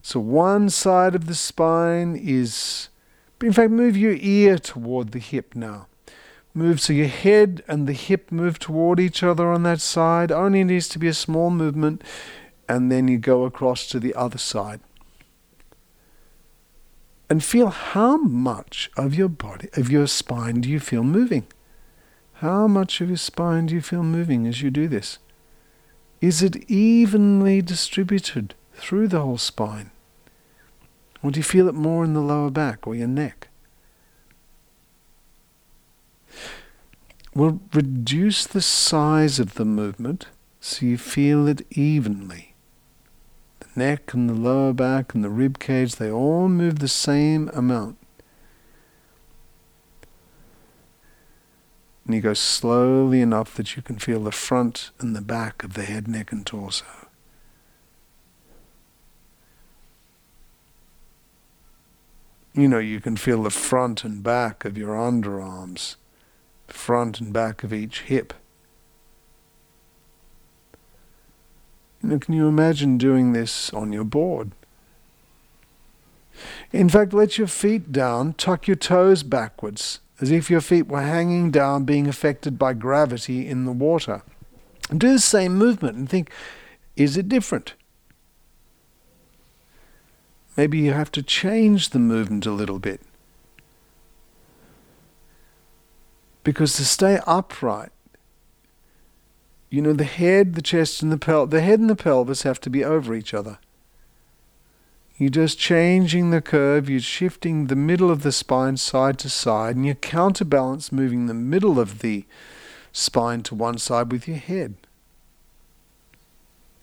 So 0.02 0.20
one 0.20 0.70
side 0.70 1.14
of 1.14 1.26
the 1.26 1.34
spine 1.34 2.16
is, 2.16 2.88
in 3.42 3.52
fact, 3.52 3.70
move 3.70 3.96
your 3.96 4.16
ear 4.20 4.58
toward 4.58 5.12
the 5.12 5.18
hip 5.18 5.54
now. 5.54 5.88
Move 6.52 6.80
so 6.80 6.92
your 6.92 7.08
head 7.08 7.62
and 7.68 7.86
the 7.86 7.92
hip 7.92 8.30
move 8.30 8.58
toward 8.58 9.00
each 9.00 9.22
other 9.22 9.50
on 9.50 9.62
that 9.64 9.80
side. 9.80 10.30
Only 10.30 10.64
needs 10.64 10.88
to 10.90 10.98
be 10.98 11.08
a 11.08 11.14
small 11.14 11.50
movement, 11.50 12.02
and 12.68 12.92
then 12.92 13.08
you 13.08 13.18
go 13.18 13.44
across 13.44 13.86
to 13.88 13.98
the 13.98 14.14
other 14.14 14.38
side 14.38 14.80
and 17.28 17.42
feel 17.42 17.68
how 17.68 18.16
much 18.16 18.90
of 18.96 19.14
your 19.14 19.28
body, 19.28 19.68
of 19.74 19.90
your 19.90 20.06
spine, 20.06 20.60
do 20.60 20.68
you 20.68 20.80
feel 20.80 21.02
moving? 21.02 21.46
How 22.40 22.66
much 22.66 23.00
of 23.00 23.08
your 23.08 23.16
spine 23.16 23.66
do 23.66 23.74
you 23.74 23.80
feel 23.80 24.02
moving 24.02 24.46
as 24.46 24.60
you 24.60 24.70
do 24.70 24.88
this? 24.88 25.18
Is 26.20 26.42
it 26.42 26.70
evenly 26.70 27.62
distributed 27.62 28.54
through 28.74 29.08
the 29.08 29.20
whole 29.20 29.38
spine? 29.38 29.90
Or 31.22 31.30
do 31.30 31.40
you 31.40 31.44
feel 31.44 31.66
it 31.66 31.74
more 31.74 32.04
in 32.04 32.12
the 32.12 32.20
lower 32.20 32.50
back 32.50 32.86
or 32.86 32.94
your 32.94 33.08
neck? 33.08 33.48
Well, 37.34 37.60
reduce 37.72 38.46
the 38.46 38.62
size 38.62 39.38
of 39.38 39.54
the 39.54 39.64
movement 39.64 40.26
so 40.60 40.84
you 40.84 40.98
feel 40.98 41.46
it 41.48 41.66
evenly 41.70 42.54
The 43.60 43.80
neck 43.80 44.12
and 44.12 44.28
the 44.28 44.34
lower 44.34 44.72
back 44.74 45.14
and 45.14 45.24
the 45.24 45.30
rib 45.30 45.58
cage, 45.58 45.96
they 45.96 46.10
all 46.10 46.48
move 46.48 46.80
the 46.80 46.88
same 46.88 47.50
amount. 47.54 47.96
And 52.06 52.14
you 52.14 52.20
go 52.20 52.34
slowly 52.34 53.20
enough 53.20 53.54
that 53.56 53.74
you 53.74 53.82
can 53.82 53.98
feel 53.98 54.20
the 54.20 54.30
front 54.30 54.92
and 55.00 55.16
the 55.16 55.20
back 55.20 55.64
of 55.64 55.74
the 55.74 55.82
head, 55.82 56.06
neck, 56.06 56.30
and 56.30 56.46
torso. 56.46 56.84
You 62.54 62.68
know, 62.68 62.78
you 62.78 63.00
can 63.00 63.16
feel 63.16 63.42
the 63.42 63.50
front 63.50 64.04
and 64.04 64.22
back 64.22 64.64
of 64.64 64.78
your 64.78 64.94
underarms, 64.94 65.96
front 66.68 67.20
and 67.20 67.32
back 67.32 67.64
of 67.64 67.72
each 67.72 68.02
hip. 68.02 68.32
You 72.02 72.10
know, 72.10 72.18
can 72.18 72.34
you 72.34 72.46
imagine 72.46 72.98
doing 72.98 73.32
this 73.32 73.72
on 73.74 73.92
your 73.92 74.04
board? 74.04 74.52
In 76.72 76.88
fact, 76.88 77.12
let 77.12 77.36
your 77.36 77.48
feet 77.48 77.90
down, 77.90 78.34
tuck 78.34 78.68
your 78.68 78.76
toes 78.76 79.22
backwards, 79.22 80.00
as 80.20 80.30
if 80.30 80.50
your 80.50 80.60
feet 80.60 80.88
were 80.88 81.02
hanging 81.02 81.50
down, 81.50 81.84
being 81.84 82.06
affected 82.06 82.58
by 82.58 82.72
gravity 82.72 83.46
in 83.46 83.64
the 83.64 83.72
water. 83.72 84.22
And 84.90 85.00
do 85.00 85.12
the 85.12 85.18
same 85.18 85.56
movement 85.56 85.96
and 85.96 86.08
think, 86.08 86.30
is 86.96 87.16
it 87.16 87.28
different? 87.28 87.74
Maybe 90.56 90.78
you 90.78 90.92
have 90.92 91.12
to 91.12 91.22
change 91.22 91.90
the 91.90 91.98
movement 91.98 92.46
a 92.46 92.52
little 92.52 92.78
bit. 92.78 93.02
Because 96.42 96.74
to 96.76 96.84
stay 96.84 97.20
upright, 97.26 97.90
you 99.68 99.82
know, 99.82 99.92
the 99.92 100.04
head, 100.04 100.54
the 100.54 100.62
chest, 100.62 101.02
and 101.02 101.12
the 101.12 101.18
pel 101.18 101.46
the 101.46 101.60
head 101.60 101.80
and 101.80 101.90
the 101.90 101.96
pelvis 101.96 102.42
have 102.42 102.60
to 102.60 102.70
be 102.70 102.84
over 102.84 103.14
each 103.14 103.34
other. 103.34 103.58
You're 105.18 105.30
just 105.30 105.58
changing 105.58 106.30
the 106.30 106.42
curve, 106.42 106.90
you're 106.90 107.00
shifting 107.00 107.66
the 107.66 107.76
middle 107.76 108.10
of 108.10 108.22
the 108.22 108.32
spine 108.32 108.76
side 108.76 109.18
to 109.20 109.30
side, 109.30 109.74
and 109.74 109.86
you 109.86 109.94
counterbalance 109.94 110.92
moving 110.92 111.26
the 111.26 111.34
middle 111.34 111.80
of 111.80 112.00
the 112.00 112.26
spine 112.92 113.42
to 113.44 113.54
one 113.54 113.78
side 113.78 114.12
with 114.12 114.28
your 114.28 114.36
head 114.36 114.74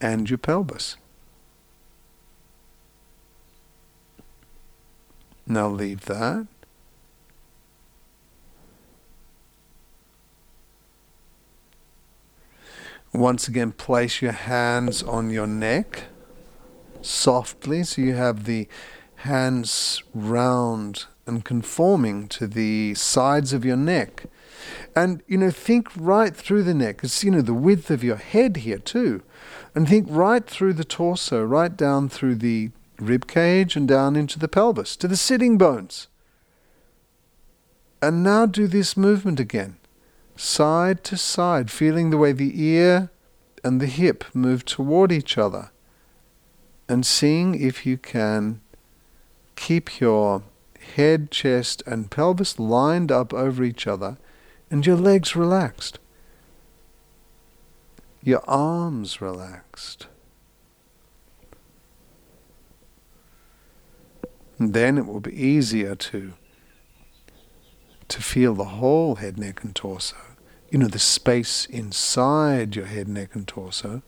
and 0.02 0.30
your 0.30 0.40
pelvis. 0.40 0.98
Now 5.46 5.70
leave 5.70 6.06
that. 6.06 6.48
Once 13.14 13.48
again, 13.48 13.72
place 13.72 14.24
your 14.24 14.32
hands 14.32 15.04
on 15.04 15.30
your 15.30 15.46
neck 15.46 16.06
softly 17.06 17.84
so 17.84 18.02
you 18.02 18.14
have 18.16 18.46
the 18.46 18.68
hands 19.18 20.04
round 20.14 21.06
and 21.26 21.46
conforming 21.46 22.28
to 22.28 22.48
the 22.48 22.94
sides 22.96 23.54
of 23.54 23.64
your 23.64 23.78
neck. 23.78 24.26
And, 24.96 25.22
you 25.28 25.38
know, 25.38 25.52
think 25.52 25.90
right 25.96 26.36
through 26.36 26.64
the 26.64 26.74
neck. 26.74 27.02
It's, 27.04 27.24
you 27.24 27.32
know, 27.32 27.42
the 27.42 27.54
width 27.54 27.90
of 27.90 28.04
your 28.04 28.18
head 28.18 28.58
here 28.58 28.78
too. 28.78 29.24
And 29.74 29.88
think 29.88 30.08
right 30.10 30.46
through 30.46 30.74
the 30.74 30.84
torso, 30.84 31.44
right 31.44 31.76
down 31.76 32.10
through 32.10 32.36
the 32.36 32.72
rib 33.00 33.28
cage 33.28 33.76
and 33.76 33.88
down 33.88 34.16
into 34.16 34.40
the 34.40 34.48
pelvis, 34.48 34.96
to 34.98 35.08
the 35.08 35.18
sitting 35.18 35.58
bones. 35.58 36.08
And 38.02 38.24
now 38.24 38.46
do 38.46 38.68
this 38.68 38.98
movement 38.98 39.40
again 39.40 39.78
side 40.36 41.04
to 41.06 41.16
side, 41.16 41.70
feeling 41.70 42.10
the 42.10 42.18
way 42.18 42.32
the 42.32 42.62
ear 42.62 43.12
and 43.64 43.80
the 43.80 43.88
hip 43.88 44.24
move 44.34 44.66
toward 44.66 45.12
each 45.12 45.38
other, 45.38 45.72
and 46.88 47.06
seeing 47.06 47.60
if 47.60 47.86
you 47.86 47.98
can 47.98 48.62
keep 49.56 50.00
your 50.00 50.44
head, 50.96 51.32
chest, 51.32 51.82
and 51.86 52.12
pelvis 52.12 52.60
lined 52.60 53.12
up 53.12 53.34
over 53.34 53.64
each 53.64 53.88
other 53.88 54.18
and 54.70 54.86
your 54.86 54.96
legs 54.96 55.36
relaxed, 55.36 56.00
your 58.24 58.42
arms 58.48 59.22
relaxed. 59.22 60.08
And 64.58 64.74
then 64.74 64.98
it 64.98 65.06
will 65.06 65.20
be 65.20 65.34
easier 65.34 65.96
to 65.96 66.34
to 68.10 68.22
feel 68.22 68.54
the 68.54 68.66
whole 68.66 69.16
head, 69.16 69.38
neck, 69.38 69.64
and 69.64 69.76
torso. 69.76 70.18
You 70.70 70.78
know, 70.80 70.88
the 70.88 71.00
space 71.00 71.66
inside 71.66 72.76
your 72.76 72.86
head, 72.86 73.08
neck, 73.08 73.34
and 73.34 73.48
torso. 73.48 74.04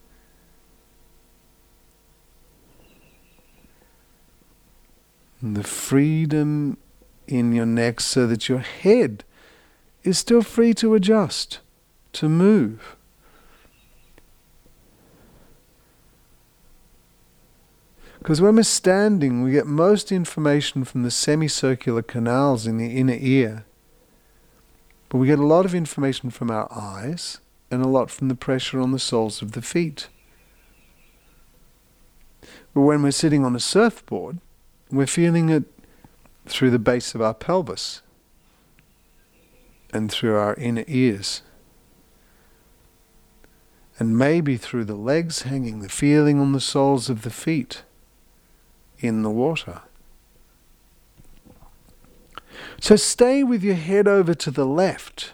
The 5.41 5.63
freedom 5.63 6.77
in 7.27 7.53
your 7.53 7.65
neck 7.65 7.99
so 7.99 8.25
that 8.27 8.47
your 8.49 8.59
head 8.59 9.23
is 10.03 10.17
still 10.17 10.41
free 10.41 10.73
to 10.75 10.93
adjust, 10.93 11.59
to 12.13 12.29
move. 12.29 12.95
Because 18.19 18.41
when 18.41 18.55
we're 18.55 18.63
standing, 18.63 19.43
we 19.43 19.51
get 19.51 19.67
most 19.67 20.11
information 20.11 20.83
from 20.83 21.03
the 21.03 21.11
semicircular 21.11 22.01
canals 22.01 22.65
in 22.65 22.77
the 22.77 22.97
inner 22.97 23.17
ear. 23.19 23.65
But 25.09 25.19
we 25.19 25.27
get 25.27 25.37
a 25.37 25.45
lot 25.45 25.65
of 25.65 25.75
information 25.75 26.31
from 26.31 26.49
our 26.49 26.67
eyes 26.73 27.39
and 27.69 27.83
a 27.83 27.87
lot 27.87 28.09
from 28.09 28.27
the 28.27 28.35
pressure 28.35 28.81
on 28.81 28.91
the 28.91 28.99
soles 28.99 29.43
of 29.43 29.51
the 29.51 29.61
feet. 29.61 30.07
But 32.73 32.81
when 32.81 33.03
we're 33.03 33.11
sitting 33.11 33.45
on 33.45 33.55
a 33.55 33.59
surfboard, 33.59 34.39
we're 34.95 35.07
feeling 35.07 35.49
it 35.49 35.63
through 36.45 36.72
the 36.72 36.80
base 36.80 37.15
of 37.15 37.22
our 37.22 37.34
pelvis 37.34 38.01
and 39.91 40.11
through 40.11 40.35
our 40.35 40.55
inner 40.55 40.84
ears. 40.88 41.41
And 43.97 44.17
maybe 44.17 44.57
through 44.57 44.85
the 44.85 44.95
legs 44.95 45.43
hanging, 45.43 45.80
the 45.80 45.89
feeling 45.89 46.39
on 46.39 46.51
the 46.51 46.59
soles 46.59 47.09
of 47.09 47.22
the 47.22 47.30
feet 47.30 47.84
in 48.99 49.22
the 49.22 49.30
water. 49.30 49.81
So 52.81 52.95
stay 52.95 53.43
with 53.43 53.63
your 53.63 53.76
head 53.76 54.07
over 54.07 54.34
to 54.34 54.51
the 54.51 54.65
left. 54.65 55.34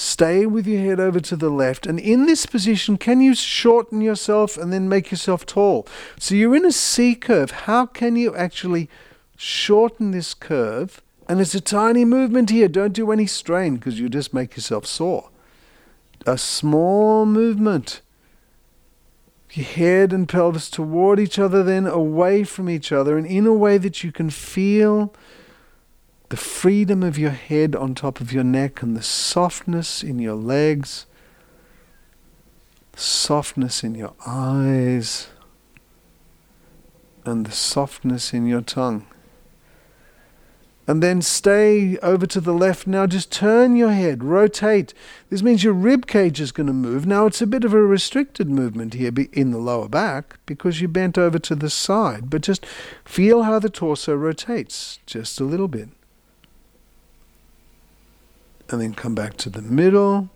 Stay 0.00 0.46
with 0.46 0.66
your 0.66 0.80
head 0.80 0.98
over 0.98 1.20
to 1.20 1.36
the 1.36 1.50
left. 1.50 1.86
And 1.86 2.00
in 2.00 2.24
this 2.24 2.46
position, 2.46 2.96
can 2.96 3.20
you 3.20 3.34
shorten 3.34 4.00
yourself 4.00 4.56
and 4.56 4.72
then 4.72 4.88
make 4.88 5.10
yourself 5.10 5.44
tall? 5.44 5.86
So 6.18 6.34
you're 6.34 6.56
in 6.56 6.64
a 6.64 6.72
C 6.72 7.14
curve. 7.14 7.50
How 7.50 7.84
can 7.84 8.16
you 8.16 8.34
actually 8.34 8.88
shorten 9.36 10.10
this 10.10 10.32
curve 10.32 11.02
And 11.28 11.38
it's 11.38 11.54
a 11.54 11.60
tiny 11.60 12.06
movement 12.06 12.48
here. 12.48 12.66
Don't 12.66 12.94
do 12.94 13.12
any 13.12 13.26
strain 13.26 13.76
because 13.76 14.00
you 14.00 14.08
just 14.08 14.32
make 14.32 14.56
yourself 14.56 14.86
sore. 14.86 15.28
A 16.26 16.38
small 16.38 17.26
movement. 17.26 18.00
Your 19.52 19.66
head 19.66 20.14
and 20.14 20.26
pelvis 20.26 20.70
toward 20.70 21.20
each 21.20 21.38
other, 21.38 21.62
then 21.62 21.86
away 21.86 22.44
from 22.44 22.70
each 22.70 22.90
other, 22.90 23.18
and 23.18 23.26
in 23.26 23.46
a 23.46 23.52
way 23.52 23.76
that 23.76 24.02
you 24.02 24.12
can 24.12 24.30
feel 24.30 25.14
the 26.30 26.36
freedom 26.36 27.02
of 27.02 27.18
your 27.18 27.32
head 27.32 27.74
on 27.74 27.92
top 27.94 28.20
of 28.20 28.32
your 28.32 28.44
neck 28.44 28.82
and 28.82 28.96
the 28.96 29.02
softness 29.02 30.02
in 30.02 30.20
your 30.20 30.36
legs, 30.36 31.06
softness 32.94 33.82
in 33.82 33.96
your 33.96 34.14
eyes, 34.24 35.28
and 37.24 37.44
the 37.44 37.52
softness 37.52 38.32
in 38.32 38.46
your 38.46 38.60
tongue. 38.60 39.06
And 40.86 41.02
then 41.02 41.20
stay 41.20 41.98
over 41.98 42.26
to 42.26 42.40
the 42.40 42.54
left. 42.54 42.86
Now 42.86 43.06
just 43.06 43.32
turn 43.32 43.74
your 43.74 43.92
head, 43.92 44.22
rotate. 44.22 44.94
This 45.30 45.42
means 45.42 45.64
your 45.64 45.72
rib 45.72 46.06
cage 46.06 46.40
is 46.40 46.52
going 46.52 46.68
to 46.68 46.72
move. 46.72 47.06
Now 47.06 47.26
it's 47.26 47.42
a 47.42 47.46
bit 47.46 47.64
of 47.64 47.74
a 47.74 47.82
restricted 47.82 48.48
movement 48.48 48.94
here 48.94 49.12
in 49.32 49.50
the 49.50 49.58
lower 49.58 49.88
back 49.88 50.38
because 50.46 50.80
you 50.80 50.86
bent 50.86 51.18
over 51.18 51.40
to 51.40 51.56
the 51.56 51.70
side. 51.70 52.30
But 52.30 52.42
just 52.42 52.64
feel 53.04 53.42
how 53.42 53.58
the 53.58 53.70
torso 53.70 54.14
rotates 54.14 55.00
just 55.06 55.40
a 55.40 55.44
little 55.44 55.68
bit. 55.68 55.90
And 58.70 58.80
then 58.80 58.94
come 58.94 59.14
back 59.14 59.36
to 59.38 59.50
the 59.50 59.62
middle. 59.62 60.30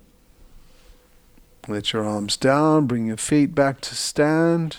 Let 1.69 1.93
your 1.93 2.05
arms 2.05 2.37
down, 2.37 2.87
bring 2.87 3.07
your 3.07 3.17
feet 3.17 3.55
back 3.55 3.81
to 3.83 3.95
stand. 3.95 4.79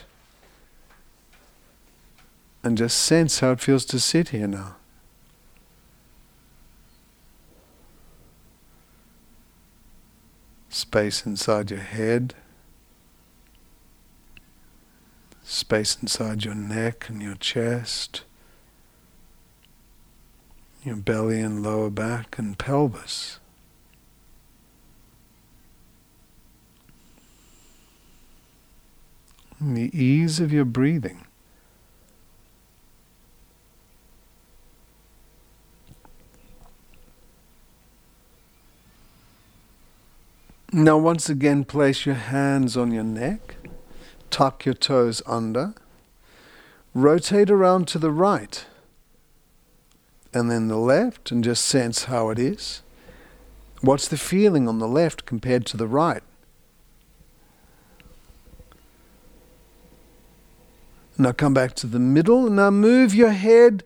And 2.64 2.78
just 2.78 2.98
sense 2.98 3.40
how 3.40 3.52
it 3.52 3.60
feels 3.60 3.86
to 3.86 4.00
sit 4.00 4.30
here 4.30 4.48
now. 4.48 4.76
space 10.76 11.26
inside 11.26 11.72
your 11.72 11.80
head, 11.80 12.34
space 15.42 15.98
inside 16.02 16.44
your 16.44 16.54
neck 16.54 17.08
and 17.08 17.22
your 17.22 17.36
chest, 17.36 18.24
your 20.84 20.98
belly 20.98 21.40
and 21.40 21.64
lower 21.64 21.90
back 21.90 22.38
and 22.38 22.58
pelvis. 22.58 23.40
The 29.74 29.90
ease 29.98 30.40
of 30.40 30.54
your 30.54 30.66
breathing. 30.66 31.26
Now, 40.72 40.98
once 40.98 41.30
again, 41.30 41.64
place 41.64 42.06
your 42.06 42.16
hands 42.16 42.76
on 42.76 42.92
your 42.92 43.04
neck, 43.04 43.56
tuck 44.30 44.66
your 44.66 44.74
toes 44.74 45.22
under, 45.26 45.74
rotate 46.94 47.50
around 47.50 47.88
to 47.88 47.98
the 47.98 48.12
right, 48.12 48.66
and 50.34 50.52
then 50.52 50.68
the 50.68 50.78
left, 50.78 51.32
and 51.32 51.46
just 51.46 51.64
sense 51.64 52.06
how 52.06 52.30
it 52.30 52.38
is. 52.38 52.82
What's 53.80 54.10
the 54.10 54.18
feeling 54.18 54.68
on 54.68 54.80
the 54.80 54.88
left 54.88 55.26
compared 55.26 55.66
to 55.68 55.78
the 55.78 55.88
right? 55.88 56.24
Now 61.18 61.32
come 61.32 61.54
back 61.54 61.76
to 61.76 61.88
the 61.88 62.00
middle. 62.00 62.50
Now 62.50 62.70
move 62.70 63.16
your 63.16 63.32
head 63.32 63.84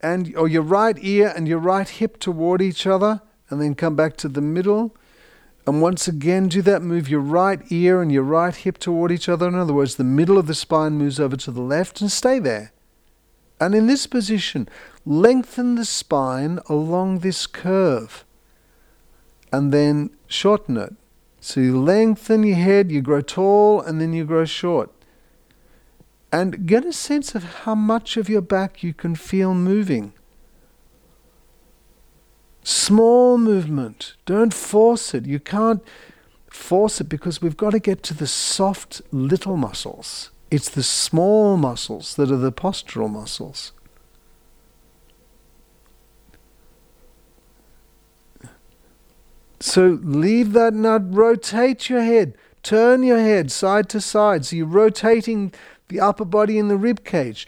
and 0.00 0.34
or 0.36 0.48
your 0.48 0.62
right 0.62 0.96
ear 1.00 1.32
and 1.34 1.46
your 1.46 1.58
right 1.58 1.88
hip 1.88 2.18
toward 2.18 2.60
each 2.60 2.86
other, 2.86 3.22
and 3.48 3.60
then 3.60 3.74
come 3.74 3.94
back 3.94 4.16
to 4.18 4.28
the 4.28 4.40
middle. 4.40 4.96
And 5.64 5.80
once 5.80 6.08
again, 6.08 6.48
do 6.48 6.60
that. 6.62 6.82
Move 6.82 7.08
your 7.08 7.20
right 7.20 7.60
ear 7.70 8.02
and 8.02 8.10
your 8.10 8.24
right 8.24 8.54
hip 8.54 8.78
toward 8.78 9.12
each 9.12 9.28
other. 9.28 9.46
In 9.46 9.54
other 9.54 9.72
words, 9.72 9.94
the 9.94 10.02
middle 10.02 10.38
of 10.38 10.48
the 10.48 10.54
spine 10.54 10.94
moves 10.94 11.20
over 11.20 11.36
to 11.36 11.50
the 11.52 11.60
left 11.60 12.00
and 12.00 12.10
stay 12.10 12.40
there. 12.40 12.72
And 13.60 13.76
in 13.76 13.86
this 13.86 14.08
position, 14.08 14.68
lengthen 15.06 15.76
the 15.76 15.84
spine 15.84 16.58
along 16.68 17.20
this 17.20 17.46
curve 17.46 18.24
and 19.52 19.72
then 19.72 20.10
shorten 20.26 20.76
it. 20.76 20.94
So 21.40 21.60
you 21.60 21.80
lengthen 21.80 22.42
your 22.42 22.56
head, 22.56 22.90
you 22.90 23.02
grow 23.02 23.20
tall, 23.20 23.80
and 23.80 24.00
then 24.00 24.12
you 24.12 24.24
grow 24.24 24.44
short. 24.44 24.90
And 26.32 26.66
get 26.66 26.86
a 26.86 26.92
sense 26.94 27.34
of 27.34 27.44
how 27.44 27.74
much 27.74 28.16
of 28.16 28.30
your 28.30 28.40
back 28.40 28.82
you 28.82 28.94
can 28.94 29.14
feel 29.14 29.54
moving. 29.54 30.14
Small 32.64 33.36
movement. 33.36 34.14
Don't 34.24 34.54
force 34.54 35.14
it. 35.14 35.26
You 35.26 35.38
can't 35.38 35.82
force 36.48 37.00
it 37.02 37.08
because 37.08 37.42
we've 37.42 37.56
got 37.56 37.70
to 37.70 37.78
get 37.78 38.02
to 38.04 38.14
the 38.14 38.26
soft 38.26 39.02
little 39.10 39.58
muscles. 39.58 40.30
It's 40.50 40.70
the 40.70 40.82
small 40.82 41.56
muscles 41.56 42.14
that 42.16 42.30
are 42.30 42.36
the 42.36 42.52
postural 42.52 43.10
muscles. 43.10 43.72
So 49.60 50.00
leave 50.02 50.52
that 50.54 50.74
nut, 50.74 51.02
rotate 51.14 51.88
your 51.88 52.02
head, 52.02 52.34
turn 52.62 53.02
your 53.02 53.20
head 53.20 53.52
side 53.52 53.88
to 53.90 54.00
side. 54.00 54.44
So 54.44 54.56
you're 54.56 54.66
rotating 54.66 55.52
the 55.92 56.00
upper 56.00 56.24
body 56.24 56.58
and 56.58 56.70
the 56.70 56.76
rib 56.76 57.04
cage. 57.04 57.46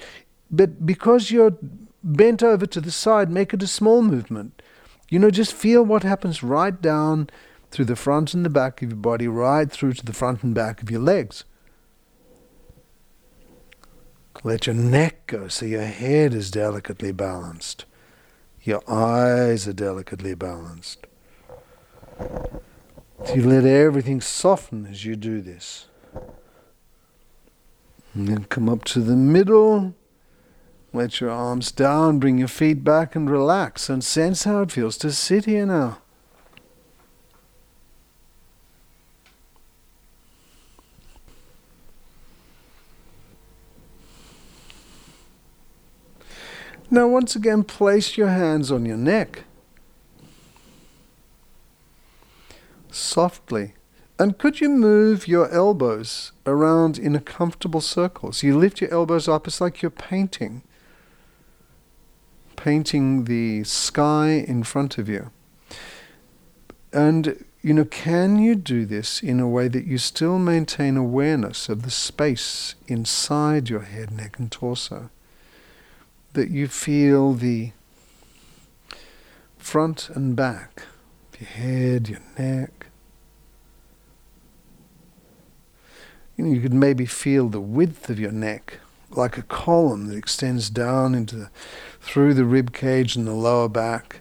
But 0.50 0.84
because 0.84 1.30
you're 1.30 1.56
bent 2.02 2.42
over 2.42 2.66
to 2.66 2.80
the 2.80 2.90
side, 2.90 3.30
make 3.30 3.54
it 3.54 3.62
a 3.62 3.66
small 3.66 4.02
movement. 4.02 4.60
You 5.08 5.18
know, 5.18 5.30
just 5.30 5.54
feel 5.54 5.82
what 5.82 6.02
happens 6.02 6.42
right 6.42 6.80
down 6.80 7.30
through 7.70 7.86
the 7.86 7.96
front 7.96 8.34
and 8.34 8.44
the 8.44 8.50
back 8.50 8.82
of 8.82 8.90
your 8.90 8.96
body, 8.96 9.26
right 9.26 9.70
through 9.70 9.94
to 9.94 10.04
the 10.04 10.12
front 10.12 10.42
and 10.42 10.54
back 10.54 10.82
of 10.82 10.90
your 10.90 11.00
legs. 11.00 11.44
Let 14.42 14.66
your 14.66 14.74
neck 14.74 15.26
go 15.26 15.48
so 15.48 15.64
your 15.64 15.84
head 15.84 16.34
is 16.34 16.50
delicately 16.50 17.12
balanced. 17.12 17.86
Your 18.62 18.82
eyes 18.90 19.66
are 19.66 19.72
delicately 19.72 20.34
balanced. 20.34 21.06
So 23.24 23.34
you 23.34 23.48
let 23.48 23.64
everything 23.64 24.20
soften 24.20 24.86
as 24.86 25.04
you 25.04 25.16
do 25.16 25.40
this. 25.40 25.86
And 28.14 28.28
then 28.28 28.44
come 28.44 28.68
up 28.68 28.84
to 28.84 29.00
the 29.00 29.16
middle. 29.16 29.94
Let 30.92 31.20
your 31.20 31.30
arms 31.30 31.72
down, 31.72 32.20
bring 32.20 32.38
your 32.38 32.48
feet 32.48 32.84
back 32.84 33.16
and 33.16 33.28
relax 33.28 33.88
and 33.88 34.04
sense 34.04 34.44
how 34.44 34.62
it 34.62 34.70
feels 34.70 34.96
to 34.98 35.10
sit 35.10 35.44
here 35.44 35.66
now. 35.66 35.98
Now, 46.90 47.08
once 47.08 47.34
again, 47.34 47.64
place 47.64 48.16
your 48.16 48.28
hands 48.28 48.70
on 48.70 48.86
your 48.86 48.96
neck. 48.96 49.42
Softly. 52.92 53.74
And 54.18 54.38
could 54.38 54.60
you 54.60 54.68
move 54.68 55.26
your 55.26 55.50
elbows 55.50 56.32
around 56.46 56.98
in 56.98 57.16
a 57.16 57.20
comfortable 57.20 57.80
circle? 57.80 58.32
So 58.32 58.46
you 58.46 58.56
lift 58.56 58.80
your 58.80 58.92
elbows 58.92 59.28
up, 59.28 59.46
it's 59.46 59.60
like 59.60 59.82
you're 59.82 59.90
painting 59.90 60.62
painting 62.64 63.24
the 63.24 63.62
sky 63.64 64.30
in 64.48 64.62
front 64.62 64.96
of 64.96 65.06
you. 65.06 65.30
And, 66.94 67.44
you 67.60 67.74
know, 67.74 67.84
can 67.84 68.38
you 68.38 68.54
do 68.54 68.86
this 68.86 69.22
in 69.22 69.38
a 69.38 69.46
way 69.46 69.68
that 69.68 69.84
you 69.84 69.98
still 69.98 70.38
maintain 70.38 70.96
awareness 70.96 71.68
of 71.68 71.82
the 71.82 71.90
space 71.90 72.74
inside 72.86 73.68
your 73.68 73.82
head, 73.82 74.10
neck, 74.10 74.38
and 74.38 74.50
torso? 74.50 75.10
That 76.32 76.50
you 76.50 76.66
feel 76.66 77.34
the 77.34 77.72
front 79.58 80.08
and 80.08 80.34
back 80.34 80.84
of 81.32 81.40
your 81.42 81.50
head, 81.50 82.08
your 82.08 82.22
neck. 82.38 82.83
You 86.36 86.44
know, 86.44 86.54
you 86.54 86.60
could 86.60 86.74
maybe 86.74 87.06
feel 87.06 87.48
the 87.48 87.60
width 87.60 88.10
of 88.10 88.18
your 88.18 88.32
neck 88.32 88.78
like 89.10 89.38
a 89.38 89.42
column 89.42 90.06
that 90.06 90.16
extends 90.16 90.70
down 90.70 91.14
into 91.14 91.36
the, 91.36 91.50
through 92.00 92.34
the 92.34 92.44
rib 92.44 92.72
cage 92.72 93.16
and 93.16 93.26
the 93.26 93.34
lower 93.34 93.68
back, 93.68 94.20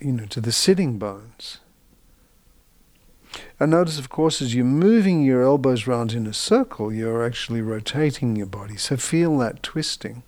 you 0.00 0.12
know, 0.12 0.26
to 0.26 0.40
the 0.40 0.52
sitting 0.52 0.98
bones. 0.98 1.58
And 3.58 3.70
notice, 3.70 3.98
of 3.98 4.08
course, 4.08 4.40
as 4.40 4.54
you're 4.54 4.64
moving 4.64 5.22
your 5.22 5.42
elbows 5.42 5.86
round 5.86 6.12
in 6.12 6.26
a 6.26 6.32
circle, 6.32 6.92
you're 6.92 7.24
actually 7.24 7.62
rotating 7.62 8.36
your 8.36 8.46
body. 8.46 8.76
So 8.76 8.96
feel 8.96 9.36
that 9.38 9.62
twisting. 9.62 10.22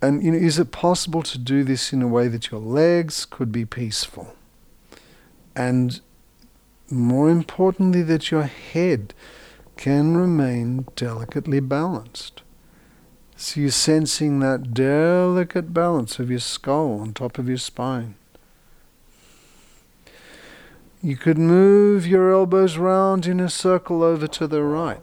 And 0.00 0.22
you 0.22 0.32
know, 0.32 0.38
is 0.38 0.58
it 0.58 0.72
possible 0.72 1.22
to 1.22 1.38
do 1.38 1.62
this 1.62 1.92
in 1.92 2.02
a 2.02 2.08
way 2.08 2.26
that 2.26 2.50
your 2.50 2.60
legs 2.60 3.24
could 3.24 3.52
be 3.52 3.64
peaceful? 3.64 4.34
And 5.54 6.00
more 6.92 7.30
importantly, 7.30 8.02
that 8.02 8.30
your 8.30 8.44
head 8.44 9.14
can 9.76 10.16
remain 10.16 10.86
delicately 10.94 11.60
balanced. 11.60 12.42
So 13.36 13.60
you're 13.60 13.70
sensing 13.70 14.38
that 14.38 14.72
delicate 14.72 15.74
balance 15.74 16.18
of 16.18 16.30
your 16.30 16.38
skull 16.38 17.00
on 17.00 17.12
top 17.12 17.38
of 17.38 17.48
your 17.48 17.58
spine. 17.58 18.14
You 21.02 21.16
could 21.16 21.38
move 21.38 22.06
your 22.06 22.32
elbows 22.32 22.76
round 22.76 23.26
in 23.26 23.40
a 23.40 23.50
circle 23.50 24.04
over 24.04 24.28
to 24.28 24.46
the 24.46 24.62
right. 24.62 25.00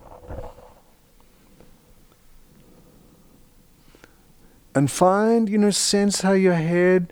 And 4.76 4.90
find, 4.90 5.50
you 5.50 5.58
know, 5.58 5.72
sense 5.72 6.22
how 6.22 6.34
your 6.34 6.54
head 6.54 7.12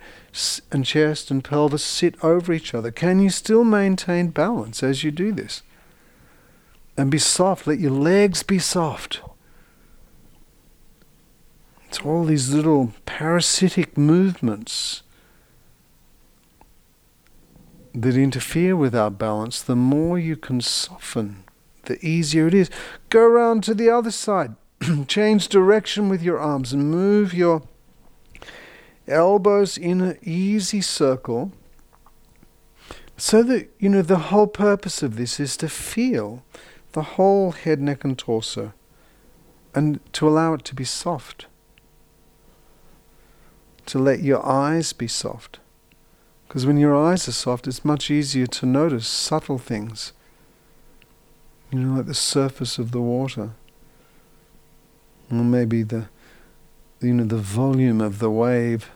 and 0.72 0.86
chest 0.86 1.32
and 1.32 1.44
pelvis 1.44 1.84
sit 1.84 2.24
over 2.24 2.54
each 2.54 2.74
other. 2.74 2.92
Can 2.92 3.20
you 3.20 3.30
still 3.30 3.64
maintain 3.64 4.30
balance 4.30 4.84
as 4.84 5.04
you 5.04 5.12
do 5.12 5.32
this? 5.32 5.64
And 6.96 7.10
be 7.10 7.18
soft. 7.18 7.66
Let 7.68 7.80
your 7.80 7.92
legs 7.92 8.44
be 8.44 8.60
soft. 8.60 9.22
It's 11.88 12.00
all 12.02 12.26
these 12.26 12.54
little 12.54 12.94
parasitic 13.06 13.98
movements 13.98 15.02
that 17.94 18.16
interfere 18.16 18.76
with 18.76 18.94
our 18.94 19.10
balance. 19.10 19.62
The 19.62 19.76
more 19.76 20.20
you 20.20 20.36
can 20.36 20.62
soften, 20.62 21.44
the 21.86 22.04
easier 22.06 22.48
it 22.48 22.54
is. 22.54 22.70
Go 23.10 23.22
around 23.22 23.64
to 23.64 23.74
the 23.74 23.90
other 23.90 24.12
side. 24.12 24.56
Change 25.08 25.48
direction 25.48 26.10
with 26.10 26.22
your 26.22 26.40
arms 26.40 26.74
and 26.74 26.92
move 26.92 27.34
your 27.34 27.64
elbows 29.08 29.78
in 29.78 30.02
an 30.02 30.18
easy 30.22 30.82
circle. 30.82 31.52
So 33.18 33.42
that, 33.44 33.70
you 33.80 33.90
know, 33.90 34.02
the 34.02 34.18
whole 34.18 34.48
purpose 34.48 35.02
of 35.02 35.16
this 35.16 35.40
is 35.40 35.58
to 35.58 35.70
feel 35.70 36.44
the 36.92 37.02
whole 37.02 37.52
head, 37.52 37.80
neck, 37.80 38.04
and 38.04 38.18
torso 38.18 38.74
and 39.78 40.00
to 40.12 40.28
allow 40.28 40.56
it 40.56 40.66
to 40.66 40.74
be 40.74 40.84
soft. 40.84 41.46
To 43.86 44.00
let 44.00 44.22
your 44.22 44.44
eyes 44.44 44.92
be 44.92 45.08
soft. 45.08 45.60
Because 46.48 46.66
when 46.66 46.78
your 46.78 46.96
eyes 46.96 47.28
are 47.28 47.32
soft, 47.34 47.68
it's 47.68 47.86
much 47.86 48.10
easier 48.10 48.48
to 48.48 48.66
notice 48.66 49.08
subtle 49.08 49.60
things. 49.60 50.14
You 51.72 51.78
know, 51.78 51.98
like 51.98 52.08
the 52.08 52.16
surface 52.16 52.80
of 52.80 52.92
the 52.92 53.02
water. 53.02 53.52
Or 55.30 55.44
maybe 55.44 55.84
the, 55.84 56.08
you 57.02 57.14
know, 57.14 57.26
the 57.26 57.38
volume 57.38 58.02
of 58.02 58.20
the 58.20 58.30
wave. 58.30 58.90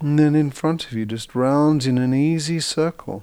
And 0.00 0.18
then 0.18 0.34
in 0.34 0.50
front 0.50 0.86
of 0.86 0.94
you, 0.94 1.06
just 1.06 1.32
round 1.32 1.86
in 1.86 1.96
an 1.96 2.12
easy 2.12 2.58
circle, 2.58 3.22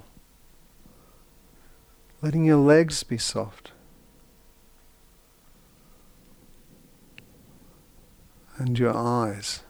letting 2.22 2.46
your 2.46 2.56
legs 2.56 3.02
be 3.02 3.18
soft. 3.18 3.72
And 8.56 8.78
your 8.78 8.96
eyes. 8.96 9.62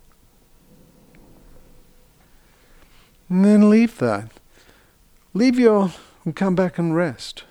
And 3.28 3.44
then 3.44 3.70
leave 3.70 3.98
that. 3.98 4.30
Leave 5.34 5.58
your, 5.58 5.92
and 6.30 6.36
come 6.36 6.54
back 6.54 6.78
and 6.78 6.94
rest. 6.94 7.42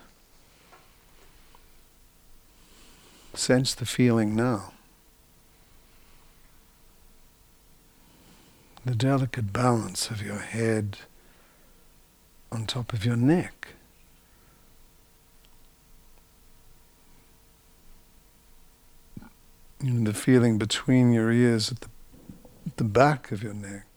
Sense 3.34 3.76
the 3.76 3.86
feeling 3.86 4.38
now. 4.38 4.72
the 8.86 8.96
delicate 8.96 9.52
balance 9.52 10.10
of 10.10 10.26
your 10.26 10.40
head 10.40 11.00
on 12.54 12.66
top 12.66 12.94
of 12.94 13.06
your 13.06 13.18
neck. 13.18 13.68
And 19.82 20.08
the 20.08 20.14
feeling 20.14 20.58
between 20.58 21.12
your 21.12 21.32
ears 21.34 21.70
at 21.70 21.82
the, 21.82 21.90
at 22.66 22.78
the 22.78 22.86
back 22.86 23.34
of 23.34 23.44
your 23.44 23.54
neck. 23.54 23.89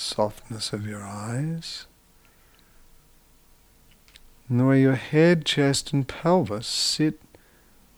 Softness 0.00 0.72
of 0.72 0.86
your 0.86 1.02
eyes. 1.02 1.86
And 4.48 4.58
the 4.58 4.64
way 4.64 4.80
your 4.80 4.96
head, 4.96 5.44
chest, 5.44 5.92
and 5.92 6.08
pelvis 6.08 6.66
sit 6.66 7.20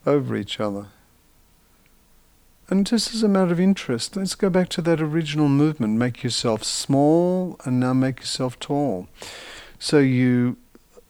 over 0.05 0.37
each 0.37 0.61
other. 0.61 0.89
And 2.69 2.87
just 2.87 3.15
as 3.15 3.23
a 3.23 3.29
matter 3.29 3.53
of 3.53 3.61
interest, 3.61 4.17
let's 4.17 4.35
go 4.35 4.49
back 4.49 4.69
to 4.71 4.83
that 4.83 5.01
original 5.01 5.49
movement. 5.49 5.99
Make 5.99 6.23
yourself 6.23 6.65
small 6.65 7.59
and 7.65 7.79
now 7.79 7.93
make 7.93 8.21
yourself 8.21 8.59
tall. 8.59 9.09
So 9.79 9.99
you, 9.99 10.57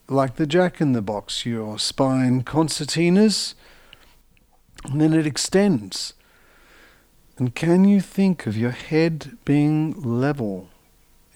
like 0.09 0.37
the 0.37 0.47
jack 0.47 0.81
in 0.81 0.93
the 0.93 1.03
box, 1.03 1.47
your 1.47 1.79
spine 1.79 2.43
concertinas, 2.43 3.55
and 4.85 5.01
then 5.01 5.13
it 5.13 5.27
extends. 5.27 6.15
And 7.39 7.55
can 7.55 7.85
you 7.85 8.01
think 8.01 8.47
of 8.47 8.57
your 8.57 8.71
head 8.71 9.39
being 9.45 9.93
level 10.03 10.69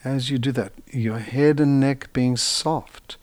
as 0.06 0.30
you 0.30 0.38
do 0.38 0.52
that? 0.52 0.72
Your 0.92 1.18
head 1.18 1.58
and 1.60 1.80
neck 1.80 2.12
being 2.12 2.36
soft. 2.36 3.16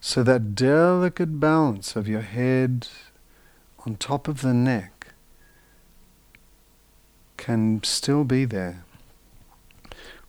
So 0.00 0.22
that 0.22 0.54
delicate 0.54 1.40
balance 1.40 1.96
of 1.96 2.06
your 2.06 2.20
head 2.20 2.88
on 3.86 3.96
top 3.96 4.28
of 4.28 4.42
the 4.42 4.52
neck 4.52 5.08
can 7.36 7.82
still 7.82 8.24
be 8.24 8.44
there. 8.44 8.84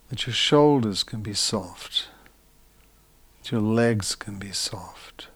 That 0.08 0.26
your 0.26 0.34
shoulders 0.34 1.02
can 1.02 1.22
be 1.22 1.34
soft. 1.34 2.08
That 3.42 3.52
your 3.52 3.60
legs 3.60 4.14
can 4.14 4.38
be 4.38 4.52
soft. 4.52 5.28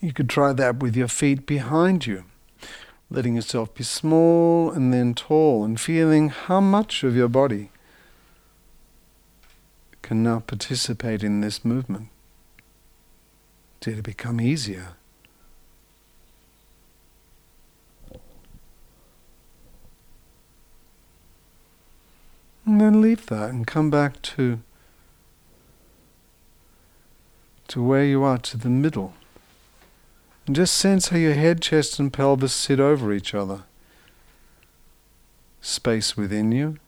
You 0.00 0.12
could 0.12 0.28
try 0.28 0.52
that 0.52 0.78
with 0.78 0.96
your 0.96 1.08
feet 1.08 1.46
behind 1.46 2.06
you, 2.06 2.24
letting 3.10 3.36
yourself 3.36 3.72
be 3.74 3.84
small 3.84 4.70
and 4.70 4.92
then 4.92 5.14
tall, 5.14 5.64
and 5.64 5.80
feeling 5.80 6.28
how 6.28 6.60
much 6.60 7.04
of 7.04 7.14
your 7.14 7.28
body 7.28 7.70
can 10.02 10.22
now 10.22 10.40
participate 10.40 11.22
in 11.22 11.40
this 11.40 11.64
movement. 11.64 12.08
Did 13.80 13.98
it 13.98 14.02
become 14.02 14.40
easier? 14.40 14.96
And 22.64 22.80
then 22.80 23.00
leave 23.00 23.26
that 23.26 23.50
and 23.50 23.64
come 23.66 23.90
back 23.90 24.20
to 24.22 24.60
to 27.68 27.82
where 27.82 28.04
you 28.04 28.22
are, 28.22 28.38
to 28.38 28.56
the 28.56 28.68
middle. 28.68 29.14
And 30.46 30.54
just 30.54 30.76
sense 30.76 31.08
how 31.08 31.16
your 31.16 31.34
head, 31.34 31.60
chest, 31.60 31.98
and 31.98 32.12
pelvis 32.12 32.52
sit 32.52 32.78
over 32.78 33.12
each 33.12 33.34
other. 33.34 33.64
Space 35.60 36.16
within 36.16 36.52
you. 36.52 36.78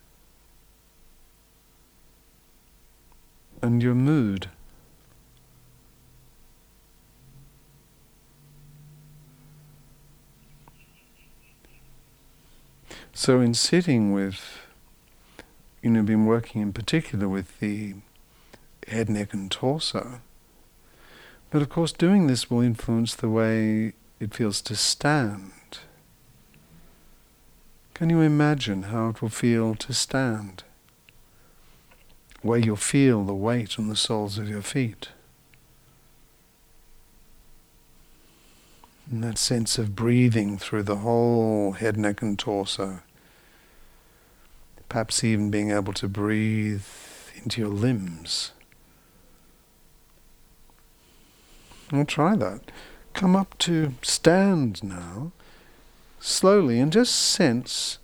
And 3.60 3.82
your 3.82 3.96
mood. 3.96 4.48
So, 13.12 13.40
in 13.40 13.54
sitting 13.54 14.12
with, 14.12 14.60
you 15.82 15.90
know, 15.90 16.04
been 16.04 16.24
working 16.24 16.62
in 16.62 16.72
particular 16.72 17.28
with 17.28 17.58
the 17.58 17.94
head, 18.86 19.08
neck, 19.08 19.34
and 19.34 19.50
torso. 19.50 20.20
But 21.50 21.62
of 21.62 21.68
course, 21.68 21.92
doing 21.92 22.26
this 22.26 22.50
will 22.50 22.60
influence 22.60 23.14
the 23.14 23.28
way 23.28 23.92
it 24.20 24.34
feels 24.34 24.60
to 24.62 24.76
stand. 24.76 25.52
Can 27.94 28.10
you 28.10 28.20
imagine 28.20 28.84
how 28.84 29.08
it 29.08 29.22
will 29.22 29.28
feel 29.28 29.74
to 29.76 29.92
stand? 29.92 30.62
Where 32.42 32.58
you'll 32.58 32.76
feel 32.76 33.24
the 33.24 33.34
weight 33.34 33.78
on 33.78 33.88
the 33.88 33.96
soles 33.96 34.38
of 34.38 34.48
your 34.48 34.62
feet. 34.62 35.08
And 39.10 39.24
that 39.24 39.38
sense 39.38 39.78
of 39.78 39.96
breathing 39.96 40.58
through 40.58 40.82
the 40.82 40.96
whole 40.96 41.72
head, 41.72 41.96
neck, 41.96 42.20
and 42.20 42.38
torso 42.38 43.00
perhaps 44.88 45.22
even 45.22 45.50
being 45.50 45.70
able 45.70 45.92
to 45.92 46.08
breathe 46.08 46.82
into 47.36 47.60
your 47.60 47.70
limbs. 47.70 48.52
I'll 51.92 52.04
try 52.04 52.36
that. 52.36 52.60
Come 53.14 53.34
up 53.34 53.56
to 53.58 53.94
stand 54.02 54.84
now, 54.84 55.32
slowly, 56.20 56.80
and 56.80 56.92
just 56.92 57.14
sense 57.14 57.98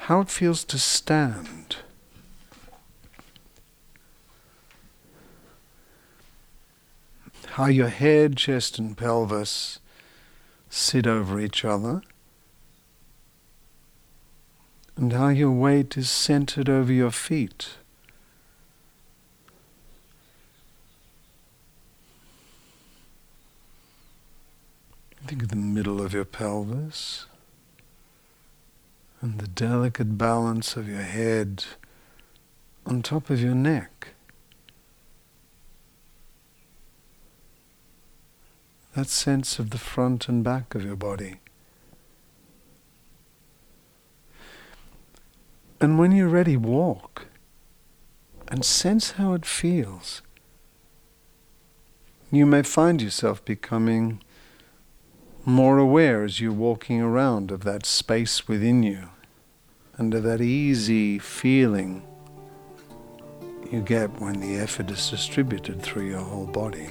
how 0.00 0.20
it 0.20 0.28
feels 0.28 0.64
to 0.64 0.78
stand. 0.78 1.76
How 7.46 7.66
your 7.66 7.88
head, 7.88 8.36
chest, 8.36 8.78
and 8.78 8.96
pelvis 8.96 9.78
sit 10.68 11.06
over 11.06 11.40
each 11.40 11.64
other 11.64 12.02
and 14.96 15.12
how 15.12 15.28
your 15.28 15.50
weight 15.50 15.96
is 15.96 16.10
centered 16.10 16.68
over 16.68 16.92
your 16.92 17.10
feet. 17.10 17.76
Think 25.26 25.42
of 25.42 25.48
the 25.48 25.56
middle 25.56 26.02
of 26.02 26.12
your 26.12 26.26
pelvis 26.26 27.24
and 29.22 29.38
the 29.38 29.48
delicate 29.48 30.18
balance 30.18 30.76
of 30.76 30.86
your 30.86 31.00
head 31.00 31.64
on 32.84 33.00
top 33.00 33.30
of 33.30 33.40
your 33.40 33.54
neck. 33.54 34.08
That 38.94 39.08
sense 39.08 39.58
of 39.58 39.70
the 39.70 39.78
front 39.78 40.28
and 40.28 40.44
back 40.44 40.74
of 40.74 40.84
your 40.84 40.94
body. 40.94 41.40
And 45.80 45.98
when 45.98 46.12
you're 46.12 46.28
ready, 46.28 46.58
walk 46.58 47.28
and 48.48 48.62
sense 48.62 49.12
how 49.12 49.32
it 49.32 49.46
feels. 49.46 50.20
You 52.30 52.44
may 52.44 52.62
find 52.62 53.00
yourself 53.00 53.42
becoming 53.42 54.20
more 55.46 55.78
aware 55.78 56.24
as 56.24 56.40
you're 56.40 56.52
walking 56.52 57.00
around 57.00 57.50
of 57.50 57.64
that 57.64 57.84
space 57.84 58.48
within 58.48 58.82
you 58.82 59.10
and 59.96 60.14
of 60.14 60.22
that 60.22 60.40
easy 60.40 61.18
feeling 61.18 62.02
you 63.70 63.80
get 63.80 64.08
when 64.20 64.40
the 64.40 64.56
effort 64.56 64.90
is 64.90 65.10
distributed 65.10 65.82
through 65.82 66.06
your 66.06 66.20
whole 66.20 66.46
body. 66.46 66.88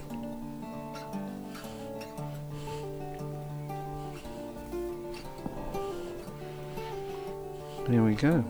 There 7.88 8.04
we 8.04 8.16
go. 8.16 8.46